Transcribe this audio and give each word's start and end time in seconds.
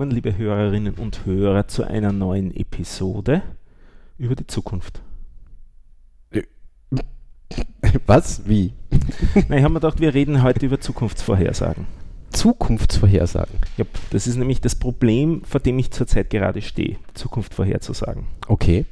Willkommen, 0.00 0.16
liebe 0.16 0.38
Hörerinnen 0.38 0.94
und 0.94 1.26
Hörer, 1.26 1.68
zu 1.68 1.84
einer 1.84 2.10
neuen 2.10 2.56
Episode 2.56 3.42
über 4.16 4.34
die 4.34 4.46
Zukunft. 4.46 5.02
Was? 8.06 8.48
Wie? 8.48 8.72
Na, 9.50 9.58
ich 9.58 9.62
habe 9.62 9.74
mir 9.74 9.80
gedacht, 9.80 10.00
wir 10.00 10.14
reden 10.14 10.42
heute 10.42 10.64
über 10.64 10.80
Zukunftsvorhersagen. 10.80 11.84
Zukunftsvorhersagen. 12.30 13.54
Ja, 13.76 13.84
das 14.08 14.26
ist 14.26 14.36
nämlich 14.36 14.62
das 14.62 14.74
Problem, 14.74 15.44
vor 15.44 15.60
dem 15.60 15.78
ich 15.78 15.90
zurzeit 15.90 16.30
gerade 16.30 16.62
stehe, 16.62 16.96
Zukunft 17.12 17.52
vorherzusagen. 17.52 18.24
Okay. 18.48 18.86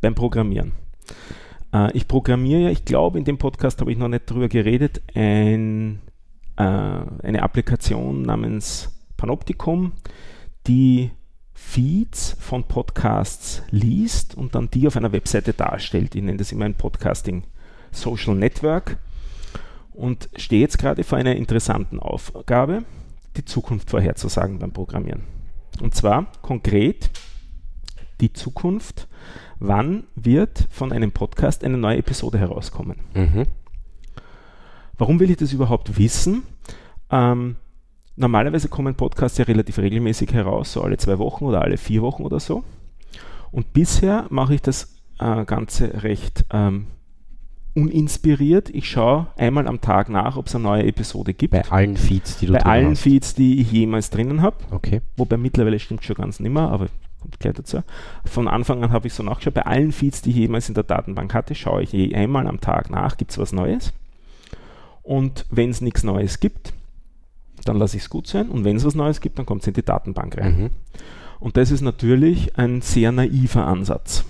Beim 0.00 0.14
Programmieren. 0.14 0.72
Äh, 1.74 1.94
ich 1.94 2.08
programmiere 2.08 2.60
ja, 2.60 2.70
ich 2.70 2.86
glaube, 2.86 3.18
in 3.18 3.26
dem 3.26 3.36
Podcast 3.36 3.82
habe 3.82 3.92
ich 3.92 3.98
noch 3.98 4.08
nicht 4.08 4.30
drüber 4.30 4.48
geredet, 4.48 5.02
ein, 5.14 6.00
äh, 6.56 6.62
eine 6.62 7.42
Applikation 7.42 8.22
namens 8.22 8.96
Panoptikum, 9.20 9.92
die 10.66 11.10
Feeds 11.52 12.38
von 12.40 12.64
Podcasts 12.64 13.62
liest 13.70 14.34
und 14.34 14.54
dann 14.54 14.70
die 14.70 14.86
auf 14.86 14.96
einer 14.96 15.12
Webseite 15.12 15.52
darstellt. 15.52 16.14
Ich 16.14 16.22
nenne 16.22 16.38
das 16.38 16.52
immer 16.52 16.64
ein 16.64 16.74
Podcasting 16.74 17.44
Social 17.90 18.34
Network 18.34 18.96
und 19.92 20.30
stehe 20.36 20.62
jetzt 20.62 20.78
gerade 20.78 21.04
vor 21.04 21.18
einer 21.18 21.36
interessanten 21.36 22.00
Aufgabe, 22.00 22.84
die 23.36 23.44
Zukunft 23.44 23.90
vorherzusagen 23.90 24.58
beim 24.58 24.72
Programmieren. 24.72 25.24
Und 25.82 25.94
zwar 25.94 26.32
konkret 26.40 27.10
die 28.22 28.32
Zukunft, 28.32 29.06
wann 29.58 30.04
wird 30.14 30.66
von 30.70 30.92
einem 30.92 31.12
Podcast 31.12 31.62
eine 31.62 31.76
neue 31.76 31.98
Episode 31.98 32.38
herauskommen. 32.38 33.00
Mhm. 33.12 33.42
Warum 34.96 35.20
will 35.20 35.30
ich 35.30 35.36
das 35.36 35.52
überhaupt 35.52 35.98
wissen? 35.98 36.44
Ähm, 37.10 37.56
normalerweise 38.20 38.68
kommen 38.68 38.94
Podcasts 38.94 39.38
ja 39.38 39.44
relativ 39.46 39.78
regelmäßig 39.78 40.32
heraus, 40.32 40.74
so 40.74 40.82
alle 40.82 40.98
zwei 40.98 41.18
Wochen 41.18 41.44
oder 41.44 41.62
alle 41.62 41.78
vier 41.78 42.02
Wochen 42.02 42.22
oder 42.22 42.38
so. 42.38 42.62
Und 43.50 43.72
bisher 43.72 44.26
mache 44.28 44.54
ich 44.54 44.62
das 44.62 45.00
äh, 45.18 45.44
Ganze 45.44 46.02
recht 46.02 46.44
ähm, 46.52 46.86
uninspiriert. 47.74 48.68
Ich 48.70 48.90
schaue 48.90 49.28
einmal 49.36 49.66
am 49.66 49.80
Tag 49.80 50.08
nach, 50.10 50.36
ob 50.36 50.46
es 50.46 50.54
eine 50.54 50.64
neue 50.64 50.86
Episode 50.86 51.34
gibt. 51.34 51.52
Bei 51.52 51.64
allen 51.70 51.96
Feeds, 51.96 52.38
die 52.38 52.46
du 52.46 52.52
Bei 52.52 52.58
drin 52.58 52.70
allen 52.70 52.90
hast. 52.90 53.00
Feeds, 53.00 53.34
die 53.34 53.60
ich 53.60 53.72
jemals 53.72 54.10
drinnen 54.10 54.42
habe. 54.42 54.56
Okay. 54.70 55.00
Wobei 55.16 55.36
mittlerweile 55.36 55.78
stimmt 55.78 56.04
schon 56.04 56.16
ganz 56.16 56.40
nimmer, 56.40 56.70
aber 56.70 56.88
kommt 57.20 57.40
gleich 57.40 57.54
dazu. 57.54 57.82
Von 58.24 58.48
Anfang 58.48 58.84
an 58.84 58.92
habe 58.92 59.06
ich 59.06 59.14
so 59.14 59.22
nachgeschaut. 59.22 59.54
Bei 59.54 59.66
allen 59.66 59.92
Feeds, 59.92 60.22
die 60.22 60.30
ich 60.30 60.36
jemals 60.36 60.68
in 60.68 60.74
der 60.74 60.84
Datenbank 60.84 61.32
hatte, 61.32 61.54
schaue 61.54 61.82
ich 61.82 61.92
je 61.92 62.14
einmal 62.14 62.46
am 62.46 62.60
Tag 62.60 62.90
nach, 62.90 63.16
gibt 63.16 63.30
es 63.30 63.38
was 63.38 63.52
Neues. 63.52 63.92
Und 65.02 65.46
wenn 65.50 65.70
es 65.70 65.80
nichts 65.80 66.04
Neues 66.04 66.38
gibt, 66.40 66.74
dann 67.64 67.78
lasse 67.78 67.96
ich 67.96 68.04
es 68.04 68.10
gut 68.10 68.26
sein. 68.26 68.48
Und 68.48 68.64
wenn 68.64 68.76
es 68.76 68.84
was 68.84 68.94
Neues 68.94 69.20
gibt, 69.20 69.38
dann 69.38 69.46
kommt 69.46 69.62
es 69.62 69.68
in 69.68 69.74
die 69.74 69.84
Datenbank 69.84 70.36
rein. 70.38 70.62
Mhm. 70.62 70.70
Und 71.38 71.56
das 71.56 71.70
ist 71.70 71.80
natürlich 71.80 72.56
ein 72.58 72.82
sehr 72.82 73.12
naiver 73.12 73.66
Ansatz. 73.66 74.24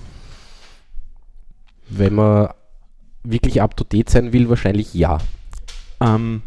Wenn 1.89 2.15
man 2.15 2.51
wirklich 3.25 3.61
up 3.61 3.77
to 3.77 3.85
date 3.85 4.09
sein 4.09 4.33
will, 4.33 4.49
wahrscheinlich 4.49 4.95
ja. 4.95 5.19
Ähm, 6.01 6.43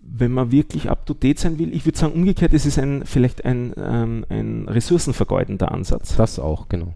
wenn 0.00 0.32
man 0.32 0.52
wirklich 0.52 0.88
up 0.88 1.04
to 1.04 1.14
date 1.14 1.38
sein 1.38 1.58
will, 1.58 1.74
ich 1.74 1.84
würde 1.84 1.98
sagen, 1.98 2.14
umgekehrt, 2.14 2.54
es 2.54 2.64
ist 2.64 2.78
ein, 2.78 3.04
vielleicht 3.04 3.44
ein, 3.44 3.74
ähm, 3.76 4.24
ein 4.28 4.68
ressourcenvergeudender 4.68 5.72
Ansatz. 5.72 6.16
Das 6.16 6.38
auch, 6.38 6.68
genau. 6.68 6.94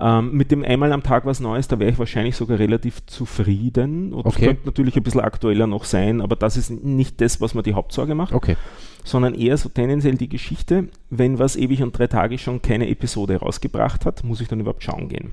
Ähm, 0.00 0.32
mit 0.32 0.50
dem 0.50 0.64
einmal 0.64 0.92
am 0.92 1.02
Tag 1.02 1.26
was 1.26 1.40
Neues, 1.40 1.68
da 1.68 1.78
wäre 1.78 1.90
ich 1.90 1.98
wahrscheinlich 1.98 2.36
sogar 2.36 2.58
relativ 2.58 3.04
zufrieden. 3.06 4.12
Und 4.12 4.26
Okay. 4.26 4.28
es 4.40 4.46
könnte 4.46 4.66
natürlich 4.66 4.96
ein 4.96 5.02
bisschen 5.02 5.20
aktueller 5.20 5.66
noch 5.66 5.84
sein, 5.84 6.20
aber 6.20 6.36
das 6.36 6.56
ist 6.56 6.70
nicht 6.70 7.20
das, 7.20 7.40
was 7.40 7.54
mir 7.54 7.62
die 7.62 7.74
Hauptsorge 7.74 8.14
macht, 8.14 8.32
Okay. 8.34 8.56
sondern 9.04 9.34
eher 9.34 9.56
so 9.56 9.68
tendenziell 9.68 10.14
die 10.16 10.28
Geschichte, 10.28 10.88
wenn 11.10 11.38
was 11.38 11.56
ewig 11.56 11.82
und 11.82 11.98
drei 11.98 12.06
Tage 12.06 12.38
schon 12.38 12.62
keine 12.62 12.88
Episode 12.88 13.36
rausgebracht 13.36 14.04
hat, 14.06 14.24
muss 14.24 14.40
ich 14.40 14.48
dann 14.48 14.60
überhaupt 14.60 14.82
schauen 14.82 15.08
gehen. 15.08 15.32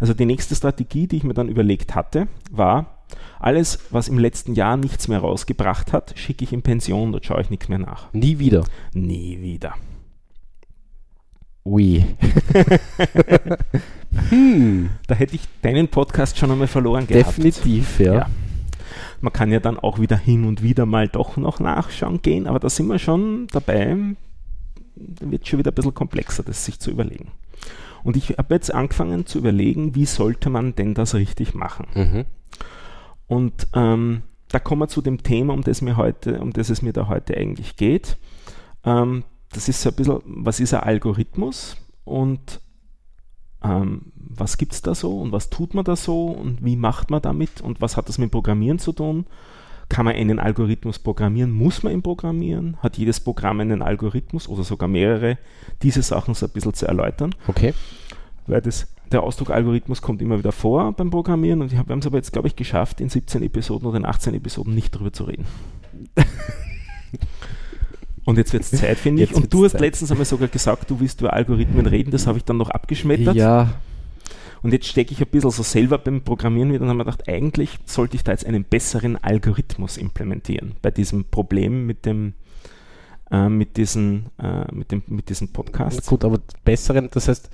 Also 0.00 0.12
die 0.12 0.26
nächste 0.26 0.54
Strategie, 0.54 1.06
die 1.06 1.16
ich 1.18 1.24
mir 1.24 1.34
dann 1.34 1.48
überlegt 1.48 1.94
hatte, 1.94 2.28
war, 2.50 2.98
alles, 3.38 3.78
was 3.90 4.08
im 4.08 4.18
letzten 4.18 4.54
Jahr 4.54 4.76
nichts 4.76 5.08
mehr 5.08 5.18
rausgebracht 5.20 5.92
hat, 5.92 6.14
schicke 6.16 6.44
ich 6.44 6.52
in 6.52 6.62
Pension, 6.62 7.12
dort 7.12 7.24
schaue 7.24 7.40
ich 7.42 7.50
nichts 7.50 7.68
mehr 7.68 7.78
nach. 7.78 8.12
Nie 8.12 8.38
wieder. 8.38 8.64
Nie 8.92 9.38
wieder. 9.40 9.74
Ui. 11.64 12.04
hm. 14.28 14.90
Da 15.06 15.14
hätte 15.14 15.34
ich 15.34 15.42
deinen 15.62 15.88
Podcast 15.88 16.36
schon 16.36 16.50
einmal 16.50 16.66
verloren 16.66 17.06
gehabt. 17.06 17.38
Definitiv, 17.38 18.00
ja. 18.00 18.14
Ja. 18.14 18.26
Man 19.22 19.32
kann 19.32 19.50
ja 19.50 19.60
dann 19.60 19.78
auch 19.78 19.98
wieder 19.98 20.18
hin 20.18 20.44
und 20.44 20.62
wieder 20.62 20.84
mal 20.84 21.08
doch 21.08 21.38
noch 21.38 21.60
nachschauen 21.60 22.20
gehen, 22.20 22.46
aber 22.46 22.58
da 22.60 22.68
sind 22.68 22.86
wir 22.88 22.98
schon 22.98 23.46
dabei. 23.50 23.96
Da 24.94 25.30
wird 25.30 25.48
schon 25.48 25.58
wieder 25.58 25.70
ein 25.70 25.74
bisschen 25.74 25.94
komplexer, 25.94 26.42
das 26.42 26.66
sich 26.66 26.78
zu 26.78 26.90
überlegen. 26.90 27.32
Und 28.02 28.18
ich 28.18 28.36
habe 28.36 28.54
jetzt 28.54 28.72
angefangen 28.72 29.24
zu 29.24 29.38
überlegen, 29.38 29.94
wie 29.94 30.04
sollte 30.04 30.50
man 30.50 30.74
denn 30.74 30.92
das 30.92 31.14
richtig 31.14 31.54
machen? 31.54 31.86
Mhm. 31.94 32.24
Und 33.26 33.68
ähm, 33.72 34.22
da 34.48 34.58
kommen 34.58 34.82
wir 34.82 34.88
zu 34.88 35.00
dem 35.00 35.22
Thema, 35.22 35.54
um 35.54 35.62
das, 35.62 35.80
mir 35.80 35.96
heute, 35.96 36.40
um 36.40 36.52
das 36.52 36.68
es 36.68 36.82
mir 36.82 36.92
da 36.92 37.08
heute 37.08 37.34
eigentlich 37.34 37.76
geht. 37.76 38.18
Ähm, 38.84 39.24
das 39.54 39.68
ist 39.68 39.80
so 39.80 39.88
ein 39.90 39.94
bisschen, 39.96 40.20
was 40.24 40.60
ist 40.60 40.74
ein 40.74 40.80
Algorithmus 40.80 41.76
und 42.04 42.60
ähm, 43.62 44.12
was 44.16 44.58
gibt 44.58 44.72
es 44.74 44.82
da 44.82 44.94
so 44.94 45.20
und 45.20 45.32
was 45.32 45.48
tut 45.50 45.74
man 45.74 45.84
da 45.84 45.96
so 45.96 46.26
und 46.26 46.64
wie 46.64 46.76
macht 46.76 47.10
man 47.10 47.22
damit 47.22 47.60
und 47.60 47.80
was 47.80 47.96
hat 47.96 48.08
das 48.08 48.18
mit 48.18 48.30
Programmieren 48.30 48.78
zu 48.78 48.92
tun? 48.92 49.26
Kann 49.88 50.06
man 50.06 50.14
einen 50.14 50.38
Algorithmus 50.38 50.98
programmieren? 50.98 51.50
Muss 51.50 51.82
man 51.82 51.92
ihn 51.92 52.02
programmieren? 52.02 52.78
Hat 52.82 52.96
jedes 52.96 53.20
Programm 53.20 53.60
einen 53.60 53.82
Algorithmus 53.82 54.48
oder 54.48 54.64
sogar 54.64 54.88
mehrere? 54.88 55.36
Diese 55.82 56.00
Sachen 56.02 56.34
so 56.34 56.46
ein 56.46 56.52
bisschen 56.52 56.72
zu 56.74 56.86
erläutern 56.86 57.34
Okay. 57.46 57.74
weil 58.46 58.62
das, 58.62 58.86
der 59.12 59.22
Ausdruck 59.22 59.50
Algorithmus 59.50 60.00
kommt 60.02 60.22
immer 60.22 60.38
wieder 60.38 60.52
vor 60.52 60.92
beim 60.92 61.10
Programmieren 61.10 61.60
und 61.60 61.76
hab- 61.76 61.88
wir 61.88 61.92
haben 61.92 62.00
es 62.00 62.06
aber 62.06 62.16
jetzt, 62.16 62.32
glaube 62.32 62.48
ich, 62.48 62.56
geschafft, 62.56 63.00
in 63.02 63.08
17 63.10 63.42
Episoden 63.42 63.86
oder 63.86 63.98
in 63.98 64.06
18 64.06 64.34
Episoden 64.34 64.74
nicht 64.74 64.90
drüber 64.90 65.12
zu 65.12 65.24
reden. 65.24 65.44
und 68.24 68.38
jetzt 68.38 68.52
wird 68.52 68.62
es 68.62 68.70
Zeit, 68.70 68.98
finde 68.98 69.22
ich. 69.22 69.34
Und 69.34 69.52
du 69.52 69.64
hast 69.64 69.72
Zeit. 69.72 69.80
letztens 69.80 70.10
einmal 70.10 70.24
sogar 70.24 70.48
gesagt, 70.48 70.90
du 70.90 71.00
willst 71.00 71.20
über 71.20 71.32
Algorithmen 71.32 71.86
reden, 71.86 72.10
das 72.10 72.26
habe 72.26 72.38
ich 72.38 72.44
dann 72.44 72.56
noch 72.56 72.70
abgeschmettert. 72.70 73.34
Ja, 73.36 73.74
Und 74.62 74.72
jetzt 74.72 74.86
stecke 74.86 75.12
ich 75.12 75.20
ein 75.20 75.26
bisschen 75.26 75.50
so 75.50 75.62
selber 75.62 75.98
beim 75.98 76.22
Programmieren 76.22 76.72
wieder 76.72 76.82
und 76.82 76.88
habe 76.88 76.98
mir 76.98 77.04
gedacht, 77.04 77.28
eigentlich 77.28 77.78
sollte 77.84 78.16
ich 78.16 78.24
da 78.24 78.32
jetzt 78.32 78.46
einen 78.46 78.64
besseren 78.64 79.22
Algorithmus 79.22 79.98
implementieren 79.98 80.76
bei 80.80 80.90
diesem 80.90 81.24
Problem 81.26 81.86
mit 81.86 82.06
dem 82.06 82.34
äh, 83.30 83.48
mit 83.48 83.76
diesen, 83.76 84.26
äh, 84.38 84.72
mit 84.72 84.90
dem, 84.92 85.02
mit 85.06 85.28
diesen 85.28 85.50
na 85.92 86.02
Podcasts. 86.02 86.06
gut, 86.06 86.24
aber 86.24 86.38
besseren, 86.64 87.08
das 87.10 87.28
heißt, 87.28 87.50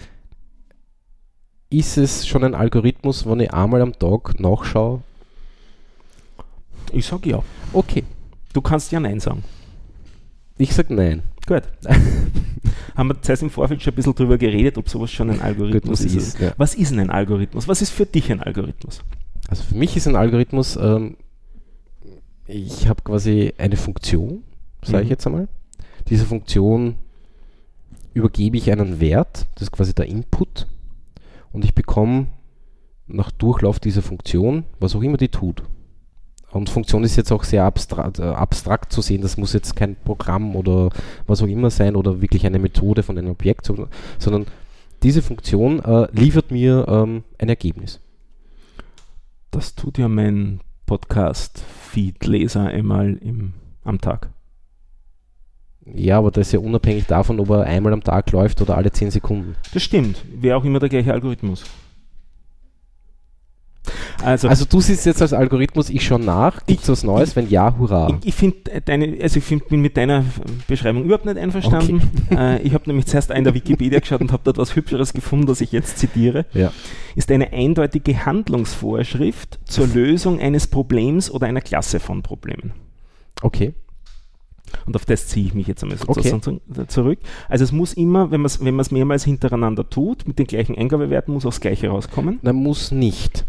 ist 1.70 1.96
es 1.96 2.26
schon 2.26 2.44
ein 2.44 2.54
Algorithmus, 2.54 3.26
wenn 3.26 3.40
ich 3.40 3.52
einmal 3.52 3.80
am 3.82 3.98
Tag 3.98 4.38
nachschaue? 4.40 5.02
Ich 6.92 7.06
sage 7.06 7.30
ja. 7.30 7.42
Okay. 7.72 8.04
Du 8.52 8.60
kannst 8.60 8.90
ja 8.90 8.98
Nein 8.98 9.20
sagen. 9.20 9.44
Ich 10.60 10.74
sage 10.74 10.94
nein. 10.94 11.22
Gut. 11.46 11.62
Haben 12.94 13.08
wir 13.08 13.22
zuerst 13.22 13.42
im 13.42 13.48
Vorfeld 13.50 13.82
schon 13.82 13.92
ein 13.92 13.96
bisschen 13.96 14.14
drüber 14.14 14.36
geredet, 14.36 14.76
ob 14.76 14.88
sowas 14.90 15.10
schon 15.10 15.30
ein 15.30 15.40
Algorithmus 15.40 16.00
ist. 16.02 16.14
ist, 16.14 16.38
ja. 16.38 16.52
Was 16.58 16.74
ist 16.74 16.90
denn 16.92 17.00
ein 17.00 17.10
Algorithmus? 17.10 17.66
Was 17.66 17.80
ist 17.80 17.90
für 17.90 18.04
dich 18.04 18.30
ein 18.30 18.40
Algorithmus? 18.42 19.00
Also 19.48 19.62
für 19.64 19.74
mich 19.74 19.96
ist 19.96 20.06
ein 20.06 20.16
Algorithmus, 20.16 20.76
ähm, 20.76 21.16
ich 22.46 22.88
habe 22.88 23.02
quasi 23.02 23.54
eine 23.58 23.76
Funktion, 23.76 24.42
sage 24.82 24.98
ich 25.02 25.06
Mhm. 25.08 25.10
jetzt 25.10 25.26
einmal. 25.26 25.48
Diese 26.08 26.26
Funktion 26.26 26.96
übergebe 28.12 28.56
ich 28.58 28.70
einen 28.70 29.00
Wert, 29.00 29.46
das 29.54 29.62
ist 29.62 29.72
quasi 29.72 29.94
der 29.94 30.06
Input, 30.06 30.66
und 31.52 31.64
ich 31.64 31.74
bekomme 31.74 32.26
nach 33.06 33.30
Durchlauf 33.30 33.80
dieser 33.80 34.02
Funktion, 34.02 34.64
was 34.78 34.94
auch 34.94 35.02
immer 35.02 35.16
die 35.16 35.28
tut. 35.28 35.62
Und 36.52 36.68
Funktion 36.68 37.04
ist 37.04 37.16
jetzt 37.16 37.30
auch 37.30 37.44
sehr 37.44 37.64
abstrakt, 37.64 38.18
äh, 38.18 38.22
abstrakt 38.22 38.92
zu 38.92 39.02
sehen, 39.02 39.22
das 39.22 39.36
muss 39.36 39.52
jetzt 39.52 39.76
kein 39.76 39.96
Programm 39.96 40.56
oder 40.56 40.90
was 41.26 41.42
auch 41.42 41.46
immer 41.46 41.70
sein 41.70 41.94
oder 41.94 42.20
wirklich 42.20 42.44
eine 42.44 42.58
Methode 42.58 43.02
von 43.02 43.16
einem 43.16 43.30
Objekt, 43.30 43.66
sondern- 43.66 44.46
diese 45.02 45.22
Funktion 45.22 45.80
äh, 45.80 46.08
liefert 46.12 46.50
mir 46.50 46.86
ähm, 46.88 47.24
ein 47.38 47.48
Ergebnis. 47.48 48.00
Das 49.50 49.74
tut 49.74 49.98
ja 49.98 50.08
mein 50.08 50.60
Podcast-Feed-Leser 50.86 52.66
einmal 52.66 53.14
im, 53.14 53.54
am 53.84 54.00
Tag. 54.00 54.28
Ja, 55.86 56.18
aber 56.18 56.30
das 56.30 56.48
ist 56.48 56.52
ja 56.52 56.60
unabhängig 56.60 57.06
davon, 57.06 57.40
ob 57.40 57.50
er 57.50 57.64
einmal 57.64 57.92
am 57.92 58.04
Tag 58.04 58.30
läuft 58.30 58.60
oder 58.60 58.76
alle 58.76 58.92
10 58.92 59.10
Sekunden. 59.10 59.56
Das 59.72 59.82
stimmt. 59.82 60.22
Wäre 60.40 60.56
auch 60.56 60.64
immer 60.64 60.78
der 60.78 60.88
gleiche 60.88 61.12
Algorithmus. 61.12 61.64
Also, 64.24 64.48
Also 64.48 64.64
du 64.64 64.80
siehst 64.80 65.06
jetzt 65.06 65.20
als 65.22 65.32
Algorithmus, 65.32 65.90
ich 65.90 66.04
schaue 66.04 66.20
nach, 66.20 66.66
gibt 66.66 66.82
es 66.82 66.88
was 66.88 67.04
Neues? 67.04 67.36
Wenn 67.36 67.48
ja, 67.48 67.74
hurra. 67.78 68.18
ich, 68.22 68.28
ich 68.28 68.34
finde 68.34 68.80
deine, 68.84 69.16
also 69.22 69.38
ich 69.38 69.44
find, 69.44 69.68
bin 69.68 69.80
mit 69.80 69.96
deiner 69.96 70.24
Beschreibung 70.68 71.04
überhaupt 71.04 71.26
nicht 71.26 71.38
einverstanden. 71.38 72.00
Äh, 72.30 72.62
ich 72.62 72.74
habe 72.74 72.84
nämlich 72.86 73.06
zuerst 73.06 73.30
in 73.32 73.42
der 73.42 73.54
Wikipedia 73.54 73.98
geschaut 73.98 74.20
und 74.20 74.30
habe 74.30 74.42
dort 74.44 74.56
was 74.58 74.76
Hübscheres 74.76 75.12
gefunden, 75.12 75.46
das 75.46 75.60
ich 75.60 75.72
jetzt 75.72 75.98
zitiere. 75.98 76.46
Ja. 76.54 76.72
Ist 77.16 77.30
eine 77.32 77.52
eindeutige 77.52 78.24
Handlungsvorschrift 78.24 79.58
zur 79.64 79.88
Lösung 79.88 80.38
eines 80.40 80.66
Problems 80.68 81.30
oder 81.30 81.46
einer 81.48 81.60
Klasse 81.60 81.98
von 81.98 82.22
Problemen. 82.22 82.72
Okay. 83.42 83.74
Und 84.86 84.94
auf 84.94 85.04
das 85.04 85.26
ziehe 85.26 85.46
ich 85.46 85.54
mich 85.54 85.66
jetzt 85.66 85.82
einmal 85.82 85.98
Okay. 86.06 86.28
sozusagen 86.28 86.60
zu- 86.72 86.86
zurück. 86.86 87.18
Also 87.48 87.64
es 87.64 87.72
muss 87.72 87.92
immer, 87.94 88.30
wenn 88.30 88.40
man 88.42 88.46
es 88.46 88.64
wenn 88.64 88.76
man's 88.76 88.92
mehrmals 88.92 89.24
hintereinander 89.24 89.88
tut, 89.90 90.28
mit 90.28 90.38
den 90.38 90.46
gleichen 90.46 90.76
Eingabewerten, 90.78 91.34
muss 91.34 91.44
auch 91.44 91.50
das 91.50 91.60
gleiche 91.60 91.88
rauskommen. 91.88 92.38
Na, 92.42 92.52
muss 92.52 92.92
nicht. 92.92 93.44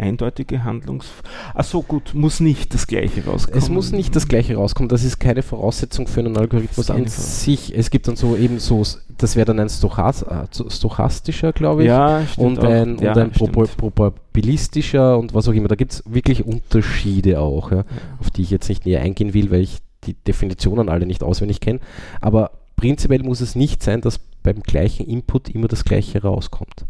Eindeutige 0.00 0.64
Handlungs... 0.64 1.06
Ach 1.54 1.64
so, 1.64 1.82
gut, 1.82 2.14
muss 2.14 2.40
nicht 2.40 2.72
das 2.72 2.86
gleiche 2.86 3.24
rauskommen. 3.24 3.58
Es 3.58 3.68
muss 3.68 3.92
nicht 3.92 4.16
das 4.16 4.28
gleiche 4.28 4.56
rauskommen. 4.56 4.88
Das 4.88 5.04
ist 5.04 5.20
keine 5.20 5.42
Voraussetzung 5.42 6.06
für 6.06 6.20
einen 6.20 6.36
Algorithmus 6.36 6.90
an 6.90 7.06
sich. 7.06 7.76
Es 7.76 7.90
gibt 7.90 8.08
dann 8.08 8.16
so 8.16 8.36
eben 8.36 8.58
so, 8.58 8.82
das 9.18 9.36
wäre 9.36 9.44
dann 9.44 9.60
ein 9.60 9.68
Stochas, 9.68 10.22
äh, 10.22 10.46
stochastischer, 10.68 11.52
glaube 11.52 11.82
ich. 11.82 11.88
Ja, 11.88 12.22
und 12.36 12.58
ein, 12.60 12.98
ja, 12.98 13.12
und 13.12 13.18
ein 13.18 13.30
probabilistischer 13.32 15.18
und 15.18 15.34
was 15.34 15.48
auch 15.48 15.52
immer. 15.52 15.68
Da 15.68 15.74
gibt 15.74 15.92
es 15.92 16.02
wirklich 16.08 16.44
Unterschiede 16.46 17.40
auch, 17.40 17.70
ja, 17.70 17.84
auf 18.18 18.30
die 18.30 18.42
ich 18.42 18.50
jetzt 18.50 18.68
nicht 18.68 18.86
näher 18.86 19.02
eingehen 19.02 19.34
will, 19.34 19.50
weil 19.50 19.60
ich 19.60 19.78
die 20.04 20.14
Definitionen 20.14 20.88
alle 20.88 21.06
nicht 21.06 21.22
auswendig 21.22 21.60
kenne. 21.60 21.80
Aber 22.20 22.52
prinzipiell 22.76 23.22
muss 23.22 23.40
es 23.40 23.54
nicht 23.54 23.82
sein, 23.82 24.00
dass 24.00 24.18
beim 24.42 24.62
gleichen 24.62 25.06
Input 25.06 25.50
immer 25.50 25.68
das 25.68 25.84
gleiche 25.84 26.22
rauskommt. 26.22 26.86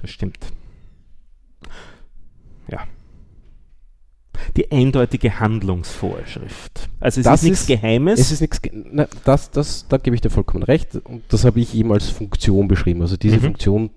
Das 0.00 0.10
stimmt. 0.10 0.38
Ja. 2.70 2.84
Die 4.56 4.70
eindeutige 4.70 5.40
Handlungsvorschrift. 5.40 6.88
Also 7.00 7.20
es 7.20 7.24
Das 7.24 7.42
ist 7.42 7.48
nichts 7.48 7.66
Geheimes. 7.66 8.20
Es 8.20 8.32
ist 8.32 8.40
nichts, 8.40 8.60
ge- 8.62 8.72
na, 8.92 9.08
das, 9.24 9.50
das, 9.50 9.86
da 9.88 9.96
gebe 9.96 10.14
ich 10.14 10.20
dir 10.20 10.30
vollkommen 10.30 10.62
recht. 10.62 10.96
Und 10.96 11.22
das 11.28 11.44
habe 11.44 11.60
ich 11.60 11.74
eben 11.74 11.92
als 11.92 12.08
Funktion 12.10 12.68
beschrieben. 12.68 13.00
Also 13.02 13.16
diese 13.16 13.36
Mhm. 13.36 13.40
Funktion, 13.42 13.90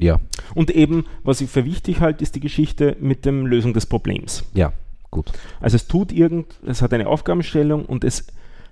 ja, 0.00 0.20
und 0.54 0.70
eben, 0.70 1.06
was 1.24 1.40
ich 1.40 1.50
für 1.50 1.64
wichtig 1.64 2.00
halte, 2.00 2.22
ist 2.22 2.34
die 2.34 2.40
Geschichte 2.40 2.96
mit 3.00 3.24
dem 3.24 3.46
Lösung 3.46 3.74
des 3.74 3.86
Problems. 3.86 4.44
ja, 4.54 4.72
gut. 5.10 5.32
Also 5.60 5.76
es 5.76 5.86
tut 5.88 6.12
irgend, 6.12 6.54
es 6.66 6.82
hat 6.82 6.92
eine 6.92 7.06
Aufgabenstellung 7.08 7.84
und 7.86 8.04
es 8.04 8.26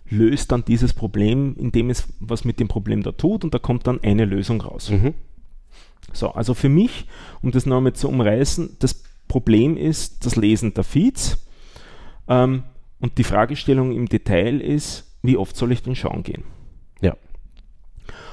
löst 0.08 0.52
dann 0.52 0.64
dieses 0.64 0.92
Problem, 0.92 1.56
indem 1.58 1.90
es 1.90 2.06
was 2.20 2.44
mit 2.44 2.60
dem 2.60 2.68
Problem 2.68 3.02
da 3.02 3.10
tut 3.12 3.42
und 3.42 3.54
da 3.54 3.58
kommt 3.58 3.86
dann 3.86 4.00
eine 4.04 4.24
Lösung 4.24 4.60
raus. 4.60 4.90
Mhm. 4.90 5.14
So, 6.16 6.30
also 6.30 6.54
für 6.54 6.68
mich, 6.68 7.06
um 7.42 7.50
das 7.50 7.66
nochmal 7.66 7.92
zu 7.92 8.08
umreißen, 8.08 8.76
das 8.78 9.02
Problem 9.28 9.76
ist 9.76 10.24
das 10.24 10.36
Lesen 10.36 10.74
der 10.74 10.84
Feeds 10.84 11.46
ähm, 12.28 12.64
und 13.00 13.18
die 13.18 13.24
Fragestellung 13.24 13.92
im 13.92 14.06
Detail 14.08 14.60
ist, 14.60 15.16
wie 15.22 15.36
oft 15.36 15.56
soll 15.56 15.72
ich 15.72 15.82
denn 15.82 15.96
schauen 15.96 16.22
gehen? 16.22 16.44
Ja. 17.00 17.16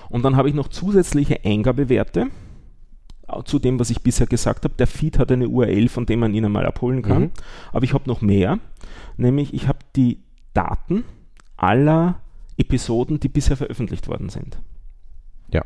Und 0.10 0.24
dann 0.24 0.36
habe 0.36 0.50
ich 0.50 0.56
noch 0.56 0.68
zusätzliche 0.68 1.44
Eingabewerte 1.44 2.28
zu 3.46 3.58
dem, 3.58 3.80
was 3.80 3.90
ich 3.90 4.02
bisher 4.02 4.28
gesagt 4.28 4.64
habe. 4.64 4.76
Der 4.76 4.88
Feed 4.88 5.18
hat 5.18 5.32
eine 5.32 5.50
URL, 5.50 5.90
von 5.90 6.06
dem 6.06 6.20
man 6.20 6.34
ihn 6.34 6.46
einmal 6.46 6.66
abholen 6.66 7.02
kann. 7.02 7.22
Mhm. 7.24 7.32
Aber 7.72 7.84
ich 7.84 7.94
habe 7.94 8.08
noch 8.08 8.22
mehr, 8.22 8.60
nämlich 9.18 9.54
ich 9.54 9.68
habe 9.68 9.80
die 9.96 10.20
Daten 10.54 11.04
aller 11.58 12.22
Episoden, 12.58 13.20
die 13.20 13.30
bisher 13.30 13.58
veröffentlicht 13.58 14.08
worden 14.08 14.30
sind. 14.30 14.60
Ja. 15.52 15.66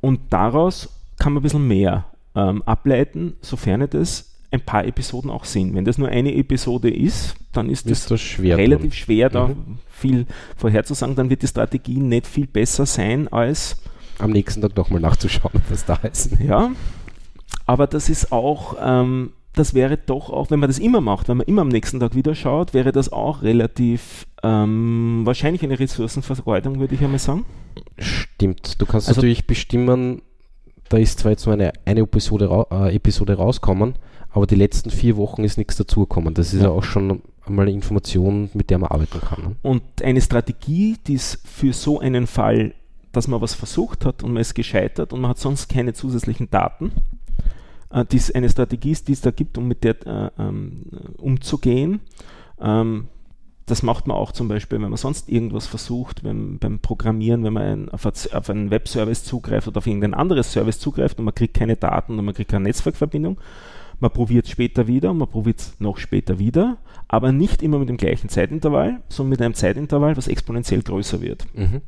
Und 0.00 0.20
daraus 0.30 0.95
kann 1.18 1.32
man 1.32 1.40
ein 1.40 1.44
bisschen 1.44 1.66
mehr 1.68 2.04
ähm, 2.34 2.62
ableiten, 2.62 3.34
sofern 3.40 3.80
es 3.82 4.32
ein 4.50 4.60
paar 4.60 4.84
Episoden 4.86 5.30
auch 5.30 5.44
sind. 5.44 5.74
Wenn 5.74 5.84
das 5.84 5.98
nur 5.98 6.08
eine 6.08 6.34
Episode 6.34 6.88
ist, 6.90 7.34
dann 7.52 7.68
ist 7.68 7.90
das 7.90 8.06
das 8.06 8.20
schwer. 8.20 8.56
relativ 8.58 8.94
schwer, 8.94 9.28
da 9.28 9.48
Mhm. 9.48 9.78
viel 9.90 10.26
vorherzusagen. 10.56 11.16
Dann 11.16 11.30
wird 11.30 11.42
die 11.42 11.48
Strategie 11.48 11.98
nicht 11.98 12.26
viel 12.26 12.46
besser 12.46 12.86
sein 12.86 13.28
als, 13.28 13.76
am 14.18 14.30
nächsten 14.30 14.60
Tag 14.62 14.76
nochmal 14.76 15.00
nachzuschauen, 15.00 15.60
was 15.68 15.84
da 15.84 15.94
ist. 16.02 16.30
ja, 16.40 16.70
aber 17.66 17.86
das 17.86 18.08
ist 18.08 18.30
auch, 18.32 18.76
ähm, 18.80 19.32
das 19.54 19.72
wäre 19.74 19.96
doch 19.96 20.30
auch, 20.30 20.50
wenn 20.50 20.60
man 20.60 20.68
das 20.68 20.78
immer 20.78 21.00
macht, 21.00 21.28
wenn 21.28 21.38
man 21.38 21.46
immer 21.46 21.62
am 21.62 21.68
nächsten 21.68 21.98
Tag 21.98 22.14
wieder 22.14 22.34
schaut, 22.34 22.72
wäre 22.74 22.92
das 22.92 23.10
auch 23.12 23.42
relativ 23.42 24.26
ähm, 24.42 25.22
wahrscheinlich 25.24 25.62
eine 25.64 25.78
Ressourcenvergeudung, 25.78 26.78
würde 26.78 26.94
ich 26.94 27.02
einmal 27.02 27.18
sagen. 27.18 27.44
Stimmt. 27.98 28.80
Du 28.80 28.86
kannst 28.86 29.08
Also- 29.08 29.20
natürlich 29.20 29.46
bestimmen, 29.46 30.22
da 30.88 30.98
ist 30.98 31.20
zwar 31.20 31.32
jetzt 31.32 31.46
nur 31.46 31.54
eine, 31.54 31.72
eine 31.84 32.00
Episode, 32.00 32.66
äh, 32.70 32.94
Episode 32.94 33.34
rauskommen, 33.34 33.94
aber 34.30 34.46
die 34.46 34.54
letzten 34.54 34.90
vier 34.90 35.16
Wochen 35.16 35.44
ist 35.44 35.58
nichts 35.58 35.76
dazugekommen. 35.76 36.34
Das 36.34 36.52
ist 36.52 36.60
ja. 36.60 36.66
Ja. 36.66 36.72
auch 36.72 36.84
schon 36.84 37.22
einmal 37.46 37.66
eine 37.66 37.74
Information, 37.74 38.50
mit 38.54 38.70
der 38.70 38.78
man 38.78 38.90
arbeiten 38.90 39.20
kann. 39.20 39.42
Ne? 39.42 39.56
Und 39.62 39.82
eine 40.02 40.20
Strategie, 40.20 40.96
die 41.06 41.14
es 41.14 41.38
für 41.44 41.72
so 41.72 42.00
einen 42.00 42.26
Fall, 42.26 42.74
dass 43.12 43.28
man 43.28 43.40
was 43.40 43.54
versucht 43.54 44.04
hat 44.04 44.22
und 44.22 44.32
man 44.32 44.40
ist 44.40 44.54
gescheitert 44.54 45.12
und 45.12 45.20
man 45.20 45.30
hat 45.30 45.38
sonst 45.38 45.68
keine 45.68 45.94
zusätzlichen 45.94 46.50
Daten, 46.50 46.92
äh, 47.90 48.04
die 48.04 48.20
eine 48.34 48.48
Strategie 48.48 48.90
ist, 48.90 49.08
die 49.08 49.12
es 49.12 49.20
da 49.20 49.30
gibt, 49.30 49.58
um 49.58 49.68
mit 49.68 49.84
der 49.84 50.06
äh, 50.06 50.30
ähm, 50.38 50.82
umzugehen. 51.16 52.00
Ähm, 52.60 53.08
das 53.66 53.82
macht 53.82 54.06
man 54.06 54.16
auch 54.16 54.30
zum 54.32 54.46
Beispiel, 54.46 54.80
wenn 54.80 54.90
man 54.90 54.96
sonst 54.96 55.28
irgendwas 55.28 55.66
versucht, 55.66 56.22
wenn, 56.22 56.58
beim 56.58 56.78
Programmieren, 56.78 57.42
wenn 57.42 57.52
man 57.52 57.62
ein, 57.64 57.88
auf, 57.88 58.06
auf 58.06 58.48
einen 58.50 58.70
Webservice 58.70 59.24
zugreift 59.24 59.66
oder 59.66 59.78
auf 59.78 59.86
irgendein 59.88 60.14
anderes 60.14 60.52
Service 60.52 60.78
zugreift 60.78 61.18
und 61.18 61.24
man 61.24 61.34
kriegt 61.34 61.54
keine 61.54 61.76
Daten 61.76 62.16
und 62.18 62.24
man 62.24 62.34
kriegt 62.34 62.50
keine 62.50 62.64
Netzwerkverbindung. 62.64 63.38
Man 63.98 64.10
probiert 64.12 64.44
es 64.44 64.52
später 64.52 64.86
wieder 64.86 65.10
und 65.10 65.18
man 65.18 65.28
probiert 65.28 65.58
es 65.58 65.80
noch 65.80 65.98
später 65.98 66.38
wieder, 66.38 66.76
aber 67.08 67.32
nicht 67.32 67.62
immer 67.62 67.78
mit 67.78 67.88
dem 67.88 67.96
gleichen 67.96 68.28
Zeitintervall, 68.28 69.00
sondern 69.08 69.30
mit 69.30 69.42
einem 69.42 69.54
Zeitintervall, 69.54 70.16
was 70.16 70.28
exponentiell 70.28 70.82
größer 70.82 71.20
wird. 71.20 71.46
Mhm. 71.54 71.80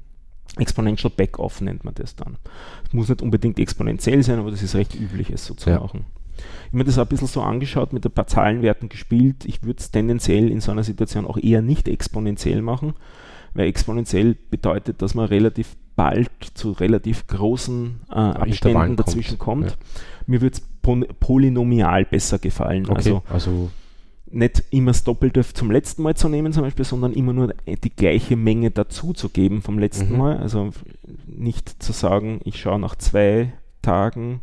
Exponential 0.57 1.13
Backoff 1.15 1.61
nennt 1.61 1.85
man 1.85 1.95
das 1.95 2.17
dann. 2.17 2.39
Es 2.87 2.93
muss 2.93 3.09
nicht 3.09 3.23
unbedingt 3.23 3.59
exponentiell 3.59 4.23
sein, 4.23 4.39
aber 4.39 4.51
das 4.51 4.63
ist 4.63 4.75
recht 4.75 4.95
üblich, 4.95 5.31
es 5.31 5.45
so 5.45 5.55
zu 5.55 5.71
Ja. 5.71 5.79
machen. 5.81 6.07
Ich 6.39 6.67
habe 6.69 6.79
mir 6.79 6.85
das 6.85 6.99
auch 6.99 7.03
ein 7.03 7.09
bisschen 7.09 7.29
so 7.29 7.43
angeschaut, 7.43 7.93
mit 7.93 8.05
ein 8.05 8.13
paar 8.13 8.27
Zahlenwerten 8.27 8.89
gespielt. 8.89 9.45
Ich 9.45 9.63
würde 9.63 9.81
es 9.81 9.91
tendenziell 9.91 10.51
in 10.51 10.61
so 10.61 10.73
einer 10.73 10.85
Situation 10.85 11.27
auch 11.27 11.37
eher 11.39 11.63
nicht 11.63 11.89
exponentiell 11.89 12.63
machen, 12.63 12.95
weil 13.55 13.67
exponentiell 13.67 14.37
bedeutet, 14.51 15.03
dass 15.03 15.15
man 15.15 15.27
relativ 15.27 15.77
bald 15.97 16.31
zu 16.55 16.73
relativ 16.73 17.27
großen 17.27 18.01
äh, 18.11 18.15
Abständen 18.15 18.97
dazwischen 18.97 19.39
kommt. 19.39 19.71
Ja. 19.71 19.77
Mir 20.27 20.41
würde 20.41 20.57
es 20.59 20.63
polynomial 21.21 22.05
besser 22.05 22.39
gefallen. 22.39 22.85
Okay, 22.85 22.97
Also 22.97 23.23
also, 23.29 23.71
nicht 24.31 24.63
immer 24.71 24.91
das 24.93 25.05
Doppelte 25.05 25.43
zum 25.43 25.71
letzten 25.71 26.03
Mal 26.03 26.15
zu 26.15 26.29
nehmen 26.29 26.53
zum 26.53 26.63
Beispiel, 26.63 26.85
sondern 26.85 27.13
immer 27.15 27.33
nur 27.33 27.55
die 27.67 27.91
gleiche 27.91 28.37
Menge 28.37 28.71
dazu 28.71 29.13
zu 29.13 29.29
geben 29.31 29.63
vom 29.63 29.79
letzten 29.79 30.13
Mhm. 30.13 30.19
Mal. 30.19 30.37
Also 30.39 30.71
nicht 31.27 31.83
zu 31.83 31.93
sagen, 31.93 32.41
ich 32.45 32.61
schaue 32.61 32.79
nach 32.79 32.95
zwei 32.97 33.53
Tagen, 33.83 34.41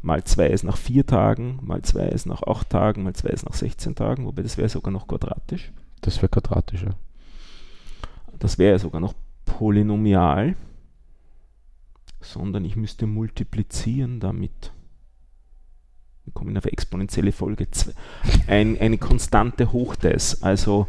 mal 0.00 0.22
zwei 0.24 0.46
ist 0.48 0.62
nach 0.64 0.76
vier 0.76 1.04
Tagen, 1.06 1.58
mal 1.62 1.82
zwei 1.82 2.08
ist 2.08 2.26
nach 2.26 2.42
acht 2.42 2.70
Tagen, 2.70 3.02
mal 3.02 3.14
zwei 3.14 3.30
ist 3.30 3.44
nach 3.44 3.54
16 3.54 3.94
Tagen, 3.94 4.26
wobei 4.26 4.42
das 4.42 4.56
wäre 4.56 4.68
sogar 4.68 4.92
noch 4.92 5.06
quadratisch. 5.08 5.72
das 6.00 6.16
wäre 6.18 6.28
quadratisch. 6.28 6.82
Ja. 6.82 6.90
Das 8.38 8.58
wäre 8.58 8.72
ja 8.72 8.78
sogar 8.78 9.00
noch 9.00 9.14
polynomial, 9.44 10.54
sondern 12.20 12.64
ich 12.64 12.76
müsste 12.76 13.06
multiplizieren 13.06 14.20
damit. 14.20 14.72
Wir 16.24 16.32
kommen 16.34 16.56
auf 16.56 16.64
eine 16.64 16.72
exponentielle 16.72 17.32
Folge. 17.32 17.70
Zwei- 17.70 17.92
Ein, 18.46 18.78
eine 18.78 18.98
Konstante 18.98 19.72
hoch 19.72 19.96
des, 19.96 20.42
also 20.42 20.86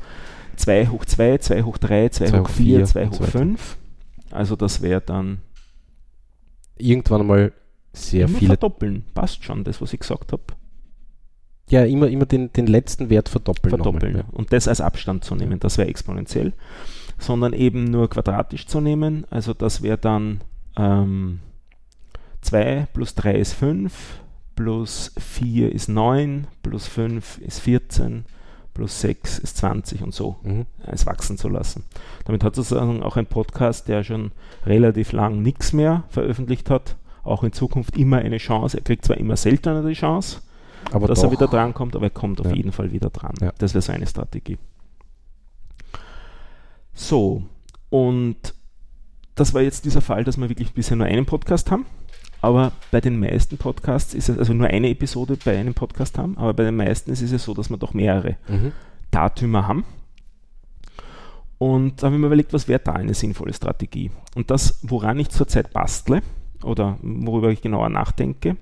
2 0.58 0.88
hoch 0.88 1.06
2, 1.06 1.38
2 1.38 1.63
hoch 1.63 1.78
3, 1.78 2.10
2 2.10 2.25
Zwei 2.28 2.39
hoch 2.39 2.44
hoch 2.44 2.50
4, 2.50 2.78
vier 2.78 2.86
2 2.86 3.04
und 3.04 3.10
hoch 3.10 3.13
so 3.16 3.24
weiter. 3.24 3.32
5. 3.32 3.78
Also 4.32 4.56
das 4.56 4.82
wäre 4.82 5.01
dann 5.01 5.39
Irgendwann 6.78 7.25
mal 7.28 7.54
sehr 7.93 8.27
immer 8.27 8.38
viele. 8.38 8.50
verdoppeln. 8.50 9.05
Passt 9.13 9.43
schon, 9.43 9.63
das, 9.63 9.81
was 9.81 9.93
ich 9.93 10.00
gesagt 10.00 10.31
habe. 10.31 10.43
Ja, 11.69 11.84
immer, 11.84 12.08
immer 12.08 12.25
den, 12.25 12.51
den 12.51 12.67
letzten 12.67 13.10
Wert 13.10 13.29
verdoppeln. 13.29 13.69
Verdoppeln. 13.69 14.13
Nochmal, 14.17 14.34
Und 14.34 14.51
das 14.53 14.67
als 14.67 14.81
Abstand 14.81 15.24
zu 15.24 15.36
nehmen, 15.36 15.60
das 15.60 15.77
wäre 15.77 15.88
exponentiell. 15.88 16.53
Sondern 17.19 17.53
eben 17.53 17.84
nur 17.86 18.10
quadratisch 18.10 18.65
zu 18.65 18.81
nehmen. 18.81 19.25
Also 19.29 19.53
das 19.53 19.84
wäre 19.84 19.98
dann 19.98 20.41
ähm, 20.77 21.39
2 22.41 22.88
plus 22.93 23.15
3 23.15 23.36
ist 23.36 23.53
5, 23.53 24.22
plus 24.55 25.13
4 25.19 25.72
ist 25.72 25.89
9, 25.89 26.48
plus 26.63 26.88
5 26.88 27.38
ist 27.39 27.60
14, 27.60 28.25
plus 28.74 29.01
6 29.01 29.39
ist 29.39 29.58
20 29.58 30.01
und 30.01 30.13
so. 30.13 30.38
Mhm. 30.43 30.65
es 30.88 31.05
wachsen 31.05 31.38
zu 31.38 31.50
lassen. 31.50 31.84
Damit 32.25 32.43
hat 32.43 32.55
sozusagen 32.55 33.03
auch 33.03 33.17
ein 33.17 33.25
Podcast, 33.25 33.88
der 33.88 34.03
schon 34.03 34.31
relativ 34.65 35.12
lang 35.12 35.41
nichts 35.41 35.74
mehr 35.74 36.03
veröffentlicht 36.10 36.69
hat, 36.69 36.96
auch 37.24 37.44
in 37.44 37.52
Zukunft 37.54 37.98
immer 37.98 38.18
eine 38.20 38.38
Chance. 38.38 38.78
Er 38.78 38.84
kriegt 38.84 39.06
zwar 39.06 39.18
immer 39.18 39.36
seltener 39.36 39.84
die 39.84 39.94
Chance, 39.94 40.42
Aber 40.92 41.08
dass 41.08 41.20
doch, 41.22 41.26
er 41.30 41.32
wieder 41.32 41.48
drankommt, 41.48 41.96
aber 41.96 42.06
er 42.06 42.10
kommt 42.12 42.40
auf 42.42 42.48
Ja. 42.48 42.54
jeden 42.56 42.72
Fall 42.72 42.92
wieder 42.92 43.10
dran. 43.10 43.34
Ja. 43.42 43.52
Das 43.58 43.74
wäre 43.74 43.82
so 43.82 43.92
eine 43.92 44.08
Strategie. 44.08 44.58
So, 46.94 47.44
und 47.90 48.36
das 49.36 49.54
war 49.54 49.62
jetzt 49.62 49.86
dieser 49.86 50.02
Fall, 50.02 50.24
dass 50.24 50.38
wir 50.38 50.50
wirklich 50.50 50.74
bisher 50.74 50.98
nur 50.98 51.08
einen 51.08 51.26
Podcast 51.26 51.72
haben. 51.72 51.86
Aber 52.42 52.72
bei 52.92 53.02
den 53.02 53.20
meisten 53.20 53.58
Podcasts 53.58 54.14
ist 54.14 54.30
es, 54.30 54.38
also 54.38 54.54
nur 54.54 54.68
eine 54.68 54.90
Episode 54.90 55.38
bei 55.44 55.58
einem 55.58 55.74
Podcast 55.74 56.18
haben, 56.18 56.38
aber 56.38 56.54
bei 56.54 56.64
den 56.64 56.76
meisten 56.78 57.12
ist 57.12 57.22
es 57.22 57.32
ja 57.32 57.38
so, 57.38 57.54
dass 57.54 57.70
wir 57.70 57.78
doch 57.78 57.94
mehrere 57.94 58.38
Mhm. 58.48 58.72
Datümer 59.12 59.68
haben. 59.68 59.84
Und 61.58 62.02
da 62.02 62.06
habe 62.08 62.16
ich 62.16 62.22
mir 62.22 62.28
überlegt, 62.28 62.54
was 62.54 62.70
wäre 62.70 62.80
da 62.80 62.94
eine 62.94 63.14
sinnvolle 63.14 63.54
Strategie? 63.54 64.12
Und 64.36 64.50
das, 64.52 64.80
woran 64.84 65.20
ich 65.20 65.28
zurzeit 65.30 65.74
bastle 65.74 66.22
oder 66.63 66.98
worüber 67.01 67.50
ich 67.50 67.62
genauer 67.62 67.89
nachdenke, 67.89 68.58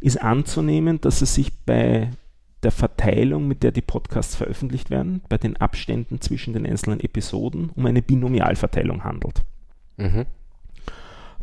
ist 0.00 0.20
anzunehmen, 0.20 1.00
dass 1.00 1.22
es 1.22 1.34
sich 1.34 1.52
bei 1.64 2.10
der 2.62 2.70
Verteilung, 2.70 3.48
mit 3.48 3.62
der 3.62 3.72
die 3.72 3.80
Podcasts 3.80 4.36
veröffentlicht 4.36 4.90
werden, 4.90 5.22
bei 5.28 5.38
den 5.38 5.56
Abständen 5.56 6.20
zwischen 6.20 6.52
den 6.52 6.66
einzelnen 6.66 7.00
Episoden, 7.00 7.70
um 7.74 7.86
eine 7.86 8.02
Binomialverteilung 8.02 9.04
handelt. 9.04 9.42
Mhm. 9.96 10.26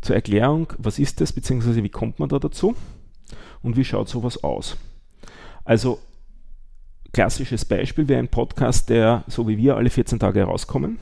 Zur 0.01 0.15
Erklärung, 0.15 0.73
was 0.77 0.99
ist 0.99 1.21
das, 1.21 1.33
beziehungsweise 1.33 1.83
wie 1.83 1.89
kommt 1.89 2.19
man 2.19 2.29
da 2.29 2.37
dazu 2.37 2.75
und 3.63 3.77
wie 3.77 3.85
schaut 3.85 4.09
sowas 4.09 4.43
aus? 4.43 4.77
Also, 5.65 5.99
klassisches 7.13 7.65
Beispiel 7.65 8.07
wäre 8.07 8.19
ein 8.19 8.27
Podcast, 8.27 8.89
der, 8.89 9.23
so 9.27 9.47
wie 9.47 9.57
wir, 9.57 9.75
alle 9.75 9.89
14 9.89 10.19
Tage 10.19 10.39
herauskommen. 10.39 10.99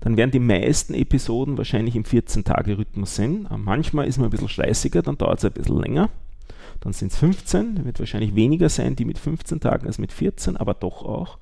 Dann 0.00 0.16
werden 0.16 0.30
die 0.30 0.38
meisten 0.38 0.94
Episoden 0.94 1.58
wahrscheinlich 1.58 1.96
im 1.96 2.04
14-Tage-Rhythmus 2.04 3.16
sein. 3.16 3.46
Manchmal 3.56 4.06
ist 4.06 4.18
man 4.18 4.28
ein 4.28 4.30
bisschen 4.30 4.48
schleißiger, 4.48 5.02
dann 5.02 5.18
dauert 5.18 5.38
es 5.38 5.44
ein 5.44 5.52
bisschen 5.52 5.80
länger. 5.80 6.10
Dann 6.80 6.92
sind 6.92 7.12
es 7.12 7.18
15, 7.18 7.84
wird 7.84 7.98
wahrscheinlich 7.98 8.34
weniger 8.34 8.68
sein, 8.68 8.96
die 8.96 9.04
mit 9.04 9.18
15 9.18 9.60
Tagen 9.60 9.86
als 9.86 9.98
mit 9.98 10.12
14, 10.12 10.56
aber 10.56 10.74
doch 10.74 11.02
auch. 11.02 11.38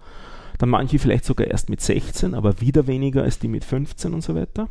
Dann 0.58 0.68
manche 0.68 0.98
vielleicht 0.98 1.24
sogar 1.24 1.48
erst 1.48 1.68
mit 1.68 1.80
16, 1.80 2.34
aber 2.34 2.60
wieder 2.60 2.86
weniger 2.86 3.24
als 3.24 3.40
die 3.40 3.48
mit 3.48 3.64
15 3.64 4.14
und 4.14 4.22
so 4.22 4.34
weiter. 4.36 4.68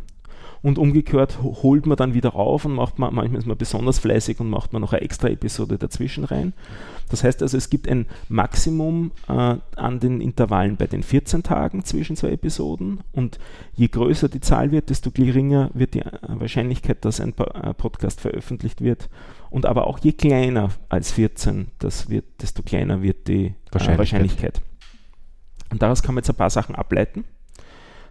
Und 0.63 0.77
umgekehrt 0.77 1.39
holt 1.43 1.85
man 1.85 1.97
dann 1.97 2.13
wieder 2.13 2.35
auf 2.35 2.63
und 2.63 2.73
macht 2.73 2.97
man, 2.97 3.13
manchmal 3.13 3.39
ist 3.39 3.45
man 3.45 3.57
besonders 3.57 3.99
fleißig 3.99 4.39
und 4.39 4.49
macht 4.49 4.71
man 4.71 4.81
noch 4.81 4.93
eine 4.93 5.01
extra 5.01 5.27
Episode 5.27 5.77
dazwischen 5.77 6.23
rein. 6.23 6.53
Das 7.09 7.21
heißt 7.21 7.41
also, 7.41 7.57
es 7.57 7.69
gibt 7.69 7.89
ein 7.89 8.05
Maximum 8.29 9.11
äh, 9.27 9.57
an 9.75 9.99
den 9.99 10.21
Intervallen 10.21 10.77
bei 10.77 10.87
den 10.87 11.03
14 11.03 11.43
Tagen 11.43 11.83
zwischen 11.83 12.15
zwei 12.15 12.29
Episoden 12.29 13.01
und 13.11 13.39
je 13.73 13.89
größer 13.89 14.29
die 14.29 14.39
Zahl 14.39 14.71
wird, 14.71 14.89
desto 14.89 15.11
geringer 15.11 15.69
wird 15.73 15.95
die 15.95 15.99
äh, 15.99 16.11
Wahrscheinlichkeit, 16.27 17.03
dass 17.03 17.19
ein 17.19 17.33
äh, 17.37 17.73
Podcast 17.73 18.21
veröffentlicht 18.21 18.79
wird. 18.79 19.09
Und 19.49 19.65
aber 19.65 19.85
auch 19.85 19.99
je 19.99 20.13
kleiner 20.13 20.69
als 20.87 21.11
14 21.11 21.67
das 21.79 22.09
wird, 22.09 22.41
desto 22.41 22.63
kleiner 22.63 23.01
wird 23.01 23.27
die 23.27 23.47
äh, 23.47 23.53
Wahrscheinlichkeit. 23.69 23.99
Wahrscheinlichkeit. 23.99 24.61
Und 25.71 25.81
daraus 25.81 26.03
kann 26.03 26.15
man 26.15 26.21
jetzt 26.21 26.29
ein 26.29 26.37
paar 26.37 26.49
Sachen 26.49 26.75
ableiten. 26.75 27.25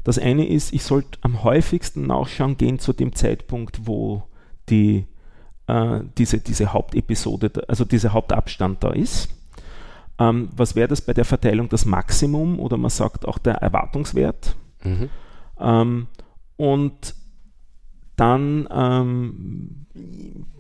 Das 0.04 0.18
eine 0.18 0.46
ist, 0.48 0.72
ich 0.72 0.82
sollte 0.82 1.18
am 1.22 1.44
häufigsten 1.44 2.06
nachschauen 2.06 2.56
gehen 2.56 2.78
zu 2.78 2.92
dem 2.92 3.14
Zeitpunkt, 3.14 3.86
wo 3.86 4.24
die, 4.68 5.06
äh, 5.68 6.00
diese, 6.18 6.38
diese 6.38 6.72
Hauptepisode, 6.72 7.64
also 7.68 7.84
dieser 7.84 8.12
Hauptabstand 8.12 8.82
da 8.82 8.90
ist. 8.90 9.28
Ähm, 10.18 10.48
was 10.56 10.74
wäre 10.74 10.88
das 10.88 11.00
bei 11.00 11.14
der 11.14 11.24
Verteilung 11.24 11.68
das 11.68 11.84
Maximum 11.84 12.58
oder 12.58 12.76
man 12.76 12.90
sagt 12.90 13.26
auch 13.26 13.38
der 13.38 13.54
Erwartungswert? 13.54 14.56
Mhm. 14.84 15.08
Ähm, 15.60 16.06
und 16.56 17.14
dann 18.16 18.68
ähm, 18.70 19.86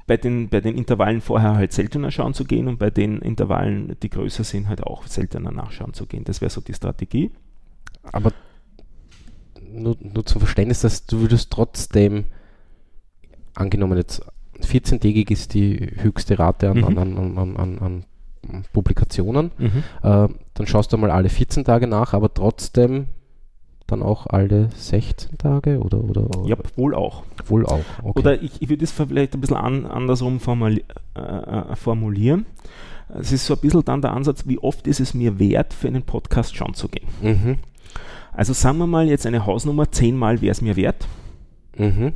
bei, 0.06 0.16
den, 0.16 0.48
bei 0.48 0.60
den 0.60 0.76
Intervallen 0.76 1.20
vorher 1.20 1.54
halt 1.54 1.72
seltener 1.72 2.10
schauen 2.10 2.34
zu 2.34 2.44
gehen 2.44 2.68
und 2.68 2.78
bei 2.78 2.90
den 2.90 3.18
Intervallen, 3.18 3.96
die 4.02 4.10
größer 4.10 4.44
sind, 4.44 4.68
halt 4.68 4.82
auch 4.84 5.06
seltener 5.06 5.50
nachschauen 5.50 5.92
zu 5.92 6.06
gehen. 6.06 6.24
Das 6.24 6.40
wäre 6.40 6.50
so 6.50 6.60
die 6.60 6.74
Strategie. 6.74 7.30
Aber 8.10 8.32
nur, 9.72 9.96
nur 10.00 10.24
zum 10.24 10.40
Verständnis, 10.40 10.80
dass 10.80 11.06
du 11.06 11.20
würdest 11.20 11.50
trotzdem, 11.50 12.24
angenommen 13.54 13.96
jetzt 13.96 14.22
14-tägig 14.60 15.30
ist 15.30 15.54
die 15.54 15.92
höchste 15.96 16.38
Rate 16.38 16.70
an, 16.70 16.78
mhm. 16.78 16.98
an, 16.98 17.56
an, 17.56 17.78
an, 17.78 18.04
Publikationen, 18.72 19.52
mhm. 19.56 19.84
äh, 20.02 20.28
dann 20.54 20.66
schaust 20.66 20.92
du 20.92 20.98
mal 20.98 21.10
alle 21.10 21.28
14 21.28 21.64
Tage 21.64 21.86
nach, 21.86 22.12
aber 22.12 22.34
trotzdem 22.34 23.06
dann 23.86 24.02
auch 24.02 24.26
alle 24.26 24.70
16 24.74 25.38
Tage 25.38 25.78
oder, 25.78 26.02
oder, 26.02 26.24
oder? 26.26 26.48
Ja, 26.48 26.56
wohl 26.76 26.94
auch. 26.94 27.22
Wohl 27.46 27.66
auch. 27.66 27.84
Okay. 28.02 28.18
Oder 28.18 28.42
ich, 28.42 28.60
ich 28.60 28.68
würde 28.68 28.84
es 28.84 28.90
vielleicht 28.90 29.34
ein 29.34 29.40
bisschen 29.40 29.56
an, 29.56 29.86
andersrum 29.86 30.40
formuli 30.40 30.84
äh, 31.14 31.20
äh, 31.20 31.76
formulieren. 31.76 32.46
Es 33.14 33.30
ist 33.30 33.46
so 33.46 33.54
ein 33.54 33.60
bisschen 33.60 33.84
dann 33.84 34.00
der 34.00 34.12
Ansatz, 34.12 34.46
wie 34.46 34.58
oft 34.58 34.86
ist 34.86 35.00
es 35.00 35.12
mir 35.12 35.38
wert, 35.38 35.74
für 35.74 35.88
einen 35.88 36.02
Podcast 36.02 36.56
schauen 36.56 36.74
zu 36.74 36.88
gehen. 36.88 37.06
Mhm. 37.20 37.58
Also 38.32 38.52
sagen 38.52 38.78
wir 38.78 38.86
mal 38.86 39.08
jetzt 39.08 39.26
eine 39.26 39.46
Hausnummer, 39.46 39.90
zehnmal 39.92 40.40
wäre 40.40 40.52
es 40.52 40.62
mir 40.62 40.76
wert. 40.76 41.06
Mhm. 41.76 42.14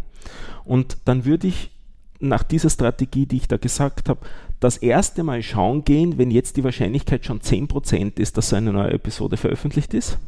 Und 0.65 0.99
dann 1.05 1.25
würde 1.25 1.47
ich 1.47 1.71
nach 2.19 2.43
dieser 2.43 2.71
Strategie, 2.71 3.27
die 3.27 3.37
ich 3.37 3.49
da 3.49 3.59
gesagt 3.59 4.09
habe, 4.09 4.21
das 4.59 4.79
erste 4.79 5.23
Mal 5.23 5.43
schauen 5.43 5.85
gehen, 5.85 6.17
wenn 6.19 6.31
jetzt 6.31 6.57
die 6.57 6.65
Wahrscheinlichkeit 6.65 7.27
schon 7.27 7.41
10% 7.41 8.19
ist, 8.19 8.37
dass 8.37 8.49
so 8.49 8.57
eine 8.57 8.73
neue 8.73 8.93
Episode 8.93 9.37
veröffentlicht 9.37 9.93
ist. 9.93 10.19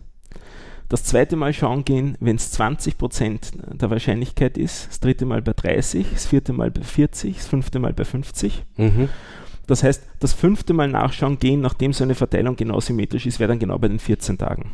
Das 0.90 1.04
zweite 1.04 1.36
Mal 1.36 1.52
schauen 1.52 1.84
gehen, 1.84 2.16
wenn 2.20 2.36
es 2.36 2.58
20% 2.58 3.76
der 3.76 3.90
Wahrscheinlichkeit 3.90 4.56
ist, 4.56 4.88
das 4.88 5.00
dritte 5.00 5.26
Mal 5.26 5.42
bei 5.42 5.52
30, 5.52 6.06
das 6.12 6.26
vierte 6.26 6.52
Mal 6.52 6.70
bei 6.70 6.82
40, 6.82 7.36
das 7.36 7.46
fünfte 7.46 7.78
Mal 7.78 7.92
bei 7.92 8.04
50. 8.04 8.64
Mhm. 8.76 9.08
Das 9.66 9.82
heißt, 9.82 10.02
das 10.20 10.32
fünfte 10.32 10.72
Mal 10.72 10.88
nachschauen 10.88 11.38
gehen, 11.38 11.60
nachdem 11.60 11.92
so 11.92 12.04
eine 12.04 12.14
Verteilung 12.14 12.56
genau 12.56 12.80
symmetrisch 12.80 13.26
ist, 13.26 13.38
wäre 13.38 13.48
dann 13.48 13.58
genau 13.58 13.78
bei 13.78 13.88
den 13.88 13.98
14 13.98 14.38
Tagen. 14.38 14.70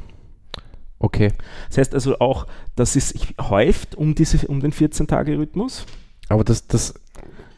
Okay. 0.99 1.33
Das 1.69 1.79
heißt 1.79 1.95
also 1.95 2.19
auch, 2.19 2.47
dass 2.77 2.97
es 2.97 3.11
sich 3.11 3.35
häuft 3.41 3.95
um, 3.95 4.15
diese, 4.15 4.47
um 4.47 4.61
den 4.61 4.73
14-Tage-Rhythmus. 4.73 5.87
Aber 6.29 6.45
das, 6.45 6.67
das. 6.67 6.95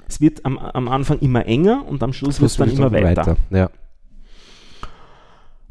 Es 0.09 0.21
wird 0.21 0.45
am, 0.45 0.57
am 0.59 0.89
Anfang 0.89 1.19
immer 1.19 1.47
enger 1.47 1.85
und 1.87 2.03
am 2.03 2.13
Schluss 2.13 2.41
wird 2.41 2.51
es 2.51 2.57
dann 2.57 2.71
immer 2.71 2.93
weiter. 2.93 3.27
weiter. 3.27 3.37
Ja. 3.51 3.71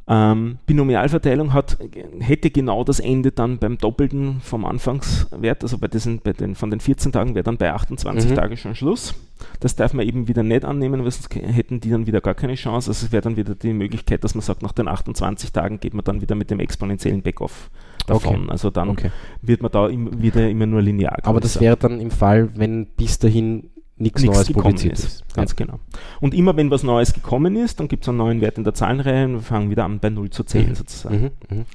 Ähm, 0.07 0.59
Binomialverteilung 0.67 1.51
hat, 1.51 1.77
hätte 2.19 2.51
genau 2.51 2.83
das 2.83 2.99
Ende 2.99 3.31
dann 3.31 3.57
beim 3.57 3.79
Doppelten 3.79 4.39
vom 4.39 4.63
Anfangswert, 4.63 5.63
also 5.63 5.79
bei 5.79 5.87
diesen, 5.87 6.19
bei 6.19 6.31
den, 6.31 6.53
von 6.53 6.69
den 6.69 6.79
14 6.79 7.11
Tagen 7.11 7.33
wäre 7.33 7.43
dann 7.43 7.57
bei 7.57 7.73
28 7.73 8.29
mhm. 8.29 8.35
Tagen 8.35 8.55
schon 8.55 8.75
Schluss. 8.75 9.15
Das 9.59 9.75
darf 9.75 9.93
man 9.93 10.05
eben 10.05 10.27
wieder 10.27 10.43
nicht 10.43 10.63
annehmen, 10.63 11.03
weil 11.03 11.11
sonst 11.11 11.33
hätten 11.33 11.79
die 11.79 11.89
dann 11.89 12.05
wieder 12.05 12.21
gar 12.21 12.35
keine 12.35 12.53
Chance. 12.53 12.91
Also 12.91 13.05
es 13.07 13.11
wäre 13.11 13.23
dann 13.23 13.35
wieder 13.35 13.55
die 13.55 13.73
Möglichkeit, 13.73 14.23
dass 14.23 14.35
man 14.35 14.41
sagt, 14.41 14.61
nach 14.61 14.73
den 14.73 14.87
28 14.87 15.51
Tagen 15.51 15.79
geht 15.79 15.95
man 15.95 16.03
dann 16.03 16.21
wieder 16.21 16.35
mit 16.35 16.51
dem 16.51 16.59
exponentiellen 16.59 17.23
Backoff 17.23 17.71
davon. 18.05 18.43
Okay. 18.43 18.51
Also 18.51 18.69
dann 18.69 18.89
okay. 18.89 19.09
wird 19.41 19.63
man 19.63 19.71
da 19.71 19.87
im, 19.87 20.21
wieder 20.21 20.47
immer 20.47 20.67
nur 20.67 20.83
linear. 20.83 21.17
Aber 21.23 21.39
das 21.39 21.59
wäre 21.59 21.77
dann 21.77 21.99
im 21.99 22.11
Fall, 22.11 22.49
wenn 22.55 22.85
bis 22.85 23.17
dahin 23.17 23.71
nichts 23.97 24.23
Neues 24.23 24.51
publiziert 24.51 24.93
ist. 24.93 25.05
ist. 25.05 25.33
Ganz 25.33 25.51
ja. 25.51 25.65
genau. 25.65 25.79
Und 26.19 26.33
immer 26.33 26.55
wenn 26.57 26.69
was 26.69 26.83
Neues 26.83 27.13
gekommen 27.13 27.55
ist, 27.55 27.79
dann 27.79 27.87
gibt 27.87 28.03
es 28.03 28.09
einen 28.09 28.17
neuen 28.17 28.41
Wert 28.41 28.57
in 28.57 28.63
der 28.63 28.73
Zahlenreihe 28.73 29.25
und 29.25 29.33
wir 29.33 29.41
fangen 29.41 29.69
wieder 29.69 29.85
an 29.85 29.99
bei 29.99 30.09
0 30.09 30.29
zu 30.29 30.43
zählen 30.43 30.69
mhm. 30.69 30.75
sozusagen. 30.75 31.31
Mhm. 31.49 31.57
Mhm. 31.57 31.65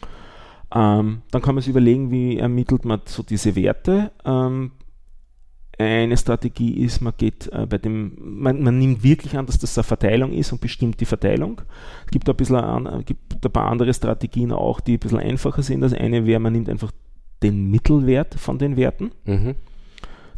Ähm, 0.72 1.22
dann 1.30 1.42
kann 1.42 1.54
man 1.54 1.62
sich 1.62 1.70
überlegen, 1.70 2.10
wie 2.10 2.38
ermittelt 2.38 2.84
man 2.84 3.00
so 3.06 3.22
diese 3.22 3.56
Werte. 3.56 4.12
Ähm, 4.24 4.72
eine 5.78 6.16
Strategie 6.16 6.74
ist, 6.74 7.00
man 7.00 7.14
geht 7.16 7.50
äh, 7.52 7.66
bei 7.66 7.78
dem, 7.78 8.12
man, 8.18 8.62
man, 8.62 8.78
nimmt 8.78 9.02
wirklich 9.02 9.38
an, 9.38 9.46
dass 9.46 9.58
das 9.58 9.78
eine 9.78 9.84
Verteilung 9.84 10.32
ist 10.32 10.52
und 10.52 10.60
bestimmt 10.60 11.00
die 11.00 11.06
Verteilung. 11.06 11.62
Es 12.04 12.10
gibt 12.10 12.28
ein, 12.28 12.36
bisschen 12.36 12.56
an, 12.56 13.02
gibt 13.06 13.44
ein 13.44 13.52
paar 13.52 13.70
andere 13.70 13.94
Strategien 13.94 14.52
auch, 14.52 14.80
die 14.80 14.94
ein 14.94 14.98
bisschen 14.98 15.18
einfacher 15.18 15.62
sind. 15.62 15.80
Das 15.80 15.94
eine 15.94 16.26
wäre, 16.26 16.38
man 16.38 16.52
nimmt 16.52 16.68
einfach 16.68 16.92
den 17.42 17.70
Mittelwert 17.70 18.34
von 18.34 18.58
den 18.58 18.76
Werten. 18.76 19.12
Mhm. 19.24 19.54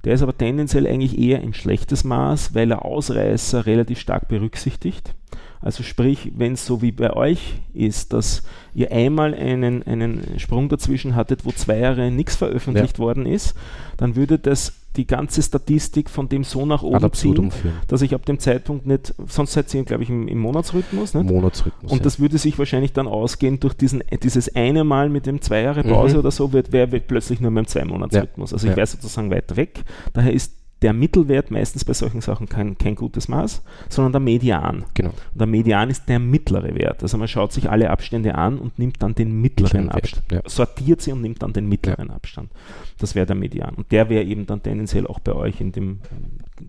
Der 0.05 0.15
ist 0.15 0.23
aber 0.23 0.37
tendenziell 0.37 0.87
eigentlich 0.87 1.19
eher 1.19 1.41
ein 1.41 1.55
schlechtes 1.55 2.05
Maß, 2.05 2.55
weil 2.55 2.71
er 2.71 2.85
Ausreißer 2.85 3.67
relativ 3.67 4.01
stark 4.01 4.29
berücksichtigt. 4.29 5.15
Also 5.61 5.85
sprich, 5.85 6.33
wenn 6.35 6.55
es 6.55 6.67
so 6.67 6.83
wie 6.83 6.91
bei 6.91 7.13
euch 7.13 7.61
ist, 7.73 8.13
dass 8.13 8.43
ihr 8.75 8.91
einmal 8.91 9.33
einen, 9.33 9.85
einen 9.85 10.41
Sprung 10.41 10.69
dazwischen 10.69 11.15
hattet, 11.15 11.45
wo 11.45 11.53
zwei 11.53 11.79
Jahre 11.79 12.11
nichts 12.11 12.35
veröffentlicht 12.35 12.99
ja. 12.99 13.05
worden 13.05 13.27
ist, 13.27 13.55
dann 13.97 14.17
würde 14.17 14.41
das 14.41 14.82
die 14.97 15.07
ganze 15.07 15.43
Statistik 15.43 16.11
von 16.11 16.29
dem 16.29 16.45
so 16.45 16.67
nach 16.67 16.83
oben 16.83 17.13
ziehen, 17.13 17.51
führen. 17.51 17.75
dass 17.89 18.03
ich 18.03 18.15
ab 18.15 18.27
dem 18.27 18.39
Zeitpunkt 18.39 18.87
nicht, 18.87 19.15
sonst 19.27 19.53
seid 19.53 19.73
ihr, 19.73 19.85
glaube 19.85 20.03
ich, 20.03 20.11
im, 20.11 20.29
im 20.29 20.39
Monatsrhythmus. 20.39 21.15
Nicht? 21.15 21.31
Monatsrhythmus. 21.31 21.91
Und 21.91 21.99
ja. 21.99 22.05
das 22.05 22.21
würde 22.21 22.39
sich 22.39 22.59
wahrscheinlich 22.59 22.93
dann 22.93 23.07
ausgehen 23.07 23.59
durch 23.61 23.75
diesen, 23.75 24.03
dieses 24.23 24.55
eine 24.55 24.85
Mal 24.85 25.09
mit 25.09 25.27
dem 25.27 25.41
zwei 25.41 25.63
Jahre 25.63 25.83
Pause 25.83 26.15
mhm. 26.15 26.21
oder 26.21 26.31
so, 26.31 26.53
wird, 26.53 26.73
wäre 26.73 26.89
plötzlich 27.01 27.41
nur 27.41 27.51
mit 27.51 27.65
dem 27.65 27.69
Zwei-Monats-Rhythmus. 27.69 28.51
Ja. 28.51 28.55
Also 28.55 28.67
ich 28.67 28.73
ja. 28.73 28.77
wäre 28.77 28.87
sozusagen 28.87 29.31
weiter 29.31 29.57
weg. 29.57 29.83
Daher 30.13 30.33
ist 30.33 30.62
der 30.83 30.93
Mittelwert 30.93 31.51
meistens 31.51 31.85
bei 31.85 31.93
solchen 31.93 32.21
Sachen 32.21 32.49
kein, 32.49 32.77
kein 32.77 32.95
gutes 32.95 33.29
Maß, 33.29 33.63
sondern 33.89 34.13
der 34.13 34.21
Median. 34.21 34.85
Genau. 34.95 35.11
Und 35.11 35.41
der 35.41 35.47
Median 35.47 35.91
ist 35.91 36.09
der 36.09 36.19
mittlere 36.19 36.75
Wert. 36.75 37.03
Also 37.03 37.17
man 37.19 37.29
schaut 37.29 37.53
sich 37.53 37.71
alle 37.71 37.91
Abstände 37.91 38.35
an 38.35 38.59
und 38.59 38.79
nimmt 38.79 39.03
dann 39.03 39.15
den 39.15 39.41
mittleren 39.41 39.89
Abstand. 39.89 40.33
Ja. 40.33 40.43
Sortiert 40.47 41.01
sie 41.01 41.13
und 41.13 41.23
nimmt 41.23 41.43
dann 41.43 41.53
den 41.53 41.69
mittleren 41.69 42.09
ja. 42.09 42.15
Abstand. 42.15 42.51
Das 42.99 43.15
wäre 43.15 43.27
der 43.27 43.37
Median. 43.37 43.75
Und 43.75 43.93
der 43.93 44.09
wäre 44.09 44.25
eben 44.25 44.47
dann 44.47 44.63
tendenziell 44.63 45.07
auch 45.07 45.21
bei 45.21 45.33
euch 45.33 45.61
in 45.61 45.73
dem, 45.73 46.01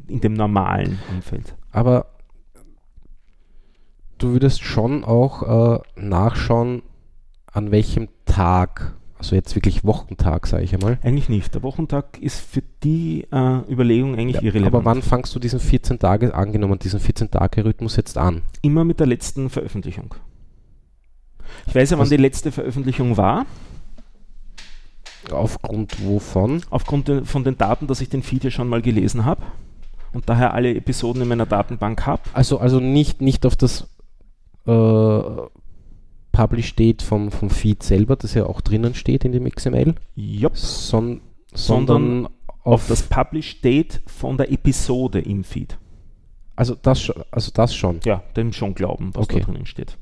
in 0.07 0.21
dem 0.21 0.33
normalen 0.33 0.99
Umfeld. 1.11 1.55
Aber 1.71 2.05
du 4.17 4.31
würdest 4.31 4.63
schon 4.63 5.03
auch 5.03 5.75
äh, 5.75 5.79
nachschauen, 5.95 6.83
an 7.51 7.71
welchem 7.71 8.07
Tag 8.25 8.95
also 9.23 9.35
jetzt 9.35 9.55
wirklich 9.55 9.85
Wochentag, 9.85 10.47
sage 10.47 10.65
ich 10.65 10.73
einmal. 10.73 10.99
Eigentlich 11.01 11.29
nicht. 11.29 11.55
Der 11.55 11.63
Wochentag 11.63 12.17
ist 12.19 12.41
für 12.41 12.61
die 12.83 13.25
äh, 13.31 13.71
Überlegung 13.71 14.15
eigentlich 14.15 14.35
ja, 14.35 14.41
irrelevant. 14.41 14.75
Aber 14.75 14.83
wann 14.83 15.01
fangst 15.01 15.33
du 15.33 15.39
diesen 15.39 15.61
14 15.61 15.97
Tage, 15.97 16.35
angenommen 16.35 16.77
diesen 16.77 16.99
14-Tage-Rhythmus 16.99 17.95
jetzt 17.95 18.17
an? 18.17 18.41
Immer 18.61 18.83
mit 18.83 18.99
der 18.99 19.07
letzten 19.07 19.49
Veröffentlichung. 19.49 20.13
Ich 21.67 21.73
weiß 21.73 21.91
ja, 21.91 21.97
wann 21.97 22.03
Was? 22.03 22.09
die 22.09 22.17
letzte 22.17 22.51
Veröffentlichung 22.51 23.15
war. 23.15 23.45
Aufgrund 25.31 26.05
wovon? 26.05 26.61
Aufgrund 26.69 27.07
de, 27.07 27.23
von 27.23 27.45
den 27.45 27.57
Daten, 27.57 27.87
dass 27.87 28.01
ich 28.01 28.09
den 28.09 28.23
Feed 28.23 28.43
ja 28.43 28.51
schon 28.51 28.67
mal 28.67 28.81
gelesen 28.81 29.23
habe 29.23 29.41
und 30.11 30.27
daher 30.27 30.53
alle 30.53 30.75
Episoden 30.75 31.21
in 31.21 31.29
meiner 31.29 31.45
Datenbank 31.45 32.05
habe. 32.05 32.23
Also, 32.33 32.57
also 32.57 32.81
nicht, 32.81 33.21
nicht 33.21 33.45
auf 33.45 33.55
das 33.55 33.87
äh, 34.67 35.21
Publish 36.33 36.75
Date 36.75 37.01
vom, 37.01 37.31
vom 37.31 37.49
Feed 37.49 37.81
selber, 37.83 38.17
das 38.17 38.33
ja 38.33 38.45
auch 38.45 38.59
drinnen 38.59 38.93
steht 38.95 39.23
in 39.23 39.31
dem 39.31 39.49
XML, 39.49 39.95
Jupp. 40.15 40.57
son, 40.57 41.21
Sondern 41.53 42.23
sondern 42.23 42.27
Auf 42.63 42.87
das 42.87 43.03
Publish 43.03 43.61
Date 43.61 44.01
von 44.07 44.35
der 44.37 44.51
Episode 44.51 45.19
im 45.21 45.43
Feed. 45.45 45.77
also 46.55 46.75
das, 46.81 47.09
also 47.31 47.51
das 47.53 47.73
schon. 47.75 47.99
Ja, 48.03 48.23
dem 48.35 48.51
schon 48.51 48.73
glauben, 48.75 49.11
was 49.13 49.23
Okay. 49.29 49.39
da 49.39 49.45
drinnen 49.45 49.65
steht. 49.65 49.97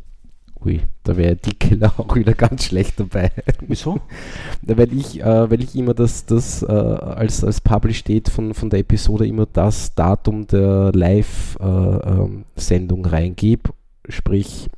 Ui, 0.64 0.80
da 1.04 1.18
wäre 1.18 1.36
Dickeler 1.36 1.92
auch 1.98 2.16
wieder 2.16 2.36
ganz 2.36 2.66
schlecht 2.66 3.00
dabei. 3.00 3.32
Wieso? 3.68 4.00
Weil 4.62 4.94
ich, 4.94 5.20
äh, 5.20 5.50
weil 5.50 5.64
ich 5.64 5.76
immer 5.76 5.96
das, 5.96 6.28
das 6.28 6.62
äh, 6.62 6.68
als, 6.68 7.44
als 7.44 7.62
Publish 7.62 7.98
steht 7.98 8.30
von, 8.30 8.54
von 8.54 8.70
der 8.70 8.82
Episode 8.82 9.26
immer 9.26 9.48
das 9.48 9.96
Datum 9.96 10.46
der 10.46 10.92
Live-Sendung 10.94 13.06
reingebe. 13.06 13.72
Sprich, 14.08 14.70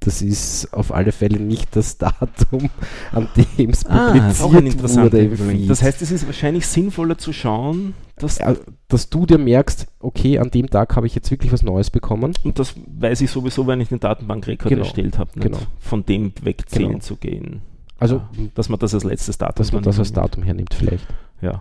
das 0.00 0.22
ist 0.22 0.72
auf 0.72 0.92
alle 0.94 1.10
Fälle 1.12 1.40
nicht 1.40 1.74
das 1.74 1.98
Datum, 1.98 2.70
an 3.12 3.28
dem 3.58 3.70
es 3.70 3.84
Ah, 3.86 4.12
publiziert 4.12 4.40
auch 4.42 4.54
ein 4.54 4.66
interessanter 4.66 5.18
wurde. 5.38 5.66
Das 5.66 5.82
heißt, 5.82 6.00
es 6.02 6.10
ist 6.12 6.26
wahrscheinlich 6.26 6.66
sinnvoller 6.66 7.18
zu 7.18 7.32
schauen, 7.32 7.94
dass, 8.16 8.38
Ja, 8.38 8.54
dass 8.88 9.10
du 9.10 9.26
dir 9.26 9.38
merkst, 9.38 9.86
okay, 10.00 10.38
an 10.38 10.50
dem 10.50 10.70
Tag 10.70 10.94
habe 10.96 11.06
ich 11.06 11.14
jetzt 11.14 11.30
wirklich 11.30 11.52
was 11.52 11.62
Neues 11.62 11.90
bekommen. 11.90 12.32
und 12.44 12.58
das 12.58 12.74
weiß 12.86 13.20
ich 13.22 13.30
sowieso, 13.30 13.66
wenn 13.66 13.80
ich 13.80 13.88
den 13.88 14.00
Datenbankrekord 14.00 14.68
Genau, 14.68 14.82
erstellt 14.84 15.18
habe, 15.18 15.30
nicht 15.34 15.42
genau. 15.52 15.58
von 15.80 16.04
dem 16.06 16.32
wegzählen 16.42 16.88
Genau. 16.90 17.00
zu 17.00 17.16
gehen. 17.16 17.62
Also, 17.98 18.16
Ja, 18.16 18.28
dass 18.54 18.68
man 18.68 18.78
das 18.78 18.94
als 18.94 19.02
letztes 19.04 19.38
Datum 19.38 19.54
dass 19.56 19.72
man 19.72 19.82
das 19.82 19.98
als. 19.98 20.12
Datum 20.12 20.44
hernimmt 20.44 20.74
vielleicht. 20.74 21.06
Ja. 21.40 21.60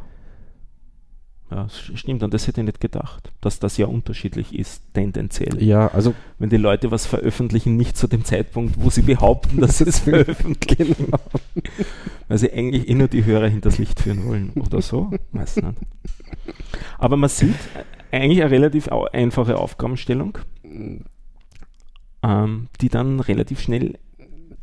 Ja, 1.50 1.68
stimmt, 1.70 2.24
an 2.24 2.30
das 2.30 2.46
hätte 2.48 2.60
ich 2.60 2.66
nicht 2.66 2.82
gedacht, 2.82 3.32
dass 3.40 3.60
das 3.60 3.78
ja 3.78 3.86
unterschiedlich 3.86 4.54
ist, 4.54 4.84
tendenziell. 4.94 5.64
Ja, 5.64 5.88
also 5.88 6.14
Wenn 6.40 6.50
die 6.50 6.58
Leute 6.58 6.92
was 6.92 7.06
veröffentlichen, 7.06 7.78
nicht 7.78 7.96
zu 7.96 8.08
dem 8.08 8.26
Zeitpunkt, 8.26 8.76
wo 8.78 8.90
sie 8.90 9.02
behaupten, 9.02 9.62
dass 9.62 9.78
sie 9.78 9.86
es 9.86 10.00
veröffentlichen. 10.08 10.96
Genau. 11.06 11.20
Weil 12.28 12.38
sie 12.38 12.52
eigentlich 12.52 12.90
eh 12.90 12.96
nur 12.96 13.08
die 13.08 13.24
Hörer 13.24 13.48
hinters 13.48 13.78
Licht 13.78 14.02
führen 14.02 14.26
wollen 14.26 14.52
oder 14.56 14.82
so. 14.82 15.12
Weiß 15.32 15.56
nicht. 15.58 15.78
Aber 16.98 17.16
man 17.16 17.30
sieht 17.30 17.56
äh, 18.12 18.18
eigentlich 18.18 18.42
eine 18.42 18.52
relativ 18.52 18.90
einfache 18.90 19.58
Aufgabenstellung, 19.58 20.38
ähm, 22.24 22.68
die 22.82 22.90
dann 22.90 23.22
relativ 23.22 23.62
schnell 23.62 23.98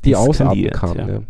die 0.04 0.16
ausarten 0.16 0.70
kann. 0.70 0.98
ja. 0.98 1.08
Ja. 1.08 1.20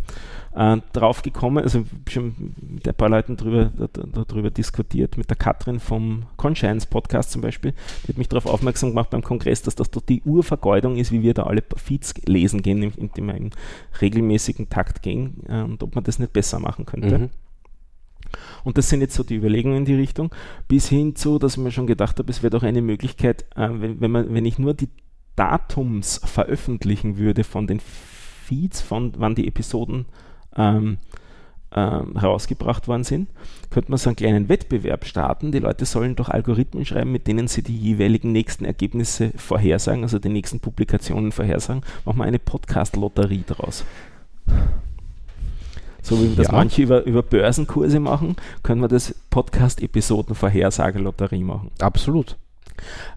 Äh, 0.55 0.77
drauf 0.93 1.23
gekommen, 1.23 1.63
also 1.65 1.85
schon 2.09 2.55
mit 2.61 2.87
ein 2.87 2.95
paar 2.95 3.09
Leuten 3.09 3.37
drüber, 3.37 3.73
da- 3.77 3.89
da- 3.89 4.25
darüber 4.25 4.51
diskutiert, 4.51 5.19
mit 5.19 5.29
der 5.29 5.37
Katrin 5.37 5.81
vom 5.81 6.25
Conscience 6.37 6.87
Podcast 6.87 7.33
zum 7.33 7.43
Beispiel, 7.43 7.73
die 8.05 8.09
hat 8.09 8.19
mich 8.19 8.29
darauf 8.29 8.47
aufmerksam 8.47 8.91
gemacht 8.91 9.11
beim 9.11 9.23
Kongress, 9.23 9.63
dass 9.63 9.75
das 9.75 9.91
doch 9.91 10.03
die 10.03 10.23
Urvergeudung 10.23 10.97
ist, 10.97 11.11
wie 11.11 11.23
wir 11.23 11.35
da 11.35 11.45
alle 11.45 11.63
Feeds 11.77 12.15
lesen 12.27 12.63
gehen, 12.63 12.83
in- 12.83 12.93
indem 12.93 13.27
wir 13.27 13.35
im 13.35 13.51
regelmäßigen 14.01 14.69
Takt 14.69 15.03
gehen 15.03 15.43
äh, 15.49 15.63
und 15.63 15.83
ob 15.83 15.95
man 15.95 16.05
das 16.05 16.19
nicht 16.19 16.33
besser 16.33 16.61
machen 16.61 16.87
könnte. 16.87 17.19
Mhm. 17.19 17.31
Und 18.65 18.79
das 18.79 18.89
sind 18.89 19.01
jetzt 19.01 19.15
so 19.15 19.23
die 19.23 19.37
Überlegungen 19.37 19.79
in 19.79 19.85
die 19.85 19.95
Richtung, 19.95 20.31
bis 20.67 20.89
hin 20.89 21.15
zu, 21.15 21.39
dass 21.39 21.53
ich 21.57 21.63
mir 21.63 21.71
schon 21.71 21.87
gedacht 21.87 22.19
habe, 22.19 22.31
es 22.31 22.43
wäre 22.43 22.51
doch 22.51 22.63
eine 22.63 22.83
Möglichkeit, 22.83 23.45
äh, 23.57 23.69
wenn, 23.71 24.01
wenn, 24.01 24.11
man, 24.11 24.33
wenn 24.35 24.45
ich 24.45 24.59
nur 24.59 24.75
die 24.75 24.89
Datums 25.37 26.21
veröffentlichen 26.25 27.17
würde 27.17 27.43
von 27.45 27.67
den 27.67 27.81
Feeds, 27.81 28.81
von 28.81 29.13
wann 29.17 29.35
die 29.35 29.49
Episoden 29.49 30.07
ähm, 30.57 30.99
ähm, 31.77 32.17
herausgebracht 32.19 32.87
worden 32.87 33.03
sind, 33.05 33.29
könnte 33.71 33.91
man 33.91 33.99
so 33.99 34.09
einen 34.09 34.15
kleinen 34.17 34.49
Wettbewerb 34.49 35.05
starten. 35.07 35.51
Die 35.51 35.59
Leute 35.59 35.85
sollen 35.87 36.15
doch 36.15 36.29
Algorithmen 36.29 36.85
schreiben, 36.85 37.11
mit 37.11 37.27
denen 37.27 37.49
sie 37.49 37.63
die 37.63 37.77
jeweiligen 37.77 38.31
nächsten 38.33 38.65
Ergebnisse 38.65 39.33
vorhersagen, 39.37 40.03
also 40.05 40.19
die 40.21 40.29
nächsten 40.29 40.61
Publikationen 40.61 41.33
vorhersagen. 41.33 41.83
Machen 42.05 42.19
wir 42.19 42.25
eine 42.25 42.39
Podcast-Lotterie 42.39 43.43
daraus. 43.47 43.85
So 46.03 46.23
wie 46.23 46.35
das 46.37 46.47
Ja. 46.49 46.53
manche 46.53 46.83
über, 46.83 47.03
über 47.05 47.23
Börsenkurse 47.23 47.99
machen, 47.99 48.37
können 48.63 48.83
wir 48.83 48.89
das 48.89 49.15
Podcast-Episoden-Vorhersage-Lotterie 49.31 51.43
machen. 51.43 51.71
Absolut. 51.81 52.37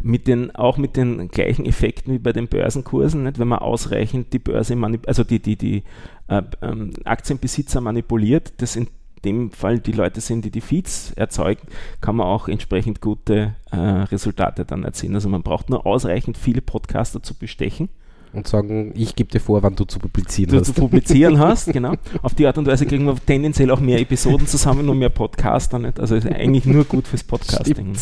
Mit 0.01 0.27
den, 0.27 0.55
auch 0.55 0.77
mit 0.77 0.95
den 0.97 1.29
gleichen 1.29 1.65
Effekten 1.65 2.13
wie 2.13 2.19
bei 2.19 2.33
den 2.33 2.47
Börsenkursen, 2.47 3.23
nicht? 3.23 3.39
wenn 3.39 3.47
man 3.47 3.59
ausreichend 3.59 4.33
die 4.33 4.39
Börse, 4.39 4.75
also 5.05 5.23
die, 5.23 5.39
die, 5.39 5.55
die 5.55 5.83
äh, 6.27 6.41
ähm, 6.61 6.93
Aktienbesitzer 7.03 7.81
manipuliert, 7.81 8.53
das 8.57 8.75
in 8.75 8.87
dem 9.25 9.51
Fall 9.51 9.79
die 9.79 9.91
Leute 9.91 10.21
sind, 10.21 10.45
die 10.45 10.51
die 10.51 10.61
Feeds 10.61 11.11
erzeugen, 11.15 11.67
kann 12.01 12.15
man 12.15 12.27
auch 12.27 12.47
entsprechend 12.47 13.01
gute 13.01 13.55
äh, 13.71 13.77
Resultate 13.77 14.63
dann 14.63 14.83
erzielen. 14.83 15.15
Also 15.15 15.29
man 15.29 15.43
braucht 15.43 15.69
nur 15.69 15.85
ausreichend 15.85 16.37
viele 16.37 16.61
Podcaster 16.61 17.21
zu 17.23 17.33
bestechen, 17.33 17.89
Und 18.33 18.47
sagen, 18.47 18.93
ich 18.95 19.15
gebe 19.15 19.31
dir 19.31 19.39
vor, 19.39 19.63
wann 19.63 19.75
du 19.75 19.85
zu 19.85 19.99
publizieren 19.99 20.51
du 20.51 20.59
hast. 20.59 20.67
zu 20.67 20.73
publizieren 20.73 21.39
hast, 21.39 21.73
genau. 21.73 21.95
Auf 22.21 22.35
die 22.35 22.45
Art 22.45 22.57
und 22.57 22.67
Weise 22.67 22.85
kriegen 22.85 23.05
wir 23.05 23.15
tendenziell 23.25 23.71
auch 23.71 23.79
mehr 23.79 23.99
Episoden 23.99 24.45
zusammen 24.47 24.87
und 24.87 24.99
mehr 24.99 25.09
Podcaster. 25.09 25.79
Nicht? 25.79 25.99
Also 25.99 26.15
ist 26.15 26.27
eigentlich 26.27 26.65
nur 26.65 26.85
gut 26.85 27.07
fürs 27.07 27.23
Podcasting. 27.23 27.95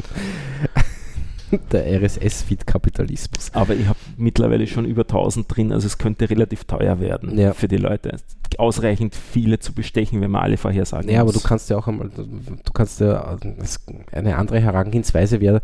Der 1.70 2.02
RSS-Feed-Kapitalismus. 2.02 3.50
Aber 3.54 3.74
ich 3.74 3.86
habe 3.86 3.98
mittlerweile 4.16 4.66
schon 4.66 4.84
über 4.84 5.02
1000 5.02 5.46
drin, 5.48 5.72
also 5.72 5.86
es 5.86 5.96
könnte 5.96 6.28
relativ 6.28 6.64
teuer 6.64 6.98
werden 6.98 7.38
Ja. 7.38 7.52
für 7.52 7.68
die 7.68 7.76
Leute. 7.76 8.16
Ausreichend 8.58 9.14
viele 9.14 9.60
zu 9.60 9.72
bestechen, 9.72 10.20
wenn 10.20 10.30
man 10.32 10.42
alle 10.42 10.56
vorhersagen 10.56 11.08
Ja, 11.08 11.20
aber 11.20 11.30
du 11.30 11.36
muss. 11.36 11.44
kannst 11.44 11.70
ja 11.70 11.76
auch 11.78 11.86
einmal, 11.86 12.10
du 12.16 12.72
kannst 12.72 12.98
ja, 13.00 13.36
eine 14.10 14.36
andere 14.36 14.58
Herangehensweise 14.60 15.40
wäre, 15.40 15.60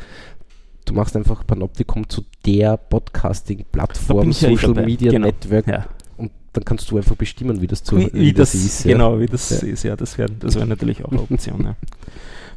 du 0.85 0.95
machst 0.95 1.17
einfach 1.17 1.45
Panoptikum 1.45 2.09
zu 2.09 2.23
der 2.47 2.77
Podcasting-Plattform, 2.77 4.31
ja 4.31 4.49
eh 4.49 4.55
Social 4.55 4.75
dabei. 4.75 4.87
Media 4.87 5.11
Genau. 5.11 5.27
Network 5.27 5.67
ja. 5.67 5.87
und 6.17 6.31
dann 6.53 6.65
kannst 6.65 6.89
du 6.93 6.97
einfach 6.97 7.17
bestimmen, 7.17 7.61
wie 7.61 7.67
das 7.67 7.83
zu 7.83 7.99
wie, 7.99 8.13
wie 8.13 8.33
das, 8.33 8.55
ist. 8.55 8.85
genau, 8.85 9.19
wie 9.19 9.27
das 9.27 9.51
Ja. 9.51 9.67
ist, 9.67 9.83
ja, 9.83 9.97
das 9.97 10.17
wäre 10.17 10.31
das 10.31 10.55
wär 10.55 10.65
natürlich 10.67 11.05
auch 11.05 11.11
eine 11.11 11.23
Option. 11.23 11.75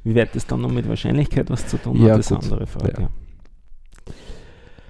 Wie 0.05 0.15
weit 0.15 0.33
das 0.35 0.45
dann 0.47 0.61
noch 0.61 0.71
mit 0.71 0.87
Wahrscheinlichkeit 0.87 1.49
was 1.49 1.67
zu 1.67 1.77
tun 1.77 2.01
Ja, 2.01 2.13
hat, 2.13 2.19
ist 2.19 2.31
eine 2.31 2.41
andere 2.41 2.67
Frage. 2.67 2.93
Ja. 2.93 3.01
Ja. 3.01 3.09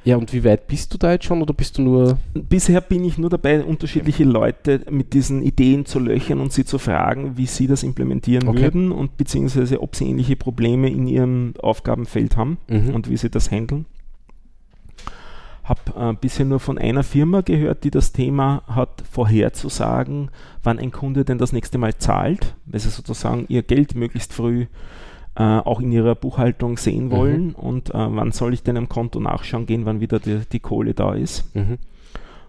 Ja, 0.04 0.18
und 0.18 0.32
wie 0.34 0.44
weit 0.44 0.68
bist 0.68 0.94
du 0.94 1.00
da 1.00 1.14
jetzt 1.14 1.26
schon 1.26 1.42
oder 1.42 1.56
bist 1.56 1.80
du 1.80 1.82
nur. 1.82 2.20
Bisher 2.36 2.80
bin 2.80 3.04
ich 3.04 3.18
nur 3.18 3.32
dabei, 3.32 3.64
unterschiedliche 3.64 4.24
Leute 4.24 4.82
mit 4.92 5.14
diesen 5.14 5.42
Ideen 5.42 5.88
zu 5.88 5.98
löchern 5.98 6.42
und 6.42 6.54
sie 6.54 6.64
zu 6.64 6.78
fragen, 6.78 7.38
wie 7.38 7.48
sie 7.48 7.66
das 7.66 7.82
implementieren 7.82 8.48
Okay. 8.48 8.62
würden 8.62 8.92
und 8.92 9.18
beziehungsweise 9.18 9.82
ob 9.82 9.96
sie 9.96 10.08
ähnliche 10.08 10.36
Probleme 10.36 10.92
in 10.92 11.08
ihrem 11.08 11.56
Aufgabenfeld 11.60 12.38
haben. 12.38 12.60
Mhm. 12.68 12.94
und 12.94 13.10
wie 13.10 13.18
sie 13.18 13.32
das 13.32 13.50
handeln. 13.50 13.88
Habe 15.64 15.80
äh, 15.98 16.14
bisher 16.14 16.46
nur 16.46 16.60
von 16.60 16.78
einer 16.78 17.02
Firma 17.02 17.42
gehört, 17.42 17.84
die 17.84 17.90
das 17.90 18.12
Thema 18.12 18.62
hat, 18.68 19.02
vorherzusagen, 19.12 20.30
wann 20.62 20.78
ein 20.78 20.92
Kunde 20.92 21.26
denn 21.26 21.40
das 21.40 21.52
nächste 21.52 21.80
Mal 21.80 21.98
zahlt, 21.98 22.54
weil 22.68 22.80
sie 22.80 22.90
sozusagen 22.90 23.46
ihr 23.48 23.64
Geld 23.64 23.96
möglichst 23.96 24.34
früh 24.34 24.68
äh, 25.36 25.44
auch 25.44 25.80
in 25.82 25.92
ihrer 25.92 26.16
Buchhaltung 26.16 26.78
sehen 26.78 27.06
Mhm. 27.08 27.12
wollen 27.12 27.52
und 27.56 27.90
äh, 27.90 27.94
wann 27.96 28.32
soll 28.32 28.54
ich 28.54 28.64
denn 28.64 28.78
am 28.78 28.88
Konto 28.90 29.20
nachschauen 29.20 29.66
gehen, 29.66 29.86
wann 29.86 30.00
wieder 30.00 30.20
die, 30.20 30.40
die 30.52 30.60
Kohle 30.60 30.94
da 30.94 31.14
ist. 31.14 31.54
Mhm. 31.56 31.78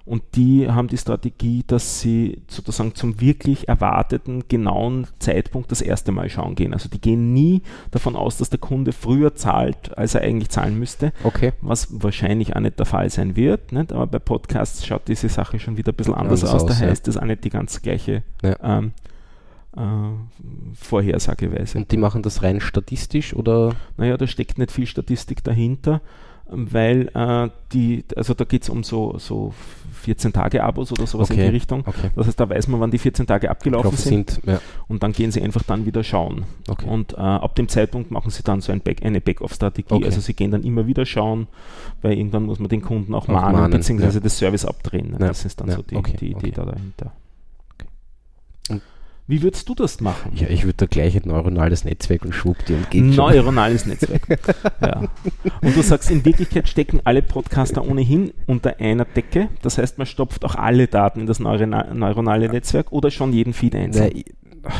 Und 0.04 0.22
die 0.36 0.70
haben 0.70 0.86
die 0.86 0.98
Strategie, 0.98 1.64
dass 1.66 1.98
sie 2.00 2.40
sozusagen 2.46 2.94
zum 2.94 3.20
wirklich 3.20 3.66
erwarteten, 3.66 4.44
genauen 4.46 5.08
Zeitpunkt 5.18 5.72
das 5.72 5.82
erste 5.82 6.12
Mal 6.12 6.28
schauen 6.28 6.54
gehen. 6.54 6.72
Also 6.72 6.88
die 6.88 7.00
gehen 7.00 7.32
nie 7.32 7.62
davon 7.90 8.14
aus, 8.14 8.36
dass 8.38 8.48
der 8.48 8.60
Kunde 8.60 8.92
früher 8.92 9.34
zahlt, 9.34 9.98
als 9.98 10.14
er 10.14 10.20
eigentlich 10.20 10.50
zahlen 10.50 10.78
müsste, 10.78 11.12
Okay. 11.24 11.54
was 11.60 11.88
wahrscheinlich 12.04 12.54
auch 12.54 12.60
nicht 12.60 12.78
der 12.78 12.86
Fall 12.86 13.10
sein 13.10 13.34
wird. 13.34 13.72
Nicht? 13.72 13.92
Aber 13.92 14.06
bei 14.06 14.20
Podcasts 14.20 14.86
schaut 14.86 15.08
diese 15.08 15.28
Sache 15.28 15.58
schon 15.58 15.76
wieder 15.76 15.90
ein 15.90 15.96
bisschen 15.96 16.14
anders 16.14 16.44
Anders 16.44 16.62
aus. 16.62 16.70
aus, 16.70 16.78
Da 16.78 16.84
ja. 16.84 16.90
heißt 16.92 17.08
das 17.08 17.16
auch 17.16 17.24
nicht 17.24 17.42
die 17.42 17.50
ganz 17.50 17.82
gleiche 17.82 18.22
Ja. 18.44 18.56
ähm, 18.78 18.92
äh, 19.76 19.82
Vorhersageweise. 20.74 21.78
Und 21.78 21.90
die 21.92 21.96
machen 21.96 22.22
das 22.22 22.42
rein 22.42 22.60
statistisch 22.60 23.34
oder? 23.34 23.74
Naja, 23.96 24.16
da 24.16 24.26
steckt 24.26 24.58
nicht 24.58 24.72
viel 24.72 24.86
Statistik 24.86 25.42
dahinter, 25.44 26.00
weil 26.48 27.08
äh, 27.14 27.48
die, 27.72 28.04
also 28.14 28.34
da 28.34 28.44
geht 28.44 28.62
es 28.62 28.68
um 28.68 28.84
so, 28.84 29.18
so 29.18 29.52
14-Tage-Abos 30.06 30.92
oder 30.92 31.06
sowas 31.06 31.30
in 31.30 31.36
Okay. 31.36 31.46
die 31.46 31.50
Richtung. 31.56 31.80
Okay. 31.84 32.10
Das 32.14 32.28
heißt, 32.28 32.38
da 32.38 32.48
weiß 32.48 32.68
man, 32.68 32.78
wann 32.80 32.90
die 32.92 32.98
14 32.98 33.26
Tage 33.26 33.50
abgelaufen 33.50 33.90
Gelaufen 33.90 34.08
sind, 34.10 34.30
sind. 34.30 34.46
Ja. 34.46 34.60
und 34.86 35.02
dann 35.02 35.10
gehen 35.12 35.32
sie 35.32 35.42
einfach 35.42 35.64
dann 35.64 35.86
wieder 35.86 36.04
schauen. 36.04 36.44
Okay. 36.68 36.86
Und 36.88 37.14
äh, 37.14 37.16
ab 37.16 37.56
dem 37.56 37.68
Zeitpunkt 37.68 38.12
machen 38.12 38.30
sie 38.30 38.44
dann 38.44 38.60
so 38.60 38.70
ein 38.70 38.80
Back, 38.80 39.04
eine 39.04 39.20
Back-off-Strategie. 39.20 40.04
Also 40.04 40.20
sie 40.20 40.34
gehen 40.34 40.52
dann 40.52 40.62
immer 40.62 40.86
wieder 40.86 41.04
schauen, 41.04 41.48
weil 42.02 42.16
irgendwann 42.16 42.44
muss 42.44 42.60
man 42.60 42.68
den 42.68 42.82
Kunden 42.82 43.14
auch, 43.14 43.24
Auch 43.24 43.28
mahnen, 43.28 43.58
mahnen, 43.58 43.72
beziehungsweise 43.72 44.18
ja. 44.18 44.22
das 44.24 44.38
Service 44.38 44.64
abdrehen. 44.64 45.16
Ja, 45.18 45.18
Das 45.28 45.44
ist 45.44 45.60
dann 45.60 45.70
so 45.70 45.82
die, 45.82 46.00
die 46.20 46.30
Idee 46.30 46.52
da 46.52 46.64
dahinter. 46.64 47.12
Wie 49.28 49.42
würdest 49.42 49.68
du 49.68 49.74
das 49.74 50.00
machen? 50.00 50.32
Ja, 50.36 50.48
ich 50.48 50.64
würde 50.64 50.76
da 50.76 50.86
gleich 50.86 51.16
ein 51.16 51.28
neuronales 51.28 51.84
Netzwerk 51.84 52.24
und 52.24 52.32
schwuppdi 52.32 52.74
und 52.74 52.90
geht 52.90 53.14
schon. 53.14 53.16
Neuronales 53.16 53.84
Netzwerk. 53.84 54.22
ja. 54.80 55.08
Und 55.62 55.76
du 55.76 55.82
sagst, 55.82 56.12
in 56.12 56.24
Wirklichkeit 56.24 56.68
stecken 56.68 57.00
alle 57.02 57.22
Podcaster 57.22 57.84
ohnehin 57.84 58.32
unter 58.46 58.78
einer 58.78 59.04
Decke. 59.04 59.48
Das 59.62 59.78
heißt, 59.78 59.98
man 59.98 60.06
stopft 60.06 60.44
auch 60.44 60.54
alle 60.54 60.86
Daten 60.86 61.20
in 61.20 61.26
das 61.26 61.40
neurona 61.40 61.92
neuronale 61.92 62.48
Netzwerk 62.48 62.92
oder 62.92 63.10
schon 63.10 63.32
jeden 63.32 63.52
Feed 63.52 63.74
einzeln. 63.74 64.12
Nein, 64.12 64.72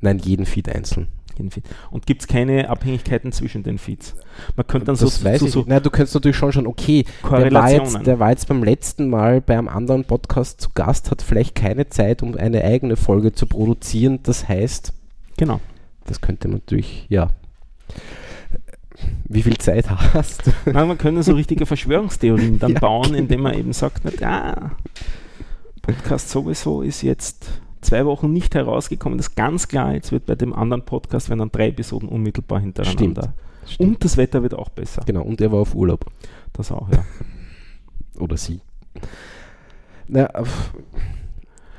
nein, 0.00 0.18
jeden 0.20 0.46
Feed 0.46 0.70
einzeln. 0.74 1.08
Jeden 1.38 1.50
Feed. 1.50 1.64
Und 1.90 2.06
gibt 2.06 2.22
es 2.22 2.28
keine 2.28 2.68
Abhängigkeiten 2.68 3.32
zwischen 3.32 3.62
den 3.62 3.78
Feeds? 3.78 4.14
Man 4.56 4.66
könnte 4.66 4.86
dann 4.86 4.96
das 4.96 5.16
so, 5.16 5.24
weiß 5.24 5.40
so, 5.40 5.46
so 5.46 5.58
nicht. 5.60 5.68
Nein, 5.68 5.82
du 5.82 5.90
könntest 5.90 6.14
natürlich 6.14 6.36
schon 6.36 6.52
schon, 6.52 6.66
okay, 6.66 7.04
der 7.22 7.52
war, 7.52 7.70
jetzt, 7.70 8.06
der 8.06 8.18
war 8.18 8.30
jetzt 8.30 8.48
beim 8.48 8.62
letzten 8.62 9.08
Mal 9.08 9.40
bei 9.40 9.56
einem 9.56 9.68
anderen 9.68 10.04
Podcast 10.04 10.60
zu 10.60 10.70
Gast, 10.74 11.10
hat 11.10 11.22
vielleicht 11.22 11.54
keine 11.54 11.88
Zeit, 11.88 12.22
um 12.22 12.36
eine 12.36 12.64
eigene 12.64 12.96
Folge 12.96 13.32
zu 13.32 13.46
produzieren. 13.46 14.20
Das 14.22 14.48
heißt, 14.48 14.92
genau. 15.36 15.60
das 16.06 16.20
könnte 16.20 16.48
man 16.48 16.58
natürlich, 16.58 17.06
ja. 17.08 17.30
Wie 19.28 19.42
viel 19.42 19.58
Zeit 19.58 19.90
hast 19.90 20.46
du? 20.46 20.52
Nein, 20.70 20.88
man 20.88 20.98
könnte 20.98 21.22
so 21.22 21.34
richtige 21.34 21.66
Verschwörungstheorien 21.66 22.58
dann 22.58 22.72
Ja, 22.74 22.80
bauen, 22.80 23.14
indem 23.14 23.42
man 23.42 23.54
eben 23.54 23.72
sagt, 23.72 24.02
na, 24.04 24.12
ja, 24.20 24.70
Podcast 25.82 26.30
sowieso 26.30 26.82
ist 26.82 27.02
jetzt 27.02 27.60
zwei 27.84 28.04
Wochen 28.06 28.32
nicht 28.32 28.54
herausgekommen. 28.54 29.16
Das 29.18 29.28
ist 29.28 29.34
ganz 29.36 29.68
klar, 29.68 29.94
jetzt 29.94 30.10
wird 30.12 30.26
bei 30.26 30.34
dem 30.34 30.52
anderen 30.52 30.84
Podcast, 30.84 31.30
wenn 31.30 31.38
dann 31.38 31.52
drei 31.52 31.68
Episoden 31.68 32.08
unmittelbar 32.08 32.60
hintereinander. 32.60 33.34
Stimmt. 33.66 33.90
Und 33.90 34.04
das 34.04 34.16
Wetter 34.16 34.42
wird 34.42 34.54
auch 34.54 34.68
besser. 34.70 35.02
Genau, 35.06 35.22
und 35.22 35.40
er 35.40 35.52
war 35.52 35.60
auf 35.60 35.74
Urlaub. 35.74 36.04
Das 36.52 36.70
auch, 36.72 36.88
ja. 36.90 37.04
Oder 38.20 38.36
sie. 38.36 38.60
Na, 40.06 40.28
pf, 40.28 40.72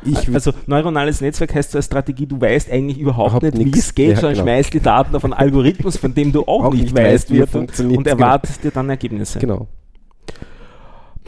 ich 0.04 0.34
also 0.34 0.52
neuronales 0.68 1.22
Netzwerk 1.22 1.56
heißt 1.56 1.72
so 1.72 1.78
eine 1.78 1.84
Strategie, 1.84 2.26
du 2.28 2.40
weißt 2.40 2.72
eigentlich 2.72 3.00
überhaupt 3.00 3.42
nicht, 3.42 3.58
wie 3.76 3.80
es 3.80 3.94
geht, 3.96 4.10
Ja, 4.12 4.16
sondern 4.18 4.34
genau. 4.34 4.44
schmeißt 4.46 4.74
die 4.74 4.80
Daten 4.80 5.16
auf 5.16 5.24
einen 5.24 5.34
Algorithmus, 5.34 5.98
von 5.98 6.14
dem 6.14 6.32
du 6.32 6.42
auch, 6.44 6.66
Auch 6.66 6.74
nicht, 6.74 6.96
weißt, 6.96 7.32
wie 7.32 7.38
er 7.38 7.42
er 7.44 7.48
fun- 7.48 7.62
funktioniert, 7.62 7.98
und 8.00 8.04
genau. 8.04 8.16
erwartest 8.18 8.64
dir 8.64 8.72
dann 8.72 8.90
Ergebnisse. 8.90 9.40
genau. 9.40 9.68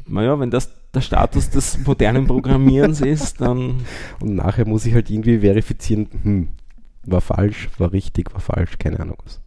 Naja, 0.07 0.39
wenn 0.39 0.49
das 0.51 0.71
der 0.97 1.01
Status 1.01 1.49
des 1.49 1.77
modernen 1.85 2.27
Programmierens 2.27 3.01
ist, 3.01 3.41
dann 3.41 3.85
Und 4.19 4.35
nachher 4.35 4.67
muss 4.67 4.85
ich 4.85 4.93
halt 4.93 5.09
irgendwie 5.09 5.39
verifizieren, 5.39 6.07
hm, 6.23 6.47
war 7.05 7.21
falsch, 7.21 7.69
war 7.77 7.91
richtig, 7.93 8.33
war 8.33 8.41
falsch, 8.41 8.77
keine 8.77 8.99
Ahnung 8.99 9.17
was. 9.23 9.39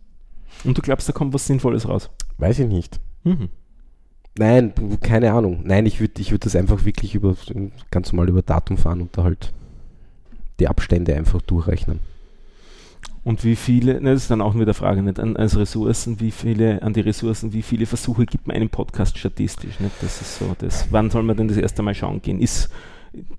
und 0.65 0.77
du 0.79 0.83
glaubst, 0.83 1.09
da 1.09 1.13
kommt 1.13 1.35
was 1.35 1.47
Sinnvolles 1.47 1.89
raus. 1.89 2.11
Weiß 2.39 2.59
ich 2.59 2.67
nicht. 2.69 3.01
Mhm. 3.25 3.49
Nein, 4.39 4.73
keine 5.01 5.33
Ahnung. 5.33 5.61
Nein, 5.65 5.87
ich 5.87 6.01
würde 6.01 6.21
ich 6.21 6.31
würd 6.31 6.47
das 6.47 6.57
einfach 6.57 6.85
wirklich 6.85 7.15
über 7.15 7.37
ganz 7.91 8.13
normal 8.13 8.29
über 8.29 8.43
Datum 8.43 8.79
fahren 8.79 9.03
und 9.03 9.19
da 9.19 9.25
halt 9.25 9.53
die 10.61 10.69
Abstände 10.69 11.15
einfach 11.15 11.43
durchrechnen. 11.43 12.01
Und 13.23 13.45
wie 13.45 13.57
viele, 13.57 14.01
ne, 14.01 14.13
das 14.15 14.23
ist 14.23 14.31
dann 14.31 14.41
auch 14.41 14.55
wieder 14.55 14.73
Frage, 14.73 15.03
nicht 15.03 15.21
an, 15.21 15.37
als 15.37 15.59
Ressourcen, 15.59 16.21
wie 16.21 16.31
viele, 16.31 16.83
an 16.83 16.95
die 16.95 17.01
Ressourcen, 17.01 17.53
wie 17.53 17.63
viele 17.63 17.85
Versuche 17.85 18.25
gibt 18.25 18.47
man 18.47 18.57
einem 18.57 18.71
Podcast 18.71 19.19
statistisch? 19.19 19.79
Nicht? 19.79 19.95
Das 20.01 20.21
ist 20.23 20.39
so, 20.39 20.57
das, 20.59 20.87
wann 20.91 21.11
soll 21.11 21.23
man 21.23 21.37
denn 21.37 21.49
das 21.49 21.59
erste 21.59 21.83
Mal 21.83 21.95
schauen 21.95 22.23
gehen? 22.23 22.41
Ist 22.41 22.71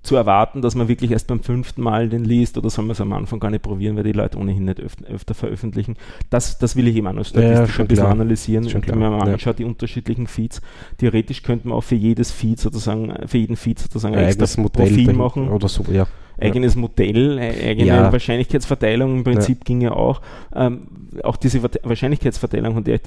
zu 0.02 0.16
erwarten, 0.16 0.60
dass 0.60 0.74
man 0.74 0.88
wirklich 0.88 1.10
erst 1.12 1.26
beim 1.28 1.40
fünften 1.40 1.82
Mal 1.82 2.08
den 2.08 2.24
liest 2.24 2.58
oder 2.58 2.68
soll 2.68 2.84
man 2.84 2.92
es 2.92 3.00
am 3.00 3.12
Anfang 3.12 3.40
gar 3.40 3.50
nicht 3.50 3.62
probieren, 3.62 3.96
weil 3.96 4.04
die 4.04 4.12
Leute 4.12 4.38
ohnehin 4.38 4.66
nicht 4.66 4.80
öfter, 4.80 5.06
öfter 5.06 5.34
veröffentlichen? 5.34 5.96
Das, 6.28 6.58
das 6.58 6.76
will 6.76 6.86
ich 6.88 6.96
eben 6.96 7.06
auch 7.06 7.12
noch 7.14 7.24
statistisch 7.24 7.74
schon 7.74 7.86
ein 7.86 7.88
bisschen 7.88 8.04
klar. 8.04 8.12
analysieren. 8.12 8.68
Schon 8.68 8.82
Und 8.82 8.88
wenn 8.88 8.98
man 8.98 9.12
mal 9.12 9.26
ja. 9.26 9.32
anschaut, 9.32 9.58
die 9.58 9.64
unterschiedlichen 9.64 10.26
Feeds, 10.26 10.60
theoretisch 10.98 11.42
könnte 11.42 11.68
man 11.68 11.78
auch 11.78 11.84
für 11.84 11.94
jedes 11.94 12.30
Feed 12.30 12.60
sozusagen, 12.60 13.14
für 13.26 13.38
jeden 13.38 13.56
Feed 13.56 13.78
sozusagen 13.78 14.14
ein 14.14 14.26
extra 14.26 14.60
Modell 14.60 14.86
Profil 14.86 15.12
machen 15.14 15.48
oder 15.48 15.68
so, 15.68 15.84
ja. 15.90 16.06
Eigenes 16.40 16.76
Modell, 16.76 17.38
e- 17.38 17.68
eigene 17.70 17.86
Ja. 17.86 18.12
Wahrscheinlichkeitsverteilung 18.12 19.18
im 19.18 19.24
Prinzip 19.24 19.64
ginge 19.64 19.94
auch. 19.96 20.20
Ähm, 20.54 20.88
auch 21.22 21.36
diese 21.36 21.60
Verte- 21.60 21.80
Wahrscheinlichkeitsverteilung, 21.82 22.74
von 22.74 22.84
der 22.84 22.94
ich, 22.96 23.02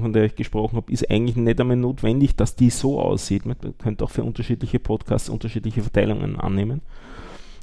von 0.00 0.12
der 0.12 0.24
ich 0.24 0.34
gesprochen 0.34 0.76
habe, 0.76 0.90
ist 0.92 1.10
eigentlich 1.10 1.36
nicht 1.36 1.60
einmal 1.60 1.76
notwendig, 1.76 2.36
dass 2.36 2.56
die 2.56 2.70
so 2.70 3.00
aussieht. 3.00 3.44
Man 3.46 3.56
könnte 3.78 4.04
auch 4.04 4.10
für 4.10 4.24
unterschiedliche 4.24 4.78
Podcasts 4.78 5.28
unterschiedliche 5.28 5.82
Verteilungen 5.82 6.38
annehmen. 6.40 6.80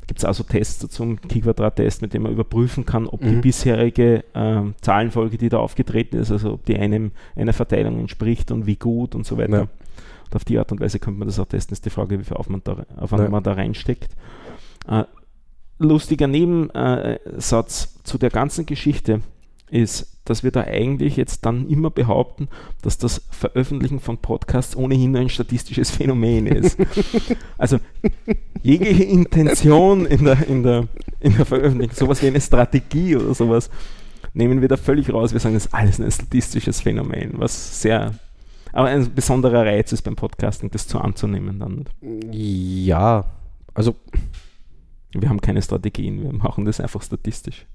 Gibt 0.06 0.20
es 0.20 0.26
also 0.26 0.44
Tests 0.44 0.80
dazu, 0.80 1.04
einen 1.04 1.18
Pi-Quadrat-Test, 1.18 2.02
mit 2.02 2.14
dem 2.14 2.24
man 2.24 2.34
überprüfen 2.34 2.86
kann, 2.86 3.08
ob 3.08 3.22
die 3.22 3.28
Mhm. 3.38 3.42
bisherige 3.42 4.26
ähm, 4.36 4.76
Zahlenfolge, 4.82 5.38
die 5.38 5.48
da 5.48 5.60
aufgetreten 5.60 6.18
ist, 6.18 6.30
also 6.30 6.54
ob 6.54 6.66
die 6.66 6.78
einem 6.78 7.12
einer 7.38 7.54
Verteilung 7.54 8.00
entspricht 8.00 8.52
und 8.52 8.66
wie 8.68 8.76
gut 8.76 9.16
und 9.16 9.26
so 9.26 9.38
weiter. 9.38 9.58
Ja. 9.60 9.68
Und 10.34 10.38
auf 10.38 10.46
die 10.46 10.58
Art 10.58 10.72
und 10.72 10.82
Weise 10.82 10.98
könnte 10.98 11.20
man 11.20 11.28
das 11.28 11.38
auch 11.38 11.46
testen. 11.46 11.74
Ist 11.74 11.86
die 11.86 11.92
Frage, 11.92 12.20
wie 12.20 12.24
viel 12.24 12.36
Aufwand 12.38 12.68
da, 12.68 12.86
Aufwand 12.98 13.24
Ja. 13.24 13.30
man 13.30 13.44
da 13.44 13.54
reinsteckt. 13.54 14.16
Äh, 14.88 15.04
lustiger 15.78 16.28
Nebensatz 16.28 18.00
zu 18.04 18.18
der 18.18 18.32
ganzen 18.32 18.66
Geschichte 18.66 19.22
ist, 19.70 20.18
dass 20.26 20.44
wir 20.44 20.52
da 20.52 20.62
eigentlich 20.62 21.18
jetzt 21.18 21.46
dann 21.46 21.68
immer 21.68 21.92
behaupten, 21.92 22.48
dass 22.82 22.98
das 22.98 23.22
Veröffentlichen 23.30 24.00
von 24.00 24.18
Podcasts 24.18 24.76
ohnehin 24.76 25.16
ein 25.16 25.30
statistisches 25.30 25.92
Phänomen 25.92 26.48
ist. 26.48 26.80
also 27.60 27.80
jegliche 28.64 29.04
Intention 29.04 30.06
in 30.08 30.26
der, 30.26 30.48
in, 30.48 30.64
der, 30.64 30.88
in 31.20 31.38
der 31.38 31.46
Veröffentlichung, 31.46 31.96
sowas 31.96 32.24
wie 32.24 32.28
eine 32.28 32.42
Strategie 32.42 33.18
oder 33.18 33.34
sowas, 33.36 33.70
nehmen 34.34 34.62
wir 34.62 34.68
da 34.68 34.78
völlig 34.78 35.14
raus. 35.14 35.32
Wir 35.34 35.40
sagen, 35.40 35.54
das 35.56 35.66
ist 35.66 35.74
alles 35.74 36.00
ein 36.00 36.10
statistisches 36.10 36.82
Phänomen, 36.82 37.34
was 37.34 37.82
sehr, 37.82 38.14
aber 38.74 38.90
ein 38.90 39.14
besonderer 39.16 39.66
Reiz 39.66 39.92
ist 39.94 40.02
beim 40.02 40.16
Podcasting, 40.18 40.70
das 40.72 40.88
zu 40.88 41.00
anzunehmen 41.00 41.60
dann. 41.60 41.86
Ja, 42.32 43.26
also, 43.74 43.96
Wir 45.14 45.30
haben 45.30 45.40
keine 45.42 45.62
Strategien, 45.62 46.22
wir 46.24 46.34
machen 46.34 46.66
das 46.66 46.80
einfach 46.82 47.02
statistisch. 47.02 47.66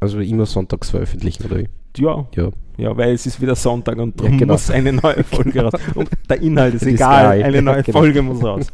also 0.00 0.18
immer 0.20 0.46
sonntags 0.46 0.90
veröffentlichen, 0.90 1.44
oder 1.46 1.58
wie? 1.58 1.68
Ja, 1.96 2.26
Ja. 2.34 2.50
ja, 2.76 2.96
weil 2.96 3.12
es 3.14 3.26
ist 3.26 3.40
wieder 3.40 3.54
Sonntag 3.56 3.98
und 3.98 4.16
Ja, 4.20 4.24
darum 4.24 4.38
genau. 4.38 4.52
muss 4.54 4.70
eine 4.70 4.92
neue 4.92 5.24
Folge 5.24 5.62
raus. 5.62 5.72
Und 5.94 6.08
der 6.30 6.40
Inhalt 6.40 6.74
ist 6.74 6.82
Ist 6.86 6.88
egal, 6.94 7.36
egal. 7.38 7.48
eine 7.48 7.62
neue 7.62 7.76
Ja, 7.76 7.82
genau. 7.86 7.98
Folge 7.98 8.22
muss 8.22 8.42
raus. 8.44 8.66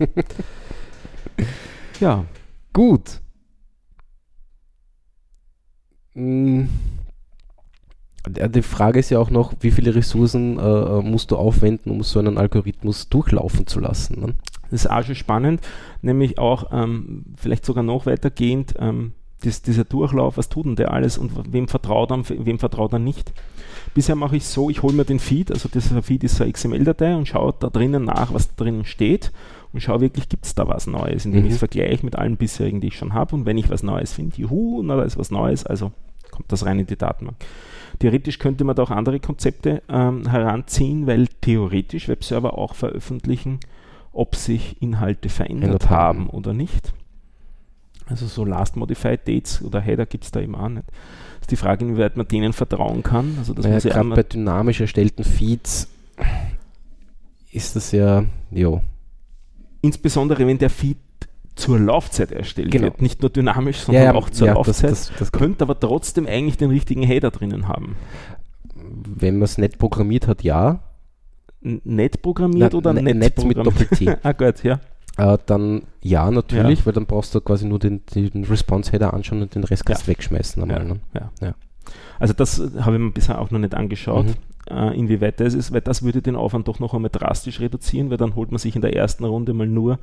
ja, 2.01 2.25
Gut. 2.73 3.20
Mm, 6.14 6.61
ja, 6.61 6.66
Die 8.26 8.62
Frage 8.62 8.98
ist 9.00 9.10
ja 9.10 9.18
auch 9.18 9.30
noch, 9.30 9.52
wie 9.60 9.70
viele 9.70 9.94
Ressourcen 9.94 10.58
äh, 10.58 10.62
äh, 10.62 11.02
musst 11.02 11.30
du 11.30 11.37
aufwenden, 11.37 11.92
um 11.92 12.02
so 12.02 12.18
einen 12.18 12.38
Algorithmus 12.38 13.08
durchlaufen 13.08 13.66
zu 13.66 13.80
lassen? 13.80 14.20
Ne? 14.20 14.34
das 14.70 14.87
ist 14.87 14.90
auch 14.90 15.02
schon 15.04 15.14
spannend, 15.14 15.60
nämlich 16.02 16.38
auch 16.38 16.70
ähm, 16.72 17.24
vielleicht 17.37 17.64
sogar 17.64 17.84
noch 17.84 18.06
weitergehend, 18.06 18.74
ähm, 18.78 19.12
dies, 19.44 19.62
dieser 19.62 19.84
Durchlauf, 19.84 20.37
was 20.37 20.48
tut 20.48 20.64
denn 20.64 20.74
der 20.74 20.92
alles 20.92 21.18
und 21.18 21.52
wem 21.52 21.68
vertraut 21.68 22.10
er, 22.10 22.24
wem 22.28 22.58
vertraut 22.58 22.92
er 22.92 22.98
nicht. 22.98 23.32
Bisher 23.92 24.16
mache 24.16 24.37
ich 24.37 24.46
so, 24.46 24.70
ich 24.70 24.82
hole 24.82 24.94
mir 24.94 25.04
den 25.04 25.20
Feed, 25.20 25.52
also 25.52 25.68
dieser 25.68 26.02
Feed 26.02 26.24
ist 26.24 26.40
eine 26.40 26.50
XML-Datei 26.50 27.14
und 27.14 27.28
schaue 27.28 27.54
da 27.60 27.68
drinnen 27.68 28.04
nach, 28.04 28.32
was 28.32 28.48
da 28.48 28.64
drinnen 28.64 28.84
steht 28.84 29.32
und 29.72 29.80
schaue 29.80 30.00
wirklich, 30.00 30.28
gibt 30.28 30.46
es 30.46 30.54
da 30.54 30.66
was 30.66 30.87
Neues, 30.87 31.26
indem 31.26 31.42
Mhm. 31.42 31.46
ich 31.46 31.52
es 31.52 31.58
vergleiche 31.58 32.04
mit 32.04 32.16
allen 32.16 32.37
bisherigen, 32.37 32.80
die 32.80 32.88
ich 32.88 32.96
schon 32.96 33.12
habe 33.12 33.37
und 33.37 33.44
wenn 33.46 33.58
ich 33.58 33.70
was 33.70 33.82
Neues 33.82 34.12
finde, 34.14 34.37
juhu, 34.40 34.82
na, 34.82 34.96
da 34.96 35.02
ist 35.02 35.18
was 35.18 35.30
Neues, 35.30 35.64
also 35.66 35.92
kommt 36.30 36.50
das 36.50 36.64
rein 36.64 36.80
in 36.80 36.87
die 36.87 36.96
Datenbank. 36.96 37.37
Theoretisch 37.98 38.38
könnte 38.38 38.64
man 38.64 38.76
da 38.76 38.83
auch 38.83 38.90
andere 38.90 39.20
Konzepte 39.20 39.83
ähm, 39.88 40.28
heranziehen, 40.28 41.07
weil 41.07 41.28
theoretisch 41.40 42.09
Webserver 42.09 42.59
auch 42.59 42.74
veröffentlichen, 42.74 43.61
ob 44.12 44.37
sich 44.37 44.80
Inhalte 44.83 45.28
verändert 45.28 45.90
haben. 45.90 46.28
oder 46.28 46.52
nicht. 46.52 46.92
Also 48.07 48.26
so 48.26 48.44
Last 48.44 48.76
Modified 48.76 49.26
Dates 49.26 49.62
oder 49.62 49.80
Header 49.80 50.07
gibt 50.07 50.24
es 50.24 50.30
da 50.30 50.40
eben 50.40 50.54
auch 50.54 50.68
nicht. 50.68 50.85
Ist 51.40 51.50
die 51.50 51.57
Frage, 51.57 51.85
inwieweit 51.85 52.16
man 52.16 52.28
denen 52.28 52.52
vertrauen 52.52 53.02
kann. 53.02 53.37
Also 53.38 53.54
das 53.54 53.64
Naja, 53.64 53.78
Gerade 53.78 54.09
bei 54.11 54.22
dynamisch 54.22 54.80
erstellten 54.80 55.24
Feeds 55.24 55.88
ist 57.50 57.76
das 57.76 57.92
ja, 57.92 58.24
jo, 58.50 58.83
insbesondere 59.80 60.46
wenn 60.46 60.59
der 60.59 60.70
Feed 60.70 60.98
zur 61.57 61.79
Laufzeit 61.79 62.33
erstellt 62.33 62.71
Genau. 62.73 62.85
wird, 62.85 63.01
nicht 63.03 63.21
nur 63.23 63.31
dynamisch, 63.31 63.79
sondern 63.79 64.05
ja, 64.05 64.12
ja, 64.12 64.19
auch 64.19 64.29
zur 64.31 64.47
ja, 64.49 64.55
das, 64.55 64.67
Laufzeit, 64.83 64.90
das, 64.90 65.12
das, 65.19 65.33
könnte 65.33 65.62
aber 65.64 65.79
trotzdem 65.79 66.27
eigentlich 66.27 66.57
den 66.57 66.71
richtigen 66.71 67.03
Header 67.03 67.31
drinnen 67.31 67.69
haben. 67.69 67.97
wenn 68.75 69.35
man 69.35 69.45
es 69.45 69.59
nicht 69.59 69.79
programmiert 69.79 70.27
hat, 70.29 70.43
ja. 70.43 70.81
N- 71.62 71.81
Nett 71.85 72.23
programmiert 72.23 72.73
Na, 72.73 72.79
oder 72.79 72.93
ne- 72.93 73.03
nett 73.03 73.17
nett 73.17 73.45
mit? 73.45 73.57
Doppel-T. 73.57 74.17
ah 74.23 74.33
gut, 74.33 74.62
ja. 74.64 74.81
Äh, 75.17 75.38
dann 75.47 75.83
ja, 76.03 76.29
natürlich, 76.31 76.85
weil 76.87 76.93
dann 76.93 77.07
brauchst 77.07 77.35
du 77.35 77.40
quasi 77.40 77.67
nur 77.67 77.79
den, 77.79 78.03
den 78.14 78.45
Response-Header 78.45 79.14
anschauen 79.14 79.43
und 79.43 79.55
den 79.55 79.62
Rest 79.64 79.87
kannst 79.87 80.03
du 80.03 80.07
wegschmeißen. 80.09 80.69
Ja, 80.69 80.77
Einmal, 80.77 80.97
ne? 80.97 81.01
ja. 81.14 81.31
Ja. 81.40 81.55
Also 82.19 82.35
das 82.35 82.59
äh, 82.59 82.81
habe 82.81 82.97
ich 82.97 83.03
mir 83.03 83.11
bisher 83.12 83.40
auch 83.40 83.51
noch 83.53 83.61
nicht 83.61 83.75
angeschaut, 83.75 84.27
Mhm. 84.27 84.35
Äh, 84.70 84.96
inwieweit 84.98 85.40
das 85.40 85.55
ist, 85.55 85.72
weil 85.72 85.81
das 85.83 86.03
würde 86.03 86.22
den 86.22 86.37
Aufwand 86.37 86.68
doch 86.68 86.79
noch 86.81 86.94
einmal 86.94 87.11
drastisch 87.11 87.61
reduzieren, 87.61 88.11
weil 88.11 88.16
dann 88.16 88.35
holt 88.35 88.50
man 88.50 88.59
sich 88.59 88.74
in 88.77 88.83
der 88.83 88.94
ersten 88.96 89.24
Runde 89.24 89.53
mal 89.53 89.66
nur 89.66 89.98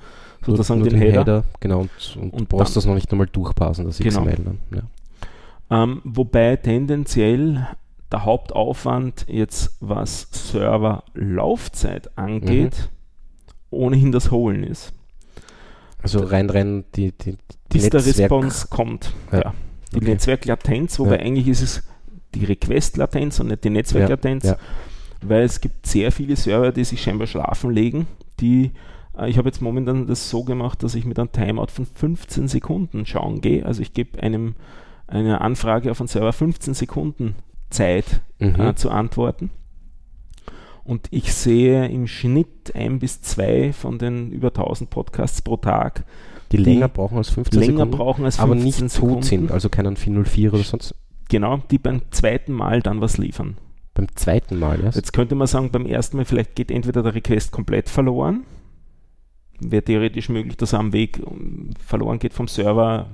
sozusagen 0.46 0.82
nur 0.82 0.90
den, 0.90 1.00
Header. 1.00 1.44
genau, 1.60 1.82
und, 1.82 1.90
und, 2.18 2.34
Und 2.34 2.50
brauchst 2.50 2.76
das 2.76 2.86
noch 2.86 2.94
nicht 2.96 3.12
einmal 3.12 3.28
durchpassen, 3.28 3.86
das 3.86 3.98
Genau. 3.98 4.22
XML 4.26 4.44
dann. 4.44 4.60
Ja. 4.74 5.84
Ähm, 5.84 6.02
wobei 6.04 6.56
tendenziell 6.58 7.66
der 8.12 8.26
Hauptaufwand 8.26 9.26
jetzt, 9.30 9.78
was 9.80 10.28
Server-Laufzeit 10.32 12.18
angeht, 12.18 12.90
ohnehin 13.70 14.12
das 14.12 14.32
Holen 14.32 14.64
ist. 14.64 14.94
Also 16.04 16.20
rein, 16.20 16.50
rein 16.50 16.84
die, 16.96 17.12
die, 17.12 17.34
die 17.34 17.38
Bis 17.78 17.90
der 17.90 18.02
Netzwerk- 18.02 18.32
Response 18.32 18.68
kommt. 18.70 19.14
Ja. 19.32 19.40
Ja. 19.40 19.54
Die 19.94 19.98
Okay. 19.98 20.06
Netzwerklatenz, 20.10 21.00
wobei 21.00 21.18
Ja. 21.18 21.22
eigentlich 21.22 21.48
ist 21.48 21.62
es 21.62 21.84
die 22.36 22.46
Request-Latenz 22.46 23.40
und 23.40 23.48
nicht 23.48 23.64
die 23.64 23.70
Netzwerklatenz, 23.70 24.44
Ja. 24.46 24.58
weil 25.22 25.44
es 25.44 25.62
gibt 25.62 25.86
sehr 25.86 26.12
viele 26.12 26.36
Server, 26.36 26.72
die 26.72 26.84
sich 26.84 27.02
scheinbar 27.02 27.28
schlafen 27.28 27.72
legen, 27.72 28.08
die 28.40 28.72
äh, 29.18 29.30
ich 29.30 29.38
habe 29.38 29.50
jetzt 29.50 29.62
momentan 29.62 30.08
das 30.08 30.30
so 30.30 30.44
gemacht, 30.44 30.84
dass 30.84 30.96
ich 30.96 31.06
mit 31.06 31.20
einem 31.20 31.32
Timeout 31.32 31.68
von 31.72 31.86
15 31.86 32.48
Sekunden 32.48 33.06
schauen 33.06 33.42
gehe. 33.42 33.66
Also 33.66 33.82
ich 33.82 33.94
gebe 33.94 34.22
einem 34.24 34.56
eine 35.08 35.42
Anfrage 35.42 35.92
auf 35.92 36.00
einen 36.00 36.08
Server 36.08 36.32
15 36.32 36.74
Sekunden 36.74 37.36
Zeit 37.70 38.22
Mhm. 38.40 38.60
äh, 38.60 38.76
zu 38.76 38.90
antworten. 38.90 39.50
Und 40.84 41.08
ich 41.12 41.34
sehe 41.34 41.88
im 41.88 42.08
Schnitt 42.08 42.74
ein 42.76 43.00
bis 43.00 43.22
zwei 43.22 43.72
von 43.72 44.00
den 44.00 44.32
über 44.32 44.48
1000 44.52 44.90
Podcasts 44.90 45.42
pro 45.42 45.58
Tag, 45.58 46.06
die 46.52 46.58
die 46.58 46.64
länger 46.64 46.88
brauchen 46.88 47.18
als 47.18 47.30
15 47.30 47.60
länger 47.60 47.74
Sekunden, 47.74 47.98
brauchen 47.98 48.26
als 48.26 48.40
aber 48.40 48.54
15 48.56 48.66
nicht 48.86 48.92
Sekunden. 48.94 49.16
tot 49.16 49.26
sind, 49.26 49.52
also 49.52 49.70
keinen 49.70 49.96
404 49.96 50.54
oder 50.54 50.64
sonst. 50.64 50.96
Genau, 51.32 51.62
die 51.72 51.78
beim 51.78 52.02
zweiten 52.12 52.52
Mal 52.52 52.82
dann 52.82 53.00
was 53.00 53.18
liefern. 53.18 53.56
Beim 53.94 54.14
zweiten 54.16 54.60
Mal, 54.60 54.84
ja. 54.84 54.90
Jetzt 54.90 55.14
könnte 55.14 55.34
man 55.34 55.48
sagen, 55.48 55.72
beim 55.72 55.86
ersten 55.86 56.18
Mal 56.18 56.26
vielleicht 56.26 56.56
geht 56.56 56.70
entweder 56.70 57.04
der 57.04 57.16
Request 57.16 57.54
komplett 57.54 57.88
verloren. 57.88 58.44
Wäre 59.62 59.82
theoretisch 59.82 60.28
möglich, 60.28 60.58
dass 60.58 60.74
er 60.74 60.80
am 60.80 60.92
Weg 60.92 61.22
um, 61.24 61.70
verloren 61.80 62.20
geht 62.20 62.34
vom 62.34 62.50
Server. 62.50 63.08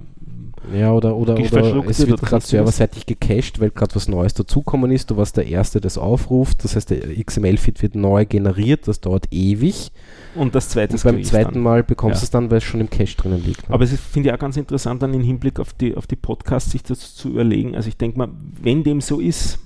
Ja, 0.74 0.92
oder, 0.92 1.16
oder, 1.16 1.36
oder 1.36 1.86
es 1.88 2.06
wird 2.08 2.22
gerade 2.22 2.46
serverseitig 2.46 3.06
gecached, 3.06 3.60
weil 3.60 3.70
gerade 3.70 3.96
was 3.96 4.08
Neues 4.08 4.34
dazukommen 4.34 4.92
ist. 4.92 5.10
Du 5.12 5.18
warst 5.18 5.38
der 5.38 5.48
Erste, 5.48 5.80
der 5.80 5.88
es 5.88 5.98
aufruft. 5.98 6.64
Das 6.64 6.76
heißt, 6.76 6.90
der 6.90 7.24
XML-Feed 7.24 7.82
wird 7.82 7.96
neu 7.96 8.26
generiert. 8.26 8.88
Das 8.88 9.00
dauert 9.00 9.28
ewig. 9.32 9.92
Und 10.36 10.56
das 10.56 10.70
zweite 10.70 10.96
Und 10.96 11.04
beim 11.04 11.24
zweiten 11.24 11.54
dann. 11.56 11.64
Mal 11.64 11.84
bekommst 11.84 12.18
Ja. 12.18 12.20
du 12.22 12.24
es 12.26 12.30
dann, 12.32 12.52
weil 12.52 12.58
es 12.58 12.64
schon 12.64 12.82
im 12.82 12.90
Cache 12.90 13.16
drinnen 13.16 13.44
liegt. 13.44 13.70
ne? 13.70 13.74
Aber 13.76 13.84
es 13.84 13.92
finde 14.00 14.30
ich 14.30 14.36
auch 14.36 14.40
ganz 14.40 14.58
interessant, 14.58 15.02
dann 15.02 15.14
im 15.14 15.22
Hinblick 15.22 15.60
auf 15.60 15.74
die, 15.74 15.96
auf 15.96 16.08
die 16.08 16.16
Podcasts 16.16 16.72
sich 16.72 16.84
das 16.84 17.16
zu 17.16 17.30
überlegen. 17.30 17.76
Also 17.76 17.88
ich 17.90 17.98
denke 17.98 18.18
mal, 18.18 18.30
wenn 18.62 18.84
dem 18.84 19.02
so 19.02 19.20
ist, 19.20 19.60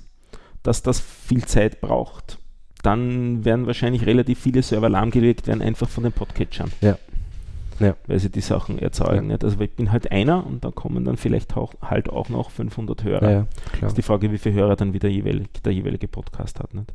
dass 0.62 0.82
das 0.82 1.00
viel 1.00 1.44
Zeit 1.44 1.80
braucht, 1.80 2.38
dann 2.82 3.44
werden 3.44 3.66
wahrscheinlich 3.66 4.06
relativ 4.06 4.40
viele 4.40 4.62
Server 4.62 4.88
lahmgelegt 4.88 5.46
werden, 5.46 5.62
einfach 5.62 5.88
von 5.88 6.04
den 6.04 6.12
Podcatchern. 6.12 6.70
Ja. 6.80 6.96
Ja. 7.82 7.96
Weil 8.06 8.18
sie 8.18 8.30
die 8.30 8.40
Sachen 8.40 8.78
erzeugen. 8.78 9.30
Ja. 9.30 9.36
Also 9.42 9.60
ich 9.60 9.74
bin 9.74 9.92
halt 9.92 10.10
einer 10.10 10.46
und 10.46 10.64
da 10.64 10.70
kommen 10.70 11.04
dann 11.04 11.16
vielleicht 11.16 11.56
auch, 11.56 11.74
halt 11.82 12.08
auch 12.10 12.28
noch 12.28 12.50
500 12.50 13.04
Hörer. 13.04 13.22
ja, 13.24 13.30
ja, 13.30 13.46
klar. 13.72 13.88
ist 13.88 13.98
die 13.98 14.02
Frage, 14.02 14.32
wie 14.32 14.38
viele 14.38 14.54
Hörer 14.54 14.76
dann 14.76 14.92
wieder 14.92 15.08
jeweilig, 15.08 15.48
der 15.64 15.72
jeweilige 15.72 16.08
Podcast 16.08 16.60
hat. 16.60 16.74
Nicht? 16.74 16.92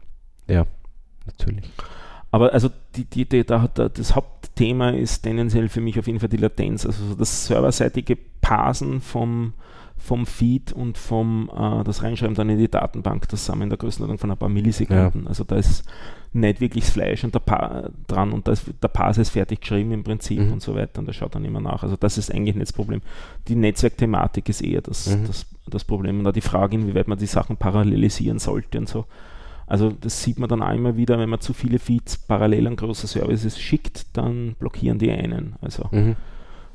Natürlich. 1.25 1.65
Aber 2.31 2.53
also 2.53 2.69
die, 2.95 3.05
die, 3.05 3.27
die, 3.27 3.45
da 3.45 3.67
das 3.67 4.15
Hauptthema 4.15 4.89
ist 4.89 5.21
tendenziell 5.21 5.69
für 5.69 5.81
mich 5.81 5.97
auf 5.97 6.07
jeden 6.07 6.19
Fall 6.19 6.29
die 6.29 6.37
Latenz, 6.37 6.85
also 6.85 7.05
so 7.05 7.15
das 7.15 7.47
serverseitige 7.47 8.17
Parsen 8.41 9.01
vom, 9.01 9.53
vom 9.97 10.25
Feed 10.25 10.71
und 10.73 10.97
vom 10.97 11.49
äh, 11.55 11.83
das 11.83 12.03
Reinschreiben 12.03 12.35
dann 12.35 12.49
in 12.49 12.57
die 12.59 12.69
Datenbank, 12.69 13.27
das 13.29 13.45
sind 13.45 13.57
wir 13.57 13.63
in 13.63 13.69
der 13.69 13.77
Größenordnung 13.77 14.17
von 14.19 14.31
ein 14.31 14.37
paar 14.37 14.49
Millisekunden. 14.49 15.27
Also 15.27 15.43
da 15.43 15.55
ist 15.57 15.83
nicht 16.33 16.61
wirklich 16.61 16.83
das 16.85 16.93
Fleisch 16.93 17.23
und 17.23 17.33
der 17.33 17.39
pa 17.39 17.89
dran 18.07 18.31
und 18.31 18.47
da 18.47 18.51
ist, 18.51 18.65
der 18.81 18.87
Parser 18.89 19.21
ist 19.23 19.31
fertig 19.31 19.61
geschrieben 19.61 19.91
im 19.91 20.03
Prinzip 20.03 20.39
Mhm. 20.39 20.53
und 20.53 20.61
so 20.61 20.75
weiter 20.75 20.99
und 20.99 21.07
da 21.07 21.13
schaut 21.13 21.33
dann 21.35 21.45
immer 21.45 21.59
nach. 21.61 21.83
Also 21.83 21.95
das 21.95 22.17
ist 22.17 22.31
eigentlich 22.33 22.55
nicht 22.55 22.67
das 22.69 22.73
Problem. 22.73 23.01
Die 23.47 23.55
Netzwerkthematik 23.55 24.47
ist 24.49 24.61
eher 24.61 24.81
das, 24.81 25.07
Mhm. 25.15 25.25
das, 25.27 25.45
das 25.67 25.83
Problem 25.83 26.19
und 26.19 26.23
da 26.25 26.31
die 26.31 26.41
Frage, 26.41 26.75
inwieweit 26.75 27.07
man 27.07 27.17
die 27.17 27.25
Sachen 27.25 27.57
parallelisieren 27.57 28.39
sollte 28.39 28.77
und 28.77 28.87
so. 28.87 29.05
Also 29.65 29.91
das 29.99 30.21
sieht 30.23 30.39
man 30.39 30.47
dann 30.47 30.61
auch 30.61 30.73
immer 30.73 30.95
wieder, 30.95 31.17
wenn 31.19 31.29
man 31.29 31.41
zu 31.41 31.53
viele 31.53 31.79
Feeds 31.79 32.17
parallel 32.17 32.67
an 32.67 32.75
große 32.77 33.07
Services 33.07 33.59
schickt, 33.59 34.15
dann 34.15 34.55
blockieren 34.59 34.99
die 34.99 35.11
einen. 35.11 35.55
Also 35.61 35.87
Mhm. 35.91 36.15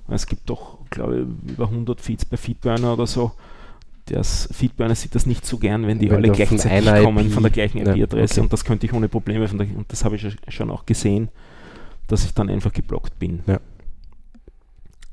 Es 0.09 0.27
gibt 0.27 0.49
doch, 0.51 0.79
glaube 0.91 1.27
ich, 1.47 1.53
über 1.53 1.65
100 1.65 2.01
Feeds 2.01 2.25
bei 2.25 2.37
Feedburner 2.37 2.95
oder 2.95 3.07
so. 3.07 3.33
Das 4.07 4.49
Feedburner 4.53 4.95
sieht 4.95 5.15
das 5.15 5.27
nicht 5.27 5.47
so 5.47 5.59
gern, 5.59 5.87
wenn 5.87 5.99
die 5.99 6.11
Wenn 6.11 6.17
alle 6.17 6.29
von 6.29 6.37
gleichzeitig 6.37 6.89
einer 6.89 7.03
kommen, 7.03 7.27
IP 7.27 7.33
von 7.33 7.43
der 7.45 7.53
gleichen 7.53 7.79
Ja, 7.79 7.95
IP-Adresse 7.95 8.35
okay. 8.35 8.41
und 8.41 8.53
das 8.53 8.65
könnte 8.65 8.87
ich 8.87 8.93
ohne 8.93 9.09
Probleme, 9.09 9.47
von 9.47 9.59
der, 9.59 9.69
und 9.69 9.91
das 9.93 10.05
habe 10.05 10.17
ich 10.17 10.37
schon 10.49 10.71
auch 10.71 10.87
gesehen, 10.87 11.29
dass 12.09 12.25
ich 12.25 12.35
dann 12.35 12.51
einfach 12.51 12.73
geblockt 12.73 13.19
bin. 13.19 13.41
Ja. 13.47 13.61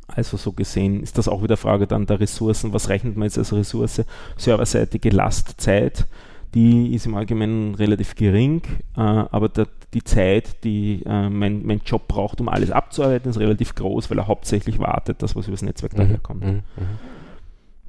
Also 0.07 0.37
so 0.37 0.51
gesehen 0.53 1.03
ist 1.03 1.19
das 1.19 1.27
auch 1.27 1.43
wieder 1.43 1.55
Frage 1.55 1.85
dann 1.85 2.07
der 2.07 2.19
Ressourcen. 2.19 2.73
Was 2.73 2.89
rechnet 2.89 3.15
man 3.15 3.27
jetzt 3.27 3.37
als 3.37 3.53
Ressource? 3.53 4.01
Serverseitige 4.37 5.11
Lastzeit, 5.11 6.07
die 6.55 6.93
ist 6.95 7.05
im 7.05 7.15
Allgemeinen 7.15 7.75
relativ 7.75 8.15
gering, 8.15 8.61
äh, 8.97 8.99
aber 9.01 9.49
der, 9.49 9.67
die 9.93 10.03
Zeit, 10.03 10.63
die 10.63 11.03
äh, 11.05 11.29
mein, 11.29 11.65
mein 11.65 11.81
Job 11.85 12.07
braucht, 12.07 12.41
um 12.41 12.49
alles 12.49 12.71
abzuarbeiten, 12.71 13.29
ist 13.29 13.39
relativ 13.39 13.75
groß, 13.75 14.09
weil 14.09 14.17
er 14.19 14.27
hauptsächlich 14.27 14.79
wartet, 14.79 15.21
das 15.21 15.35
was 15.35 15.47
übers 15.47 15.61
Netzwerk 15.61 15.93
Mhm. 15.93 15.97
daherkommt. 15.97 16.43
Mhm. 16.45 16.61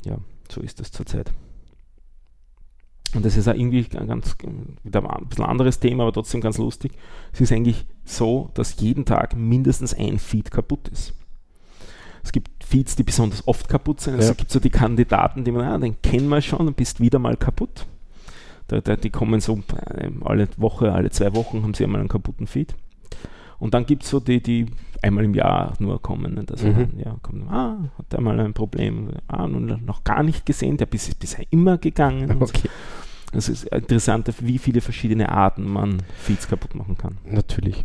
Ja, 0.04 0.18
so 0.50 0.60
ist 0.60 0.80
es 0.80 0.90
zurzeit. 0.92 1.32
Und 3.14 3.24
das 3.24 3.36
ist 3.36 3.48
auch 3.48 3.54
irgendwie 3.54 3.84
ein 3.96 4.06
ganz 4.06 4.36
wieder 4.84 5.16
ein 5.18 5.26
bisschen 5.26 5.44
anderes 5.44 5.80
Thema, 5.80 6.04
aber 6.04 6.12
trotzdem 6.12 6.40
ganz 6.40 6.58
lustig. 6.58 6.92
Es 7.32 7.40
ist 7.40 7.50
eigentlich 7.52 7.84
so, 8.04 8.50
dass 8.54 8.80
jeden 8.80 9.04
Tag 9.04 9.34
mindestens 9.36 9.94
ein 9.94 10.18
Feed 10.20 10.50
kaputt 10.52 10.86
ist. 10.88 11.14
Es 12.22 12.30
gibt 12.30 12.62
Feeds, 12.62 12.94
die 12.96 13.02
besonders 13.02 13.48
oft 13.48 13.68
kaputt 13.68 14.00
sind. 14.00 14.14
Es 14.18 14.28
Ja. 14.28 14.34
gibt 14.34 14.50
so 14.50 14.60
die 14.60 14.70
Kandidaten, 14.70 15.42
die 15.42 15.50
man, 15.50 15.64
ah, 15.66 15.78
den 15.78 16.00
kennen 16.02 16.28
wir 16.28 16.40
schon 16.40 16.68
und 16.68 16.76
bist 16.76 17.00
wieder 17.00 17.18
mal 17.18 17.36
kaputt. 17.36 17.86
Da, 18.70 18.80
da, 18.80 18.96
die 18.96 19.10
kommen 19.10 19.40
so 19.40 19.60
äh, 19.94 20.10
alle 20.24 20.48
Woche, 20.56 20.92
alle 20.92 21.10
zwei 21.10 21.34
Wochen 21.34 21.62
haben 21.62 21.74
sie 21.74 21.84
einmal 21.84 22.00
einen 22.00 22.08
kaputten 22.08 22.46
Feed. 22.46 22.74
Und 23.58 23.74
dann 23.74 23.84
gibt 23.84 24.04
es 24.04 24.10
so 24.10 24.20
die, 24.20 24.42
die 24.42 24.66
einmal 25.02 25.24
im 25.24 25.34
Jahr 25.34 25.74
nur 25.80 26.00
kommen. 26.00 26.34
nicht? 26.34 26.50
Also, 26.50 26.66
Mhm. 26.68 26.88
ja, 27.04 27.16
kommen, 27.22 27.48
ah, 27.48 27.76
hat 27.98 28.06
er 28.14 28.20
mal 28.20 28.38
ein 28.40 28.54
Problem. 28.54 29.10
Ah, 29.28 29.46
nun 29.46 29.82
noch 29.84 30.04
gar 30.04 30.22
nicht 30.22 30.46
gesehen, 30.46 30.76
der 30.76 30.88
ist 30.92 31.18
bisher 31.18 31.44
immer 31.50 31.78
gegangen. 31.78 32.30
Und 32.30 32.46
so. 32.46 32.54
Okay, 32.54 32.68
Es 33.32 33.48
ist 33.48 33.64
interessant, 33.64 34.32
wie 34.40 34.58
viele 34.58 34.80
verschiedene 34.80 35.28
Arten 35.30 35.64
man 35.70 36.02
Feeds 36.18 36.48
kaputt 36.48 36.74
machen 36.74 36.96
kann. 36.96 37.18
natürlich. 37.24 37.84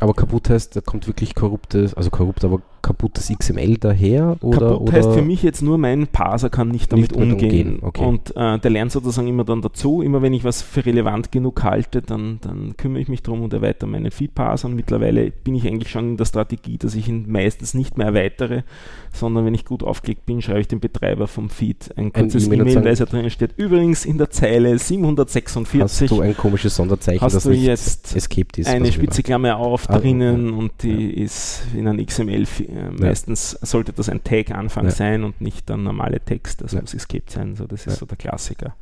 Aber 0.00 0.14
kaputt 0.14 0.48
heißt, 0.48 0.74
da 0.76 0.80
kommt 0.80 1.06
wirklich 1.06 1.34
korruptes, 1.34 1.92
also 1.92 2.08
korrupt, 2.10 2.42
aber 2.44 2.62
kaputtes 2.82 3.30
XML 3.36 3.76
daher 3.78 4.36
oder, 4.40 4.58
kaputt 4.70 4.80
oder 4.88 4.92
heißt 4.92 5.12
für 5.12 5.22
mich 5.22 5.42
jetzt 5.42 5.62
nur, 5.62 5.78
mein 5.78 6.06
Parser 6.06 6.50
kann 6.50 6.68
nicht 6.68 6.92
damit 6.92 7.12
Nicht 7.12 7.20
umgehen. 7.20 7.74
umgehen, 7.74 7.78
okay. 7.82 8.04
Und 8.04 8.36
äh, 8.36 8.58
der 8.58 8.70
lernt 8.70 8.92
sozusagen 8.92 9.28
immer 9.28 9.44
dann 9.44 9.62
dazu. 9.62 10.02
Immer 10.02 10.22
wenn 10.22 10.32
ich 10.32 10.44
was 10.44 10.62
für 10.62 10.84
relevant 10.84 11.32
genug 11.32 11.62
halte, 11.62 12.02
dann, 12.02 12.38
dann 12.42 12.76
kümmere 12.76 13.02
ich 13.02 13.08
mich 13.08 13.22
darum 13.22 13.42
und 13.42 13.52
erweitere 13.52 13.88
meinen 13.88 14.10
Feed-Parser. 14.10 14.68
Und 14.68 14.74
mittlerweile 14.76 15.30
bin 15.30 15.54
ich 15.54 15.66
eigentlich 15.66 15.90
schon 15.90 16.10
in 16.10 16.16
der 16.16 16.24
Strategie, 16.24 16.78
dass 16.78 16.94
ich 16.94 17.08
ihn 17.08 17.26
meistens 17.30 17.74
nicht 17.74 17.98
mehr 17.98 18.08
erweitere, 18.08 18.64
sondern 19.12 19.44
wenn 19.46 19.54
ich 19.54 19.64
gut 19.64 19.82
aufgelegt 19.82 20.26
bin, 20.26 20.40
schreibe 20.42 20.60
ich 20.60 20.68
dem 20.68 20.80
Betreiber 20.80 21.26
vom 21.26 21.50
Feed 21.50 21.90
ein 21.96 22.12
kurzes 22.12 22.46
E-Mail 22.46 22.74
weil 22.76 22.86
es 22.88 22.98
da 23.00 23.04
drin 23.04 23.28
steht, 23.30 23.52
übrigens 23.56 24.04
in 24.04 24.18
der 24.18 24.30
Zeile 24.30 24.78
746 24.78 25.80
hast 25.82 26.10
du 26.10 26.20
ein 26.20 26.36
komisches 26.36 26.76
Sonderzeichen, 26.76 27.20
Hast 27.20 27.34
das 27.34 27.44
du 27.44 27.52
jetzt 27.52 28.14
escaped 28.16 28.58
ist. 28.58 28.68
eine 28.68 28.90
spitze 28.92 29.22
Klammer 29.22 29.56
auf 29.56 29.88
Ah, 29.90 29.98
drinnen 29.98 30.48
ja. 30.50 30.54
und 30.56 30.72
die 30.82 31.10
ist 31.12 31.62
in 31.76 31.86
einem 31.88 32.04
XML. 32.04 32.46
Äh, 32.70 32.90
meistens 32.90 33.50
sollte 33.62 33.92
das 33.92 34.08
ein 34.08 34.22
Tag 34.24 34.50
Anfang 34.50 34.84
Ja. 34.86 34.90
sein 34.90 35.24
und 35.24 35.40
nicht 35.40 35.68
der 35.68 35.76
normale 35.76 36.20
Text. 36.20 36.60
Das 36.62 36.72
Ja. 36.72 36.80
muss 36.80 36.94
escaped 36.94 37.30
sein. 37.30 37.56
So, 37.56 37.66
das 37.66 37.80
ist 37.86 37.92
Ja. 37.94 37.98
so 37.98 38.06
der 38.06 38.16
Klassiker. 38.16 38.74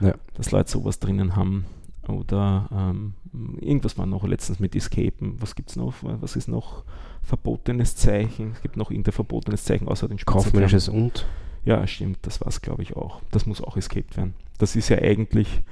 Ja. 0.00 0.14
Dass 0.34 0.50
Leute 0.50 0.70
sowas 0.70 0.98
drinnen 1.00 1.36
haben. 1.36 1.64
Oder 2.08 2.68
ähm, 2.72 3.14
irgendwas 3.60 3.98
war 3.98 4.06
noch 4.06 4.24
letztens 4.24 4.60
mit 4.60 4.76
Escapen. 4.76 5.36
Was 5.40 5.54
gibt 5.56 5.70
es 5.70 5.76
noch? 5.76 5.94
Was 6.02 6.36
ist 6.36 6.46
noch 6.48 6.84
verbotenes 7.22 7.96
Zeichen? 7.96 8.52
Es 8.52 8.62
gibt 8.62 8.76
noch 8.76 8.90
irgendein 8.90 9.12
verbotenes 9.12 9.64
Zeichen 9.64 9.88
außer 9.88 10.06
den. 10.08 10.18
Kaufmännisches 10.18 10.88
und 10.88 11.26
Ja, 11.64 11.84
stimmt, 11.88 12.18
das 12.22 12.40
war 12.40 12.46
es, 12.46 12.62
glaube 12.62 12.84
ich, 12.84 12.94
auch. 12.96 13.20
Das 13.32 13.44
muss 13.44 13.60
auch 13.60 13.76
escaped 13.76 14.16
werden. 14.16 14.34
Das 14.58 14.76
ist 14.76 14.88
ja 14.88 14.98
eigentlich 14.98 15.62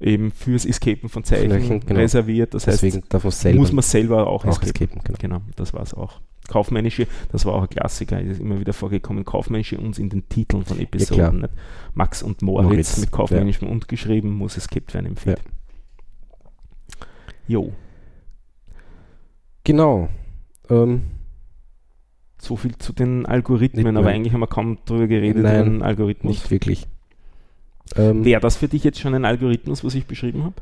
eben 0.00 0.30
fürs 0.30 0.64
Escapen 0.64 1.08
von 1.08 1.24
Zeichen 1.24 1.80
genau. 1.80 2.00
reserviert. 2.00 2.54
Das 2.54 2.66
heißt, 2.66 2.82
deswegen 2.82 3.30
selber 3.30 3.58
muss 3.58 3.72
man 3.72 3.82
selber 3.82 4.26
auch, 4.26 4.44
auch 4.44 4.62
escapen. 4.62 4.98
escapen. 4.98 5.02
Genau. 5.04 5.18
Genau, 5.18 5.40
das 5.56 5.74
war 5.74 5.82
es 5.82 5.94
auch. 5.94 6.20
Kaufmännische, 6.48 7.06
das 7.30 7.44
war 7.46 7.54
auch 7.54 7.62
ein 7.62 7.68
Klassiker, 7.68 8.20
ist 8.20 8.40
immer 8.40 8.58
wieder 8.58 8.72
vorgekommen. 8.72 9.24
Kaufmännische 9.24 9.78
uns 9.78 9.98
in 9.98 10.08
den 10.08 10.28
Titeln 10.28 10.64
von. 10.64 10.80
Episoden. 10.80 11.42
nicht? 11.42 11.52
Max 11.94 12.22
und 12.22 12.42
Moritz, 12.42 12.68
Moritz, 12.68 12.98
mit 12.98 13.12
kaufmännischem 13.12 13.68
und 13.68 13.86
geschrieben, 13.86 14.32
muss 14.32 14.56
escaped 14.56 14.92
werden 14.94 15.06
im 15.06 15.16
Feed. 15.16 15.40
Jo, 17.46 17.72
Genau. 19.64 20.08
Ähm, 20.68 21.02
so 22.38 22.56
viel 22.56 22.76
zu 22.78 22.92
den 22.92 23.26
Algorithmen, 23.26 23.96
aber 23.96 24.08
eigentlich 24.08 24.32
haben 24.32 24.40
wir 24.40 24.46
kaum 24.46 24.78
drüber 24.84 25.06
geredet, 25.06 25.42
Nein, 25.42 25.82
Algorithmus. 25.82 26.32
nicht 26.32 26.50
wirklich. 26.50 26.86
Ähm, 27.96 28.24
Wäre 28.24 28.40
das 28.40 28.56
für 28.56 28.68
dich 28.68 28.84
jetzt 28.84 29.00
schon 29.00 29.14
ein 29.14 29.24
Algorithmus, 29.24 29.82
was 29.84 29.94
ich 29.94 30.06
beschrieben 30.06 30.44
habe? 30.44 30.54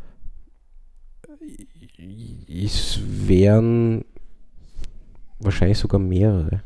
es 2.48 3.00
wären 3.04 4.04
wahrscheinlich 5.40 5.78
sogar 5.78 6.00
mehrere. 6.00 6.62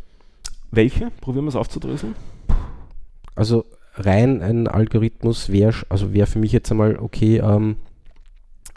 Welche? 0.71 1.11
Probieren 1.21 1.45
wir 1.47 1.51
es 1.51 1.57
aufzudröseln. 1.57 2.15
Also 3.35 3.65
rein 3.95 4.43
ein 4.43 4.69
Algorithmus 4.69 5.51
wäre 5.51 5.75
also 5.89 6.13
wär 6.15 6.27
für 6.27 6.39
mich 6.39 6.53
jetzt 6.53 6.71
einmal, 6.71 6.97
okay, 6.99 7.39
ähm, 7.39 7.77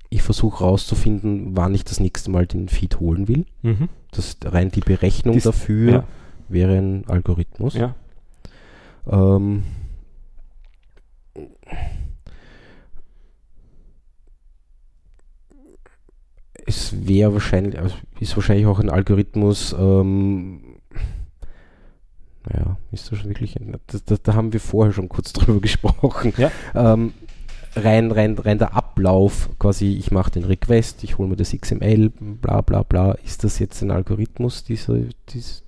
ich 0.10 0.21
versuche 0.24 0.63
rauszufinden, 0.63 1.56
wann 1.56 1.74
ich 1.76 1.84
das 1.86 2.00
nächste 2.00 2.32
Mal 2.32 2.48
den 2.48 2.69
Feed 2.69 3.00
holen 3.00 3.28
will. 3.28 3.45
Mhm. 3.62 3.89
Das 4.12 4.38
rein 4.43 4.71
die 4.71 4.82
Berechnung 4.82 5.34
Dies- 5.36 5.43
dafür 5.43 5.91
Ja. 5.91 6.04
wäre 6.50 6.78
ein 6.78 7.04
Algorithmus. 7.08 7.76
ja. 7.76 7.95
Ähm, 9.08 9.63
es 16.65 17.08
wäre 17.08 17.34
wahrscheinlich, 17.34 17.80
also 17.80 17.95
ist 18.19 18.36
wahrscheinlich 18.36 18.65
auch 18.65 18.80
ein 18.80 18.89
Algorithmus, 18.89 19.75
ähm, 19.78 20.62
Ja, 22.51 22.78
ist 22.91 23.12
das 23.12 23.19
schon 23.19 23.30
wirklich. 23.30 23.56
Das, 23.88 24.04
das, 24.06 24.21
da 24.21 24.34
haben 24.34 24.54
wir 24.54 24.60
vorher 24.60 24.93
schon 24.93 25.10
kurz 25.10 25.34
drüber 25.34 25.60
gesprochen. 25.60 26.34
Ja. 26.38 26.51
Ähm, 26.73 27.13
rein, 27.75 28.12
rein, 28.12 28.38
rein 28.38 28.58
der 28.58 28.75
Ablauf, 28.75 29.49
quasi, 29.60 29.93
ich 29.93 30.12
mache 30.12 30.32
den 30.32 30.43
Request, 30.43 31.04
ich 31.04 31.17
hole 31.17 31.30
mir 31.30 31.36
das 31.36 31.51
XML, 31.51 32.10
bla 32.10 32.62
bla 32.62 32.84
bla. 32.84 33.13
Ist 33.13 33.43
das 33.43 33.60
jetzt 33.60 33.82
ein 33.82 33.91
Algorithmus, 33.91 34.63
dieser, 34.63 34.97
dies, 35.30 35.63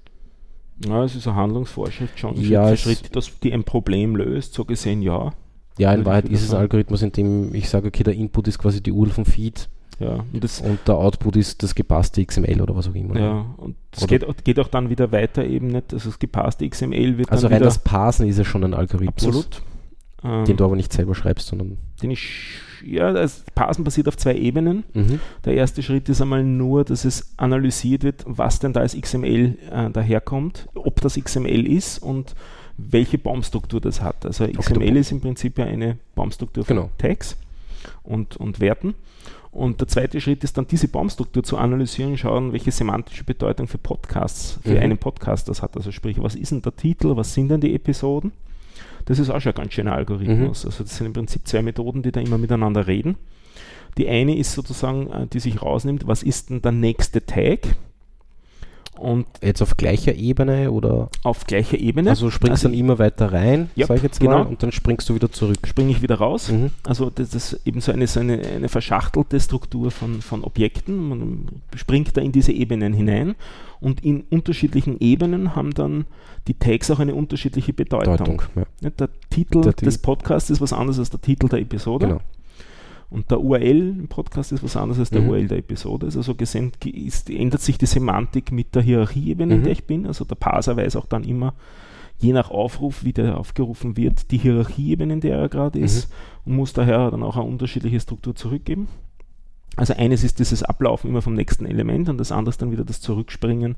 Ja, 0.85 1.03
es 1.03 1.15
ist 1.15 1.27
eine 1.27 1.35
Handlungsvorschrift 1.35 2.17
schon 2.19 2.35
Ja, 2.41 2.75
Schritt 2.75 2.79
für 2.79 2.95
Schritt, 2.95 3.15
dass 3.15 3.39
die 3.39 3.53
ein 3.53 3.63
Problem 3.63 4.15
löst, 4.15 4.53
so 4.53 4.65
gesehen 4.65 5.01
ja. 5.01 5.31
Ja, 5.77 5.93
in 5.93 6.05
Wahrheit 6.05 6.29
ist 6.29 6.43
es 6.43 6.53
ein. 6.53 6.61
Algorithmus, 6.61 7.01
in 7.01 7.11
dem 7.11 7.53
ich 7.53 7.69
sage, 7.69 7.87
okay, 7.87 8.03
der 8.03 8.15
Input 8.15 8.47
ist 8.47 8.59
quasi 8.59 8.81
die 8.81 8.91
URL 8.91 9.11
vom 9.11 9.25
Feed 9.25 9.69
Ja, 9.99 10.25
und 10.33 10.43
das, 10.43 10.61
und 10.61 10.79
der 10.87 10.95
Output 10.95 11.35
ist 11.35 11.63
das 11.63 11.75
gepasste 11.75 12.25
XML 12.25 12.61
oder 12.61 12.75
was 12.75 12.87
auch 12.89 12.95
immer. 12.95 13.19
ja, 13.19 13.45
und 13.57 13.75
es 13.95 14.07
geht, 14.07 14.25
geht 14.43 14.59
auch 14.59 14.67
dann 14.67 14.89
wieder 14.89 15.11
weiter 15.11 15.45
eben 15.45 15.67
nicht, 15.67 15.93
also 15.93 16.09
das 16.09 16.19
gepasste 16.19 16.67
XML 16.69 17.17
wird 17.17 17.31
Also 17.31 17.47
dann 17.47 17.53
rein 17.53 17.63
das 17.63 17.79
Parsen 17.79 18.27
ist 18.27 18.37
ja 18.37 18.45
schon 18.45 18.63
ein 18.63 18.73
Algorithmus, 18.73 19.25
absolut. 19.25 19.61
Ähm, 20.23 20.45
den 20.45 20.57
du 20.57 20.65
aber 20.65 20.75
nicht 20.75 20.91
selber 20.91 21.13
schreibst, 21.13 21.47
sondern 21.47 21.77
den 22.01 22.09
ich, 22.09 22.59
ja, 22.83 23.11
das 23.13 23.43
Parsen 23.53 23.83
basiert 23.83 24.07
auf 24.07 24.17
zwei 24.17 24.35
Ebenen. 24.35 24.83
mhm. 24.93 25.19
Der 25.45 25.53
erste 25.53 25.83
Schritt 25.83 26.09
ist 26.09 26.21
einmal 26.21 26.43
nur, 26.43 26.83
dass 26.83 27.05
es 27.05 27.33
analysiert 27.37 28.03
wird, 28.03 28.23
was 28.25 28.57
denn 28.59 28.73
da 28.73 28.79
als 28.79 28.99
XML 28.99 29.57
äh, 29.71 29.89
daherkommt, 29.91 30.69
ob 30.73 31.01
das 31.01 31.19
XML 31.19 31.67
ist 31.67 31.99
und 31.99 32.33
welche 32.77 33.17
Baumstruktur 33.17 33.81
das 33.81 34.01
hat. 34.01 34.25
Also 34.25 34.47
XML 34.47 34.97
ist 34.97 35.11
im 35.11 35.21
Prinzip 35.21 35.57
ja 35.57 35.65
eine 35.65 35.97
Baumstruktur 36.15 36.63
von 36.63 36.75
Genau. 36.75 36.89
Tags 36.97 37.37
und, 38.03 38.37
und 38.37 38.59
Werten. 38.59 38.93
Und 39.51 39.79
der 39.81 39.87
zweite 39.87 40.21
Schritt 40.21 40.43
ist 40.43 40.57
dann, 40.57 40.67
diese 40.67 40.87
Baumstruktur 40.87 41.43
zu 41.43 41.57
analysieren, 41.57 42.17
schauen, 42.17 42.53
welche 42.53 42.71
semantische 42.71 43.23
Bedeutung 43.23 43.67
für 43.67 43.79
Podcasts, 43.79 44.59
für 44.61 44.71
Mhm. 44.75 44.79
einen 44.81 44.97
Podcast 44.99 45.49
das 45.49 45.61
hat. 45.63 45.75
Also 45.75 45.91
sprich, 45.91 46.21
was 46.21 46.35
ist 46.35 46.51
denn 46.51 46.61
der 46.61 46.75
Titel, 46.75 47.15
was 47.15 47.33
sind 47.33 47.47
denn 47.49 47.61
die 47.61 47.73
Episoden? 47.73 48.31
Das 49.05 49.17
ist 49.19 49.29
auch 49.29 49.39
schon 49.39 49.53
ein 49.53 49.55
ganz 49.55 49.73
schöner 49.73 49.93
Algorithmus. 49.93 50.65
Also 50.65 50.83
das 50.83 50.97
sind 50.97 51.07
im 51.07 51.13
Prinzip 51.13 51.47
zwei 51.47 51.61
Methoden, 51.63 52.03
die 52.03 52.11
da 52.11 52.19
immer 52.19 52.37
miteinander 52.37 52.85
reden. 52.87 53.15
Die 53.97 54.07
eine 54.07 54.37
ist 54.37 54.51
sozusagen, 54.53 55.07
äh, 55.11 55.25
die 55.27 55.39
sich 55.39 55.61
rausnimmt, 55.61 56.05
was 56.07 56.21
ist 56.21 56.51
denn 56.51 56.61
der 56.61 56.73
nächste 56.73 57.25
Tag? 57.25 57.61
Und 58.99 59.25
jetzt 59.43 59.61
auf 59.61 59.77
gleicher 59.77 60.15
Ebene 60.15 60.71
oder 60.71 61.09
auf 61.23 61.45
gleicher 61.45 61.77
Ebene. 61.77 62.09
also 62.09 62.29
springst 62.29 62.65
Also 62.65 62.69
dann 62.69 62.77
immer 62.77 62.99
weiter 62.99 63.31
rein, 63.31 63.69
Ja, 63.75 63.85
sag 63.87 63.97
ich 63.97 64.03
jetzt 64.03 64.19
genau. 64.19 64.39
mal, 64.39 64.47
und 64.47 64.63
dann 64.63 64.71
springst 64.71 65.07
du 65.09 65.15
wieder 65.15 65.31
zurück. 65.31 65.57
springe 65.65 65.91
ich 65.91 66.01
wieder 66.01 66.15
raus. 66.15 66.51
Mhm. 66.51 66.71
Also 66.83 67.09
das 67.09 67.33
ist 67.33 67.59
eben 67.65 67.81
so 67.81 67.91
eine, 67.91 68.07
so 68.07 68.19
eine, 68.19 68.39
eine 68.39 68.69
verschachtelte 68.69 69.39
Struktur 69.39 69.91
von, 69.91 70.21
von 70.21 70.43
Objekten. 70.43 71.09
Man 71.09 71.47
springt 71.75 72.15
da 72.17 72.21
in 72.21 72.31
diese 72.31 72.51
Ebenen 72.51 72.93
hinein 72.93 73.35
und 73.79 74.03
in 74.03 74.21
unterschiedlichen 74.29 74.99
Ebenen 74.99 75.55
haben 75.55 75.73
dann 75.73 76.05
die 76.47 76.53
Tags 76.55 76.89
auch 76.89 76.99
eine 76.99 77.13
unterschiedliche 77.13 77.73
Bedeutung. 77.73 78.17
Deutung. 78.17 78.41
Ja. 78.55 78.89
Der 78.89 79.09
Titel 79.29 79.61
Der 79.61 79.73
des 79.73 79.97
Podcasts 79.97 80.49
ist 80.49 80.61
was 80.61 80.73
anderes 80.73 80.97
als 80.99 81.09
der 81.09 81.21
Titel 81.21 81.49
der 81.49 81.59
Episode. 81.59 82.07
Genau. 82.07 82.21
Und 83.09 83.31
der 83.31 83.39
URL 83.39 83.95
im 83.99 84.07
Podcast 84.09 84.51
ist 84.51 84.63
was 84.63 84.75
anderes 84.75 84.99
als 84.99 85.09
der 85.11 85.21
Mhm. 85.21 85.29
URL 85.29 85.47
der 85.47 85.57
Episode. 85.59 86.07
Also 86.07 86.21
so 86.21 86.35
gesehen 86.35 86.73
ge- 86.79 86.91
ist, 86.91 87.29
ändert 87.29 87.61
sich 87.61 87.77
die 87.77 87.85
Semantik 87.85 88.51
mit 88.51 88.75
der 88.75 88.81
Hierarchieebene, 88.81 89.53
in 89.53 89.59
Mhm. 89.61 89.63
der 89.63 89.71
ich 89.71 89.85
bin. 89.85 90.05
Also 90.05 90.25
der 90.25 90.35
Parser 90.35 90.75
weiß 90.75 90.97
auch 90.97 91.05
dann 91.05 91.23
immer, 91.23 91.53
je 92.19 92.33
nach 92.33 92.51
Aufruf, 92.51 93.03
wie 93.05 93.13
der 93.13 93.37
aufgerufen 93.37 93.95
wird, 93.95 94.31
die 94.31 94.37
Hierarchieebene, 94.39 95.13
in 95.13 95.21
der 95.21 95.37
er 95.37 95.47
gerade 95.49 95.79
ist 95.79 96.11
und 96.45 96.55
muss 96.55 96.73
daher 96.73 97.09
dann 97.11 97.23
auch 97.23 97.37
eine 97.37 97.45
unterschiedliche 97.45 97.99
Struktur 97.99 98.35
zurückgeben. 98.35 98.87
Also 99.77 99.93
eines 99.93 100.23
ist 100.23 100.39
dieses 100.39 100.63
Ablaufen 100.63 101.07
immer 101.09 101.21
vom 101.21 101.35
nächsten 101.35 101.65
Element 101.67 102.09
und 102.09 102.17
das 102.17 102.31
andere 102.31 102.49
ist 102.49 102.61
dann 102.61 102.71
wieder 102.71 102.83
das 102.83 102.99
Zurückspringen, 102.99 103.75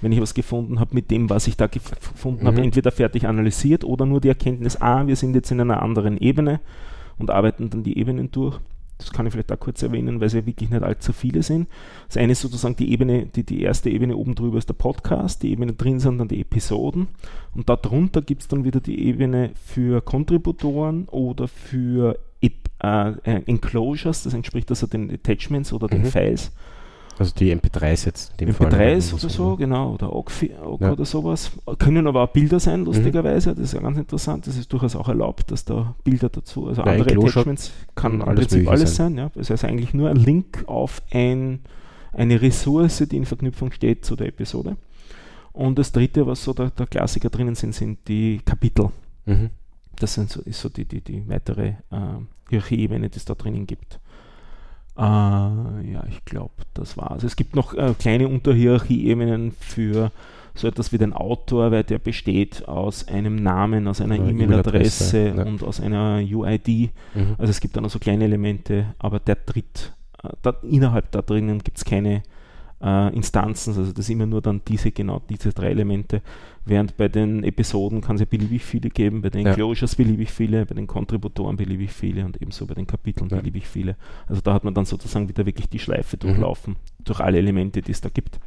wenn 0.00 0.10
ich 0.10 0.20
was 0.20 0.32
gefunden 0.32 0.80
habe 0.80 0.94
mit 0.94 1.10
dem, 1.10 1.28
was 1.28 1.46
ich 1.46 1.58
da 1.58 1.66
gef- 1.66 1.90
gefunden 2.12 2.46
habe, 2.46 2.56
Mhm. 2.56 2.64
entweder 2.64 2.90
fertig 2.90 3.26
analysiert 3.28 3.84
oder 3.84 4.06
nur 4.06 4.20
die 4.22 4.28
Erkenntnis, 4.28 4.80
ah, 4.80 5.06
wir 5.06 5.14
sind 5.14 5.34
jetzt 5.34 5.50
in 5.52 5.60
einer 5.60 5.82
anderen 5.82 6.16
Ebene 6.16 6.60
und 7.18 7.30
arbeiten 7.30 7.68
dann 7.68 7.82
die 7.84 7.98
Ebenen 7.98 8.30
durch. 8.32 8.58
Das 9.02 9.12
kann 9.12 9.26
ich 9.26 9.32
vielleicht 9.32 9.50
da 9.50 9.56
kurz 9.56 9.82
erwähnen, 9.82 10.20
weil 10.20 10.26
es 10.28 10.32
ja 10.32 10.46
wirklich 10.46 10.70
nicht 10.70 10.82
allzu 10.82 11.12
viele 11.12 11.42
sind. 11.42 11.68
Das 12.08 12.16
eine 12.16 12.32
ist 12.32 12.40
sozusagen 12.40 12.76
die 12.76 12.92
Ebene, 12.92 13.26
die, 13.26 13.44
die 13.44 13.62
erste 13.62 13.90
Ebene 13.90 14.16
oben 14.16 14.34
drüber 14.34 14.58
ist 14.58 14.68
der 14.68 14.74
Podcast, 14.74 15.42
die 15.42 15.50
Ebene 15.52 15.72
drin 15.72 16.00
sind 16.00 16.18
dann 16.18 16.28
die 16.28 16.40
Episoden 16.40 17.08
und 17.54 17.68
darunter 17.68 18.22
gibt 18.22 18.42
es 18.42 18.48
dann 18.48 18.64
wieder 18.64 18.80
die 18.80 18.98
Ebene 19.06 19.50
für 19.64 20.00
Kontributoren 20.00 21.06
oder 21.08 21.48
für 21.48 22.18
Ep- 22.40 22.70
äh, 22.82 23.10
äh, 23.24 23.42
Enclosures, 23.46 24.24
das 24.24 24.34
entspricht 24.34 24.70
also 24.70 24.86
den 24.86 25.10
Attachments 25.12 25.72
oder 25.72 25.86
den 25.88 26.02
Mhm. 26.02 26.06
Files. 26.06 26.52
Also 27.22 27.34
die 27.34 27.54
MP3s 27.54 28.04
jetzt. 28.06 28.32
in 28.38 28.46
dem 28.48 28.54
Fall, 28.54 28.68
MP3s 28.68 29.12
oder 29.14 29.22
oder 29.24 29.30
so, 29.32 29.56
genau, 29.56 29.94
oder 29.94 30.14
OGG 30.14 30.50
Ja. 30.80 30.92
oder 30.92 31.04
sowas. 31.04 31.52
Können 31.78 32.06
aber 32.06 32.22
auch 32.24 32.28
Bilder 32.32 32.60
sein, 32.60 32.80
Mhm. 32.80 32.86
lustigerweise. 32.86 33.50
Das 33.54 33.64
ist 33.64 33.74
ja 33.74 33.80
ganz 33.80 33.98
interessant. 33.98 34.46
Das 34.46 34.56
ist 34.56 34.72
durchaus 34.72 34.96
auch 34.96 35.08
erlaubt, 35.08 35.50
dass 35.50 35.64
da 35.64 35.94
Bilder 36.04 36.28
dazu, 36.28 36.68
also 36.68 36.82
Ja, 36.82 36.92
andere 36.92 37.12
Attachments 37.18 37.72
kann 37.94 38.14
im 38.14 38.22
alles 38.22 38.48
Prinzip 38.48 38.68
alles 38.68 38.96
sein. 38.96 39.14
sein. 39.16 39.18
ja. 39.24 39.30
Das 39.34 39.50
heißt 39.50 39.64
eigentlich 39.64 39.94
nur 39.94 40.10
ein 40.10 40.16
Link 40.16 40.64
auf 40.66 41.02
ein, 41.10 41.60
eine 42.12 42.42
Ressource, 42.42 42.98
die 43.10 43.16
in 43.16 43.24
Verknüpfung 43.24 43.72
steht 43.72 44.04
zu 44.04 44.16
der 44.16 44.28
Episode. 44.28 44.76
Und 45.52 45.78
das 45.78 45.92
dritte, 45.92 46.26
was 46.26 46.42
so 46.44 46.52
der, 46.54 46.70
der 46.70 46.86
Klassiker 46.86 47.28
drinnen 47.30 47.54
sind, 47.54 47.74
sind 47.74 47.98
die 48.08 48.40
Kapitel. 48.44 48.90
Mhm. 49.26 49.50
Das 49.98 50.14
sind 50.14 50.30
so, 50.30 50.40
ist 50.42 50.60
so 50.60 50.68
die, 50.68 50.84
die, 50.86 51.00
die 51.02 51.28
weitere 51.28 51.68
äh, 51.68 51.74
Hierarchieebene, 52.48 53.08
die 53.08 53.16
es 53.18 53.24
da 53.24 53.34
drinnen 53.34 53.66
gibt. 53.66 53.98
Äh, 54.96 55.00
ja, 55.00 56.04
ich 56.08 56.24
glaube, 56.24 56.52
das 56.74 56.96
war's. 56.96 57.22
Es 57.22 57.36
gibt 57.36 57.56
noch 57.56 57.74
äh, 57.74 57.94
kleine 57.98 58.28
Unterhierarchieebenen 58.28 59.52
für 59.52 60.12
so 60.54 60.68
etwas 60.68 60.92
wie 60.92 60.98
den 60.98 61.12
Autor, 61.14 61.70
weil 61.70 61.82
der 61.82 61.98
besteht 61.98 62.68
aus 62.68 63.08
einem 63.08 63.36
Namen, 63.36 63.88
aus 63.88 64.00
einer 64.00 64.16
E-Mail-Adresse 64.16 65.28
E-Mail-Adresse, 65.28 65.28
ja. 65.36 65.42
und 65.44 65.62
aus 65.62 65.80
einer 65.80 66.20
UID. 66.22 66.90
Mhm. 67.14 67.36
Also 67.38 67.50
es 67.50 67.60
gibt 67.60 67.76
da 67.76 67.80
noch 67.80 67.90
so 67.90 67.98
kleine 67.98 68.24
Elemente, 68.24 68.94
aber 68.98 69.18
der 69.18 69.44
tritt, 69.44 69.94
äh, 70.22 70.28
da, 70.42 70.54
innerhalb 70.62 71.10
da 71.10 71.22
drinnen 71.22 71.60
gibt 71.60 71.78
es 71.78 71.84
keine 71.84 72.22
äh, 72.82 73.14
Instanzen, 73.14 73.76
also 73.76 73.92
das 73.92 74.08
immer 74.08 74.26
nur 74.26 74.42
dann 74.42 74.60
diese, 74.66 74.90
genau 74.90 75.20
diese 75.28 75.52
drei 75.52 75.68
Elemente, 75.70 76.20
während 76.64 76.96
bei 76.96 77.08
den 77.08 77.44
Episoden 77.44 78.00
kann 78.00 78.16
es 78.16 78.20
ja 78.20 78.26
beliebig 78.28 78.62
viele 78.64 78.90
geben, 78.90 79.22
bei 79.22 79.30
den 79.30 79.42
Ja. 79.42 79.50
Enclosures 79.50 79.94
beliebig 79.96 80.30
viele, 80.30 80.66
bei 80.66 80.74
den 80.74 80.86
Kontributoren 80.86 81.56
beliebig 81.56 81.92
viele 81.92 82.24
und 82.24 82.40
ebenso 82.42 82.66
bei 82.66 82.74
den 82.74 82.86
Kapiteln 82.86 83.28
Ja. 83.30 83.36
beliebig 83.38 83.66
viele. 83.68 83.96
Also 84.26 84.40
da 84.42 84.52
hat 84.54 84.64
man 84.64 84.74
dann 84.74 84.84
sozusagen 84.84 85.28
wieder 85.28 85.46
wirklich 85.46 85.68
die 85.68 85.78
Schleife 85.78 86.16
Mhm. 86.16 86.20
durchlaufen, 86.20 86.76
durch 87.04 87.20
alle 87.20 87.38
Elemente, 87.38 87.82
die 87.82 87.92
es 87.92 88.00
da 88.00 88.08
gibt. 88.08 88.38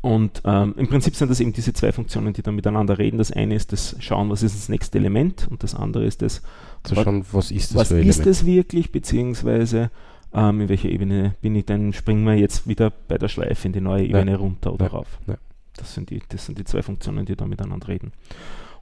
Und 0.00 0.42
ähm, 0.44 0.74
im 0.76 0.86
Prinzip 0.86 1.16
sind 1.16 1.28
das 1.28 1.40
eben 1.40 1.52
diese 1.52 1.72
zwei 1.72 1.90
Funktionen, 1.90 2.32
die 2.32 2.42
dann 2.42 2.54
miteinander 2.54 2.98
reden. 2.98 3.18
Das 3.18 3.32
eine 3.32 3.56
ist 3.56 3.72
das 3.72 3.96
Schauen, 3.98 4.30
was 4.30 4.44
ist 4.44 4.54
das 4.54 4.68
nächste 4.68 4.98
Element 4.98 5.48
und 5.50 5.64
das 5.64 5.74
andere 5.74 6.04
ist 6.04 6.22
das, 6.22 6.42
Zu 6.84 6.94
was- 6.94 7.04
schauen, 7.04 7.24
was 7.32 7.50
ist 7.50 7.70
das 7.72 7.76
was 7.76 7.90
ist 7.90 8.24
es 8.26 8.46
wirklich, 8.46 8.92
beziehungsweise 8.92 9.90
ähm, 10.32 10.60
in 10.62 10.68
welcher 10.68 10.88
Ebene 10.88 11.34
bin 11.40 11.54
ich, 11.54 11.64
dann 11.66 11.92
springen 11.92 12.24
wir 12.26 12.34
jetzt 12.36 12.66
wieder 12.68 12.90
bei 13.08 13.18
der 13.18 13.28
Schleife 13.28 13.66
in 13.66 13.72
die 13.72 13.80
neue 13.80 14.04
Ja. 14.04 14.18
Ebene 14.18 14.36
runter 14.36 14.72
oder 14.72 14.86
Ja. 14.86 14.92
rauf. 14.92 15.18
Ja. 15.26 15.36
Das, 15.76 15.94
sind 15.94 16.10
die, 16.10 16.20
das 16.28 16.44
sind 16.46 16.58
die 16.58 16.64
zwei 16.64 16.82
Funktionen, 16.82 17.24
die 17.24 17.36
da 17.36 17.46
miteinander 17.46 17.88
reden. 17.88 18.12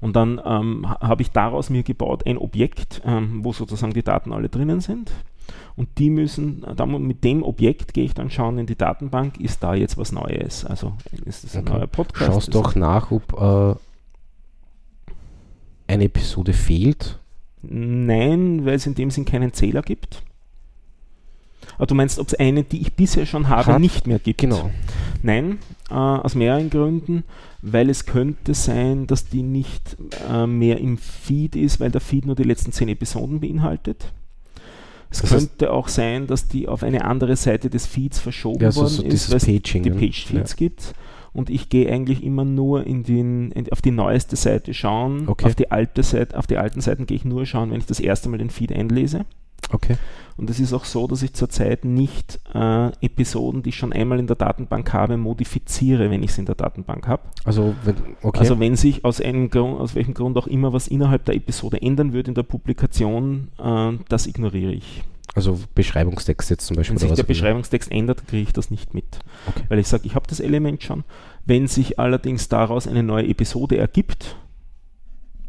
Und 0.00 0.14
dann 0.16 0.40
ähm, 0.44 0.88
ha- 0.88 1.00
habe 1.00 1.22
ich 1.22 1.30
daraus 1.30 1.70
mir 1.70 1.82
gebaut 1.82 2.26
ein 2.26 2.36
Objekt, 2.38 3.00
ähm, 3.04 3.44
wo 3.44 3.52
sozusagen 3.52 3.92
die 3.94 4.02
Daten 4.02 4.32
alle 4.32 4.48
drinnen 4.48 4.80
sind. 4.80 5.10
Und 5.76 5.88
die 5.98 6.10
müssen, 6.10 6.64
äh, 6.64 6.74
dann 6.74 6.90
mit 7.06 7.22
dem 7.24 7.42
Objekt 7.42 7.94
gehe 7.94 8.04
ich 8.04 8.14
dann 8.14 8.30
schauen 8.30 8.58
in 8.58 8.66
die 8.66 8.76
Datenbank, 8.76 9.38
ist 9.40 9.62
da 9.62 9.74
jetzt 9.74 9.96
was 9.96 10.12
Neues? 10.12 10.64
Also 10.64 10.92
ist 11.24 11.44
das 11.44 11.56
ein 11.56 11.62
Okay. 11.66 11.78
neuer 11.78 11.86
Podcast? 11.86 12.26
Schaust 12.32 12.54
doch 12.54 12.74
nach, 12.74 13.10
ob 13.10 13.32
äh, 13.40 13.74
eine 15.92 16.04
Episode 16.04 16.52
fehlt. 16.52 17.18
Nein, 17.62 18.64
weil 18.64 18.74
es 18.74 18.86
in 18.86 18.94
dem 18.94 19.10
Sinn 19.10 19.24
keinen 19.24 19.52
Zähler 19.52 19.82
gibt. 19.82 20.22
Aber 21.76 21.86
du 21.86 21.94
meinst, 21.94 22.18
ob 22.18 22.28
es 22.28 22.34
eine, 22.34 22.64
die 22.64 22.80
ich 22.80 22.94
bisher 22.94 23.26
schon 23.26 23.48
habe, 23.48 23.74
Hat- 23.74 23.80
nicht 23.80 24.06
mehr 24.06 24.18
gibt? 24.18 24.40
Genau. 24.40 24.70
Nein, 25.22 25.58
äh, 25.90 25.94
aus 25.94 26.34
mehreren 26.34 26.70
Gründen, 26.70 27.24
weil 27.62 27.90
es 27.90 28.06
könnte 28.06 28.54
sein, 28.54 29.06
dass 29.06 29.28
die 29.28 29.42
nicht 29.42 29.96
äh, 30.30 30.46
mehr 30.46 30.78
im 30.78 30.98
Feed 30.98 31.56
ist, 31.56 31.80
weil 31.80 31.90
der 31.90 32.00
Feed 32.00 32.26
nur 32.26 32.34
die 32.36 32.44
letzten 32.44 32.72
zehn 32.72 32.88
Episoden 32.88 33.40
beinhaltet. 33.40 34.12
Es 35.10 35.20
Das 35.20 35.30
könnte 35.30 35.72
auch 35.72 35.88
sein, 35.88 36.26
dass 36.26 36.48
die 36.48 36.66
auf 36.68 36.82
eine 36.82 37.04
andere 37.04 37.36
Seite 37.36 37.70
des 37.70 37.86
Feeds 37.86 38.18
verschoben 38.18 38.62
Ja, 38.62 38.72
so, 38.72 38.82
worden 38.82 38.92
so 38.94 39.02
ist, 39.04 39.30
weil 39.30 39.36
es 39.36 39.46
Paging. 39.46 39.82
die? 39.84 39.90
Page-Feeds 39.90 40.56
gibt. 40.56 40.94
Und 41.32 41.50
ich 41.50 41.68
gehe 41.68 41.92
eigentlich 41.92 42.24
immer 42.24 42.44
nur 42.46 42.86
in 42.86 43.02
den, 43.04 43.52
in, 43.52 43.70
auf 43.70 43.82
die 43.82 43.90
neueste 43.90 44.36
Seite 44.36 44.72
schauen. 44.74 45.28
Okay. 45.28 45.46
Auf 45.46 45.54
die 45.54 45.70
alte 45.70 46.02
Seite, 46.02 46.36
auf 46.38 46.46
die 46.46 46.56
alten 46.56 46.80
Seiten 46.80 47.04
gehe 47.06 47.16
ich 47.16 47.24
nur 47.26 47.44
schauen, 47.46 47.70
wenn 47.70 47.78
ich 47.78 47.86
das 47.86 48.00
erste 48.00 48.28
Mal 48.30 48.38
den 48.38 48.48
Feed 48.50 48.72
einlese. 48.72 49.26
Okay. 49.70 49.96
Und 50.36 50.50
es 50.50 50.60
ist 50.60 50.74
auch 50.74 50.84
so, 50.84 51.06
dass 51.06 51.22
ich 51.22 51.32
zurzeit 51.32 51.84
nicht 51.84 52.40
äh, 52.54 52.88
Episoden, 53.00 53.62
die 53.62 53.70
ich 53.70 53.76
schon 53.76 53.92
einmal 53.92 54.18
in 54.18 54.26
der 54.26 54.36
Datenbank 54.36 54.92
habe, 54.92 55.16
modifiziere, 55.16 56.10
wenn 56.10 56.22
ich 56.22 56.34
sie 56.34 56.42
in 56.42 56.46
der 56.46 56.54
Datenbank 56.54 57.08
habe. 57.08 57.22
Also, 57.44 57.74
wenn, 57.84 57.96
okay. 58.22 58.40
Also 58.40 58.60
wenn 58.60 58.76
sich 58.76 59.04
aus 59.04 59.20
einem 59.20 59.48
Grund, 59.48 59.80
aus 59.80 59.94
welchem 59.94 60.12
Grund 60.12 60.36
auch 60.36 60.46
immer 60.46 60.72
was 60.72 60.88
innerhalb 60.88 61.24
der 61.24 61.36
Episode 61.36 61.80
ändern 61.80 62.12
würde 62.12 62.28
in 62.28 62.34
der 62.34 62.42
Publikation, 62.42 63.48
äh, 63.58 63.92
das 64.08 64.26
ignoriere 64.26 64.72
ich. 64.72 65.02
Also 65.34 65.58
Beschreibungstext 65.74 66.48
jetzt 66.50 66.66
zum 66.66 66.76
Beispiel. 66.76 66.98
Wenn 66.98 67.08
sich 67.08 67.16
der. 67.16 67.22
Beschreibungstext 67.24 67.90
ändert, 67.90 68.26
kriege 68.26 68.44
ich 68.44 68.52
das 68.52 68.70
nicht 68.70 68.94
mit. 68.94 69.18
Okay. 69.48 69.64
Weil 69.68 69.78
ich 69.78 69.88
sage, 69.88 70.04
ich 70.06 70.14
habe 70.14 70.26
das 70.28 70.40
Element 70.40 70.82
schon. 70.82 71.04
Wenn 71.44 71.66
sich 71.66 71.98
allerdings 71.98 72.48
daraus 72.48 72.86
eine 72.86 73.02
neue 73.02 73.26
Episode 73.26 73.76
ergibt, 73.76 74.36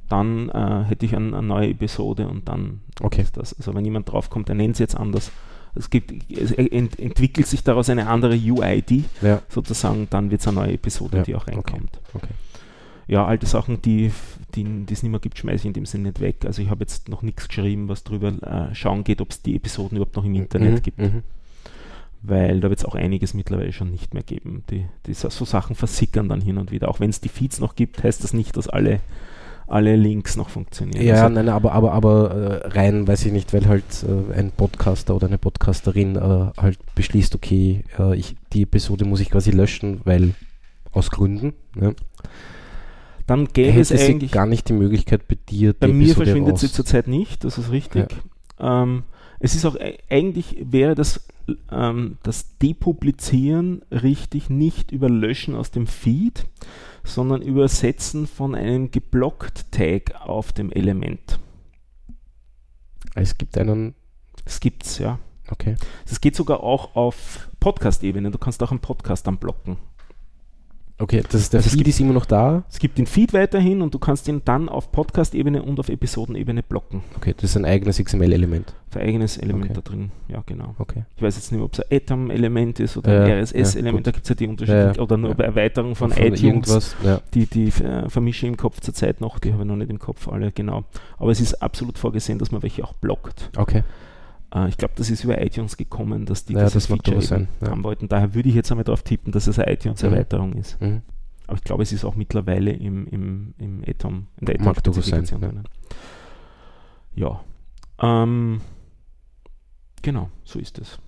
dann 0.09 0.49
äh, 0.49 0.83
hätte 0.85 1.05
ich 1.05 1.15
ein, 1.15 1.33
eine 1.33 1.45
neue 1.47 1.69
Episode 1.69 2.27
und 2.27 2.47
dann 2.47 2.81
Okay. 3.01 3.21
ist 3.21 3.37
das. 3.37 3.53
Also 3.57 3.73
wenn 3.75 3.85
jemand 3.85 4.11
draufkommt, 4.11 4.47
der 4.47 4.55
nennt 4.55 4.73
es 4.75 4.79
jetzt 4.79 4.95
anders. 4.95 5.31
Es, 5.75 5.89
gibt, 5.91 6.11
es 6.31 6.51
ent, 6.51 6.97
entwickelt 6.99 7.45
sich 7.45 7.63
daraus 7.63 7.89
eine 7.89 8.07
andere 8.07 8.33
UID, 8.35 9.03
Ja, 9.21 9.41
sozusagen, 9.49 10.07
dann 10.09 10.31
wird 10.31 10.41
es 10.41 10.47
eine 10.47 10.55
neue 10.61 10.73
Episode, 10.73 11.17
Ja, 11.17 11.23
die 11.23 11.35
auch 11.35 11.41
okay. 11.43 11.55
reinkommt. 11.55 11.99
okay. 12.13 12.33
Ja, 13.07 13.25
alte 13.25 13.45
Sachen, 13.45 13.81
die 13.81 14.11
die 14.55 14.63
es 14.91 15.03
nicht 15.03 15.11
mehr 15.11 15.19
gibt, 15.19 15.37
schmeiße 15.37 15.59
ich 15.59 15.65
in 15.65 15.73
dem 15.73 15.85
Sinne 15.85 16.05
nicht 16.09 16.19
weg. 16.19 16.45
Also 16.45 16.61
ich 16.63 16.69
habe 16.69 16.81
jetzt 16.81 17.09
noch 17.09 17.21
nichts 17.21 17.47
geschrieben, 17.47 17.87
was 17.89 18.03
drüber 18.03 18.29
äh, 18.69 18.73
schauen 18.73 19.03
geht, 19.03 19.21
ob 19.21 19.29
es 19.29 19.41
die 19.43 19.55
Episoden 19.55 19.97
überhaupt 19.97 20.15
noch 20.15 20.25
im 20.25 20.33
Internet 20.35 20.73
Mhm, 20.75 20.81
gibt. 20.81 20.97
mhm. 20.97 21.23
weil 22.23 22.59
da 22.59 22.69
wird 22.69 22.79
es 22.79 22.85
auch 22.85 22.95
einiges 22.95 23.33
mittlerweile 23.33 23.71
schon 23.71 23.91
nicht 23.91 24.13
mehr 24.13 24.23
geben. 24.23 24.63
Die, 24.71 24.85
die 25.05 25.13
so 25.13 25.29
Sachen 25.45 25.75
versickern 25.75 26.27
dann 26.27 26.41
hin 26.41 26.57
und 26.57 26.71
wieder. 26.71 26.89
Auch 26.89 26.99
wenn 26.99 27.09
es 27.11 27.21
die 27.21 27.29
Feeds 27.29 27.59
noch 27.59 27.75
gibt, 27.75 28.03
heißt 28.03 28.23
das 28.23 28.33
nicht, 28.33 28.57
dass 28.57 28.67
alle, 28.67 28.99
alle 29.67 29.95
Links 29.95 30.35
noch 30.37 30.49
funktionieren. 30.49 31.05
Ja, 31.05 31.23
Also, 31.23 31.29
nein, 31.35 31.49
aber, 31.49 31.73
aber, 31.73 31.91
aber 31.93 32.31
äh, 32.63 32.67
rein, 32.69 33.07
weiß 33.07 33.25
ich 33.25 33.31
nicht, 33.33 33.53
weil 33.53 33.67
halt 33.67 33.83
äh, 34.03 34.33
ein 34.33 34.51
Podcaster 34.51 35.15
oder 35.15 35.27
eine 35.27 35.37
Podcasterin 35.37 36.15
äh, 36.15 36.51
halt 36.61 36.79
beschließt, 36.95 37.35
okay, 37.35 37.83
ich, 38.15 38.35
die 38.53 38.63
Episode 38.63 39.05
muss 39.05 39.19
ich 39.19 39.29
quasi 39.29 39.51
löschen, 39.51 40.01
weil 40.05 40.33
aus 40.93 41.11
Gründen. 41.11 41.53
Ne? 41.75 41.95
dann 43.25 43.47
gäbe 43.51 43.79
es 43.79 43.89
Hätte 43.89 44.01
sie 44.01 44.11
eigentlich. 44.13 44.31
gar 44.31 44.45
nicht 44.45 44.69
die 44.69 44.73
Möglichkeit 44.73 45.27
bei 45.27 45.37
dir, 45.49 45.73
Bei 45.73 45.87
mir 45.87 46.05
Episode 46.05 46.25
verschwindet 46.25 46.53
raus- 46.53 46.61
sie 46.61 46.71
zurzeit 46.71 47.07
nicht, 47.07 47.43
das 47.43 47.57
ist 47.57 47.71
richtig. 47.71 48.05
Ähm, 48.59 49.03
es 49.39 49.53
ist 49.53 49.65
auch 49.65 49.75
eigentlich 50.09 50.55
wäre 50.61 50.95
das, 50.95 51.27
ähm, 51.71 52.17
das 52.23 52.57
Depublizieren 52.59 53.81
richtig 53.91 54.49
nicht 54.49 54.91
über 54.93 55.09
Löschen 55.09 55.55
aus 55.55 55.71
dem 55.71 55.87
Feed, 55.87 56.45
sondern 57.07 57.41
Übersetzen 57.41 58.27
von 58.27 58.55
einem 58.55 58.91
geblockt 58.91 59.71
Tag 59.71 60.15
auf 60.21 60.51
dem 60.53 60.71
Element. 60.71 61.39
Es 63.15 63.37
gibt 63.37 63.57
einen, 63.57 63.95
Das 64.45 64.59
gibt's 64.59 64.99
ja. 64.99 65.19
okay. 65.49 65.75
Das 66.07 66.21
geht 66.21 66.35
sogar 66.35 66.61
auch 66.61 66.95
auf 66.95 67.49
Podcast-Ebene. 67.59 68.31
Du 68.31 68.37
kannst 68.37 68.61
auch 68.61 68.71
einen 68.71 68.79
Podcast 68.79 69.27
anblocken. 69.27 69.77
Okay, 70.99 71.21
das 71.29 71.51
der 71.51 71.59
Also 71.59 71.69
Feed 71.69 71.77
gibt- 71.79 71.89
ist 71.89 71.99
immer 71.99 72.13
noch 72.13 72.25
da. 72.25 72.63
Es 72.71 72.79
gibt 72.79 72.97
den 72.97 73.05
Feed 73.05 73.31
weiterhin 73.31 73.83
und 73.83 73.93
du 73.93 73.99
kannst 73.99 74.27
ihn 74.27 74.41
dann 74.45 74.67
auf 74.67 74.91
Podcast-Ebene 74.91 75.61
und 75.61 75.79
auf 75.79 75.89
Episodenebene 75.89 76.63
blocken. 76.63 77.03
Okay, 77.15 77.35
das 77.35 77.51
ist 77.51 77.55
ein 77.55 77.65
eigenes 77.65 77.99
XML-Element. 78.03 78.73
Ein 78.95 79.01
eigenes 79.01 79.37
Element 79.37 79.65
Okay. 79.65 79.73
da 79.75 79.81
drin. 79.81 80.11
Ja, 80.27 80.41
genau. 80.43 80.73
Okay. 80.79 81.03
Ich 81.15 81.21
weiß 81.21 81.35
jetzt 81.35 81.51
nicht, 81.51 81.61
ob 81.61 81.73
es 81.73 81.81
ein 81.81 81.97
Atom-Element 81.97 82.79
ist 82.79 82.97
oder 82.97 83.11
ein 83.25 83.29
Ja, 83.29 83.35
RSS-Element. 83.35 84.07
ja, 84.07 84.11
da 84.11 84.11
gibt 84.11 84.25
es 84.25 84.29
ja 84.29 84.35
die 84.35 84.47
unterschiedlichen. 84.47 84.95
Ja, 84.95 85.01
oder 85.03 85.17
nur 85.17 85.35
bei 85.35 85.43
Erweiterung 85.43 85.93
von, 85.93 86.09
Von 86.09 86.19
iTunes. 86.23 86.41
irgendwas. 86.41 86.95
Ja. 87.03 87.21
Die, 87.35 87.45
die 87.45 87.67
äh, 87.67 88.09
vermische 88.09 88.47
ich 88.47 88.51
im 88.51 88.57
Kopf 88.57 88.79
zurzeit 88.79 89.21
noch. 89.21 89.37
Die 89.37 89.53
habe 89.53 89.61
ich 89.63 89.67
noch 89.67 89.75
nicht 89.75 89.91
im 89.91 89.99
Kopf 89.99 90.27
alle, 90.27 90.51
genau. 90.51 90.83
Aber 91.19 91.29
es 91.29 91.39
ist 91.39 91.61
absolut 91.61 91.99
vorgesehen, 91.99 92.39
dass 92.39 92.51
man 92.51 92.63
welche 92.63 92.83
auch 92.83 92.93
blockt. 92.93 93.51
Okay. 93.55 93.83
Äh, 94.53 94.69
ich 94.69 94.77
glaube, 94.77 94.93
das 94.97 95.09
ist 95.09 95.23
über 95.23 95.41
iTunes 95.41 95.77
gekommen, 95.77 96.25
dass 96.25 96.45
die 96.45 96.53
Ja, 96.53 96.59
dieses 96.65 96.73
das 96.73 96.85
Feature 96.87 97.21
sein, 97.21 97.47
ja. 97.61 97.69
haben 97.71 97.83
wollten. 97.83 98.07
Daher 98.07 98.33
würde 98.33 98.49
ich 98.49 98.55
jetzt 98.55 98.71
einmal 98.71 98.83
darauf 98.85 99.03
tippen, 99.03 99.31
dass 99.31 99.47
es 99.47 99.59
eine 99.59 99.71
iTunes-Erweiterung 99.73 100.53
ist. 100.53 100.79
Mhm. 100.81 101.01
Aber 101.47 101.57
ich 101.57 101.63
glaube, 101.63 101.83
es 101.83 101.91
ist 101.93 102.03
auch 102.03 102.15
mittlerweile 102.15 102.71
im, 102.71 103.07
im, 103.07 103.53
im 103.57 103.83
Atom, 103.87 104.27
in 104.39 104.45
der 104.47 104.59
Atom-Spezifikation 104.59 105.41
ja. 105.41 105.47
drinnen. 105.47 105.63
Ja. 107.15 107.41
Ähm, 108.01 108.61
genau, 110.01 110.29
so 110.43 110.59
ist 110.59 110.77
es. 110.79 110.99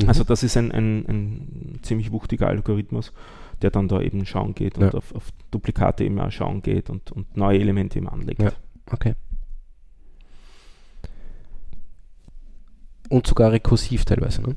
Mhm. 0.00 0.08
Also 0.08 0.24
das 0.24 0.42
ist 0.42 0.56
ein, 0.56 0.72
ein, 0.72 1.04
ein 1.06 1.78
ziemlich 1.82 2.12
wuchtiger 2.12 2.48
Algorithmus, 2.48 3.12
der 3.60 3.70
dann 3.70 3.88
da 3.88 4.00
eben 4.00 4.24
schauen 4.26 4.54
geht 4.54 4.78
und 4.78 4.84
Ja. 4.84 4.94
auf, 4.94 5.14
auf 5.14 5.28
Duplikate 5.50 6.04
eben 6.04 6.18
auch 6.18 6.30
schauen 6.32 6.62
geht 6.62 6.88
und, 6.90 7.12
und 7.12 7.36
neue 7.36 7.60
Elemente 7.60 7.98
eben 7.98 8.08
anlegt. 8.08 8.42
Ja. 8.42 8.52
Okay. 8.90 9.14
Und 13.12 13.26
sogar 13.26 13.52
rekursiv 13.52 14.06
teilweise, 14.06 14.40
ne? 14.40 14.56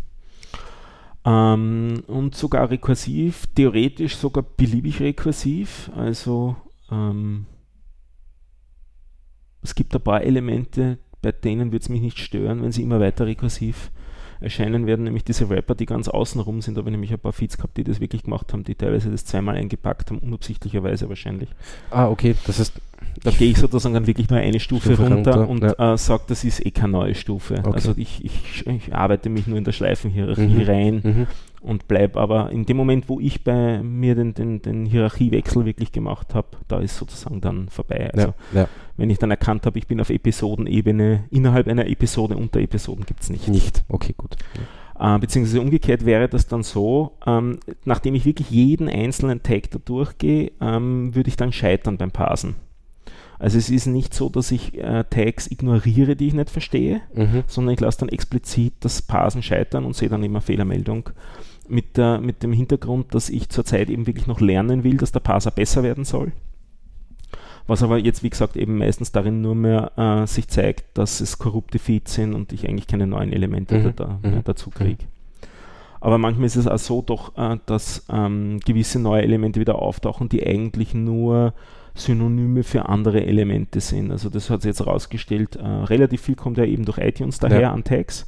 Ähm, 1.25 2.03
und 2.07 2.35
sogar 2.35 2.69
rekursiv, 2.69 3.47
theoretisch 3.53 4.15
sogar 4.15 4.45
beliebig 4.55 5.01
rekursiv. 5.01 5.91
Also 5.93 6.55
ähm, 6.89 7.47
es 9.61 9.75
gibt 9.75 9.93
ein 9.93 10.01
paar 10.01 10.21
Elemente, 10.21 10.99
bei 11.21 11.33
denen 11.33 11.73
wird 11.73 11.83
es 11.83 11.89
mich 11.89 11.99
nicht 11.99 12.17
stören, 12.17 12.61
wenn 12.63 12.71
sie 12.71 12.83
immer 12.83 13.01
weiter 13.01 13.25
rekursiv 13.25 13.91
erscheinen 14.41 14.86
werden, 14.88 15.05
nämlich 15.05 15.23
diese 15.23 15.49
Rapper, 15.49 15.75
die 15.75 15.86
ganz 15.86 16.07
außenrum 16.07 16.61
sind. 16.61 16.75
Da 16.75 16.79
habe 16.79 16.89
ich 16.89 16.93
nämlich 16.93 17.11
ein 17.11 17.19
paar 17.19 17.33
Feeds 17.33 17.57
gehabt, 17.57 17.77
die 17.77 17.83
das 17.83 17.99
wirklich 17.99 18.23
gemacht 18.23 18.51
haben, 18.53 18.63
die 18.63 18.75
teilweise 18.75 19.09
das 19.11 19.25
zweimal 19.25 19.55
eingepackt 19.55 20.09
haben, 20.11 20.19
unabsichtlicherweise 20.19 21.09
wahrscheinlich. 21.09 21.49
Ah, 21.91 22.07
okay, 22.07 22.36
das 22.45 22.59
heißt, 22.59 22.73
Da 23.23 23.31
gehe 23.31 23.49
ich 23.49 23.57
sozusagen 23.57 23.93
dann 23.93 24.07
wirklich 24.07 24.29
nur 24.29 24.39
eine 24.39 24.59
Stufe, 24.59 24.93
Stufe 24.93 25.07
runter, 25.11 25.45
runter, 25.45 25.79
und 25.79 25.93
äh, 25.93 25.97
sage, 25.97 26.23
das 26.27 26.43
ist 26.43 26.65
eh 26.65 26.71
keine 26.71 26.93
neue 26.93 27.15
Stufe. 27.15 27.55
Okay. 27.59 27.71
Also 27.73 27.93
ich, 27.95 28.23
ich, 28.25 28.65
ich 28.67 28.93
arbeite 28.93 29.29
mich 29.29 29.47
nur 29.47 29.57
in 29.57 29.63
der 29.63 29.71
Schleifenhierarchie 29.71 30.45
Mhm. 30.47 30.61
rein 30.63 31.01
mhm. 31.03 31.27
und 31.61 31.88
bleibe 31.88 32.19
aber 32.19 32.51
in 32.51 32.65
dem 32.65 32.77
Moment, 32.77 33.07
wo 33.07 33.19
ich 33.19 33.43
bei 33.43 33.81
mir 33.81 34.15
den, 34.15 34.33
den, 34.33 34.61
den 34.61 34.86
Hierarchiewechsel 34.86 35.65
wirklich 35.65 35.91
gemacht 35.91 36.33
habe, 36.36 36.47
da 36.67 36.79
ist 36.79 36.97
sozusagen 36.97 37.41
dann 37.41 37.69
vorbei. 37.69 38.11
Also 38.13 38.33
ja, 38.53 38.61
ja, 38.61 38.67
wenn 38.97 39.09
ich 39.09 39.17
dann 39.19 39.31
erkannt 39.31 39.65
habe, 39.65 39.77
ich 39.77 39.87
bin 39.87 39.99
auf 40.01 40.09
Episodenebene, 40.09 41.25
innerhalb 41.31 41.67
einer 41.67 41.87
Episode, 41.87 42.37
unter 42.37 42.59
Episoden 42.59 43.05
gibt 43.05 43.21
es 43.23 43.29
nicht. 43.29 43.47
nicht. 43.47 43.83
Okay, 43.89 44.13
gut. 44.17 44.35
Äh, 44.97 45.19
beziehungsweise 45.19 45.59
umgekehrt 45.61 46.05
wäre 46.05 46.29
das 46.29 46.47
dann 46.47 46.63
so, 46.63 47.17
ähm, 47.25 47.59
nachdem 47.83 48.15
ich 48.15 48.25
wirklich 48.25 48.49
jeden 48.49 48.87
einzelnen 48.87 49.43
Tag 49.43 49.69
da 49.71 49.79
durchgehe, 49.83 50.51
ähm, 50.61 51.13
würde 51.13 51.27
ich 51.27 51.35
dann 51.35 51.51
scheitern 51.51 51.97
beim 51.97 52.11
Parsen. 52.11 52.55
Also 53.37 53.57
es 53.57 53.69
ist 53.69 53.85
nicht 53.87 54.13
so, 54.13 54.29
dass 54.29 54.51
ich 54.51 54.75
äh, 54.77 55.03
Tags 55.09 55.51
ignoriere, 55.51 56.15
die 56.15 56.27
ich 56.27 56.33
nicht 56.33 56.49
verstehe, 56.49 57.01
Mhm. 57.13 57.43
sondern 57.47 57.73
ich 57.73 57.81
lasse 57.81 57.99
dann 57.99 58.09
explizit 58.09 58.73
das 58.79 59.01
Parsen 59.01 59.43
scheitern 59.43 59.83
und 59.83 59.93
sehe 59.95 60.07
dann 60.07 60.23
immer 60.23 60.39
Fehlermeldung. 60.39 61.09
Mit, 61.67 61.97
der, 61.97 62.21
mit 62.21 62.43
dem 62.43 62.53
Hintergrund, 62.53 63.13
dass 63.15 63.27
ich 63.29 63.49
zurzeit 63.49 63.89
eben 63.89 64.05
wirklich 64.07 64.27
noch 64.27 64.39
lernen 64.39 64.83
will, 64.83 64.97
dass 64.97 65.11
der 65.11 65.19
Parser 65.19 65.49
besser 65.51 65.81
werden 65.81 66.05
soll. 66.05 66.31
Was 67.68 67.82
aber 67.82 67.97
jetzt, 67.97 68.22
wie 68.22 68.30
gesagt, 68.30 68.57
eben 68.57 68.78
meistens 68.78 69.11
darin 69.11 69.41
nur 69.41 69.55
mehr 69.55 69.91
äh, 69.97 70.28
sich 70.28 70.47
zeigt, 70.47 70.86
dass 70.97 71.20
es 71.20 71.39
korrupte 71.39 71.80
Feeds 71.80 72.13
sind 72.13 72.34
und 72.36 72.53
ich 72.53 72.68
eigentlich 72.68 72.88
keine 72.88 73.07
neuen 73.07 73.34
Elemente 73.34 73.76
Mhm, 73.78 73.93
da, 73.95 74.20
mhm, 74.22 74.41
dazu 74.43 74.70
kriege. 74.70 75.05
Aber 75.99 76.20
manchmal 76.20 76.45
ist 76.45 76.55
es 76.57 76.68
auch 76.68 76.78
so 76.78 77.01
doch, 77.01 77.36
äh, 77.38 77.57
dass 77.66 78.05
ähm, 78.11 78.59
gewisse 78.63 78.99
neue 78.99 79.24
Elemente 79.24 79.59
wieder 79.59 79.80
auftauchen, 79.80 80.30
die 80.30 80.45
eigentlich 80.45 80.93
nur 80.93 81.53
Synonyme 81.95 82.63
für 82.63 82.88
andere 82.89 83.26
Elemente 83.26 83.80
sind. 83.80 84.11
Also 84.11 84.30
das 84.30 84.49
hat 84.51 84.61
sich 84.61 84.70
jetzt 84.70 84.82
herausgestellt, 84.82 85.55
äh, 85.55 85.66
relativ 85.66 86.22
viel 86.22 86.36
kommt 86.36 86.57
ja 86.57 86.66
eben 86.66 86.86
durch 86.86 86.99
iTunes 86.99 87.39
daher 87.39 87.61
Ja. 87.61 87.72
an 87.72 87.84
Tags. 87.84 88.28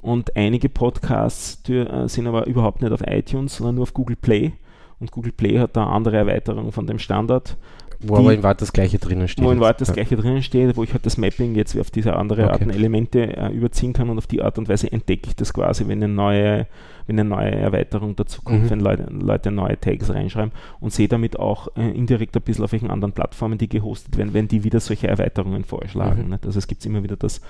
Und 0.00 0.34
einige 0.36 0.68
Podcasts 0.68 1.62
die, 1.62 1.74
äh, 1.76 2.08
sind 2.08 2.26
aber 2.26 2.46
überhaupt 2.48 2.82
nicht 2.82 2.92
auf 2.92 3.02
iTunes, 3.06 3.56
sondern 3.56 3.76
nur 3.76 3.82
auf 3.82 3.94
Google 3.94 4.16
Play. 4.16 4.52
Und 4.98 5.12
Google 5.12 5.32
Play 5.32 5.58
hat 5.58 5.76
da 5.76 5.86
andere 5.86 6.16
Erweiterungen 6.16 6.72
von 6.72 6.86
dem 6.86 6.98
Standard, 6.98 7.56
Wo 8.04 8.16
aber 8.16 8.34
in 8.34 8.42
Wahrheit 8.42 8.60
das 8.60 8.72
gleiche 8.72 8.98
drinnen 8.98 9.28
steht. 9.28 9.44
wo 9.44 9.50
in 9.50 9.60
Wahrheit 9.60 9.80
das 9.80 9.88
Ja. 9.88 9.94
gleiche 9.94 10.16
drinnen 10.16 10.42
steht, 10.42 10.76
wo 10.76 10.82
ich 10.82 10.92
halt 10.92 11.06
das 11.06 11.16
Mapping 11.18 11.54
jetzt 11.54 11.78
auf 11.78 11.90
diese 11.90 12.16
andere 12.16 12.44
Okay. 12.44 12.52
Arten 12.52 12.70
Elemente 12.70 13.36
äh, 13.36 13.48
überziehen 13.52 13.92
kann 13.92 14.10
und 14.10 14.18
auf 14.18 14.26
die 14.26 14.42
Art 14.42 14.58
und 14.58 14.68
Weise 14.68 14.90
entdecke 14.90 15.28
ich 15.28 15.36
das 15.36 15.52
quasi, 15.52 15.86
wenn 15.88 16.02
eine 16.02 16.12
neue, 16.12 16.66
wenn 17.06 17.18
eine 17.18 17.28
neue 17.28 17.50
Erweiterung 17.50 18.14
dazu 18.16 18.42
kommt, 18.42 18.64
Mhm. 18.64 18.70
wenn 18.70 18.80
Leute, 18.80 19.06
Leute 19.10 19.50
neue 19.50 19.78
Tags 19.78 20.10
reinschreiben 20.10 20.52
und 20.80 20.92
sehe 20.92 21.08
damit 21.08 21.38
auch 21.38 21.68
äh, 21.76 21.90
indirekt 21.90 22.36
ein 22.36 22.42
bisschen 22.42 22.64
auf 22.64 22.72
welchen 22.72 22.90
anderen 22.90 23.12
Plattformen, 23.12 23.58
die 23.58 23.68
gehostet 23.68 24.16
werden, 24.16 24.34
wenn 24.34 24.48
die 24.48 24.64
wieder 24.64 24.80
solche 24.80 25.08
Erweiterungen 25.08 25.64
vorschlagen. 25.64 26.24
Mhm. 26.24 26.30
Nicht? 26.30 26.46
Also 26.46 26.58
es 26.58 26.66
gibt 26.66 26.84
immer 26.86 27.02
wieder, 27.02 27.16
dass 27.16 27.40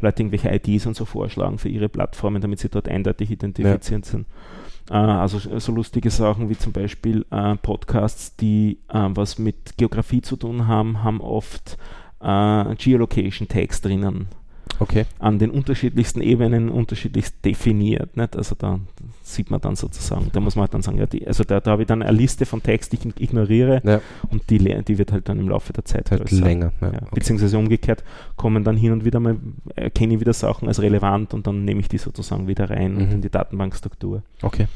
Leute 0.00 0.22
irgendwelche 0.22 0.54
IDs 0.54 0.86
und 0.86 0.96
so 0.96 1.04
vorschlagen 1.04 1.58
für 1.58 1.68
ihre 1.68 1.88
Plattformen, 1.88 2.40
damit 2.42 2.58
sie 2.58 2.68
dort 2.68 2.88
eindeutig 2.88 3.30
identifiziert 3.30 4.04
sind. 4.04 4.26
Äh, 4.90 4.94
also 4.94 5.38
so- 5.38 5.72
lustige 5.72 6.10
Sachen 6.10 6.48
wie 6.48 6.56
zum 6.58 6.72
Beispiel 6.72 7.24
äh, 7.30 7.56
Podcasts, 7.56 8.36
die 8.36 8.78
äh, 8.88 9.08
was 9.10 9.38
mit 9.38 9.76
Geografie 9.76 10.22
zu 10.22 10.36
tun 10.36 10.66
haben, 10.66 11.02
haben 11.02 11.20
oft 11.20 11.76
Geolocation-Tags 12.24 13.80
drinnen. 13.80 14.28
Okay. 14.82 15.04
An 15.18 15.38
den 15.38 15.50
unterschiedlichsten 15.50 16.20
Ebenen 16.20 16.68
unterschiedlichst 16.68 17.44
definiert. 17.44 18.16
Nicht? 18.16 18.36
Also 18.36 18.54
da 18.58 18.80
sieht 19.22 19.50
man 19.50 19.60
dann 19.60 19.76
sozusagen, 19.76 20.30
da 20.32 20.40
muss 20.40 20.56
man 20.56 20.62
halt 20.62 20.74
dann 20.74 20.82
sagen, 20.82 20.98
ja, 20.98 21.06
die, 21.06 21.26
also 21.26 21.44
da, 21.44 21.60
da 21.60 21.70
habe 21.72 21.82
ich 21.82 21.88
dann 21.88 22.02
eine 22.02 22.16
Liste 22.16 22.44
von 22.46 22.62
Tags, 22.62 22.88
die 22.88 22.96
ich 22.96 23.20
ignoriere 23.22 23.80
Ja, 23.84 24.00
und 24.30 24.48
die, 24.50 24.58
die 24.58 24.98
wird 24.98 25.12
halt 25.12 25.28
dann 25.28 25.38
im 25.38 25.48
Laufe 25.48 25.72
der 25.72 25.84
Zeit 25.84 26.10
halt 26.10 26.30
länger. 26.30 26.72
Ja, 26.80 26.88
okay. 26.88 26.98
Beziehungsweise 27.14 27.56
umgekehrt 27.58 28.02
kommen 28.36 28.64
dann 28.64 28.76
hin 28.76 28.92
und 28.92 29.04
wieder 29.04 29.20
mal, 29.20 29.36
erkenne 29.76 30.14
ich 30.14 30.20
wieder 30.20 30.32
Sachen 30.32 30.68
als 30.68 30.82
relevant 30.82 31.32
und 31.34 31.46
dann 31.46 31.64
nehme 31.64 31.80
ich 31.80 31.88
die 31.88 31.98
sozusagen 31.98 32.48
wieder 32.48 32.68
rein 32.70 32.94
Mhm. 32.94 33.10
in 33.12 33.20
die 33.22 33.30
Datenbankstruktur. 33.30 34.22
okay. 34.42 34.66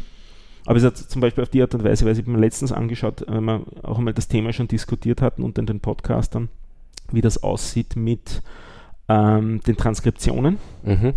Aber 0.68 0.78
es 0.78 0.84
hat 0.84 0.96
zum 0.96 1.20
Beispiel 1.20 1.42
auf 1.44 1.48
die 1.48 1.62
Art 1.62 1.72
und 1.76 1.84
Weise, 1.84 2.04
weil 2.04 2.18
ich 2.18 2.26
mir 2.26 2.38
letztens 2.38 2.72
angeschaut, 2.72 3.24
wenn 3.28 3.44
wir 3.44 3.62
auch 3.84 3.98
einmal 3.98 4.14
das 4.14 4.26
Thema 4.26 4.52
schon 4.52 4.66
diskutiert 4.66 5.22
hatten 5.22 5.44
unter 5.44 5.62
den 5.62 5.78
Podcastern, 5.78 6.48
wie 7.12 7.20
das 7.20 7.40
aussieht 7.40 7.94
mit 7.94 8.42
ähm, 9.08 9.60
den 9.66 9.76
Transkriptionen. 9.76 10.58
Mhm. 10.82 11.14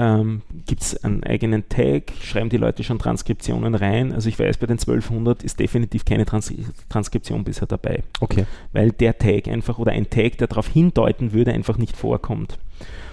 Ähm, 0.00 0.40
Gibt 0.66 0.80
es 0.80 1.04
einen 1.04 1.22
eigenen 1.24 1.68
Tag? 1.68 2.12
Schreiben 2.22 2.48
die 2.48 2.56
Leute 2.56 2.82
schon 2.84 2.98
Transkriptionen 2.98 3.74
rein? 3.74 4.12
Also 4.14 4.30
ich 4.30 4.38
weiß, 4.38 4.56
bei 4.56 4.66
den 4.66 4.78
1200 4.78 5.42
ist 5.42 5.60
definitiv 5.60 6.06
keine 6.06 6.24
Trans 6.24 6.50
Transkription 6.88 7.44
bisher 7.44 7.68
dabei, 7.68 8.02
Okay. 8.20 8.46
weil 8.72 8.92
der 8.92 9.18
Tag 9.18 9.46
einfach 9.48 9.78
oder 9.78 9.92
ein 9.92 10.08
Tag, 10.08 10.38
der 10.38 10.46
darauf 10.46 10.68
hindeuten 10.68 11.34
würde, 11.34 11.52
einfach 11.52 11.76
nicht 11.76 11.98
vorkommt. 11.98 12.58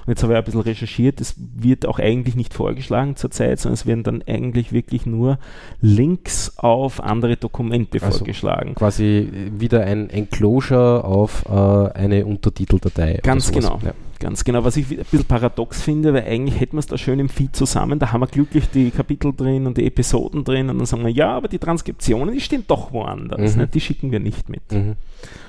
Und 0.05 0.11
jetzt 0.11 0.23
habe 0.23 0.31
ich 0.31 0.39
ein 0.39 0.45
bisschen 0.45 0.61
recherchiert, 0.61 1.19
es 1.19 1.35
wird 1.37 1.85
auch 1.85 1.99
eigentlich 1.99 2.37
nicht 2.37 2.53
vorgeschlagen 2.53 3.17
zurzeit, 3.17 3.59
sondern 3.59 3.73
es 3.73 3.85
werden 3.85 4.03
dann 4.03 4.23
eigentlich 4.25 4.71
wirklich 4.71 5.05
nur 5.05 5.39
Links 5.81 6.53
auf 6.57 7.03
andere 7.03 7.35
Dokumente 7.35 8.01
Also 8.01 8.19
vorgeschlagen. 8.19 8.75
Quasi 8.75 9.27
wieder 9.59 9.83
ein 9.83 10.09
Enclosure 10.09 11.03
auf 11.03 11.43
äh, 11.49 11.51
eine 11.99 12.25
Untertiteldatei. 12.25 13.19
Ganz 13.23 13.51
genau. 13.51 13.81
Ja. 13.83 13.91
Ganz 14.19 14.43
genau, 14.43 14.63
was 14.63 14.77
ich 14.77 14.89
ein 14.89 14.97
bisschen 14.97 15.25
paradox 15.25 15.81
finde, 15.81 16.13
weil 16.13 16.23
eigentlich 16.23 16.59
hätten 16.59 16.73
wir 16.73 16.79
es 16.79 16.87
da 16.87 16.97
schön 16.97 17.19
im 17.19 17.29
Feed 17.29 17.55
zusammen, 17.55 17.99
da 17.99 18.11
haben 18.11 18.21
wir 18.21 18.27
glücklich 18.27 18.67
die 18.69 18.89
Kapitel 18.89 19.31
drin 19.31 19.67
und 19.67 19.77
die 19.77 19.85
Episoden 19.85 20.43
drin 20.43 20.69
und 20.69 20.77
dann 20.79 20.85
sagen 20.87 21.03
wir, 21.03 21.11
ja, 21.11 21.35
aber 21.37 21.47
die 21.47 21.59
Transkriptionen, 21.59 22.33
die 22.33 22.41
stehen 22.41 22.63
doch 22.67 22.91
woanders, 22.91 23.53
Mhm. 23.55 23.61
ne? 23.61 23.67
die 23.67 23.79
schicken 23.79 24.11
wir 24.11 24.19
nicht 24.19 24.49
mit. 24.49 24.71
Mhm. 24.71 24.95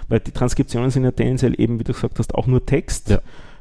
Weil 0.09 0.21
die 0.21 0.33
Transkriptionen 0.33 0.91
sind 0.91 1.05
ja 1.05 1.13
tendenziell 1.13 1.59
eben, 1.59 1.79
wie 1.81 1.85
du 1.85 1.93
gesagt 1.95 2.19
hast, 2.19 2.35
auch 2.35 2.47
nur 2.47 2.65
Text 2.67 3.09
Ja. 3.09 3.21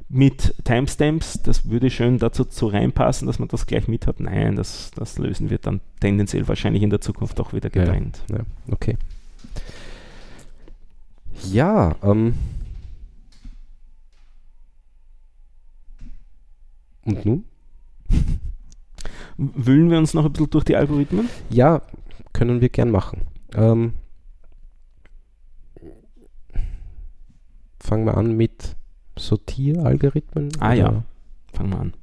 mit 0.10 0.54
Timestamps, 0.66 1.42
das 1.42 1.70
würde 1.70 1.90
schön 1.90 2.18
dazu 2.20 2.44
zu 2.46 2.68
reinpassen, 2.68 3.28
dass 3.28 3.40
man 3.40 3.48
das 3.48 3.66
gleich 3.66 3.88
mit 3.88 4.08
hat. 4.08 4.20
Nein, 4.20 4.56
das, 4.58 4.92
das 4.96 5.18
lösen 5.20 5.50
wir 5.50 5.58
dann 5.58 5.80
tendenziell 6.02 6.48
wahrscheinlich 6.48 6.84
in 6.84 6.90
der 6.90 7.00
Zukunft 7.02 7.40
auch 7.40 7.54
wieder 7.54 7.70
Ja, 7.74 7.82
ja. 7.82 7.86
getrennt. 7.86 8.22
Ja, 8.30 8.40
okay. 8.72 8.98
Ja, 11.52 11.96
ähm. 12.04 12.34
Und 17.08 17.26
nun? 17.26 17.46
Wühlen 19.38 19.90
wir 19.90 19.98
uns 19.98 20.14
noch 20.14 20.26
ein 20.26 20.32
bisschen 20.34 20.50
durch 20.50 20.66
die 20.66 20.76
Algorithmen? 20.76 21.30
Ja, 21.50 21.82
können 22.34 22.60
wir 22.60 22.70
gern 22.70 22.92
machen. 22.92 23.22
Ähm, 23.56 23.94
fangen 27.80 28.06
wir 28.06 28.18
an 28.18 28.36
mit 28.36 28.76
Sortieralgorithmen. 29.18 30.50
Ah, 30.60 30.74
ja. 30.74 30.90
oder? 30.90 31.04
Fangen 31.54 31.70
wir 31.72 31.80
an. 31.80 31.94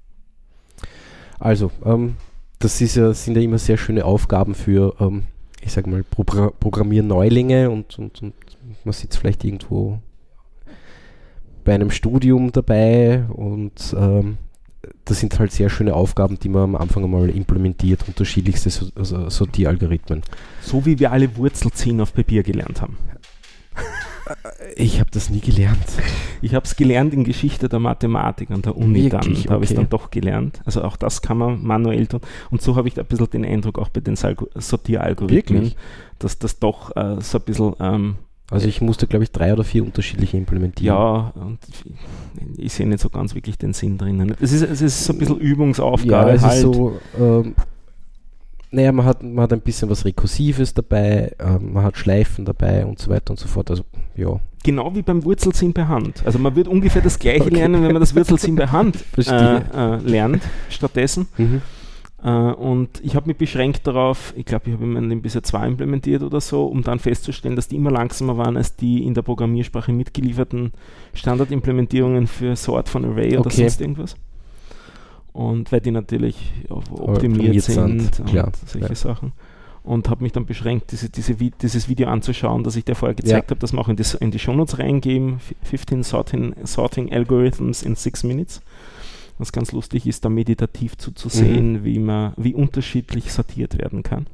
Also, 1.38 1.70
ähm, 1.84 2.16
das 2.59 2.80
ist 2.80 2.94
ja, 2.96 3.12
sind 3.12 3.36
ja 3.36 3.42
immer 3.42 3.59
sehr 3.59 3.76
schöne 3.76 4.07
Aufgaben 4.07 4.55
für, 4.55 4.94
ähm, 5.00 5.24
ich 5.61 5.72
sag 5.72 5.86
mal, 5.86 6.02
Pro 6.02 6.24
Programmierneulinge 6.24 7.70
und, 7.70 7.98
und, 7.98 8.22
und 8.22 8.34
man 8.84 8.92
sitzt 8.92 9.18
vielleicht 9.18 9.44
irgendwo 9.44 9.98
bei 11.62 11.74
einem 11.74 11.90
Studium 11.90 12.52
dabei 12.52 13.24
und 13.28 13.94
ähm, 13.98 14.38
das 15.05 15.20
sind 15.20 15.39
halt 15.39 15.53
sehr 15.53 15.70
schöne 15.70 15.95
Aufgaben, 15.95 16.39
die 16.39 16.49
man 16.49 16.62
am 16.62 16.76
Anfang 16.76 17.05
einmal 17.05 17.30
implementiert, 17.30 18.07
unterschiedlichste 18.07 18.70
so 18.70 18.87
also 18.95 19.28
Sortieralgorithmen. 19.28 20.22
So 20.61 20.85
wie 20.87 20.99
wir 20.99 21.12
alle 21.12 21.37
Wurzelziehen 21.37 22.01
auf 22.01 22.14
Papier 22.14 22.43
gelernt 22.43 22.80
haben. 22.80 22.97
Ich 24.76 25.01
habe 25.01 25.11
das 25.11 25.28
nie 25.28 25.41
gelernt. 25.41 25.85
Ich 26.41 26.55
habe 26.55 26.64
es 26.64 26.76
gelernt 26.76 27.12
in 27.12 27.24
Geschichte 27.24 27.68
der 27.68 27.78
Mathematik 27.78 28.51
an 28.51 28.62
der 28.62 28.76
Uni 28.76 29.11
Wirklich? 29.11 29.11
dann. 29.11 29.45
Da 29.45 29.55
habe 29.55 29.64
ich 29.64 29.70
es 29.70 29.76
dann 29.76 29.89
doch 29.89 30.11
gelernt. 30.11 30.61
Also 30.64 30.82
auch 30.82 30.97
das 30.97 31.20
kann 31.20 31.39
man 31.39 31.62
manuell 31.62 32.07
tun. 32.07 32.20
Und 32.51 32.62
so 32.62 32.76
habe 32.76 32.89
ich 32.89 32.99
ein 32.99 33.05
bisschen 33.07 33.30
den 33.30 33.45
Eindruck 33.45 33.78
auch 33.78 33.91
bei 33.91 34.01
den 34.01 34.16
Sortieralgorithmen, 34.16 35.62
Wirklich? 35.64 35.76
dass 36.18 36.39
das 36.39 36.59
doch 36.59 36.97
äh, 36.97 37.20
so 37.20 37.39
ein 37.39 37.45
bisschen, 37.45 37.74
ähm, 37.80 38.16
Also 38.55 38.68
ich 38.68 38.80
musste, 38.80 39.07
glaube 39.07 39.24
ich, 39.24 39.32
drei 39.32 39.52
oder 39.52 39.64
vier 39.64 39.84
unterschiedliche 39.84 40.36
implementieren. 40.36 40.96
ja, 40.96 41.32
und 41.34 41.59
ich 42.57 42.72
sehe 42.72 42.86
nicht 42.86 43.00
so 43.00 43.11
ganz 43.11 43.34
wirklich 43.34 43.59
den 43.59 43.72
Sinn 43.72 43.98
drinnen. 43.98 44.34
Es 44.40 44.52
ist, 44.52 44.62
es 44.62 44.80
ist 44.80 45.05
so 45.05 45.12
ein 45.12 45.18
bisschen 45.18 45.36
Ja, 45.38 45.42
Übungsaufgabe 45.42 46.30
es 46.30 46.42
halt. 46.42 46.55
ist 46.57 46.62
so, 46.62 46.98
ähm, 47.18 47.55
naja, 48.70 48.90
man 48.92 49.07
hat, 49.07 49.22
man 49.22 49.42
hat 49.42 49.52
ein 49.52 49.61
bisschen 49.61 49.88
was 49.90 50.05
Rekursives 50.05 50.74
dabei, 50.74 51.32
ähm, 51.38 51.72
man 51.74 51.84
hat 51.84 51.96
Schleifen 51.96 52.44
dabei 52.44 52.84
und 52.86 52.98
so 52.98 53.11
weiter 53.11 53.30
und 53.32 53.38
so 53.38 53.46
fort. 53.46 53.70
Also, 53.70 53.84
ja. 54.16 54.40
Genau 54.64 54.94
wie 54.94 55.02
beim 55.02 55.24
Wurzelziehen 55.24 55.72
per 55.74 55.88
Hand. 55.88 56.22
Also 56.24 56.38
man 56.38 56.57
wird 56.57 56.68
ungefähr 56.68 57.02
das 57.02 57.18
gleiche 57.18 57.42
Okay. 57.44 57.55
lernen, 57.57 57.82
wenn 57.82 57.92
man 57.92 58.00
das 58.00 58.16
Wurzelziehen 58.16 58.57
per 58.57 58.72
Hand 58.72 58.96
äh, 59.16 59.57
äh, 59.57 59.96
lernt 59.98 60.42
stattdessen. 60.70 61.26
Mhm. 61.36 61.61
Äh, 62.24 62.30
und 62.30 62.88
ich 63.04 63.14
habe 63.16 63.26
mich 63.28 63.36
beschränkt 63.36 63.86
darauf, 63.86 64.32
ich 64.36 64.46
glaube, 64.46 64.64
ich 64.70 64.72
habe 64.72 64.84
in 64.84 65.20
bisher 65.22 65.42
zwei 65.42 65.66
implementiert 65.66 66.22
oder 66.22 66.40
so, 66.40 66.64
um 66.64 66.82
dann 66.82 66.98
festzustellen, 66.98 67.54
dass 67.54 67.68
die 67.68 67.76
immer 67.76 67.90
langsamer 67.90 68.38
waren 68.38 68.56
als 68.56 68.74
die 68.76 69.04
in 69.04 69.12
der 69.14 69.22
Programmiersprache 69.22 69.92
mitgelieferten 69.92 70.72
Standardimplementierungen 71.12 72.26
für 72.26 72.56
Sort 72.56 72.88
von 72.88 73.04
Array 73.04 73.36
oder 73.36 73.46
Okay. 73.46 73.62
sonst 73.62 73.80
irgendwas. 73.80 74.16
Und 75.32 75.72
weil 75.72 75.80
die 75.80 75.90
natürlich 75.90 76.36
optimiert 76.68 77.60
sind, 77.64 78.00
sind, 78.02 78.20
und 78.20 78.26
klar, 78.28 78.52
solche 78.66 78.88
ja. 78.88 78.94
Sachen. 78.94 79.32
Und 79.82 80.08
habe 80.08 80.22
mich 80.22 80.32
dann 80.32 80.46
beschränkt, 80.46 80.92
diese, 80.92 81.10
diese, 81.10 81.34
dieses 81.34 81.88
Video 81.90 82.08
anzuschauen, 82.08 82.64
das 82.64 82.76
ich 82.76 82.84
dir 82.86 82.94
vorher 82.94 83.14
gezeigt 83.14 83.50
Ja. 83.50 83.54
habe, 83.54 83.60
das 83.60 83.72
wir 83.72 83.80
auch 83.80 83.88
in 83.88 83.96
die, 83.96 84.04
in 84.20 84.30
die 84.30 84.38
Shownotes 84.38 84.78
reingeben. 84.78 85.34
F- 85.36 85.54
15 85.64 86.02
sorting, 86.04 86.54
sorting 86.62 87.12
Algorithms 87.12 87.82
in 87.82 87.94
6 87.96 88.22
Minutes. 88.24 88.62
Was 89.39 89.51
ganz 89.53 89.72
lustig 89.72 90.07
ist, 90.07 90.24
da 90.24 90.28
meditativ 90.28 90.97
zuzusehen, 90.97 91.72
Mhm. 91.80 91.85
wie 91.85 91.99
man, 91.99 92.32
wie 92.37 92.55
unterschiedlich 92.55 93.32
sortiert 93.32 93.76
werden 93.78 94.03
kann. 94.03 94.26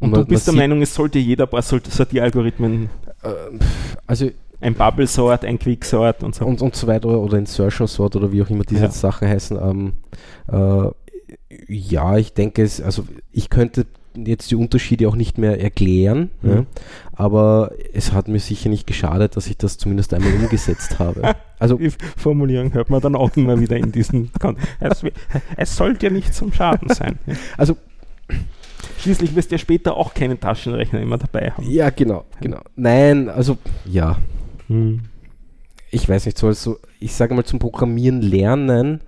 Und, 0.00 0.10
man- 0.10 0.20
du 0.22 0.26
bist 0.26 0.46
der 0.46 0.54
Meinung, 0.54 0.80
es 0.82 0.94
sollte 0.94 1.18
jeder 1.18 1.44
ein 1.44 1.50
paar 1.50 1.62
Sort- 1.62 1.86
Sortieralgorithmen, 1.86 2.88
Ähm, 3.22 3.58
also, 4.06 4.30
ein 4.62 4.74
Bubble 4.74 5.06
Sort, 5.06 5.44
ein 5.44 5.58
Quick 5.58 5.84
Sort 5.84 6.22
und 6.22 6.34
so. 6.34 6.46
und, 6.46 6.62
und 6.62 6.74
so 6.74 6.86
weiter, 6.86 7.08
oder 7.08 7.36
Insertion 7.36 7.86
Sort 7.86 8.16
oder 8.16 8.32
wie 8.32 8.42
auch 8.42 8.48
immer 8.48 8.64
diese 8.64 8.84
Ja. 8.84 8.90
Sachen 8.90 9.28
heißen. 9.28 9.58
Ähm, 9.62 9.92
äh, 10.50 10.90
ja, 11.68 12.16
ich 12.16 12.32
denke 12.32 12.62
es, 12.62 12.80
also 12.80 13.04
ich 13.30 13.50
könnte 13.50 13.86
jetzt 14.16 14.50
die 14.50 14.56
Unterschiede 14.56 15.08
auch 15.08 15.16
nicht 15.16 15.38
mehr 15.38 15.60
erklären, 15.60 16.30
Mhm. 16.42 16.50
ja, 16.50 16.64
aber 17.12 17.72
es 17.92 18.12
hat 18.12 18.28
mir 18.28 18.40
sicher 18.40 18.68
nicht 18.68 18.86
geschadet, 18.86 19.36
dass 19.36 19.46
ich 19.46 19.56
das 19.56 19.78
zumindest 19.78 20.12
einmal 20.14 20.32
umgesetzt 20.34 20.98
habe. 20.98 21.34
Also 21.60 21.76
Die 21.76 21.90
Formulierung 22.16 22.72
hört 22.72 22.88
man 22.88 23.02
dann 23.02 23.14
auch 23.14 23.36
immer 23.36 23.60
wieder 23.60 23.76
in 23.76 23.92
diesen 23.92 24.32
Kon 24.40 24.56
es, 24.80 25.04
es 25.58 25.76
sollte 25.76 26.06
ja 26.06 26.12
nicht 26.12 26.34
zum 26.34 26.52
Schaden 26.54 26.88
sein. 26.88 27.18
Ja. 27.26 27.34
Also- 27.58 27.76
Schließlich 28.98 29.34
wirst 29.34 29.50
du 29.50 29.54
ja 29.54 29.58
später 29.58 29.96
auch 29.96 30.14
keinen 30.14 30.40
Taschenrechner 30.40 31.00
immer 31.00 31.18
dabei 31.18 31.50
haben. 31.50 31.68
Ja, 31.70 31.90
genau, 31.90 32.24
genau. 32.40 32.60
Nein, 32.76 33.28
also 33.28 33.58
ja, 33.84 34.18
Hm. 34.68 35.00
ich 35.90 36.08
weiß 36.08 36.26
nicht, 36.26 36.38
so 36.38 36.46
also 36.46 36.78
ich 36.98 37.12
sage 37.14 37.34
mal 37.34 37.44
zum 37.44 37.58
Programmieren 37.58 38.22
lernen 38.22 39.00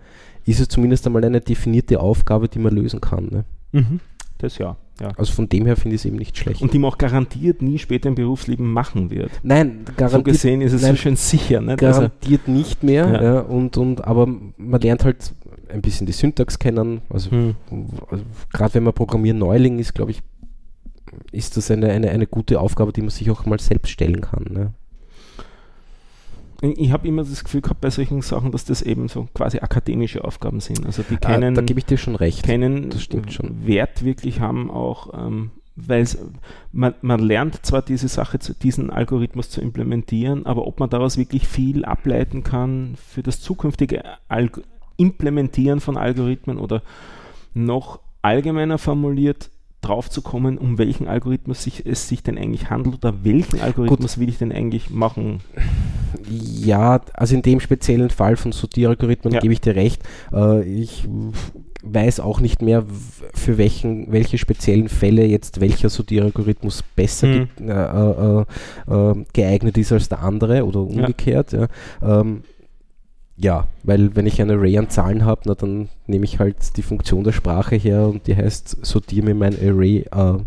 ist 0.45 0.61
es 0.61 0.69
zumindest 0.69 1.07
einmal 1.07 1.25
eine 1.25 1.41
definierte 1.41 2.01
Aufgabe, 2.01 2.49
die 2.49 2.59
man 2.59 2.75
lösen 2.75 3.01
kann. 3.01 3.27
Ne? 3.31 3.45
Mhm. 3.73 4.01
Das 4.39 4.59
ja. 4.59 4.77
Ja. 5.01 5.11
Also 5.17 5.33
von 5.33 5.49
dem 5.49 5.67
her 5.67 5.77
finde 5.77 5.97
ich 5.97 6.03
es 6.03 6.05
eben 6.05 6.17
nicht 6.17 6.37
schlecht. 6.37 6.63
Und 6.63 6.73
die 6.73 6.79
man 6.79 6.93
auch 6.93 6.99
garantiert 6.99 7.63
nie 7.63 7.79
später 7.79 8.09
im 8.09 8.15
Berufsleben 8.15 8.71
machen 8.73 9.11
wird. 9.11 9.31
nein, 9.43 9.85
So 9.87 9.93
garantiert, 9.97 10.25
gesehen 10.25 10.61
ist 10.61 10.73
es 10.73 10.83
nein, 10.83 10.93
so 10.93 10.97
schön 10.99 11.17
sicher. 11.17 11.61
Nicht? 11.61 11.83
Also, 11.83 12.01
garantiert 12.01 12.49
nicht 12.49 12.83
mehr. 12.83 13.11
Ja. 13.11 13.23
Ja. 13.23 13.41
und, 13.41 13.77
und, 13.77 14.05
aber 14.05 14.27
man 14.27 14.81
lernt 14.81 15.05
halt 15.05 15.33
ein 15.69 15.83
bisschen 15.83 16.07
die 16.07 16.13
Syntax 16.13 16.59
kennen. 16.59 17.01
Also, 17.09 17.31
hm. 17.31 17.55
also 18.11 18.25
gerade 18.53 18.75
wenn 18.75 18.85
man 18.85 18.93
Programmieren 18.93 19.39
Neuling 19.39 19.79
ist, 19.79 19.95
glaube 19.95 20.11
ich, 20.11 20.23
ist 21.31 21.57
das 21.57 21.71
eine, 21.71 21.91
eine, 21.91 22.11
eine 22.11 22.27
gute 22.27 22.61
Aufgabe, 22.61 22.93
die 22.93 23.01
man 23.01 23.11
sich 23.11 23.31
auch 23.31 23.47
mal 23.47 23.61
selbst 23.61 23.91
stellen 23.91 24.21
kann. 24.21 24.45
Ne? 24.51 24.73
Ich 26.63 26.93
habe 26.93 27.09
immer 27.09 27.25
das 27.25 27.43
Gefühl 27.43 27.61
gehabt 27.61 27.81
bei 27.81 27.91
solchen 27.91 28.23
Sachen, 28.23 28.53
dass 28.53 28.65
das 28.65 28.83
eben 28.83 29.09
so 29.09 29.27
quasi 29.35 29.59
akademische 29.59 30.23
Aufgaben 30.23 30.61
sind. 30.61 30.87
Also 30.87 31.03
die 31.03 31.17
Ah, 31.17 31.19
keinen, 31.19 31.55
da 31.55 31.61
gebe 31.63 31.81
ich 31.81 31.87
dir 31.87 31.99
schon 31.99 32.15
recht. 32.15 32.45
keinen 32.45 32.89
das 32.91 33.03
stimmt 33.03 33.33
schon. 33.33 33.67
Wert 33.67 34.05
wirklich 34.05 34.41
haben, 34.41 34.71
auch 34.71 35.13
ähm, 35.13 35.51
weil 35.75 36.07
man, 36.71 36.95
man 37.01 37.21
lernt 37.21 37.65
zwar 37.67 37.83
diese 37.83 38.09
Sache, 38.09 38.39
zu, 38.39 38.55
diesen 38.55 38.91
Algorithmus 38.91 39.51
zu 39.51 39.61
implementieren, 39.61 40.47
aber 40.47 40.67
ob 40.67 40.81
man 40.81 40.91
daraus 40.91 41.17
wirklich 41.17 41.49
viel 41.49 41.85
ableiten 41.85 42.45
kann 42.45 42.95
für 42.97 43.23
das 43.23 43.41
zukünftige 43.41 44.03
Alg 44.29 44.63
Implementieren 44.99 45.81
von 45.81 45.97
Algorithmen 45.97 46.59
oder 46.59 46.83
noch 47.55 47.99
allgemeiner 48.21 48.79
formuliert 48.79 49.51
drauf 49.83 50.09
zu 50.09 50.23
kommen, 50.23 50.57
um 50.59 50.79
welchen 50.79 51.07
Algorithmus 51.09 51.63
sich, 51.63 51.85
es 51.85 52.09
sich 52.09 52.23
denn 52.23 52.39
eigentlich 52.39 52.71
handelt 52.71 52.95
oder 52.97 53.25
welchen 53.25 53.61
Algorithmus 53.61 54.19
will 54.19 54.29
ich 54.29 54.39
denn 54.39 54.53
eigentlich 54.53 54.91
machen. 54.91 55.41
Ja, 56.31 57.01
also 57.15 57.35
in 57.35 57.43
dem 57.43 57.61
speziellen 57.61 58.11
Fall 58.11 58.37
von 58.37 58.53
Sortieralgorithmen 58.53 59.35
Ja. 59.35 59.41
gebe 59.41 59.53
ich 59.53 59.61
dir 59.61 59.75
recht. 59.75 60.03
Äh, 60.33 60.63
ich 60.63 61.07
weiß 61.83 62.21
auch 62.21 62.41
nicht 62.41 62.63
mehr, 62.63 62.85
für 63.35 63.59
welchen, 63.59 64.13
welche 64.13 64.39
speziellen 64.39 64.89
Fälle 64.89 65.25
jetzt 65.27 65.61
welcher 65.61 65.89
Sortieralgorithmus 65.89 66.85
besser 66.95 67.27
Hm. 67.27 67.49
ge 67.59 67.69
äh, 67.69 68.41
äh, 68.41 69.11
äh, 69.11 69.25
geeignet 69.33 69.77
ist 69.79 69.91
als 69.93 70.09
der 70.09 70.23
andere 70.23 70.65
oder 70.65 70.81
umgekehrt. 70.81 71.53
Ja, 71.53 71.67
ähm, 72.03 72.43
ja 73.43 73.67
weil 73.83 74.15
wenn 74.15 74.27
ich 74.27 74.41
ein 74.41 74.51
Array 74.51 74.79
an 74.79 74.91
Zahlen 74.91 75.25
habe, 75.25 75.43
na, 75.47 75.55
dann 75.55 75.89
nehme 76.07 76.25
ich 76.25 76.39
halt 76.39 76.77
die 76.77 76.83
Funktion 76.83 77.25
der 77.25 77.33
Sprache 77.33 77.77
her 77.77 78.07
und 78.07 78.27
die 78.27 78.37
heißt, 78.37 78.85
sortiere 78.85 79.27
mir 79.27 79.35
mein 79.35 79.55
Array 79.55 80.07
äh, 80.11 80.39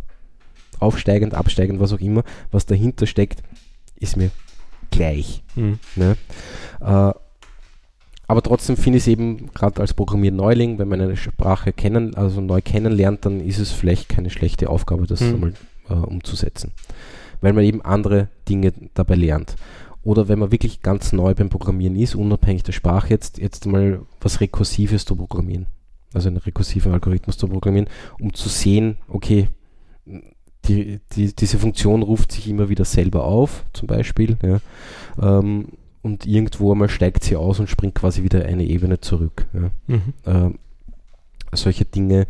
aufsteigend, 0.80 1.34
absteigend, 1.34 1.80
was 1.80 1.93
auch 1.93 2.00
immer, 2.00 2.24
was 2.52 2.66
dahinter 2.66 3.08
steckt, 3.08 3.43
ist 4.00 4.18
mir 4.18 4.32
gleich. 4.91 5.43
Mhm. 5.56 5.80
Ne? 5.96 6.16
Äh, 6.82 7.12
aber 8.28 8.41
trotzdem 8.41 8.76
finde 8.76 8.98
ich 8.98 9.04
es 9.04 9.08
eben, 9.08 9.52
gerade 9.54 9.82
als 9.82 9.93
Programmierneuling, 9.93 10.80
wenn 10.80 10.88
man 10.88 11.02
eine 11.02 11.16
Sprache 11.16 11.74
kennen, 11.74 12.16
also 12.16 12.41
neu 12.41 12.62
kennenlernt, 12.62 13.26
dann 13.26 13.39
ist 13.39 13.60
es 13.60 13.72
vielleicht 13.72 14.10
keine 14.10 14.30
schlechte 14.32 14.70
Aufgabe, 14.70 15.06
das 15.06 15.22
Mhm. 15.22 15.34
einmal 15.34 15.54
äh, 15.89 15.93
umzusetzen. 15.93 16.72
Weil 17.41 17.54
man 17.54 17.64
eben 17.64 17.84
andere 17.84 18.30
Dinge 18.50 18.74
dabei 18.96 19.16
lernt. 19.16 19.56
Oder 20.06 20.28
wenn 20.28 20.38
man 20.38 20.51
wirklich 20.51 20.82
ganz 20.82 21.12
neu 21.14 21.34
beim 21.34 21.49
Programmieren 21.49 21.95
ist, 21.95 22.14
unabhängig 22.14 22.62
der 22.62 22.74
Sprache, 22.74 23.10
jetzt, 23.10 23.39
jetzt 23.39 23.66
mal 23.66 24.01
was 24.22 24.39
Rekursives 24.39 25.03
zu 25.03 25.16
programmieren. 25.16 25.66
Also 26.14 26.30
einen 26.30 26.38
rekursiven 26.38 26.93
Algorithmus 26.93 27.38
zu 27.38 27.47
programmieren, 27.47 27.89
um 28.22 28.34
zu 28.34 28.47
sehen, 28.47 28.97
okay, 29.10 29.49
die, 30.68 30.99
die, 31.12 31.36
diese 31.36 31.58
Funktion 31.58 32.03
ruft 32.03 32.32
sich 32.32 32.47
immer 32.47 32.70
wieder 32.70 32.86
selber 32.86 33.26
auf, 33.26 33.66
zum 33.74 33.88
Beispiel. 33.88 34.38
Ja. 34.43 34.60
Ähm, 35.20 35.70
und 36.03 36.28
irgendwo 36.28 36.72
einmal 36.72 36.89
steigt 36.89 37.24
sie 37.24 37.36
aus 37.36 37.60
und 37.60 37.68
springt 37.68 37.95
quasi 37.95 38.22
wieder 38.22 38.45
eine 38.45 38.64
Ebene 38.64 39.01
zurück. 39.01 39.47
Ja. 39.53 39.72
Mhm. 39.88 40.14
Ähm, 40.28 40.60
solche 41.51 41.86
Dinge. 41.86 42.28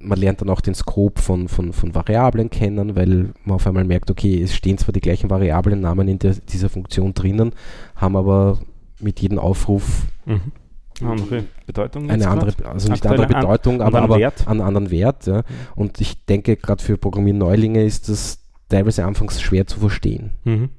Man 0.00 0.18
lernt 0.18 0.40
dann 0.40 0.50
auch 0.50 0.60
den 0.60 0.74
Scope 0.74 1.20
von, 1.20 1.48
von, 1.48 1.72
von 1.72 1.94
Variablen 1.94 2.50
kennen, 2.50 2.94
weil 2.94 3.30
man 3.44 3.56
auf 3.56 3.66
einmal 3.66 3.84
merkt, 3.84 4.10
okay, 4.10 4.40
es 4.40 4.54
stehen 4.54 4.78
zwar 4.78 4.92
die 4.92 5.00
gleichen 5.00 5.28
Variablennamen 5.30 6.06
in 6.08 6.18
der, 6.20 6.34
dieser 6.34 6.68
Funktion 6.68 7.14
drinnen, 7.14 7.52
haben 7.96 8.16
aber 8.16 8.58
mit 9.00 9.20
jedem 9.20 9.38
Aufruf 9.38 10.02
Mhm. 10.26 10.52
Andere 11.00 11.44
Bedeutung 11.64 12.04
jetzt 12.06 12.12
eine 12.14 12.28
andere, 12.28 12.52
also 12.68 12.90
nicht 12.90 13.06
andere 13.06 13.26
an- 13.28 13.40
Bedeutung, 13.40 13.74
aber, 13.76 13.86
anderen 13.86 14.04
aber 14.04 14.18
Wert. 14.18 14.48
einen 14.48 14.60
anderen 14.60 14.90
Wert. 14.90 15.26
Ja. 15.26 15.42
Und 15.76 16.00
ich 16.00 16.24
denke, 16.26 16.56
gerade 16.56 16.82
für 16.82 16.96
Programmierneulinge 16.98 17.84
ist 17.84 18.08
das 18.08 18.40
teilweise 18.68 19.04
anfangs 19.04 19.40
schwer 19.40 19.66
zu 19.68 19.78
verstehen. 19.78 20.30
Mhm. 20.44 20.70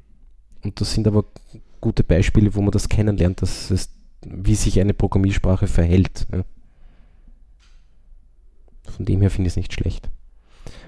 Und 0.64 0.82
das 0.82 0.94
sind 0.94 1.08
aber 1.08 1.24
gute 1.80 2.04
Beispiele, 2.04 2.54
wo 2.54 2.62
man 2.62 2.72
das 2.72 2.90
kennenlernt, 2.90 3.42
dass 3.42 3.72
es, 3.72 3.90
wie 4.26 4.56
sich 4.56 4.80
eine 4.82 4.94
Programmiersprache 4.94 5.68
verhält. 5.68 6.28
Ja. 6.34 6.44
Von 9.00 9.06
dem 9.06 9.22
her 9.22 9.30
finde 9.30 9.47
ich 9.47 9.54
es 9.54 9.56
nicht 9.56 9.72
schlecht. 9.72 10.10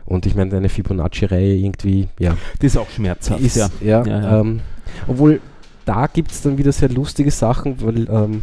Und 0.04 0.26
ich 0.26 0.36
meine, 0.36 0.54
eine 0.58 0.68
Fibonacci-Reihe 0.68 1.56
irgendwie, 1.56 2.10
ja, 2.20 2.36
Das 2.60 2.74
ist 2.74 2.78
auch 2.78 2.90
schmerzhaft, 2.90 3.40
ist, 3.40 3.56
ja. 3.56 3.70
ja, 3.80 4.06
Ja, 4.06 4.22
ja. 4.22 4.40
Ähm, 4.42 4.60
obwohl 5.08 5.40
da 5.86 6.08
gibt 6.08 6.32
es 6.32 6.42
dann 6.42 6.58
wieder 6.58 6.74
sehr 6.74 6.90
lustige 6.90 7.32
Sachen, 7.32 7.82
weil 7.82 8.10
ähm, 8.10 8.42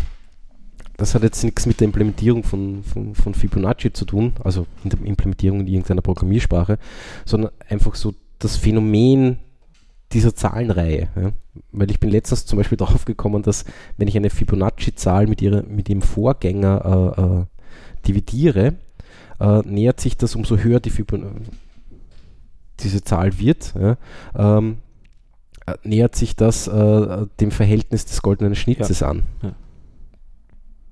das 0.96 1.14
hat 1.14 1.22
jetzt 1.22 1.44
nichts 1.44 1.66
mit 1.66 1.80
der 1.80 1.84
Implementierung 1.84 2.44
von, 2.44 2.82
von, 2.82 3.14
von 3.14 3.34
Fibonacci 3.34 3.92
zu 3.92 4.06
tun, 4.06 4.32
also 4.42 4.66
in 4.84 4.88
der 4.88 5.00
Implementierung 5.04 5.60
in 5.60 5.66
irgendeiner 5.66 6.00
Programmiersprache, 6.00 6.78
sondern 7.26 7.50
einfach 7.68 7.94
so 7.94 8.14
das 8.38 8.56
Phänomen 8.56 9.38
dieser 10.12 10.34
Zahlenreihe. 10.34 11.08
Ja? 11.14 11.32
Weil 11.72 11.90
ich 11.90 12.00
bin 12.00 12.08
letztens 12.08 12.46
zum 12.46 12.56
Beispiel 12.56 12.78
darauf 12.78 13.04
gekommen, 13.04 13.42
dass 13.42 13.66
wenn 13.98 14.08
ich 14.08 14.16
eine 14.16 14.30
Fibonacci-Zahl 14.30 15.26
mit, 15.26 15.42
ihrer, 15.42 15.64
mit 15.64 15.90
ihrem 15.90 16.00
Vorgänger 16.00 17.14
äh, 17.18 17.22
äh, 17.22 17.44
dividiere, 18.06 18.74
äh, 19.40 19.58
nähert 19.60 20.00
sich 20.00 20.16
das, 20.16 20.34
umso 20.34 20.56
höher 20.58 20.80
die 20.80 20.90
Fibon 20.90 21.46
diese 22.80 23.02
Zahl 23.02 23.38
wird, 23.38 23.74
ja, 23.78 23.96
ähm, 24.36 24.78
äh, 25.66 25.74
nähert 25.82 26.14
sich 26.14 26.36
das 26.36 26.68
äh, 26.68 27.26
dem 27.40 27.50
Verhältnis 27.50 28.06
des 28.06 28.22
goldenen 28.22 28.54
Schnitzes 28.54 29.02
an. 29.02 29.24
Ja. 29.42 29.52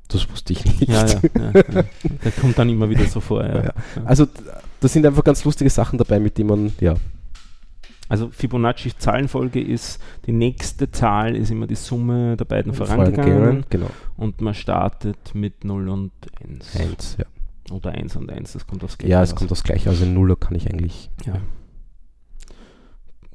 Das 0.08 0.30
wusste 0.30 0.52
ich 0.52 0.64
nicht. 0.64 0.88
Ja, 0.88 1.06
ja, 1.06 1.20
ja, 1.34 1.52
ja. 1.54 1.84
Der 2.24 2.32
kommt 2.40 2.58
dann 2.58 2.68
immer 2.68 2.88
wieder 2.88 3.06
so 3.06 3.20
vor. 3.20 3.44
Ja. 3.44 3.56
Ja. 3.64 3.72
Also 4.04 4.26
da 4.80 4.88
sind 4.88 5.04
einfach 5.06 5.24
ganz 5.24 5.44
lustige 5.44 5.70
Sachen 5.70 5.98
dabei, 5.98 6.20
mit 6.20 6.38
denen 6.38 6.48
man, 6.48 6.72
ja, 6.80 6.94
Also 8.08 8.28
Fibonacci-Zahlenfolge 8.30 9.60
ist, 9.60 10.00
die 10.26 10.32
nächste 10.32 10.90
Zahl 10.90 11.34
ist 11.34 11.50
immer 11.50 11.66
die 11.66 11.74
Summe 11.74 12.36
der 12.36 12.44
beiden 12.44 12.72
vorangegangenen 12.72 13.64
genau, 13.68 13.90
und 14.16 14.40
man 14.40 14.54
startet 14.54 15.34
mit 15.34 15.64
0 15.64 15.88
und 15.88 16.12
1. 16.40 16.76
eins, 16.76 17.16
ja. 17.18 17.24
Oder 17.70 17.92
1 17.92 18.16
und 18.16 18.30
1, 18.30 18.52
das 18.52 18.66
kommt 18.66 18.84
aufs 18.84 18.96
Gleiche 18.98 19.12
Ja, 19.12 19.22
es 19.22 19.30
raus. 19.32 19.38
kommt 19.38 19.50
das 19.50 19.62
gleiche, 19.64 19.90
also 19.90 20.04
in 20.04 20.14
Nuller 20.14 20.36
kann 20.36 20.54
ich 20.54 20.70
eigentlich, 20.70 21.10
Ja. 21.24 21.40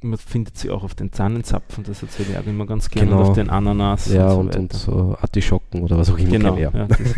Man 0.04 0.18
findet 0.18 0.58
sie 0.58 0.70
auch 0.70 0.82
auf 0.82 0.96
den 0.96 1.12
Zahnenzapfen, 1.12 1.84
das 1.84 2.02
erzähle 2.02 2.30
ich 2.32 2.38
auch 2.38 2.46
immer 2.46 2.66
ganz 2.66 2.90
gerne, 2.90 3.10
Genau. 3.10 3.20
und 3.22 3.28
auf 3.28 3.34
den 3.36 3.50
Ananas 3.50 4.10
ja, 4.12 4.30
so 4.30 4.40
und, 4.40 4.48
weiter. 4.48 4.58
und 4.58 4.72
so 4.72 5.16
Artischocken 5.20 5.82
oder 5.82 5.96
was 5.96 6.10
auch 6.10 6.18
immer. 6.18 6.30
Genau, 6.30 6.56
ja. 6.56 6.72
ja, 6.74 6.86
das, 6.88 6.98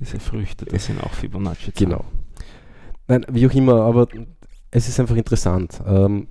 diese 0.00 0.18
Früchte, 0.18 0.64
das 0.64 0.86
sind 0.86 1.00
auch 1.00 1.12
fibonacci 1.12 1.70
-Zahlen. 1.70 1.78
Genau. 1.78 2.04
Nein, 3.06 3.24
wie 3.30 3.46
auch 3.46 3.54
immer, 3.54 3.82
aber 3.82 4.08
es 4.72 4.88
ist 4.88 4.98
einfach 4.98 5.14
interessant. 5.16 5.80
Ähm, 5.86 6.26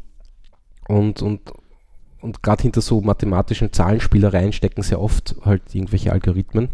und 0.90 1.22
und, 1.22 1.40
und 2.22 2.44
gerade 2.44 2.64
hinter 2.64 2.82
so 2.82 3.00
mathematischen 3.00 3.72
Zahlenspielereien 3.72 4.52
stecken 4.52 4.82
sehr 4.82 5.00
oft 5.00 5.36
halt 5.46 5.74
irgendwelche 5.74 6.12
Algorithmen. 6.12 6.68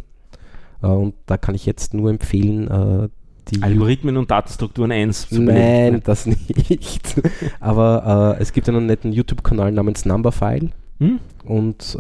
Äh, 0.82 0.88
und 0.88 1.16
da 1.26 1.38
kann 1.38 1.56
ich 1.56 1.66
jetzt 1.66 1.94
nur 1.94 2.10
empfehlen, 2.10 2.68
äh, 2.68 3.10
die 3.52 3.64
Algorithmen 3.64 4.18
und 4.18 4.30
Datenstrukturen 4.30 4.92
1 4.92 5.30
zu 5.30 5.42
Nein, 5.42 5.46
belegen. 5.94 6.02
das 6.06 6.26
nicht. 6.70 7.22
Aber 7.60 8.36
äh, 8.38 8.42
es 8.42 8.54
gibt 8.54 8.70
einen 8.70 8.86
netten 8.86 9.12
YouTube-Kanal 9.12 9.72
namens 9.72 10.06
Numberphile 10.06 10.70
Hm? 11.00 11.20
und 11.46 11.98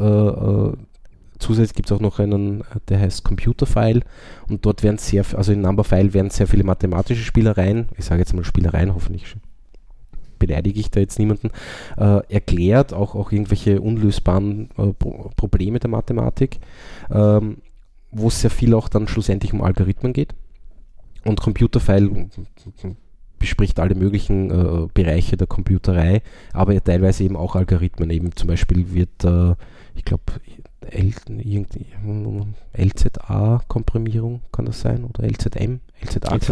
zusätzlich 1.39 1.73
gibt 1.73 1.89
es 1.89 1.95
auch 1.95 2.01
noch 2.01 2.19
einen, 2.19 2.65
der 2.89 2.99
heißt 2.99 3.23
Computerfile 3.23 4.01
und 4.49 4.65
dort 4.65 4.83
werden 4.83 4.97
sehr, 4.97 5.23
also 5.37 5.53
in 5.53 5.61
Numberphile 5.61 6.13
werden 6.13 6.29
sehr 6.29 6.47
viele 6.47 6.65
mathematische 6.65 7.23
Spielereien, 7.23 7.87
ich 7.97 8.03
sage 8.03 8.19
jetzt 8.19 8.33
mal 8.33 8.43
Spielereien, 8.43 8.93
hoffentlich 8.93 9.37
beleidige 10.39 10.79
ich 10.79 10.89
da 10.89 10.99
jetzt 10.99 11.19
niemanden, 11.19 11.51
äh, 11.97 12.21
erklärt, 12.33 12.93
auch, 12.93 13.13
auch 13.13 13.31
irgendwelche 13.31 13.81
unlösbaren 13.81 14.69
äh, 14.77 14.93
Pro 14.93 15.29
Probleme 15.35 15.79
der 15.79 15.89
Mathematik, 15.89 16.57
ähm, 17.11 17.57
wo 18.11 18.27
es 18.27 18.41
sehr 18.41 18.49
viel 18.49 18.73
auch 18.73 18.89
dann 18.89 19.07
schlussendlich 19.07 19.53
um 19.53 19.61
Algorithmen 19.61 20.13
geht. 20.13 20.35
Und 21.25 21.41
Computerfile 21.41 22.29
bespricht 23.39 23.79
alle 23.79 23.95
möglichen 23.95 24.51
äh, 24.51 24.87
Bereiche 24.93 25.37
der 25.37 25.47
Computerei, 25.47 26.21
aber 26.53 26.73
ja 26.73 26.81
teilweise 26.81 27.23
eben 27.23 27.35
auch 27.37 27.55
Algorithmen. 27.55 28.09
Eben 28.09 28.35
zum 28.35 28.47
Beispiel 28.47 28.93
wird, 28.93 29.23
äh, 29.23 29.55
ich 29.95 30.05
glaube, 30.05 30.23
LZA-Komprimierung 32.77 34.41
kann 34.51 34.65
das 34.65 34.81
sein 34.81 35.03
oder 35.05 35.23
LZM? 35.23 35.79
LZA, 36.03 36.19
da. 36.19 36.35
ich, 36.35 36.49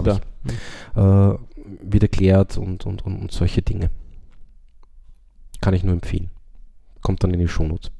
äh, 0.95 1.37
wird 1.81 2.03
erklärt 2.03 2.57
und, 2.57 2.85
und, 2.85 3.05
und, 3.05 3.21
und 3.21 3.31
solche 3.31 3.61
Dinge. 3.61 3.89
Kann 5.61 5.73
ich 5.73 5.83
nur 5.83 5.93
empfehlen. 5.93 6.29
Kommt 7.01 7.23
dann 7.23 7.33
in 7.33 7.39
die 7.39 7.47
Shownotes. 7.47 7.91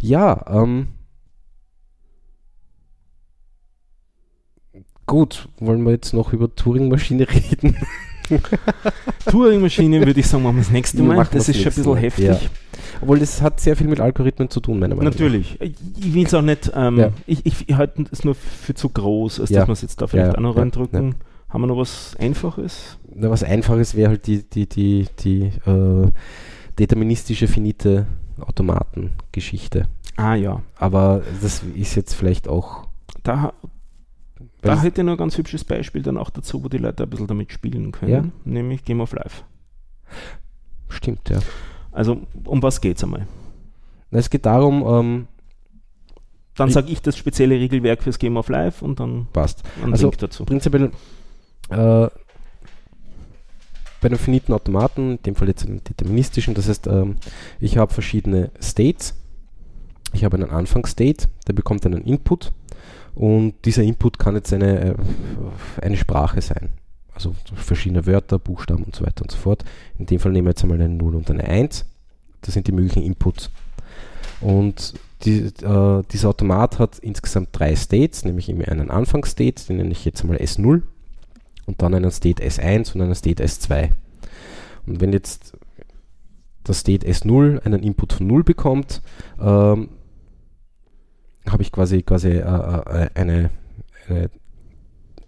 Ja, 0.00 0.44
ähm, 0.48 0.88
gut, 5.10 5.48
wollen 5.58 5.82
wir 5.84 5.90
jetzt 5.90 6.14
noch 6.14 6.32
über 6.32 6.54
Turing-Maschine 6.54 7.26
reden? 7.28 7.76
Turing-Maschine 9.28 10.06
würde 10.06 10.20
ich 10.20 10.26
sagen, 10.28 10.44
machen 10.44 10.56
wir 10.58 10.62
das 10.62 10.70
nächste 10.70 11.02
Mal. 11.02 11.26
Das 11.32 11.48
ist 11.48 11.56
schon 11.56 11.72
ein 11.72 11.74
bisschen 11.74 11.96
heftig. 11.96 12.50
Obwohl 13.00 13.18
das 13.18 13.42
hat 13.42 13.58
sehr 13.58 13.76
viel 13.76 13.88
mit 13.88 13.98
Algorithmen 14.00 14.50
zu 14.50 14.60
tun, 14.60 14.78
meiner 14.78 14.94
Meinung 14.94 15.12
Natürlich. 15.12 15.58
Ich 15.60 16.14
will 16.14 16.26
es 16.26 16.32
auch 16.34 16.42
nicht, 16.42 16.70
ähm, 16.76 16.96
Ja. 16.98 17.10
ich, 17.26 17.44
ich, 17.44 17.68
ich 17.68 17.76
halte 17.76 18.04
es 18.12 18.22
nur 18.24 18.36
für 18.36 18.74
zu 18.74 18.88
groß, 18.88 19.40
als 19.40 19.50
Ja. 19.50 19.60
dass 19.60 19.68
wir 19.68 19.72
es 19.72 19.82
jetzt 19.82 20.00
da 20.00 20.06
vielleicht 20.06 20.32
Ja, 20.32 20.38
auch 20.38 20.42
noch 20.42 20.54
ja, 20.54 20.60
reindrücken. 20.62 21.16
Haben 21.48 21.62
wir 21.62 21.66
noch 21.66 21.76
was 21.78 22.14
Einfaches? 22.20 22.98
nach. 23.08 23.16
Na, 23.22 23.30
was 23.30 23.42
Einfaches 23.42 23.96
wäre 23.96 24.10
halt 24.10 24.28
die, 24.28 24.44
die, 24.48 24.68
die, 24.68 25.06
die 25.18 25.42
äh, 25.68 26.08
deterministische 26.78 27.48
finite 27.48 28.06
Automaten-Geschichte. 28.40 29.88
Ah 30.16 30.34
ja, 30.36 30.62
Aber 30.76 31.22
das 31.42 31.62
ist 31.74 31.96
jetzt 31.96 32.14
vielleicht 32.14 32.46
auch. 32.48 32.86
da, 33.24 33.52
weil 34.62 34.74
da 34.76 34.82
hätte 34.82 35.00
ich 35.00 35.04
noch 35.04 35.12
ein 35.12 35.18
ganz 35.18 35.36
hübsches 35.38 35.64
Beispiel 35.64 36.02
dann 36.02 36.16
auch 36.18 36.30
dazu, 36.30 36.62
wo 36.64 36.68
die 36.68 36.78
Leute 36.78 37.02
ein 37.04 37.10
bisschen 37.10 37.26
damit 37.26 37.52
spielen 37.52 37.92
können, 37.92 38.12
Ja. 38.12 38.24
nämlich 38.44 38.84
Game 38.84 39.00
of 39.00 39.12
Life. 39.12 39.42
Stimmt, 40.88 41.28
ja. 41.30 41.38
Also 41.92 42.22
um 42.44 42.62
was 42.62 42.80
geht 42.80 42.96
es 42.96 43.04
einmal? 43.04 43.26
Na, 44.10 44.18
es 44.18 44.30
geht 44.30 44.46
darum, 44.46 44.84
ähm, 44.86 45.26
Dann 46.56 46.70
sage 46.70 46.90
ich 46.90 47.00
das 47.00 47.16
spezielle 47.16 47.54
Regelwerk 47.54 48.02
fürs 48.02 48.18
Game 48.18 48.36
of 48.36 48.48
Life 48.48 48.84
und 48.84 49.00
dann 49.00 49.28
passt. 49.32 49.62
ein 49.82 49.92
Also- 49.92 50.10
dazu. 50.10 50.44
Prinzipiell 50.44 50.90
äh, 51.70 52.08
bei 54.00 54.08
einem 54.08 54.18
finiten 54.18 54.52
Automaten, 54.54 55.12
in 55.12 55.22
dem 55.22 55.34
Fall 55.36 55.48
jetzt 55.48 55.64
einem 55.66 55.82
deterministischen, 55.84 56.54
das 56.54 56.68
heißt, 56.68 56.86
ähm, 56.86 57.16
ich 57.60 57.76
habe 57.76 57.92
verschiedene 57.92 58.50
States. 58.60 59.14
Ich 60.12 60.24
habe 60.24 60.36
einen 60.36 60.50
Anfangsstate, 60.50 61.28
der 61.46 61.52
bekommt 61.52 61.86
einen 61.86 62.02
Input 62.02 62.52
und 63.14 63.54
dieser 63.64 63.82
Input 63.82 64.18
kann 64.18 64.34
jetzt 64.34 64.52
eine, 64.52 64.90
äh, 64.90 64.94
eine 65.80 65.96
Sprache 65.96 66.40
sein. 66.40 66.70
Also 67.14 67.34
verschiedene 67.54 68.06
Wörter, 68.06 68.38
Buchstaben 68.38 68.84
und 68.84 68.96
so 68.96 69.04
weiter 69.04 69.22
und 69.22 69.30
so 69.30 69.36
fort. 69.36 69.64
In 69.98 70.06
dem 70.06 70.20
Fall 70.20 70.32
nehmen 70.32 70.46
wir 70.46 70.52
jetzt 70.52 70.62
einmal 70.62 70.80
eine 70.80 70.94
0 70.94 71.16
und 71.16 71.30
eine 71.30 71.44
1. 71.44 71.84
Das 72.40 72.54
sind 72.54 72.66
die 72.66 72.72
möglichen 72.72 73.02
Inputs. 73.02 73.50
Und 74.40 74.94
die, 75.24 75.40
äh, 75.62 76.02
dieser 76.10 76.28
Automat 76.30 76.78
hat 76.78 76.98
insgesamt 76.98 77.48
drei 77.52 77.76
States, 77.76 78.24
nämlich 78.24 78.48
einen 78.48 78.90
Anfangsstate, 78.90 79.66
den 79.66 79.76
nenne 79.76 79.92
ich 79.92 80.04
jetzt 80.04 80.24
mal 80.24 80.38
S0 80.38 80.82
und 81.66 81.82
dann 81.82 81.94
einen 81.94 82.10
State 82.10 82.42
S1 82.42 82.94
und 82.94 83.02
einen 83.02 83.14
State 83.14 83.44
S2. 83.44 83.90
Und 84.86 85.00
wenn 85.00 85.12
jetzt 85.12 85.52
das 86.64 86.80
State 86.80 87.06
S0 87.06 87.60
einen 87.60 87.82
Input 87.82 88.14
von 88.14 88.26
0 88.26 88.44
bekommt, 88.44 89.02
ähm, 89.40 89.90
habe 91.48 91.62
ich 91.62 91.72
quasi, 91.72 92.02
quasi 92.02 92.28
äh, 92.28 92.38
äh, 92.40 93.10
eine, 93.14 93.50
eine 94.08 94.30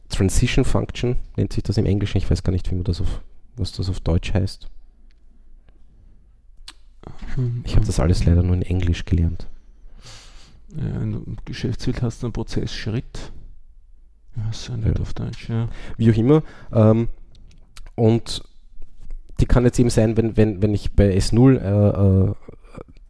Transition 0.08 0.64
Function, 0.64 1.16
nennt 1.36 1.52
sich 1.52 1.62
das 1.62 1.76
im 1.78 1.86
Englischen. 1.86 2.18
Ich 2.18 2.30
weiß 2.30 2.42
gar 2.42 2.52
nicht, 2.52 2.70
wie 2.70 2.74
man 2.74 2.84
das 2.84 3.00
auf, 3.00 3.20
was 3.56 3.72
das 3.72 3.88
auf 3.88 4.00
Deutsch 4.00 4.32
heißt. 4.34 4.68
Ich 7.64 7.74
habe 7.76 7.86
das 7.86 7.98
alles 7.98 8.24
leider 8.24 8.42
nur 8.42 8.54
in 8.54 8.62
Englisch 8.62 9.04
gelernt. 9.04 9.48
Ja, 10.76 11.00
Im 11.02 11.36
Geschäftsbild 11.44 12.02
hast 12.02 12.22
du 12.22 12.26
einen 12.26 12.32
Prozessschritt. 12.32 13.32
Ja, 14.36 14.50
ist 14.50 14.68
ja 14.68 14.76
nicht 14.76 14.96
Ja. 14.96 15.02
auf 15.02 15.12
Deutsch, 15.14 15.48
ja. 15.48 15.68
Wie 15.96 16.10
auch 16.10 16.16
immer. 16.16 16.42
Ähm, 16.72 17.08
und 17.94 18.42
die 19.40 19.46
kann 19.46 19.64
jetzt 19.64 19.78
eben 19.78 19.90
sein, 19.90 20.16
wenn, 20.16 20.36
wenn, 20.36 20.62
wenn 20.62 20.74
ich 20.74 20.92
bei 20.92 21.14
S0 21.16 21.58
äh, 21.58 22.28
äh, 22.30 22.34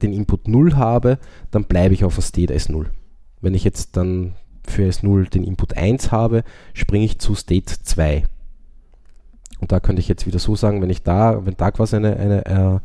den 0.03 0.13
Input 0.13 0.49
0 0.49 0.77
habe, 0.77 1.19
dann 1.51 1.65
bleibe 1.65 1.95
ich 1.95 2.05
auf 2.05 2.15
der 2.15 2.23
State 2.25 2.55
S0. 2.55 2.87
Wenn 3.41 3.55
ich 3.55 3.65
jetzt 3.65 3.97
dann 3.97 4.35
für 4.67 4.83
S0 4.89 5.29
den 5.31 5.45
Input 5.45 5.77
1 5.77 6.13
habe, 6.13 6.45
springe 6.75 7.05
ich 7.05 7.19
zu 7.19 7.35
State 7.35 7.75
2. 7.83 8.25
Und 9.61 9.73
da 9.73 9.81
könnte 9.81 10.01
ich 10.01 10.09
jetzt 10.09 10.27
wieder 10.27 10.39
so 10.39 10.57
sagen, 10.57 10.83
wenn 10.83 10.91
ich 10.91 11.03
da, 11.03 11.45
wenn 11.47 11.57
da 11.57 11.71
quasi 11.71 11.97
eine, 11.97 12.17
eine, 12.17 12.47
äh, 12.47 12.81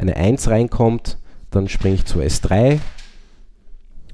eine 0.00 0.16
1 0.16 0.48
reinkommt, 0.48 1.18
dann 1.50 1.68
springe 1.68 1.94
ich 1.94 2.04
zu 2.04 2.20
S3 2.20 2.80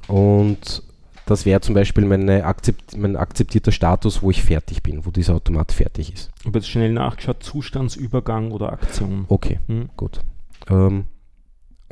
und 0.09 0.82
das 1.26 1.46
wäre 1.46 1.61
zum 1.61 1.74
Beispiel 1.74 2.05
meine 2.05 2.44
akzept, 2.44 2.96
mein 2.96 3.16
akzeptierter 3.16 3.72
Status, 3.72 4.22
wo 4.22 4.30
ich 4.30 4.42
fertig 4.42 4.82
bin, 4.82 5.07
wo 5.07 5.11
dieser 5.11 5.34
Automat 5.34 5.72
fertig 5.72 6.12
ist. 6.12 6.30
Ich 6.40 6.46
habe 6.46 6.59
jetzt 6.59 6.68
schnell 6.68 6.92
nachgeschaut, 6.92 7.42
Zustandsübergang 7.42 8.50
oder 8.50 8.72
Aktion. 8.72 9.24
Okay, 9.28 9.61
Hm. 9.66 9.88
gut. 9.96 10.20
Ähm, 10.68 11.05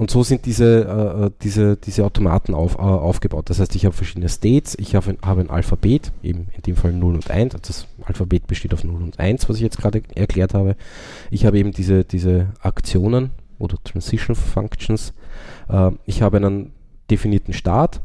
und 0.01 0.11
so 0.11 0.23
sind 0.23 0.47
diese, 0.47 0.65
äh, 0.65 1.27
äh, 1.27 1.31
diese, 1.43 1.77
diese 1.77 2.07
Automaten 2.07 2.55
auf, 2.55 2.77
äh, 2.77 2.79
aufgebaut. 2.79 3.51
Das 3.51 3.61
heißt, 3.61 3.77
ich 3.77 3.85
habe 3.85 3.95
verschiedene 3.95 4.31
States, 4.31 4.75
ich 4.81 4.95
habe 4.95 5.11
ein, 5.11 5.19
habe 5.23 5.43
ein 5.43 5.51
Alphabet, 5.51 6.11
eben 6.23 6.49
in 6.57 6.63
dem 6.63 6.77
Fall 6.77 6.95
0 6.95 7.17
und 7.17 7.31
1. 7.31 7.55
Also 7.55 7.67
das 7.67 7.87
Alphabet 8.07 8.47
besteht 8.47 8.73
auf 8.73 8.83
0 8.83 8.95
und 9.03 9.21
1, 9.21 9.51
was 9.51 9.57
ich 9.57 9.63
jetzt 9.63 9.77
gerade 9.77 10.03
erklärt 10.15 10.55
habe. 10.55 10.75
Ich 11.31 11.45
habe 11.45 11.59
eben 11.59 11.73
diese, 11.73 12.05
diese 12.05 12.47
Aktionen 12.63 13.31
oder 13.59 13.77
Transition 13.85 14.35
Functions. 14.35 15.13
Äh, 15.69 15.91
ich 16.07 16.23
habe 16.23 16.39
einen 16.39 16.73
definierten 17.11 17.53
Start 17.53 18.01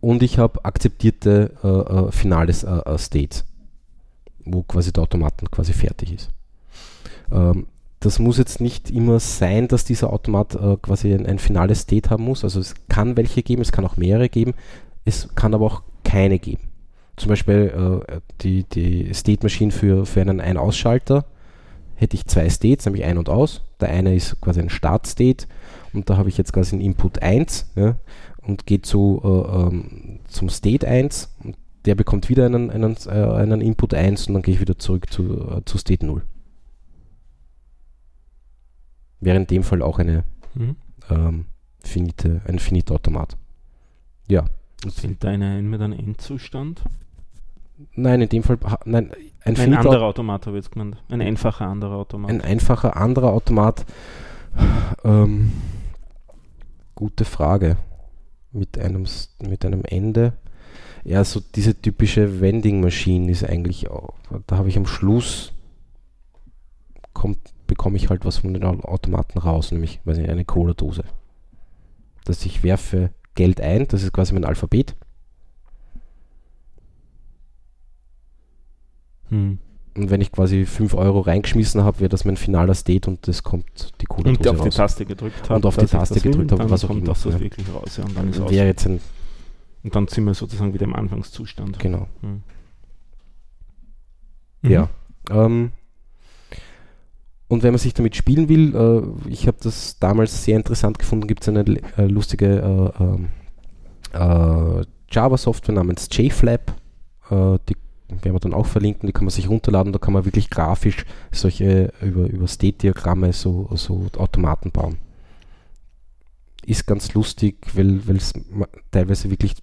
und 0.00 0.22
ich 0.22 0.38
habe 0.38 0.64
akzeptierte 0.64 1.52
äh, 1.62 1.68
äh, 2.08 2.10
finales 2.10 2.66
States, 2.96 3.44
wo 4.46 4.62
quasi 4.62 4.94
der 4.94 5.02
Automat 5.02 5.34
dann 5.42 5.50
quasi 5.50 5.74
fertig 5.74 6.14
ist. 6.14 6.30
Ähm, 7.30 7.66
das 8.02 8.18
muss 8.18 8.36
jetzt 8.36 8.60
nicht 8.60 8.90
immer 8.90 9.20
sein, 9.20 9.68
dass 9.68 9.84
dieser 9.84 10.12
Automat 10.12 10.56
äh, 10.56 10.76
quasi 10.82 11.14
ein, 11.14 11.24
ein 11.24 11.38
finales 11.38 11.82
State 11.82 12.10
haben 12.10 12.24
muss. 12.24 12.42
Also 12.42 12.58
es 12.58 12.74
kann 12.88 13.16
welche 13.16 13.42
geben, 13.42 13.62
es 13.62 13.70
kann 13.70 13.84
auch 13.84 13.96
mehrere 13.96 14.28
geben, 14.28 14.54
es 15.04 15.28
kann 15.36 15.54
aber 15.54 15.66
auch 15.66 15.82
keine 16.04 16.40
geben. 16.40 16.62
Zum 17.16 17.28
Beispiel 17.28 18.02
äh, 18.08 18.20
die, 18.40 18.64
die 18.64 19.14
State 19.14 19.44
Machine 19.44 19.70
für, 19.70 20.04
für 20.04 20.20
einen 20.20 20.40
Ein-Ausschalter 20.40 21.26
hätte 21.94 22.16
ich 22.16 22.26
zwei 22.26 22.50
States, 22.50 22.84
nämlich 22.84 23.04
ein 23.04 23.18
und 23.18 23.28
aus. 23.28 23.62
Der 23.80 23.90
eine 23.90 24.16
ist 24.16 24.40
quasi 24.40 24.60
ein 24.60 24.70
Start-State 24.70 25.46
und 25.92 26.10
da 26.10 26.16
habe 26.16 26.28
ich 26.28 26.36
jetzt 26.36 26.52
quasi 26.52 26.74
einen 26.74 26.84
Input 26.84 27.22
1 27.22 27.70
ja, 27.76 27.94
und 28.42 28.66
geht 28.66 28.84
zu, 28.84 29.20
äh, 29.22 29.28
ähm, 29.28 30.18
zum 30.26 30.48
State 30.48 30.88
1 30.88 31.36
und 31.44 31.56
der 31.84 31.94
bekommt 31.94 32.28
wieder 32.28 32.46
einen, 32.46 32.70
einen, 32.70 32.96
äh, 33.06 33.10
einen 33.10 33.60
Input 33.60 33.94
1 33.94 34.26
und 34.26 34.34
dann 34.34 34.42
gehe 34.42 34.54
ich 34.54 34.60
wieder 34.60 34.78
zurück 34.78 35.12
zu, 35.12 35.58
äh, 35.58 35.64
zu 35.64 35.78
State 35.78 36.04
0. 36.04 36.22
Wäre 39.22 39.36
in 39.38 39.46
dem 39.46 39.62
Fall 39.62 39.80
auch 39.82 39.98
eine 39.98 40.24
Hm. 40.54 40.76
ähm, 41.08 41.46
finite, 41.82 42.42
ein 42.46 42.58
finiter 42.58 42.94
Automat. 42.96 43.36
Ja. 44.28 44.44
Fehlt 44.94 45.22
da 45.24 45.28
eine 45.28 45.46
ein 45.56 45.70
mit 45.70 45.80
einem 45.80 45.98
Endzustand? 45.98 46.82
Nein, 47.94 48.20
in 48.20 48.28
dem 48.28 48.42
Fall, 48.42 48.58
nein, 48.84 49.10
ein, 49.44 49.56
Ein 49.56 49.74
anderer 49.74 50.02
Automat 50.02 50.46
habe 50.46 50.58
ich 50.58 50.64
jetzt 50.64 50.72
gemeint. 50.72 50.96
Ein 51.08 51.20
einfacher 51.22 51.66
anderer 51.66 51.96
Automat. 51.96 52.30
ein 52.30 52.40
einfacher 52.40 52.96
anderer 52.96 53.32
Automat. 53.32 53.84
Ähm, 55.04 55.52
gute 56.94 57.24
Frage. 57.24 57.76
Mit 58.52 58.78
einem, 58.78 59.06
mit 59.40 59.64
einem 59.64 59.82
Ende. 59.84 60.34
Ja, 61.04 61.24
so 61.24 61.40
diese 61.54 61.80
typische 61.80 62.40
Vending 62.40 62.80
Machine 62.80 63.30
ist 63.30 63.44
eigentlich, 63.44 63.88
auch- 63.90 64.14
da 64.46 64.58
habe 64.58 64.68
ich 64.68 64.76
am 64.76 64.86
Schluss, 64.86 65.52
kommt, 67.14 67.38
bekomme 67.72 67.96
ich 67.96 68.10
halt 68.10 68.24
was 68.26 68.38
von 68.38 68.52
den 68.52 68.64
Au- 68.64 68.80
Automaten 68.80 69.38
raus, 69.38 69.72
nämlich 69.72 70.00
weiß 70.04 70.18
nicht, 70.18 70.28
eine 70.30 70.44
Cola-Dose. 70.44 71.04
Dass 72.24 72.44
ich 72.44 72.62
werfe 72.62 73.10
Geld 73.34 73.60
ein, 73.60 73.88
das 73.88 74.02
ist 74.02 74.12
quasi 74.12 74.34
mein 74.34 74.44
Alphabet. 74.44 74.94
Hm. 79.30 79.58
Und 79.94 80.10
wenn 80.10 80.20
ich 80.22 80.32
quasi 80.32 80.64
5 80.64 80.94
Euro 80.94 81.20
reingeschmissen 81.20 81.82
habe, 81.84 82.00
wäre 82.00 82.08
das 82.08 82.24
mein 82.24 82.36
finaler 82.36 82.74
State 82.74 83.08
und 83.10 83.26
das 83.28 83.42
kommt 83.42 83.92
die 84.00 84.06
Cola-Dose 84.06 84.38
Und 84.38 84.48
auf 84.48 84.56
die 84.62 84.68
raus. 84.68 84.74
Taste 84.76 85.04
gedrückt 85.06 85.48
hat. 85.50 85.56
Und 85.56 85.66
auf 85.66 85.76
die 85.76 85.86
Taste 85.86 86.20
gedrückt 86.20 86.52
habe, 86.52 86.62
dann 86.62 86.70
was 86.70 86.84
auch 86.84 86.88
kommt 86.88 87.00
immer, 87.04 87.08
das, 87.14 87.24
ja. 87.24 87.38
wirklich 87.40 87.66
raus. 87.74 87.96
Ja, 87.98 88.04
und, 88.04 88.16
dann 88.16 88.30
ist 88.30 88.40
aus. 88.40 88.50
jetzt 88.50 88.86
ein, 88.86 89.00
und 89.82 89.94
dann 89.94 90.08
sind 90.08 90.24
wir 90.24 90.34
sozusagen 90.34 90.72
wieder 90.72 90.84
im 90.84 90.94
Anfangszustand. 90.94 91.78
genau. 91.78 92.06
Hm. 92.20 92.42
Ja. 94.62 94.88
Ähm, 95.30 95.72
und 97.52 97.62
wenn 97.62 97.72
man 97.72 97.78
sich 97.78 97.92
damit 97.92 98.16
spielen 98.16 98.48
will, 98.48 98.74
äh, 98.74 99.30
ich 99.30 99.46
habe 99.46 99.58
das 99.62 99.98
damals 99.98 100.42
sehr 100.42 100.56
interessant 100.56 100.98
gefunden, 100.98 101.26
gibt 101.26 101.42
es 101.42 101.50
eine 101.50 101.60
äh, 101.98 102.06
lustige 102.06 102.92
äh, 102.98 103.02
ähm, 103.02 103.28
äh, 104.14 104.86
Java-Software 105.10 105.74
namens 105.74 106.08
JFlap, 106.10 106.70
äh, 107.30 107.58
die 107.68 107.76
werden 108.08 108.34
wir 108.34 108.40
dann 108.40 108.54
auch 108.54 108.64
verlinken, 108.64 109.06
die 109.06 109.12
kann 109.12 109.24
man 109.24 109.30
sich 109.32 109.50
runterladen, 109.50 109.92
da 109.92 109.98
kann 109.98 110.14
man 110.14 110.24
wirklich 110.24 110.48
grafisch 110.48 111.04
solche 111.30 111.92
über, 112.00 112.24
über 112.24 112.48
State-Diagramme 112.48 113.34
so, 113.34 113.68
so 113.74 114.06
Automaten 114.16 114.70
bauen. 114.70 114.96
Ist 116.64 116.86
ganz 116.86 117.12
lustig, 117.14 117.56
weil 117.74 118.00
es 118.16 118.34
teilweise 118.92 119.30
wirklich, 119.30 119.54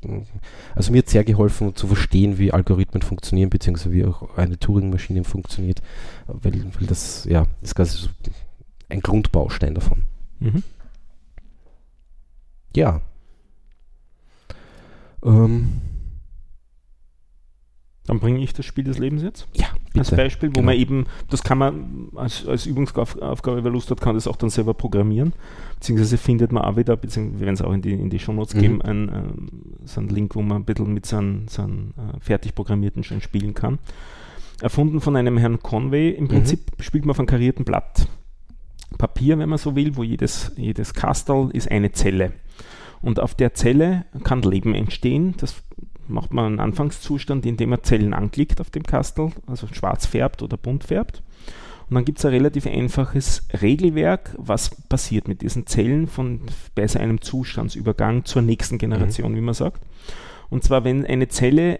also 0.75 0.91
mir 0.91 0.97
hat 0.99 1.09
sehr 1.09 1.23
geholfen 1.23 1.73
zu 1.75 1.87
verstehen, 1.87 2.37
wie 2.37 2.51
Algorithmen 2.51 3.01
funktionieren, 3.01 3.49
beziehungsweise 3.49 3.93
wie 3.93 4.03
auch 4.03 4.35
eine 4.37 4.59
Turing-Maschine 4.59 5.23
funktioniert, 5.23 5.81
weil, 6.27 6.65
weil 6.77 6.87
das, 6.87 7.23
ja, 7.23 7.47
ist 7.61 7.75
quasi 7.75 7.97
so 7.97 8.09
ein 8.89 8.99
Grundbaustein 8.99 9.75
davon. 9.75 10.03
Mhm. 10.39 10.63
Ja. 12.75 13.01
Ähm, 15.23 15.81
Dann 18.09 18.19
bringe 18.19 18.39
ich 18.39 18.53
das 18.53 18.65
Spiel 18.65 18.85
des 18.85 18.97
Lebens 18.97 19.21
jetzt. 19.21 19.47
ja, 19.53 19.67
Als 19.95 20.09
bitte. 20.09 20.23
Beispiel, 20.23 20.49
wo 20.49 20.53
Genau. 20.53 20.65
man 20.65 20.75
eben, 20.75 21.05
das 21.29 21.43
kann 21.43 21.59
man 21.59 22.07
als, 22.15 22.43
als 22.47 22.65
Übungsaufgabe, 22.65 23.63
wer 23.63 23.69
Lust 23.71 23.91
hat, 23.91 24.01
kann 24.01 24.15
das 24.15 24.25
auch 24.25 24.35
dann 24.35 24.49
selber 24.49 24.73
programmieren. 24.73 25.33
Beziehungsweise 25.75 26.17
findet 26.17 26.51
man 26.51 26.63
auch 26.63 26.75
wieder, 26.75 26.97
beziehungsweise 26.97 27.39
wir 27.39 27.45
werden 27.45 27.53
es 27.53 27.61
auch 27.61 27.71
in 27.71 27.83
die, 27.83 27.93
in 27.93 28.09
die 28.09 28.17
Shownotes 28.17 28.55
Mhm. 28.55 28.59
geben, 28.61 28.81
ein, 28.81 29.09
ähm, 29.13 29.49
so 29.85 29.99
einen 29.99 30.09
Link, 30.09 30.33
wo 30.35 30.41
man 30.41 30.57
ein 30.63 30.65
bisschen 30.65 30.91
mit 30.91 31.05
seinen, 31.05 31.47
seinen 31.49 31.93
äh, 31.97 32.19
fertig 32.19 32.55
programmierten 32.55 33.03
schon 33.03 33.21
spielen 33.21 33.53
kann. 33.53 33.77
Erfunden 34.59 35.01
von 35.01 35.15
einem 35.15 35.37
Herrn 35.37 35.59
Conway. 35.61 36.09
Im 36.09 36.23
Mhm. 36.23 36.27
Prinzip 36.29 36.61
spielt 36.79 37.05
man 37.05 37.11
auf 37.11 37.19
einem 37.19 37.27
karierten 37.27 37.63
Blatt 37.63 38.07
Papier, 38.97 39.37
wenn 39.37 39.49
man 39.49 39.59
so 39.59 39.75
will, 39.75 39.95
wo 39.97 40.01
jedes, 40.03 40.51
jedes 40.57 40.95
Kastel 40.95 41.51
ist 41.53 41.69
eine 41.69 41.91
Zelle. 41.91 42.31
Und 43.03 43.19
auf 43.19 43.35
der 43.35 43.53
Zelle 43.53 44.05
kann 44.23 44.41
Leben 44.41 44.73
entstehen. 44.73 45.35
Das 45.37 45.61
macht 46.09 46.33
man 46.33 46.45
einen 46.45 46.59
Anfangszustand, 46.59 47.45
indem 47.45 47.69
man 47.69 47.83
Zellen 47.83 48.13
anklickt 48.13 48.61
auf 48.61 48.69
dem 48.69 48.83
Kastel, 48.83 49.31
also 49.47 49.67
schwarz 49.71 50.05
färbt 50.05 50.41
oder 50.41 50.57
bunt 50.57 50.83
färbt. 50.83 51.23
Und 51.89 51.95
dann 51.95 52.05
gibt 52.05 52.19
es 52.19 52.25
ein 52.25 52.31
relativ 52.31 52.67
einfaches 52.67 53.47
Regelwerk, 53.61 54.35
was 54.37 54.69
passiert 54.69 55.27
mit 55.27 55.41
diesen 55.41 55.65
Zellen 55.65 56.07
von, 56.07 56.41
bei 56.75 56.87
so 56.87 56.99
einem 56.99 57.19
Zustandsübergang 57.19 58.25
zur 58.25 58.43
nächsten 58.43 58.77
Generation, 58.77 59.35
wie 59.35 59.41
man 59.41 59.55
sagt. 59.55 59.81
Und 60.49 60.63
zwar, 60.63 60.83
wenn 60.83 61.03
eine 61.05 61.29
Zelle, 61.29 61.79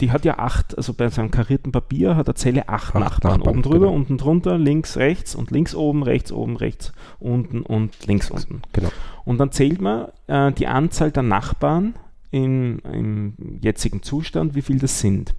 die 0.00 0.12
hat 0.12 0.24
ja 0.24 0.38
acht, 0.38 0.76
also 0.76 0.94
bei 0.94 1.08
so 1.08 1.20
einem 1.20 1.32
karierten 1.32 1.72
Papier 1.72 2.14
hat 2.14 2.28
eine 2.28 2.34
Zelle 2.36 2.68
acht, 2.68 2.94
Acht 2.94 3.00
Nachbarn. 3.00 3.38
Nachbarn, 3.38 3.54
Oben 3.54 3.62
drüber, 3.62 3.86
genau. 3.86 3.94
unten 3.94 4.18
drunter, 4.18 4.56
links, 4.56 4.96
rechts 4.96 5.34
und 5.34 5.50
links 5.50 5.74
oben, 5.74 6.04
rechts 6.04 6.30
oben, 6.30 6.56
rechts 6.56 6.92
unten 7.18 7.62
und 7.62 8.06
links 8.06 8.30
unten. 8.30 8.62
Genau. 8.72 8.90
Und 9.24 9.38
dann 9.38 9.50
zählt 9.50 9.80
man 9.80 10.08
äh, 10.28 10.52
die 10.52 10.68
Anzahl 10.68 11.10
der 11.10 11.24
Nachbarn 11.24 11.94
im, 12.34 12.80
im 12.80 13.34
jetzigen 13.60 14.02
Zustand, 14.02 14.56
wie 14.56 14.62
viel 14.62 14.80
das 14.80 14.98
sind. 14.98 15.36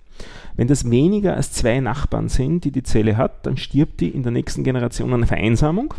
Wenn 0.55 0.67
das 0.67 0.89
weniger 0.89 1.35
als 1.35 1.51
zwei 1.51 1.81
Nachbarn 1.81 2.29
sind, 2.29 2.63
die 2.63 2.71
die 2.71 2.83
Zelle 2.83 3.17
hat, 3.17 3.45
dann 3.45 3.57
stirbt 3.57 3.99
die 3.99 4.09
in 4.09 4.23
der 4.23 4.31
nächsten 4.31 4.63
Generation 4.63 5.13
an 5.13 5.27
Vereinsamung. 5.27 5.93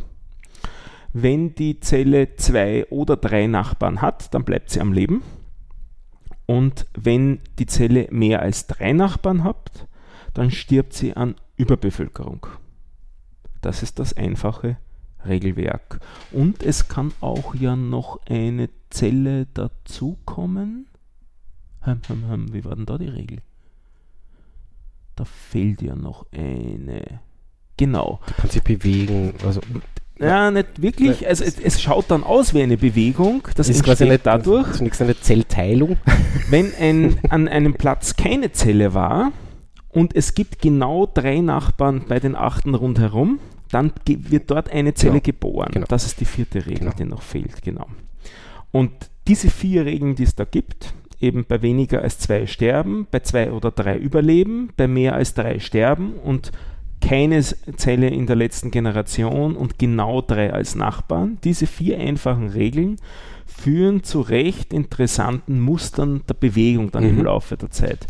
Wenn 1.13 1.55
die 1.55 1.81
Zelle 1.81 2.37
zwei 2.37 2.87
oder 2.89 3.19
drei 3.19 3.47
Nachbarn 3.47 4.01
hat, 4.01 4.33
dann 4.33 4.45
bleibt 4.45 4.71
sie 4.71 4.81
am 4.81 4.95
Leben. 4.95 5.23
Und 6.47 6.87
wenn 6.99 7.41
die 7.59 7.67
Zelle 7.67 8.09
mehr 8.11 8.41
als 8.41 8.67
drei 8.67 8.95
Nachbarn 8.95 9.45
hat, 9.45 9.87
dann 10.33 10.51
stirbt 10.51 10.95
sie 10.95 11.15
an 11.15 11.35
Überbevölkerung. 11.57 12.47
Das 13.61 13.83
ist 13.83 13.99
das 13.99 14.17
einfache 14.17 14.79
Regelwerk. 15.29 16.01
Und 16.33 16.63
es 16.63 16.89
kann 16.89 17.13
auch 17.21 17.55
ja 17.55 17.77
noch 17.77 18.21
eine 18.29 18.69
Zelle 18.91 19.47
dazukommen. 19.55 20.87
Hm, 21.81 22.01
hm, 22.07 22.29
hm, 22.29 22.53
wie 22.53 22.65
war 22.65 22.77
denn 22.77 22.87
da 22.87 22.99
die 22.99 23.09
Regel? 23.09 23.39
Da 25.15 25.25
fehlt 25.25 25.83
ja 25.83 25.95
noch 25.97 26.27
eine. 26.33 27.21
Genau. 27.77 28.21
Du 28.27 28.35
kannst 28.35 28.55
dich 28.55 28.63
bewegen. 28.63 29.35
Also, 29.45 29.61
ja, 30.19 30.51
nicht 30.51 30.81
wirklich. 30.81 31.27
Also 31.27 31.45
es, 31.45 31.59
es, 31.59 31.81
schaut 31.81 32.11
dann 32.11 32.25
aus 32.25 32.55
wie 32.55 32.63
eine 32.63 32.77
Bewegung. 32.77 33.47
Das 33.55 33.69
ist 33.69 33.85
quasi 33.85 34.07
nicht 34.07 34.25
dadurch. 34.25 34.73
Zunächst 34.73 35.03
eine 35.03 35.19
Zellteilung. 35.19 35.99
Wenn 36.51 36.73
ein, 36.81 37.19
an 37.29 37.49
einem 37.49 37.75
Platz 37.75 38.17
keine 38.17 38.53
Zelle 38.53 38.95
war 38.95 39.33
und 39.91 40.17
es 40.17 40.35
gibt 40.35 40.61
genau 40.61 41.07
drei 41.07 41.41
Nachbarn 41.41 42.05
bei 42.09 42.19
den 42.19 42.35
achten 42.35 42.75
rundherum, 42.75 43.41
dann 43.71 43.93
wird 44.07 44.51
dort 44.51 44.71
eine 44.71 44.95
Zelle 44.95 45.21
genau. 45.21 45.25
geboren. 45.25 45.71
Genau. 45.73 45.87
Das 45.89 46.07
ist 46.07 46.21
die 46.21 46.25
vierte 46.25 46.67
Regel, 46.67 46.81
genau. 46.81 46.93
die 46.99 47.05
noch 47.05 47.23
fehlt. 47.23 47.63
Genau. 47.63 47.87
Und 48.71 48.93
diese 49.27 49.51
vier 49.51 49.85
Regeln, 49.85 50.15
die 50.15 50.23
es 50.23 50.35
da 50.35 50.45
gibt, 50.45 50.95
eben 51.21 51.45
bei 51.47 51.63
weniger 51.63 52.03
als 52.03 52.19
zwei 52.19 52.47
sterben, 52.47 53.07
bei 53.11 53.21
zwei 53.21 53.51
oder 53.53 53.71
drei 53.71 53.97
überleben, 53.97 54.71
bei 54.77 54.87
mehr 54.87 55.15
als 55.15 55.35
drei 55.35 55.59
sterben 55.59 56.15
und 56.15 56.53
keine 57.01 57.43
Zelle 57.43 58.09
in 58.09 58.27
der 58.27 58.37
letzten 58.37 58.71
Generation 58.71 59.57
und 59.57 59.79
genau 59.79 60.23
drei 60.23 60.53
als 60.53 60.75
Nachbarn. 60.75 61.39
Diese 61.45 61.67
vier 61.67 61.99
einfachen 61.99 62.49
Regeln 62.49 62.97
führen 63.47 64.03
zu 64.03 64.21
recht 64.21 64.73
interessanten 64.73 65.61
Mustern 65.61 66.23
der 66.29 66.35
Bewegung 66.35 66.91
dann 66.91 67.05
mhm. 67.05 67.11
im 67.19 67.25
Laufe 67.25 67.57
der 67.57 67.71
Zeit. 67.71 68.07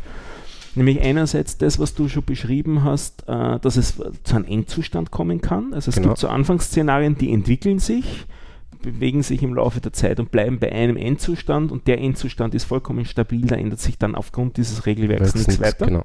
Nämlich 0.77 1.01
einerseits 1.01 1.57
das, 1.57 1.79
was 1.79 1.95
du 1.95 2.09
schon 2.09 2.25
beschrieben 2.25 2.85
hast, 2.85 3.27
äh, 3.29 3.59
dass 3.59 3.77
es 3.77 3.97
zu 4.25 4.37
einem 4.37 4.45
Endzustand 4.45 5.11
kommen 5.11 5.41
kann. 5.41 5.73
Also 5.73 5.89
es 5.89 5.97
genau. 5.97 6.09
gibt 6.09 6.19
so 6.19 6.29
Anfangsszenarien, 6.29 7.17
die 7.17 7.33
entwickeln 7.33 7.79
sich, 7.79 8.27
bewegen 8.83 9.23
sich 9.23 9.43
im 9.43 9.55
Laufe 9.55 9.81
der 9.81 9.95
Zeit 9.95 10.21
und 10.21 10.31
bleiben 10.31 10.59
bei 10.59 10.71
einem 10.71 10.97
Endzustand 10.97 11.73
und 11.73 11.87
der 11.87 11.99
Endzustand 11.99 12.55
ist 12.55 12.65
vollkommen 12.65 13.07
stabil, 13.07 13.47
da 13.47 13.57
ändert 13.57 13.81
sich 13.81 13.99
dann 13.99 14.15
aufgrund 14.15 14.59
dieses 14.59 14.85
Regelwerks 14.85 15.35
nichts 15.35 15.61
weiter. 15.61 15.87
Genau. 15.87 16.05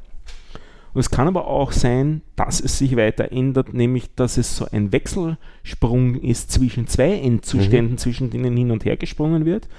Und 0.93 0.99
es 0.99 1.09
kann 1.09 1.27
aber 1.27 1.47
auch 1.47 1.71
sein, 1.71 2.21
dass 2.35 2.59
es 2.59 2.77
sich 2.77 2.95
weiter 2.95 3.31
ändert, 3.31 3.73
nämlich 3.73 4.13
dass 4.15 4.37
es 4.37 4.57
so 4.57 4.65
ein 4.71 4.91
Wechselsprung 4.91 6.15
ist 6.15 6.51
zwischen 6.51 6.87
zwei 6.87 7.13
Endzuständen, 7.13 7.93
mhm. 7.93 7.97
zwischen 7.97 8.29
denen 8.29 8.57
hin 8.57 8.71
und 8.71 8.83
her 8.83 8.97
gesprungen 8.97 9.45
wird. 9.45 9.69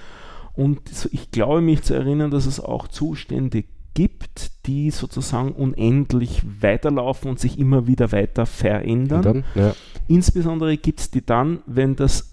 Und 0.55 0.81
ich 1.13 1.31
glaube 1.31 1.61
mich 1.61 1.83
zu 1.83 1.95
erinnern, 1.95 2.31
dass 2.31 2.47
es 2.47 2.61
auch 2.61 2.89
Zustände 2.89 3.65
gibt, 3.95 4.67
die 4.67 4.91
sozusagen 4.91 5.53
unendlich 5.53 6.43
weiterlaufen 6.61 7.31
und 7.31 7.41
sich 7.41 7.59
immer 7.59 7.87
wieder 7.87 8.13
weiter 8.13 8.47
verändern. 8.47 9.45
Ja. 9.55 9.75
Insbesondere 10.09 10.77
gibt 10.77 11.01
es 11.01 11.11
die 11.11 11.25
dann, 11.25 11.61
wenn 11.67 11.97
das 11.97 12.32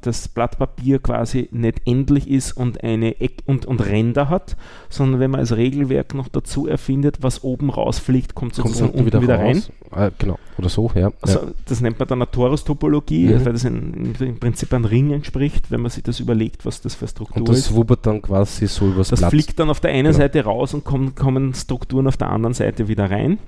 das 0.00 0.28
Blatt 0.28 0.58
Papier 0.58 0.98
quasi 0.98 1.48
nicht 1.52 1.82
endlich 1.86 2.28
ist 2.28 2.52
und 2.52 2.82
eine 2.82 3.20
Eck 3.20 3.42
und, 3.46 3.66
und 3.66 3.84
Ränder 3.84 4.28
hat, 4.28 4.56
sondern 4.88 5.20
wenn 5.20 5.30
man 5.30 5.40
als 5.40 5.56
Regelwerk 5.56 6.14
noch 6.14 6.28
dazu 6.28 6.66
erfindet, 6.66 7.18
was 7.22 7.44
oben 7.44 7.70
rausfliegt, 7.70 8.34
kommt 8.34 8.54
sozusagen 8.54 8.92
kommt 8.92 8.94
unten, 8.94 9.06
wieder, 9.06 9.22
wieder 9.22 9.38
rein. 9.38 9.62
Äh, 9.94 10.10
genau, 10.18 10.38
oder 10.58 10.68
so, 10.68 10.90
ja. 10.94 11.10
Also 11.20 11.40
ja. 11.40 11.46
das 11.66 11.80
nennt 11.80 11.98
man 11.98 12.08
dann 12.08 12.22
eine 12.22 12.30
Torus-Topologie, 12.30 13.28
mhm. 13.28 13.44
weil 13.44 13.52
das 13.52 13.64
in, 13.64 14.14
im 14.18 14.38
Prinzip 14.38 14.72
ein 14.72 14.84
Ring 14.84 15.12
entspricht, 15.12 15.70
wenn 15.70 15.80
man 15.80 15.90
sich 15.90 16.02
das 16.02 16.20
überlegt, 16.20 16.64
was 16.66 16.80
das 16.80 16.94
für 16.94 17.08
Struktur 17.08 17.36
ist. 17.36 17.40
Und 17.40 17.48
das 17.48 17.58
ist. 17.58 17.74
wubbert 17.74 18.06
dann 18.06 18.22
quasi 18.22 18.66
so 18.66 18.88
übers 18.88 19.08
Das 19.08 19.20
Blatt. 19.20 19.30
fliegt 19.30 19.58
dann 19.58 19.70
auf 19.70 19.80
der 19.80 19.90
einen 19.90 20.04
genau. 20.04 20.18
Seite 20.18 20.44
raus 20.44 20.74
und 20.74 20.84
kommen, 20.84 21.14
kommen 21.14 21.54
Strukturen 21.54 22.06
auf 22.06 22.16
der 22.16 22.30
anderen 22.30 22.54
Seite 22.54 22.88
wieder 22.88 23.10
rein. 23.10 23.38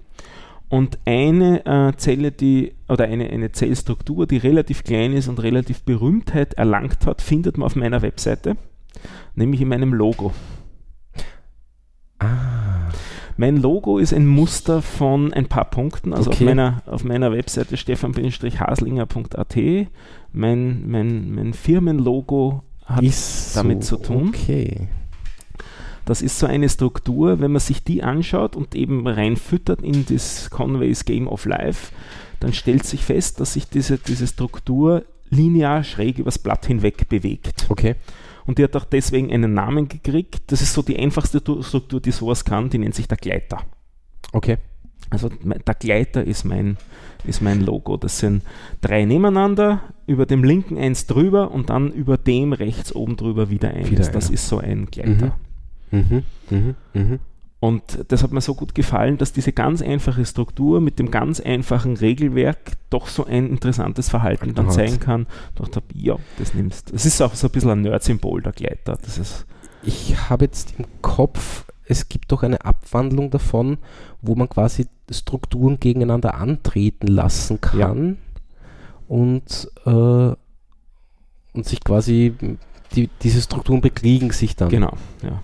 Und 0.69 0.99
eine 1.05 1.65
äh, 1.65 1.97
Zelle, 1.97 2.33
die 2.33 2.75
oder 2.89 3.05
eine, 3.05 3.31
eine 3.31 3.53
Zellstruktur, 3.53 4.27
die 4.27 4.39
relativ 4.39 4.83
klein 4.83 5.13
ist 5.13 5.29
und 5.29 5.43
relativ 5.43 5.83
Berühmtheit 5.83 6.55
erlangt 6.55 7.07
hat, 7.07 7.23
findet 7.23 7.57
man 7.57 7.67
auf 7.67 7.77
meiner 7.77 8.03
Webseite, 8.03 8.57
nämlich 9.35 9.61
in 9.61 9.69
meinem 9.69 9.93
Logo. 9.95 10.33
Ah. 12.19 12.91
Mein 13.37 13.59
Logo 13.59 13.99
ist 13.99 14.15
ein 14.15 14.27
Muster 14.27 14.81
von 14.81 15.33
ein 15.33 15.47
paar 15.47 15.67
Punkten. 15.67 16.13
Also 16.15 16.31
okay. 16.31 16.39
auf, 16.39 16.47
meiner, 16.47 16.83
auf 16.87 17.05
meiner 17.05 17.33
Webseite 17.33 17.77
stefan-haslinger.at. 17.77 19.57
Mein, 20.33 20.89
mein, 20.89 21.35
mein 21.35 21.53
Firmenlogo 21.53 22.63
hat 22.87 23.03
ist 23.03 23.55
damit 23.57 23.85
so, 23.85 23.97
zu 23.97 24.03
tun. 24.03 24.29
Okay. 24.29 24.89
Das 26.07 26.23
ist 26.23 26.39
so 26.39 26.47
eine 26.47 26.69
Struktur, 26.69 27.41
wenn 27.41 27.53
man 27.53 27.61
sich 27.61 27.83
die 27.83 28.03
anschaut 28.03 28.57
und 28.57 28.75
eben 28.75 29.07
reinfüttert 29.07 29.83
in 29.83 30.07
das 30.07 30.49
Conways 30.51 31.05
Game 31.05 31.27
of 31.27 31.45
Life, 31.45 31.93
dann 32.41 32.53
stellt 32.53 32.87
sich 32.87 33.05
fest, 33.05 33.41
dass 33.41 33.55
sich 33.55 33.69
diese, 33.69 33.99
diese 33.99 34.27
Struktur 34.27 35.05
linear 35.31 35.83
schräg 35.83 36.19
übers 36.19 36.39
Blatt 36.39 36.65
hinweg 36.65 37.09
bewegt. 37.09 37.67
Okay. 37.69 37.97
Und 38.47 38.59
die 38.59 38.65
hat 38.65 38.77
auch 38.77 38.85
deswegen 38.85 39.33
einen 39.33 39.53
Namen 39.53 39.89
gekriegt. 39.89 40.45
Das 40.47 40.63
ist 40.63 40.73
so 40.73 40.83
die 40.83 40.97
einfachste 40.97 41.41
Struktur, 41.41 42.01
die 42.01 42.13
sowas 42.13 42.45
kann, 42.45 42.71
die 42.71 42.79
nennt 42.79 42.95
sich 42.95 43.09
der 43.09 43.17
Gleiter. 43.17 43.65
Okay. 44.33 44.59
Also 45.11 45.29
der 45.29 45.75
Gleiter 45.75 46.25
ist 46.25 46.45
mein, 46.45 46.77
ist 47.25 47.43
mein 47.43 47.61
Logo. 47.61 47.97
Das 47.97 48.21
sind 48.21 48.43
drei 48.81 49.05
nebeneinander, 49.05 49.83
über 50.07 50.25
dem 50.27 50.45
linken 50.45 50.79
eins 50.79 51.07
drüber 51.07 51.51
und 51.51 51.71
dann 51.71 51.91
über 51.91 52.17
dem 52.17 52.53
rechts 52.53 52.95
oben 52.95 53.17
drüber 53.17 53.51
wieder 53.51 53.71
eins. 53.71 53.91
Wieder 53.91 54.09
das 54.09 54.31
ist 54.31 54.47
so 54.47 54.59
ein 54.59 54.87
Gleiter. 54.87 55.27
Mhm. 55.27 55.46
Mhm, 55.91 56.25
mh, 56.51 56.75
mh. 56.95 57.19
Und 57.59 58.05
das 58.09 58.23
hat 58.23 58.33
mir 58.33 58.43
so 58.43 58.55
gut 58.55 58.75
gefallen, 58.75 59.17
dass 59.17 59.33
diese 59.33 59.53
ganz 59.53 59.81
einfache 59.81 60.25
Struktur 60.27 60.81
mit 60.81 60.99
dem 60.99 61.11
ganz 61.11 61.41
einfachen 61.41 61.97
Regelwerk 61.97 62.73
doch 62.91 63.09
so 63.09 63.25
ein 63.25 63.49
interessantes 63.49 64.11
Verhalten 64.11 64.55
dann 64.55 64.71
zeigen 64.71 65.01
kann. 65.01 65.27
Ich 65.55 65.71
dachte, 65.71 65.83
ja, 65.95 66.17
das 66.39 66.55
nimmst. 66.55 66.93
Es 66.93 67.07
ist 67.07 67.21
auch 67.23 67.35
so 67.35 67.49
ein 67.49 67.51
bisschen 67.51 67.71
ein 67.71 67.81
Nerd-Symbol, 67.81 68.43
der 68.43 68.53
Gleiter. 68.53 68.99
Das 69.03 69.17
ist 69.17 69.47
ich 69.87 70.29
habe 70.29 70.45
jetzt 70.45 70.75
im 70.79 70.85
Kopf, 71.01 71.65
es 71.87 72.09
gibt 72.09 72.33
doch 72.33 72.43
eine 72.43 72.65
Abwandlung 72.65 73.31
davon, 73.31 73.79
wo 74.21 74.35
man 74.35 74.49
quasi 74.49 74.87
Strukturen 75.11 75.79
gegeneinander 75.79 76.35
antreten 76.35 77.07
lassen 77.07 77.61
kann 77.61 78.09
ja. 78.09 79.15
und, 79.17 79.71
äh, 79.87 79.91
und 81.53 81.65
sich 81.65 81.83
quasi 81.85 82.35
die, 82.95 83.09
diese 83.23 83.41
Strukturen 83.41 83.81
bekriegen 83.81 84.33
sich 84.33 84.57
dann. 84.57 84.69
Genau, 84.69 84.95
ja. 85.23 85.41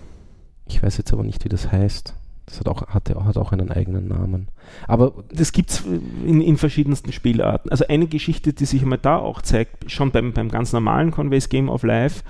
Ich 0.73 0.81
weiß 0.81 0.97
jetzt 0.97 1.13
aber 1.13 1.23
nicht, 1.23 1.45
wie 1.45 1.49
das 1.49 1.71
heißt. 1.71 2.15
Das 2.47 2.59
hat 2.59 2.67
auch, 2.67 2.87
hat, 2.87 3.09
hat 3.09 3.37
auch 3.37 3.51
einen 3.51 3.71
eigenen 3.71 4.07
Namen. 4.07 4.47
Aber 4.87 5.13
das 5.31 5.51
gibt 5.51 5.69
es 5.69 5.83
in, 6.25 6.41
in, 6.41 6.57
verschiedensten 6.57 7.13
Spielarten. 7.13 7.69
Also 7.69 7.85
eine 7.87 8.07
Geschichte, 8.07 8.53
die 8.53 8.65
sich 8.65 8.81
einmal 8.81 8.97
da 8.97 9.17
auch 9.17 9.43
zeigt, 9.43 9.89
schon 9.89 10.11
beim, 10.11 10.33
beim 10.33 10.49
ganz 10.49 10.73
normalen 10.73 11.11
Conveys 11.11 11.47
Game 11.47 11.69
of 11.69 11.83
Life, 11.83 12.23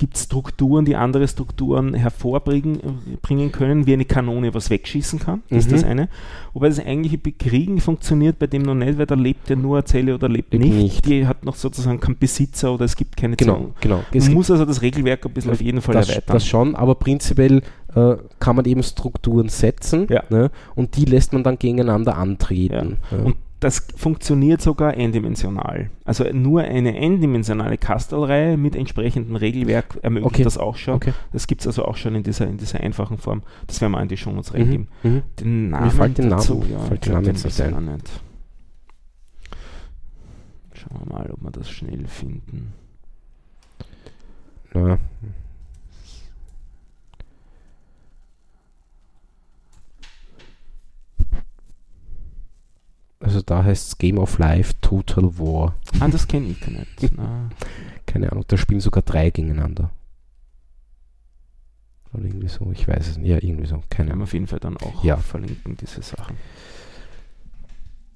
gibt 0.00 0.16
es 0.16 0.22
Strukturen, 0.24 0.86
die 0.86 0.96
andere 0.96 1.28
Strukturen 1.28 1.92
hervorbringen 1.92 2.80
bringen 3.20 3.52
können, 3.52 3.86
wie 3.86 3.92
eine 3.92 4.06
Kanone 4.06 4.54
was 4.54 4.70
wegschießen 4.70 5.18
kann. 5.18 5.42
Das 5.50 5.50
mhm. 5.50 5.58
ist 5.58 5.72
das 5.72 5.84
eine. 5.84 6.08
Wobei 6.54 6.70
das 6.70 6.78
eigentliche 6.78 7.18
Bekriegen 7.18 7.80
funktioniert 7.80 8.38
bei 8.38 8.46
dem 8.46 8.62
noch 8.62 8.74
nicht, 8.74 8.96
weil 8.96 9.04
da 9.04 9.14
lebt 9.14 9.50
ja 9.50 9.56
nur 9.56 9.76
eine 9.76 9.84
Zelle 9.84 10.14
oder 10.14 10.30
lebt, 10.30 10.54
nicht. 10.54 10.72
nicht. 10.72 11.06
Die 11.06 11.26
hat 11.26 11.44
noch 11.44 11.54
sozusagen 11.54 12.00
keinen 12.00 12.16
Besitzer 12.16 12.72
oder 12.72 12.86
es 12.86 12.96
gibt 12.96 13.18
keine 13.18 13.36
genau, 13.36 13.56
Zelle. 13.56 13.72
Genau. 13.82 14.02
Man 14.14 14.32
muss 14.32 14.50
also 14.50 14.64
das 14.64 14.80
Regelwerk 14.80 15.26
ein 15.26 15.32
bisschen 15.34 15.52
auf 15.52 15.60
jeden 15.60 15.82
Fall 15.82 15.96
das, 15.96 16.08
erweitern. 16.08 16.32
Das 16.32 16.46
schon, 16.46 16.74
aber 16.76 16.94
prinzipiell 16.94 17.60
äh, 17.94 18.16
kann 18.38 18.56
man 18.56 18.64
eben 18.64 18.82
Strukturen 18.82 19.50
setzen 19.50 20.06
ja. 20.08 20.22
ne, 20.30 20.50
und 20.76 20.96
die 20.96 21.04
lässt 21.04 21.34
man 21.34 21.42
dann 21.42 21.58
gegeneinander 21.58 22.16
antreten. 22.16 22.96
Ja. 23.10 23.18
Und 23.18 23.36
das 23.60 23.86
funktioniert 23.94 24.62
sogar 24.62 24.94
eindimensional. 24.94 25.90
Also 26.04 26.24
nur 26.32 26.62
eine 26.62 26.94
eindimensionale 26.94 27.76
Kastelreihe 27.76 28.56
mit 28.56 28.74
entsprechendem 28.74 29.36
Regelwerk 29.36 29.98
ermöglicht 30.02 30.34
okay. 30.34 30.44
das 30.44 30.56
auch 30.56 30.76
schon. 30.76 30.94
Okay. 30.94 31.12
Das 31.32 31.46
gibt 31.46 31.60
es 31.60 31.66
also 31.66 31.84
auch 31.84 31.96
schon 31.96 32.14
in 32.14 32.22
dieser, 32.22 32.48
in 32.48 32.56
dieser 32.56 32.80
einfachen 32.80 33.18
Form. 33.18 33.42
Das 33.66 33.80
werden 33.82 33.92
wir 33.92 33.98
an 33.98 34.08
die 34.08 34.16
Show 34.16 34.30
uns 34.30 34.54
reingeben. 34.54 34.88
Mhm. 35.02 35.10
Mhm. 35.10 35.22
Den 35.38 35.70
Namen 35.70 35.84
Mir 35.84 35.90
fällt 35.90 36.18
den 36.18 36.28
Namen, 36.28 36.40
dazu, 36.40 36.64
ja, 36.70 36.78
fällt 36.80 37.04
den 37.04 37.12
Namen 37.12 37.26
jetzt 37.26 37.44
nicht 37.44 37.60
ein. 37.60 37.74
Schauen 40.72 41.00
wir 41.04 41.12
mal, 41.12 41.30
ob 41.30 41.42
wir 41.42 41.50
das 41.50 41.70
schnell 41.70 42.06
finden. 42.06 42.72
Na, 44.72 44.98
Also 53.20 53.42
da 53.42 53.62
heißt 53.62 53.88
es 53.88 53.98
Game 53.98 54.18
of 54.18 54.38
Life 54.38 54.74
Total 54.80 55.38
War. 55.38 55.74
Ah, 56.00 56.08
das 56.08 56.26
kenne 56.26 56.48
ich 56.48 56.66
nicht. 56.66 57.12
Keine 58.06 58.32
Ahnung, 58.32 58.44
da 58.48 58.56
spielen 58.56 58.80
sogar 58.80 59.02
drei 59.02 59.30
gegeneinander. 59.30 59.90
Oder 62.12 62.24
irgendwie 62.24 62.48
so, 62.48 62.72
ich 62.72 62.88
weiß 62.88 63.08
es 63.08 63.18
nicht. 63.18 63.28
Ja, 63.28 63.36
irgendwie 63.36 63.66
so. 63.66 63.82
Keine 63.90 64.12
Ahnung. 64.12 64.24
auf 64.24 64.32
jeden 64.32 64.46
Fall 64.46 64.58
dann 64.58 64.76
auch 64.78 65.04
ja. 65.04 65.18
verlinken, 65.18 65.76
diese 65.76 66.02
Sachen. 66.02 66.36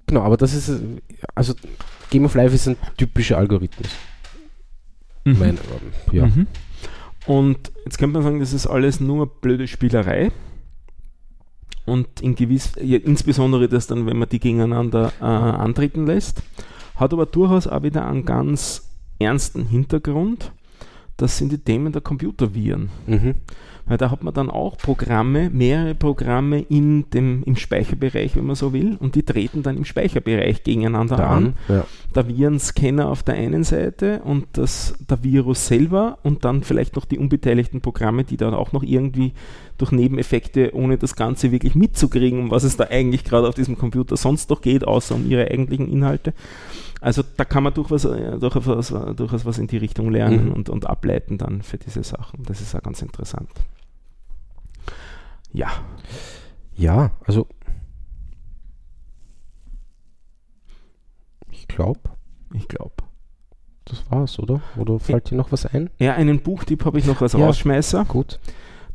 Genau, 0.06 0.22
aber 0.22 0.36
das 0.36 0.54
ist, 0.54 0.80
also 1.34 1.54
Game 2.10 2.24
of 2.24 2.34
Life 2.34 2.54
ist 2.54 2.66
ein 2.66 2.76
typischer 2.96 3.38
Algorithmus. 3.38 3.90
Mhm. 5.24 5.38
Mein, 5.38 5.58
ja. 6.12 6.26
Mhm. 6.26 6.46
Und 7.26 7.72
jetzt 7.84 7.98
könnte 7.98 8.14
man 8.14 8.22
sagen, 8.22 8.40
das 8.40 8.52
ist 8.52 8.66
alles 8.66 9.00
nur 9.00 9.26
blöde 9.26 9.68
Spielerei 9.68 10.30
und 11.86 12.20
in 12.20 12.34
gewiss, 12.34 12.72
ja, 12.80 12.98
insbesondere 12.98 13.68
das 13.68 13.86
dann, 13.86 14.06
wenn 14.06 14.18
man 14.18 14.28
die 14.28 14.40
gegeneinander 14.40 15.12
äh, 15.20 15.24
antreten 15.24 16.06
lässt. 16.06 16.42
hat 16.96 17.12
aber 17.12 17.26
durchaus 17.26 17.66
auch 17.66 17.82
wieder 17.82 18.06
einen 18.06 18.24
ganz 18.24 18.88
ernsten 19.18 19.66
Hintergrund. 19.66 20.52
Das 21.16 21.38
sind 21.38 21.52
die 21.52 21.58
Themen 21.58 21.92
der 21.92 22.02
Computerviren. 22.02 22.90
Mhm. 23.06 23.34
Weil 23.86 23.98
da 23.98 24.10
hat 24.10 24.22
man 24.24 24.32
dann 24.32 24.50
auch 24.50 24.78
Programme, 24.78 25.50
mehrere 25.50 25.94
Programme 25.94 26.60
in 26.60 27.10
dem, 27.10 27.42
im 27.44 27.54
Speicherbereich, 27.54 28.34
wenn 28.34 28.46
man 28.46 28.56
so 28.56 28.72
will, 28.72 28.96
und 28.98 29.14
die 29.14 29.22
treten 29.22 29.62
dann 29.62 29.76
im 29.76 29.84
Speicherbereich 29.84 30.64
gegeneinander 30.64 31.16
Da 31.16 31.26
an. 31.28 31.46
an. 31.46 31.54
Ja. 31.68 31.86
Der 32.14 32.28
Virenscanner 32.28 33.08
auf 33.08 33.22
der 33.24 33.34
einen 33.34 33.64
Seite 33.64 34.20
und 34.22 34.46
das, 34.52 34.94
der 35.10 35.22
Virus 35.24 35.66
selber 35.66 36.18
und 36.22 36.44
dann 36.44 36.62
vielleicht 36.62 36.94
noch 36.94 37.06
die 37.06 37.18
unbeteiligten 37.18 37.80
Programme, 37.80 38.22
die 38.24 38.36
dann 38.36 38.54
auch 38.54 38.72
noch 38.72 38.82
irgendwie 38.84 39.32
durch 39.78 39.90
Nebeneffekte, 39.90 40.74
ohne 40.74 40.96
das 40.96 41.16
Ganze 41.16 41.50
wirklich 41.50 41.74
mitzukriegen, 41.74 42.38
um 42.38 42.50
was 42.52 42.62
es 42.62 42.76
da 42.76 42.84
eigentlich 42.84 43.24
gerade 43.24 43.48
auf 43.48 43.56
diesem 43.56 43.76
Computer 43.76 44.16
sonst 44.16 44.48
noch 44.50 44.60
geht, 44.60 44.86
außer 44.86 45.14
um 45.16 45.28
ihre 45.28 45.50
eigentlichen 45.50 45.90
Inhalte. 45.90 46.34
Also 47.00 47.22
da 47.36 47.44
kann 47.44 47.64
man 47.64 47.74
durchaus, 47.74 48.04
äh, 48.04 48.38
durchaus, 48.38 48.90
äh, 48.92 49.14
durchaus 49.14 49.44
was 49.44 49.58
in 49.58 49.66
die 49.66 49.76
Richtung 49.78 50.10
lernen 50.10 50.46
Mhm. 50.46 50.52
und, 50.52 50.68
und 50.70 50.86
ableiten 50.86 51.36
dann 51.36 51.62
für 51.62 51.76
diese 51.78 52.04
Sachen. 52.04 52.44
Das 52.44 52.60
ist 52.60 52.74
auch 52.74 52.82
ganz 52.82 53.02
interessant. 53.02 53.50
Ja, 55.52 55.68
Ja, 56.76 57.12
also 57.24 57.46
glaube, 61.74 62.00
ich 62.52 62.68
glaube. 62.68 62.94
das 63.84 64.02
war's, 64.10 64.38
oder? 64.38 64.60
Oder 64.76 64.98
fällt 64.98 65.30
dir 65.30 65.36
noch 65.36 65.52
was 65.52 65.66
ein? 65.66 65.90
Ja, 65.98 66.14
einen 66.14 66.40
Buchtipp 66.40 66.84
habe 66.84 66.98
ich 66.98 67.06
noch 67.06 67.20
als 67.20 67.34
Ja. 67.34 67.44
Rausschmeißer. 67.46 68.04
Gut. 68.06 68.38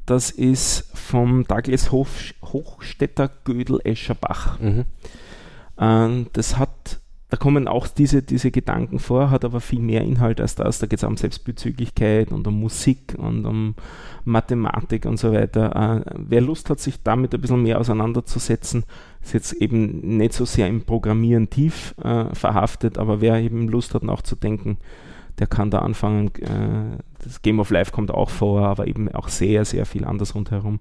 Das 0.06 0.32
ist 0.32 0.90
vom 0.96 1.44
Douglas 1.46 1.92
Hoch, 1.92 2.08
Hochstetter 2.44 3.30
Gödel 3.44 3.80
Escherbach. 3.84 4.60
Mhm. 4.60 4.86
Ähm, 5.78 6.28
das 6.34 6.58
hat, 6.58 6.70
da 7.30 7.38
kommen 7.38 7.68
auch 7.68 7.88
diese, 7.88 8.24
diese 8.24 8.50
Gedanken 8.50 8.98
vor, 8.98 9.30
hat 9.30 9.46
aber 9.46 9.62
viel 9.62 9.82
mehr 9.82 10.02
Inhalt 10.02 10.42
als 10.42 10.56
das. 10.56 10.80
Da 10.80 10.88
geht 10.88 10.98
es 10.98 11.04
um 11.04 11.16
Selbstbezüglichkeit 11.16 12.32
und 12.32 12.48
um 12.48 12.60
Musik 12.60 13.16
und 13.18 13.46
um 13.46 13.76
Mathematik 14.26 15.06
und 15.06 15.18
so 15.18 15.32
weiter. 15.32 16.04
Äh, 16.08 16.12
wer 16.18 16.42
Lust 16.42 16.72
hat, 16.72 16.80
sich 16.80 17.04
damit 17.04 17.36
ein 17.36 17.42
bisschen 17.42 17.62
mehr 17.62 17.80
auseinanderzusetzen, 17.80 18.84
ist 19.22 19.34
jetzt 19.34 19.54
eben 19.54 20.18
nicht 20.18 20.34
so 20.34 20.46
sehr 20.46 20.68
im 20.68 20.82
Programmieren 20.82 21.52
tief 21.52 21.94
äh, 22.04 22.34
verhaftet, 22.34 22.98
aber 22.98 23.22
wer 23.22 23.40
eben 23.40 23.68
Lust 23.68 23.94
hat 23.94 24.02
nachzudenken, 24.02 24.78
der 25.38 25.46
kann 25.46 25.70
da 25.70 25.80
anfangen. 25.80 26.32
Äh, 26.36 26.98
das 27.24 27.44
Game 27.44 27.60
of 27.60 27.70
Life 27.70 27.92
kommt 27.92 28.10
auch 28.10 28.32
vor, 28.32 28.62
aber 28.62 28.88
eben 28.88 29.08
auch 29.14 29.28
sehr, 29.28 29.66
sehr 29.66 29.86
viel 29.86 30.04
anders 30.04 30.34
rundherum. 30.34 30.80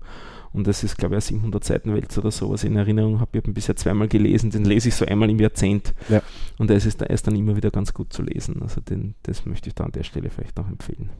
Und 0.52 0.66
das 0.66 0.82
ist, 0.82 0.96
glaube 0.96 1.14
ich, 1.14 1.18
ein 1.18 1.28
700 1.28 1.62
Seiten 1.64 1.94
Wälzer 1.94 2.20
oder 2.20 2.30
sowas 2.30 2.64
in 2.64 2.74
Erinnerung 2.76 3.20
habe. 3.20 3.30
Ich 3.34 3.38
habe 3.42 3.50
ihn 3.50 3.54
bisher 3.54 3.76
zweimal 3.76 4.08
gelesen, 4.08 4.50
den 4.50 4.64
lese 4.64 4.88
ich 4.88 4.94
so 4.94 5.04
einmal 5.04 5.28
im 5.30 5.38
Jahrzehnt. 5.38 5.94
Ja. 6.08 6.22
Und 6.58 6.70
das 6.70 6.86
ist, 6.86 7.00
der 7.00 7.10
ist 7.10 7.26
dann 7.26 7.36
immer 7.36 7.54
wieder 7.56 7.70
ganz 7.70 7.92
gut 7.94 8.12
zu 8.12 8.22
lesen. 8.22 8.62
Also 8.62 8.80
den, 8.80 9.14
das 9.24 9.44
möchte 9.46 9.68
ich 9.68 9.74
da 9.74 9.84
an 9.84 9.92
der 9.92 10.04
Stelle 10.04 10.30
vielleicht 10.30 10.56
noch 10.56 10.68
empfehlen. 10.68 11.10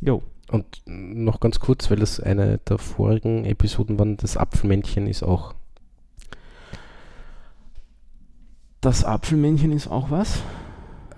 Jo. 0.00 0.22
Und 0.50 0.64
noch 0.86 1.40
ganz 1.40 1.60
kurz, 1.60 1.90
weil 1.90 1.98
das 1.98 2.20
eine 2.20 2.58
der 2.58 2.78
vorigen 2.78 3.44
Episoden 3.44 3.98
war, 3.98 4.06
das 4.06 4.36
Apfelmännchen 4.36 5.06
ist 5.06 5.22
auch. 5.22 5.54
Das 8.80 9.04
Apfelmännchen 9.04 9.72
ist 9.72 9.88
auch 9.88 10.10
was? 10.10 10.40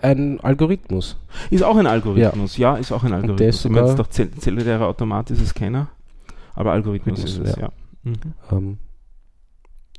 Ein 0.03 0.41
Algorithmus. 0.41 1.19
Ist 1.51 1.63
auch 1.63 1.77
ein 1.77 1.87
Algorithmus, 1.87 2.57
ja, 2.57 2.77
ist 2.77 2.91
auch 2.91 3.05
ein 3.05 3.13
Algorithmus. 3.13 3.39
der 3.39 3.49
ist 3.51 3.65
ich 3.65 3.71
meine, 3.71 3.87
sogar- 3.87 3.89
jetzt 3.91 3.99
doch 3.99 4.07
zell 4.09 4.31
zellulärer 4.33 4.87
Automat 4.87 5.31
ist 5.31 5.43
es 5.43 5.53
keiner, 5.55 5.89
aber 6.61 6.73
Algorithmus 6.73 7.25
ist 7.25 7.39
es, 7.39 7.57
ja. 7.57 7.73
Mhm. 8.03 8.15
Ähm, 8.53 8.79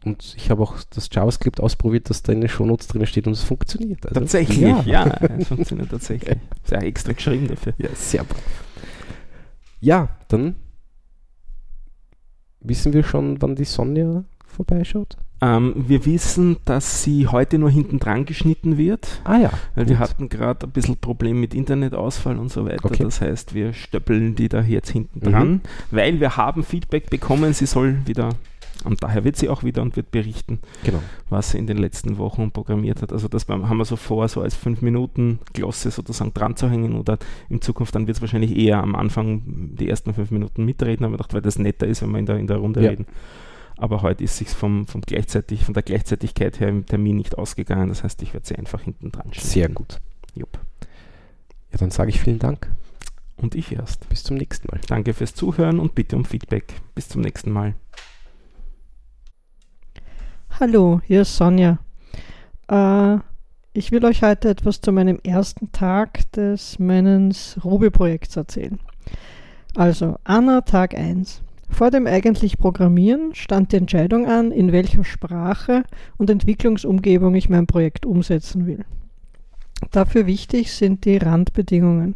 und 0.03 0.35
ich 0.37 0.49
habe 0.51 0.61
auch 0.61 0.77
das 0.91 1.09
JavaScript 1.11 1.59
ausprobiert, 1.59 2.09
das 2.09 2.21
da 2.21 2.33
in 2.33 2.41
den 2.41 2.49
Shownotes 2.49 2.87
drin 2.87 3.05
steht 3.07 3.25
und 3.25 3.33
es 3.33 3.43
funktioniert. 3.43 4.05
Also, 4.05 4.19
Tatsächlich, 4.19 4.59
Ja, 4.59 4.83
ja, 4.83 5.05
es 5.37 5.47
funktioniert 5.47 5.89
tatsächlich. 5.89 6.37
Ist 6.63 6.71
ja 6.71 6.79
extra 6.81 7.13
geschrieben 7.13 7.47
dafür. 7.47 7.73
ja 7.79 7.89
sehr 7.95 8.23
brav. 8.23 8.41
Ja, 9.79 10.09
dann 10.27 10.55
wissen 12.59 12.93
wir 12.93 13.03
schon, 13.03 13.41
wann 13.41 13.55
die 13.55 13.65
Sonja 13.65 14.23
vorbeischaut. 14.45 15.17
Ähm, 15.43 15.73
wir 15.87 16.05
wissen, 16.05 16.57
dass 16.65 17.01
sie 17.03 17.27
heute 17.27 17.57
nur 17.57 17.71
hinten 17.71 17.97
dran 17.97 18.25
geschnitten 18.25 18.77
wird, 18.77 19.21
Ah 19.23 19.37
ja. 19.39 19.49
weil 19.73 19.87
wir 19.89 19.95
gut. 19.95 19.99
hatten 20.09 20.29
gerade 20.29 20.67
ein 20.67 20.71
bisschen 20.71 20.97
Problem 20.97 21.39
mit 21.39 21.55
Internetausfall 21.55 22.37
und 22.37 22.51
so 22.51 22.65
weiter. 22.65 22.85
Okay. 22.85 23.03
Das 23.03 23.21
heißt, 23.21 23.55
wir 23.55 23.73
stöppeln 23.73 24.35
die 24.35 24.49
da 24.49 24.61
jetzt 24.61 24.91
hinten 24.91 25.19
Mhm. 25.19 25.31
dran, 25.31 25.61
weil 25.89 26.19
wir 26.19 26.37
haben 26.37 26.63
Feedback 26.63 27.09
bekommen, 27.09 27.53
sie 27.53 27.65
soll 27.65 27.97
wieder, 28.05 28.29
und 28.83 29.01
daher 29.03 29.23
wird 29.23 29.35
sie 29.35 29.49
auch 29.49 29.63
wieder 29.63 29.81
und 29.81 29.95
wird 29.95 30.11
berichten, 30.11 30.59
Genau. 30.83 30.99
was 31.29 31.51
sie 31.51 31.57
in 31.57 31.65
den 31.65 31.77
letzten 31.77 32.19
Wochen 32.19 32.51
programmiert 32.51 33.01
hat. 33.01 33.11
Also 33.11 33.27
das 33.27 33.47
haben 33.47 33.77
wir 33.77 33.85
so 33.85 33.95
vor, 33.95 34.27
so 34.27 34.41
als 34.41 34.55
5 34.55 34.83
Minuten 34.83 35.39
Glosse 35.53 35.89
sozusagen 35.89 36.35
dran 36.35 36.55
zu 36.55 36.69
hängen 36.69 36.93
oder 36.93 37.17
in 37.49 37.61
Zukunft 37.61 37.95
dann 37.95 38.05
wird 38.05 38.17
es 38.17 38.21
wahrscheinlich 38.21 38.55
eher 38.55 38.81
am 38.83 38.93
Anfang 38.95 39.41
die 39.75 39.89
ersten 39.89 40.13
5 40.13 40.29
Minuten 40.29 40.65
mitreden, 40.65 41.03
haben 41.03 41.13
wir 41.13 41.17
gedacht, 41.17 41.33
weil 41.33 41.41
das 41.41 41.57
netter 41.57 41.87
ist, 41.87 42.03
wenn 42.03 42.11
wir 42.11 42.19
in 42.19 42.25
der, 42.27 42.37
in 42.37 42.45
der 42.47 42.57
Runde 42.57 42.83
Ja. 42.83 42.89
reden. 42.91 43.07
Aber 43.81 44.03
heute 44.03 44.23
ist 44.23 44.37
sich 44.37 44.49
vom, 44.49 44.85
vom 44.85 45.01
gleichzeitig, 45.01 45.65
von 45.65 45.73
der 45.73 45.81
Gleichzeitigkeit 45.81 46.59
her 46.59 46.69
im 46.69 46.85
Termin 46.85 47.17
nicht 47.17 47.39
ausgegangen. 47.39 47.89
Das 47.89 48.03
heißt, 48.03 48.21
ich 48.21 48.31
werde 48.31 48.45
sie 48.45 48.55
einfach 48.55 48.81
hinten 48.81 49.11
dran 49.11 49.33
stellen. 49.33 49.47
Sehr 49.47 49.69
gut. 49.69 49.99
Jupp. 50.35 50.59
Ja, 51.71 51.79
dann 51.79 51.89
sage 51.89 52.11
ich 52.11 52.21
vielen 52.21 52.37
Dank. 52.37 52.69
Und 53.37 53.55
ich 53.55 53.71
erst. 53.71 54.07
Bis 54.07 54.23
zum 54.23 54.37
nächsten 54.37 54.67
Mal. 54.69 54.79
Danke 54.87 55.15
fürs 55.15 55.33
Zuhören 55.33 55.79
und 55.79 55.95
bitte 55.95 56.15
um 56.15 56.25
Feedback. 56.25 56.75
Bis 56.93 57.09
zum 57.09 57.21
nächsten 57.21 57.49
Mal. 57.49 57.73
Hallo, 60.59 61.01
hier 61.03 61.23
ist 61.23 61.35
Sonja. 61.35 61.79
Äh, 62.67 63.17
ich 63.73 63.91
will 63.91 64.05
euch 64.05 64.21
heute 64.21 64.49
etwas 64.49 64.81
zu 64.81 64.91
meinem 64.91 65.19
ersten 65.23 65.71
Tag 65.71 66.31
des 66.33 66.77
meines 66.77 67.57
Ruby-Projekts 67.63 68.35
erzählen. 68.35 68.79
Also, 69.73 70.19
Anna, 70.23 70.61
Tag 70.61 70.93
1. 70.93 71.41
Vor 71.71 71.89
dem 71.89 72.05
eigentlich 72.05 72.59
Programmieren 72.59 73.33
stand 73.33 73.71
die 73.71 73.77
Entscheidung 73.77 74.27
an, 74.27 74.51
in 74.51 74.71
welcher 74.71 75.03
Sprache 75.03 75.83
und 76.17 76.29
Entwicklungsumgebung 76.29 77.33
ich 77.33 77.49
mein 77.49 77.65
Projekt 77.65 78.05
umsetzen 78.05 78.67
will. 78.67 78.85
Dafür 79.89 80.27
wichtig 80.27 80.71
sind 80.73 81.05
die 81.05 81.17
Randbedingungen. 81.17 82.15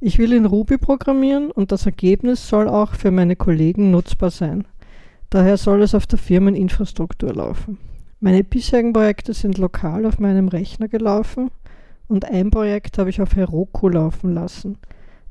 Ich 0.00 0.18
will 0.18 0.32
in 0.32 0.44
Ruby 0.44 0.78
programmieren 0.78 1.50
und 1.50 1.72
das 1.72 1.86
Ergebnis 1.86 2.46
soll 2.46 2.68
auch 2.68 2.94
für 2.94 3.10
meine 3.10 3.36
Kollegen 3.36 3.90
nutzbar 3.90 4.30
sein. 4.30 4.64
Daher 5.30 5.56
soll 5.56 5.82
es 5.82 5.94
auf 5.94 6.06
der 6.06 6.18
Firmeninfrastruktur 6.18 7.34
laufen. 7.34 7.78
Meine 8.20 8.44
bisherigen 8.44 8.92
Projekte 8.92 9.34
sind 9.34 9.58
lokal 9.58 10.06
auf 10.06 10.20
meinem 10.20 10.48
Rechner 10.48 10.88
gelaufen 10.88 11.50
und 12.06 12.26
ein 12.26 12.50
Projekt 12.50 12.98
habe 12.98 13.10
ich 13.10 13.20
auf 13.20 13.34
Heroku 13.34 13.88
laufen 13.88 14.34
lassen. 14.34 14.78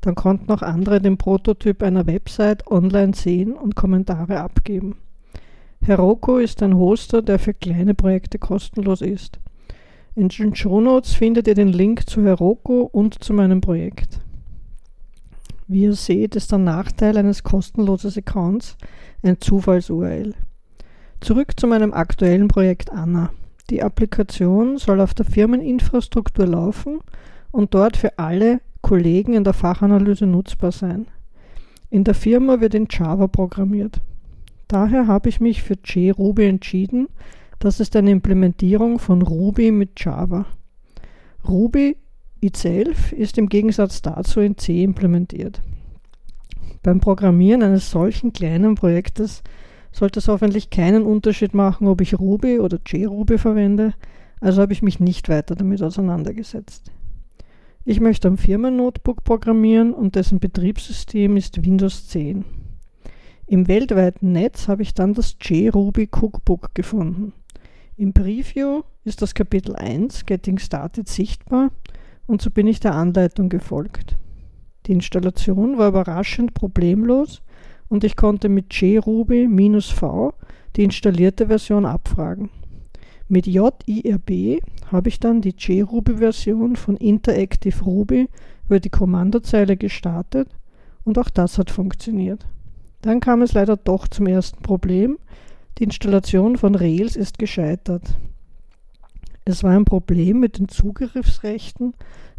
Dann 0.04 0.14
konnten 0.14 0.52
auch 0.52 0.60
andere 0.60 1.00
den 1.00 1.16
Prototyp 1.16 1.82
einer 1.82 2.06
Website 2.06 2.66
online 2.70 3.14
sehen 3.14 3.54
und 3.54 3.74
Kommentare 3.74 4.38
abgeben. 4.38 4.98
Heroku 5.80 6.36
ist 6.36 6.62
ein 6.62 6.76
Hoster, 6.76 7.22
der 7.22 7.38
für 7.38 7.54
kleine 7.54 7.94
Projekte 7.94 8.38
kostenlos 8.38 9.00
ist. 9.00 9.38
In 10.14 10.28
den 10.28 10.54
Shownotes 10.54 11.14
findet 11.14 11.48
ihr 11.48 11.54
den 11.54 11.68
Link 11.68 12.06
zu 12.06 12.22
Heroku 12.22 12.82
und 12.82 13.24
zu 13.24 13.32
meinem 13.32 13.62
Projekt. 13.62 14.20
Wie 15.68 15.84
ihr 15.84 15.94
seht, 15.94 16.36
ist 16.36 16.52
der 16.52 16.58
Nachteil 16.58 17.16
eines 17.16 17.42
kostenlosen 17.42 18.12
Accounts 18.14 18.76
ein 19.22 19.40
Zufalls-URL. 19.40 20.34
Zurück 21.20 21.58
zu 21.58 21.66
meinem 21.66 21.94
aktuellen 21.94 22.48
Projekt 22.48 22.92
Anna. 22.92 23.30
Die 23.70 23.82
Applikation 23.82 24.76
soll 24.76 25.00
auf 25.00 25.14
der 25.14 25.24
Firmeninfrastruktur 25.24 26.46
laufen 26.46 27.00
und 27.52 27.72
dort 27.72 27.96
für 27.96 28.18
alle 28.18 28.60
Kollegen 28.84 29.32
in 29.32 29.44
der 29.44 29.54
Fachanalyse 29.54 30.26
nutzbar 30.26 30.70
sein. 30.70 31.06
In 31.88 32.04
der 32.04 32.14
Firma 32.14 32.60
wird 32.60 32.74
in 32.74 32.86
Java 32.90 33.28
programmiert. 33.28 34.02
Daher 34.68 35.06
habe 35.06 35.30
ich 35.30 35.40
mich 35.40 35.62
für 35.62 35.78
JRuby 35.82 36.44
entschieden. 36.44 37.08
Das 37.58 37.80
ist 37.80 37.96
eine 37.96 38.10
Implementierung 38.10 38.98
von 38.98 39.22
Ruby 39.22 39.70
mit 39.70 39.92
Java. 40.04 40.44
Ruby 41.48 41.96
itself 42.42 43.12
ist 43.12 43.38
im 43.38 43.48
Gegensatz 43.48 44.02
dazu 44.02 44.40
in 44.40 44.58
C 44.58 44.82
implementiert. 44.82 45.62
Beim 46.82 47.00
Programmieren 47.00 47.62
eines 47.62 47.90
solchen 47.90 48.34
kleinen 48.34 48.74
Projektes 48.74 49.42
sollte 49.92 50.18
es 50.18 50.28
hoffentlich 50.28 50.68
keinen 50.68 51.04
Unterschied 51.04 51.54
machen, 51.54 51.86
ob 51.86 52.02
ich 52.02 52.18
Ruby 52.18 52.58
oder 52.58 52.78
JRuby 52.84 53.38
verwende, 53.38 53.94
also 54.42 54.60
habe 54.60 54.74
ich 54.74 54.82
mich 54.82 55.00
nicht 55.00 55.30
weiter 55.30 55.54
damit 55.54 55.82
auseinandergesetzt. 55.82 56.92
Ich 57.86 58.00
möchte 58.00 58.28
am 58.28 58.38
Firmennotebook 58.38 59.24
programmieren 59.24 59.92
und 59.92 60.14
dessen 60.14 60.40
Betriebssystem 60.40 61.36
ist 61.36 61.66
Windows 61.66 62.08
10. 62.08 62.46
Im 63.46 63.68
weltweiten 63.68 64.32
Netz 64.32 64.68
habe 64.68 64.80
ich 64.80 64.94
dann 64.94 65.12
das 65.12 65.36
JRuby 65.38 66.08
Cookbook 66.10 66.74
gefunden. 66.74 67.34
Im 67.98 68.14
Preview 68.14 68.84
ist 69.04 69.20
das 69.20 69.34
Kapitel 69.34 69.76
1 69.76 70.24
Getting 70.24 70.58
Started 70.58 71.10
sichtbar 71.10 71.72
und 72.26 72.40
so 72.40 72.50
bin 72.50 72.68
ich 72.68 72.80
der 72.80 72.94
Anleitung 72.94 73.50
gefolgt. 73.50 74.16
Die 74.86 74.92
Installation 74.92 75.76
war 75.76 75.88
überraschend 75.88 76.54
problemlos 76.54 77.42
und 77.88 78.02
ich 78.02 78.16
konnte 78.16 78.48
mit 78.48 78.72
JRuby-V 78.72 80.32
die 80.76 80.84
installierte 80.84 81.48
Version 81.48 81.84
abfragen. 81.84 82.48
Mit 83.34 83.48
JIRB 83.48 84.62
habe 84.92 85.08
ich 85.08 85.18
dann 85.18 85.40
die 85.40 85.56
JRuby-Version 85.58 86.76
von 86.76 86.96
Interactive 86.96 87.82
Ruby 87.82 88.28
über 88.66 88.78
die 88.78 88.90
Kommandozeile 88.90 89.76
gestartet 89.76 90.46
und 91.02 91.18
auch 91.18 91.30
das 91.30 91.58
hat 91.58 91.72
funktioniert. 91.72 92.46
Dann 93.02 93.18
kam 93.18 93.42
es 93.42 93.52
leider 93.52 93.76
doch 93.76 94.06
zum 94.06 94.28
ersten 94.28 94.62
Problem. 94.62 95.18
Die 95.78 95.82
Installation 95.82 96.56
von 96.56 96.76
Rails 96.76 97.16
ist 97.16 97.40
gescheitert. 97.40 98.04
Es 99.44 99.64
war 99.64 99.72
ein 99.72 99.84
Problem 99.84 100.38
mit 100.38 100.60
den 100.60 100.68
Zugriffsrechten 100.68 101.94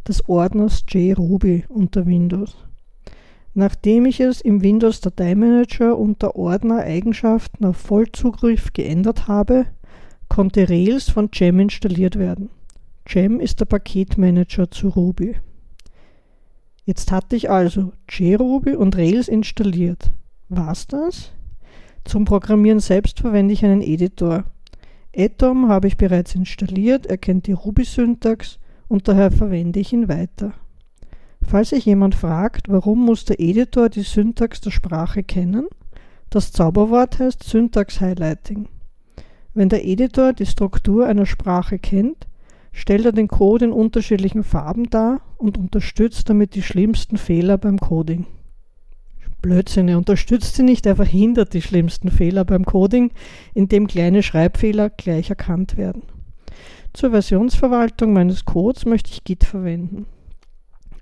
des 0.07 0.29
Ordners 0.29 0.85
JRuby 0.87 1.65
unter 1.67 2.05
Windows. 2.05 2.55
Nachdem 3.53 4.05
ich 4.05 4.21
es 4.21 4.39
im 4.39 4.63
Windows 4.63 5.01
Dateimanager 5.01 5.97
unter 5.97 6.37
Ordner 6.37 6.77
Eigenschaften 6.77 7.65
auf 7.65 7.75
Vollzugriff 7.75 8.71
geändert 8.71 9.27
habe, 9.27 9.65
konnte 10.35 10.67
Rails 10.67 11.09
von 11.09 11.31
Gem 11.31 11.61
installiert 11.61 12.19
werden. 12.19 12.49
Gem 13.05 13.39
ist 13.39 13.61
der 13.61 13.65
Paketmanager 13.67 14.69
zu 14.69 14.89
Ruby. 14.89 15.37
Jetzt 16.83 17.13
hatte 17.13 17.37
ich 17.37 17.49
also 17.49 17.93
JRuby 18.09 18.75
und 18.75 18.97
Rails 18.97 19.29
installiert. 19.29 20.11
War's 20.49 20.87
das? 20.87 21.31
Zum 22.03 22.25
Programmieren 22.25 22.81
selbst 22.81 23.21
verwende 23.21 23.53
ich 23.53 23.63
einen 23.63 23.81
Editor. 23.81 24.43
Atom 25.15 25.69
habe 25.69 25.87
ich 25.87 25.95
bereits 25.95 26.35
installiert, 26.35 27.05
er 27.05 27.17
kennt 27.17 27.47
die 27.47 27.53
Ruby-Syntax 27.53 28.59
und 28.89 29.07
daher 29.07 29.31
verwende 29.31 29.79
ich 29.79 29.93
ihn 29.93 30.09
weiter. 30.09 30.51
Falls 31.43 31.69
sich 31.69 31.85
jemand 31.85 32.13
fragt, 32.13 32.67
warum 32.67 33.05
muss 33.05 33.23
der 33.23 33.39
Editor 33.39 33.87
die 33.87 34.01
Syntax 34.01 34.59
der 34.59 34.71
Sprache 34.71 35.23
kennen, 35.23 35.69
das 36.29 36.51
Zauberwort 36.51 37.19
heißt 37.19 37.41
Syntax 37.41 38.01
Highlighting. 38.01 38.67
Wenn 39.55 39.69
der 39.69 39.85
Editor 39.85 40.33
die 40.33 40.45
Struktur 40.45 41.07
einer 41.07 41.25
Sprache 41.25 41.79
kennt, 41.79 42.27
stellt 42.73 43.05
er 43.05 43.13
den 43.13 43.29
Code 43.29 43.65
in 43.65 43.71
unterschiedlichen 43.71 44.43
Farben 44.43 44.89
dar 44.89 45.21
und 45.37 45.57
unterstützt 45.57 46.29
damit 46.29 46.55
die 46.55 46.61
schlimmsten 46.61 47.17
Fehler 47.17 47.57
beim 47.57 47.79
Coding. 47.79 48.25
Blödsinn, 49.41 49.87
er 49.87 49.97
unterstützt 49.97 50.55
sie 50.55 50.63
nicht, 50.63 50.85
er 50.85 50.97
verhindert 50.97 51.53
die 51.53 51.61
schlimmsten 51.61 52.11
Fehler 52.11 52.43
beim 52.43 52.65
Coding, 52.65 53.11
indem 53.53 53.87
kleine 53.87 54.23
Schreibfehler 54.23 54.89
gleich 54.89 55.29
erkannt 55.29 55.77
werden. 55.77 56.01
Zur 56.91 57.11
Versionsverwaltung 57.11 58.11
meines 58.11 58.43
Codes 58.43 58.85
möchte 58.85 59.11
ich 59.11 59.23
Git 59.23 59.45
verwenden. 59.45 60.05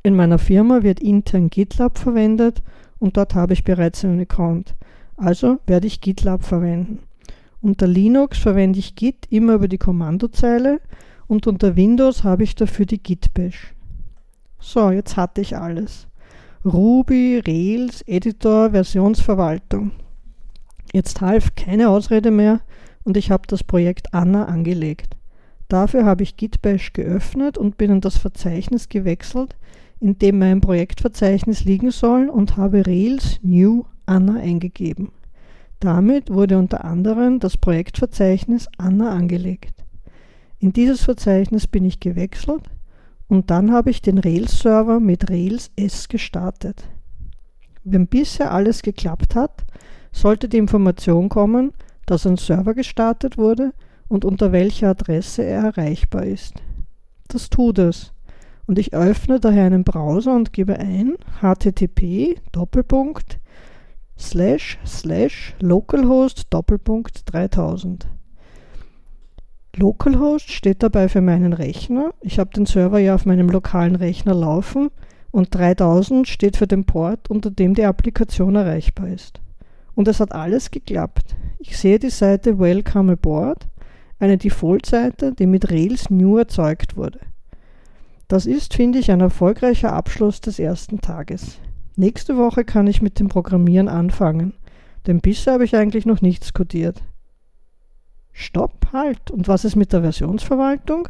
In 0.04 0.16
meiner 0.16 0.38
Firma 0.38 0.84
wird 0.84 1.00
intern 1.00 1.50
GitLab 1.50 1.98
verwendet 1.98 2.62
und 3.00 3.18
dort 3.18 3.34
habe 3.34 3.54
ich 3.54 3.64
bereits 3.64 4.06
einen 4.06 4.20
Account. 4.20 4.76
Also 5.18 5.58
werde 5.66 5.88
ich 5.88 6.02
GitLab 6.02 6.44
verwenden. 6.44 7.00
Unter 7.64 7.88
Linux 7.88 8.40
verwende 8.40 8.80
ich 8.80 8.94
Git 8.94 9.26
immer 9.30 9.54
über 9.54 9.70
die 9.70 9.78
Kommandozeile 9.78 10.82
und 11.28 11.48
unter 11.48 11.78
Windows 11.78 12.26
habe 12.26 12.44
ich 12.44 12.56
dafür 12.56 12.86
die 12.86 13.02
Git 13.02 13.34
Bash. 13.34 13.74
So, 14.60 14.92
jetzt 14.92 15.16
hatte 15.16 15.40
ich 15.40 15.56
alles. 15.56 16.08
Ruby, 16.66 17.42
Rails, 17.48 18.02
Editor, 18.02 18.72
Versionsverwaltung. 18.72 19.92
Jetzt 20.92 21.22
half 21.22 21.56
keine 21.56 21.88
Ausrede 21.88 22.32
mehr 22.32 22.60
und 23.06 23.16
ich 23.16 23.32
habe 23.32 23.48
das 23.48 23.64
Projekt 23.64 24.14
Anna 24.14 24.44
angelegt. 24.44 25.16
Dafür 25.70 26.04
habe 26.04 26.24
ich 26.24 26.36
Git 26.36 26.62
Bash 26.62 26.92
geöffnet 26.92 27.58
und 27.58 27.78
bin 27.78 27.92
in 27.92 28.02
das 28.02 28.18
Verzeichnis 28.18 28.90
gewechselt, 28.90 29.56
in 30.02 30.20
dem 30.20 30.38
mein 30.38 30.60
Projektverzeichnis 30.60 31.64
liegen 31.64 31.92
soll 31.92 32.28
und 32.28 32.58
habe 32.58 32.86
Rails 32.86 33.40
New 33.42 33.86
Anna 34.06 34.36
eingegeben. 34.36 35.14
Damit 35.84 36.30
wurde 36.30 36.58
unter 36.58 36.86
anderem 36.86 37.42
das 37.42 37.58
Projektverzeichnis 37.58 38.70
Anna 38.78 39.10
angelegt. 39.10 39.84
In 40.58 40.72
dieses 40.72 41.04
Verzeichnis 41.04 41.68
bin 41.68 41.84
ich 41.84 42.00
gewechselt 42.00 42.70
und 43.28 43.52
dann 43.52 43.74
habe 43.74 43.90
ich 43.90 44.02
den 44.02 44.18
Rails-Server 44.18 45.02
mit 45.02 45.30
Rails 45.30 45.72
S 45.76 46.08
gestartet. 46.08 46.88
Wenn 47.84 48.08
bisher 48.08 48.54
alles 48.54 48.82
geklappt 48.82 49.36
hat, 49.36 49.66
sollte 50.14 50.48
die 50.48 50.58
Information 50.58 51.28
kommen, 51.28 51.74
dass 52.06 52.26
ein 52.26 52.38
Server 52.38 52.76
gestartet 52.76 53.38
wurde 53.38 53.74
und 54.08 54.24
unter 54.24 54.54
welcher 54.54 54.92
Adresse 54.92 55.44
er 55.44 55.64
erreichbar 55.64 56.24
ist. 56.24 56.64
Das 57.28 57.50
tut 57.50 57.78
es 57.80 58.14
und 58.68 58.80
ich 58.80 58.94
öffne 58.94 59.42
daher 59.42 59.66
einen 59.66 59.84
Browser 59.84 60.34
und 60.34 60.54
gebe 60.54 60.80
ein 60.80 61.16
http 61.42 62.40
Doppelpunkt 62.54 63.42
slash 64.18 64.80
slash 64.86 65.56
localhost 65.60 66.48
Doppelpunkt 66.50 67.22
3000. 67.32 68.08
Localhost 69.76 70.52
steht 70.52 70.84
dabei 70.84 71.10
für 71.10 71.22
meinen 71.22 71.54
Rechner. 71.54 72.14
Ich 72.22 72.38
habe 72.38 72.52
den 72.52 72.68
Server 72.68 73.00
ja 73.00 73.16
auf 73.16 73.26
meinem 73.26 73.50
lokalen 73.50 73.96
Rechner 73.96 74.36
laufen 74.36 74.90
und 75.32 75.54
3000 75.56 76.28
steht 76.28 76.58
für 76.58 76.68
den 76.68 76.86
Port, 76.86 77.30
unter 77.30 77.50
dem 77.50 77.74
die 77.74 77.86
Applikation 77.86 78.56
erreichbar 78.56 79.08
ist. 79.08 79.42
Und 79.96 80.08
es 80.08 80.20
hat 80.20 80.32
alles 80.32 80.70
geklappt. 80.70 81.36
Ich 81.58 81.78
sehe 81.78 81.98
die 81.98 82.12
Seite 82.12 82.60
Welcome 82.60 83.14
Aboard, 83.14 83.68
eine 84.20 84.38
Default-Seite, 84.38 85.34
die 85.34 85.48
mit 85.48 85.72
Rails 85.72 86.10
New 86.12 86.38
erzeugt 86.38 86.96
wurde. 86.96 87.20
Das 88.28 88.46
ist, 88.46 88.76
finde 88.76 89.00
ich, 89.00 89.12
ein 89.12 89.22
erfolgreicher 89.22 89.94
Abschluss 89.94 90.40
des 90.40 90.60
ersten 90.60 91.02
Tages. 91.02 91.58
Nächste 91.96 92.38
Woche 92.38 92.66
kann 92.66 92.88
ich 92.88 93.02
mit 93.02 93.20
dem 93.20 93.28
Programmieren 93.28 93.88
anfangen, 93.88 94.54
denn 95.06 95.22
bisher 95.22 95.54
habe 95.54 95.66
ich 95.66 95.76
eigentlich 95.76 96.06
noch 96.06 96.22
nichts 96.22 96.54
codiert. 96.54 97.04
Stopp, 98.32 98.88
halt. 98.92 99.30
Und 99.30 99.48
was 99.48 99.64
ist 99.64 99.76
mit 99.76 99.94
der 99.94 100.02
Versionsverwaltung? 100.02 101.08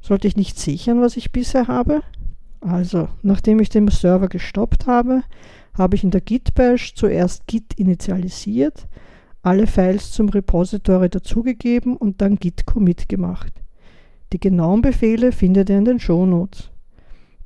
Sollte 0.00 0.26
ich 0.26 0.36
nicht 0.36 0.58
sichern, 0.58 1.00
was 1.00 1.16
ich 1.16 1.30
bisher 1.30 1.68
habe? 1.68 2.02
Also, 2.60 3.08
nachdem 3.22 3.60
ich 3.60 3.68
den 3.68 3.86
Server 3.88 4.28
gestoppt 4.28 4.86
habe, 4.86 5.22
habe 5.74 5.94
ich 5.94 6.02
in 6.02 6.10
der 6.10 6.20
Git 6.20 6.54
Bash 6.54 6.94
zuerst 6.94 7.46
Git 7.46 7.74
initialisiert, 7.74 8.88
alle 9.42 9.68
Files 9.68 10.10
zum 10.10 10.28
Repository 10.28 11.08
dazugegeben 11.08 11.96
und 11.96 12.20
dann 12.20 12.36
Git 12.36 12.66
Commit 12.66 13.08
gemacht. 13.08 13.52
Die 14.32 14.40
genauen 14.40 14.82
Befehle 14.82 15.30
findet 15.30 15.70
ihr 15.70 15.78
in 15.78 15.84
den 15.84 16.00
Shownotes. 16.00 16.70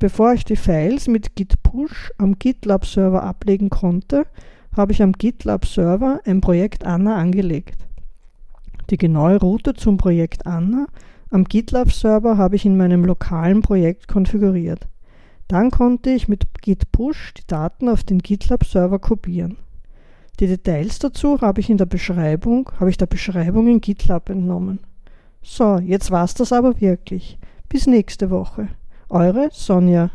Bevor 0.00 0.32
ich 0.32 0.46
die 0.46 0.56
Files 0.56 1.08
mit 1.08 1.36
git 1.36 1.62
push 1.62 2.10
am 2.16 2.38
GitLab 2.38 2.86
Server 2.86 3.22
ablegen 3.22 3.68
konnte, 3.68 4.26
habe 4.74 4.92
ich 4.92 5.02
am 5.02 5.12
GitLab 5.12 5.66
Server 5.66 6.20
ein 6.24 6.40
Projekt 6.40 6.86
Anna 6.86 7.16
angelegt. 7.16 7.76
Die 8.88 8.96
genaue 8.96 9.38
Route 9.38 9.74
zum 9.74 9.98
Projekt 9.98 10.46
Anna 10.46 10.86
am 11.28 11.44
GitLab 11.44 11.92
Server 11.92 12.38
habe 12.38 12.56
ich 12.56 12.64
in 12.64 12.78
meinem 12.78 13.04
lokalen 13.04 13.60
Projekt 13.60 14.08
konfiguriert. 14.08 14.88
Dann 15.48 15.70
konnte 15.70 16.08
ich 16.08 16.28
mit 16.28 16.46
git 16.62 16.90
push 16.92 17.34
die 17.34 17.46
Daten 17.46 17.90
auf 17.90 18.02
den 18.02 18.20
GitLab 18.20 18.64
Server 18.64 18.98
kopieren. 18.98 19.58
Die 20.40 20.46
Details 20.46 20.98
dazu 20.98 21.42
habe 21.42 21.60
ich 21.60 21.68
in 21.68 21.76
der 21.76 21.84
Beschreibung, 21.84 22.70
habe 22.80 22.88
ich 22.88 22.96
der 22.96 23.04
Beschreibung 23.04 23.68
in 23.68 23.82
GitLab 23.82 24.30
entnommen. 24.30 24.78
So, 25.42 25.76
jetzt 25.76 26.10
war's 26.10 26.32
das 26.32 26.54
aber 26.54 26.80
wirklich. 26.80 27.38
Bis 27.68 27.86
nächste 27.86 28.30
Woche. 28.30 28.68
Eure 29.10 29.48
Sonja. 29.50 30.08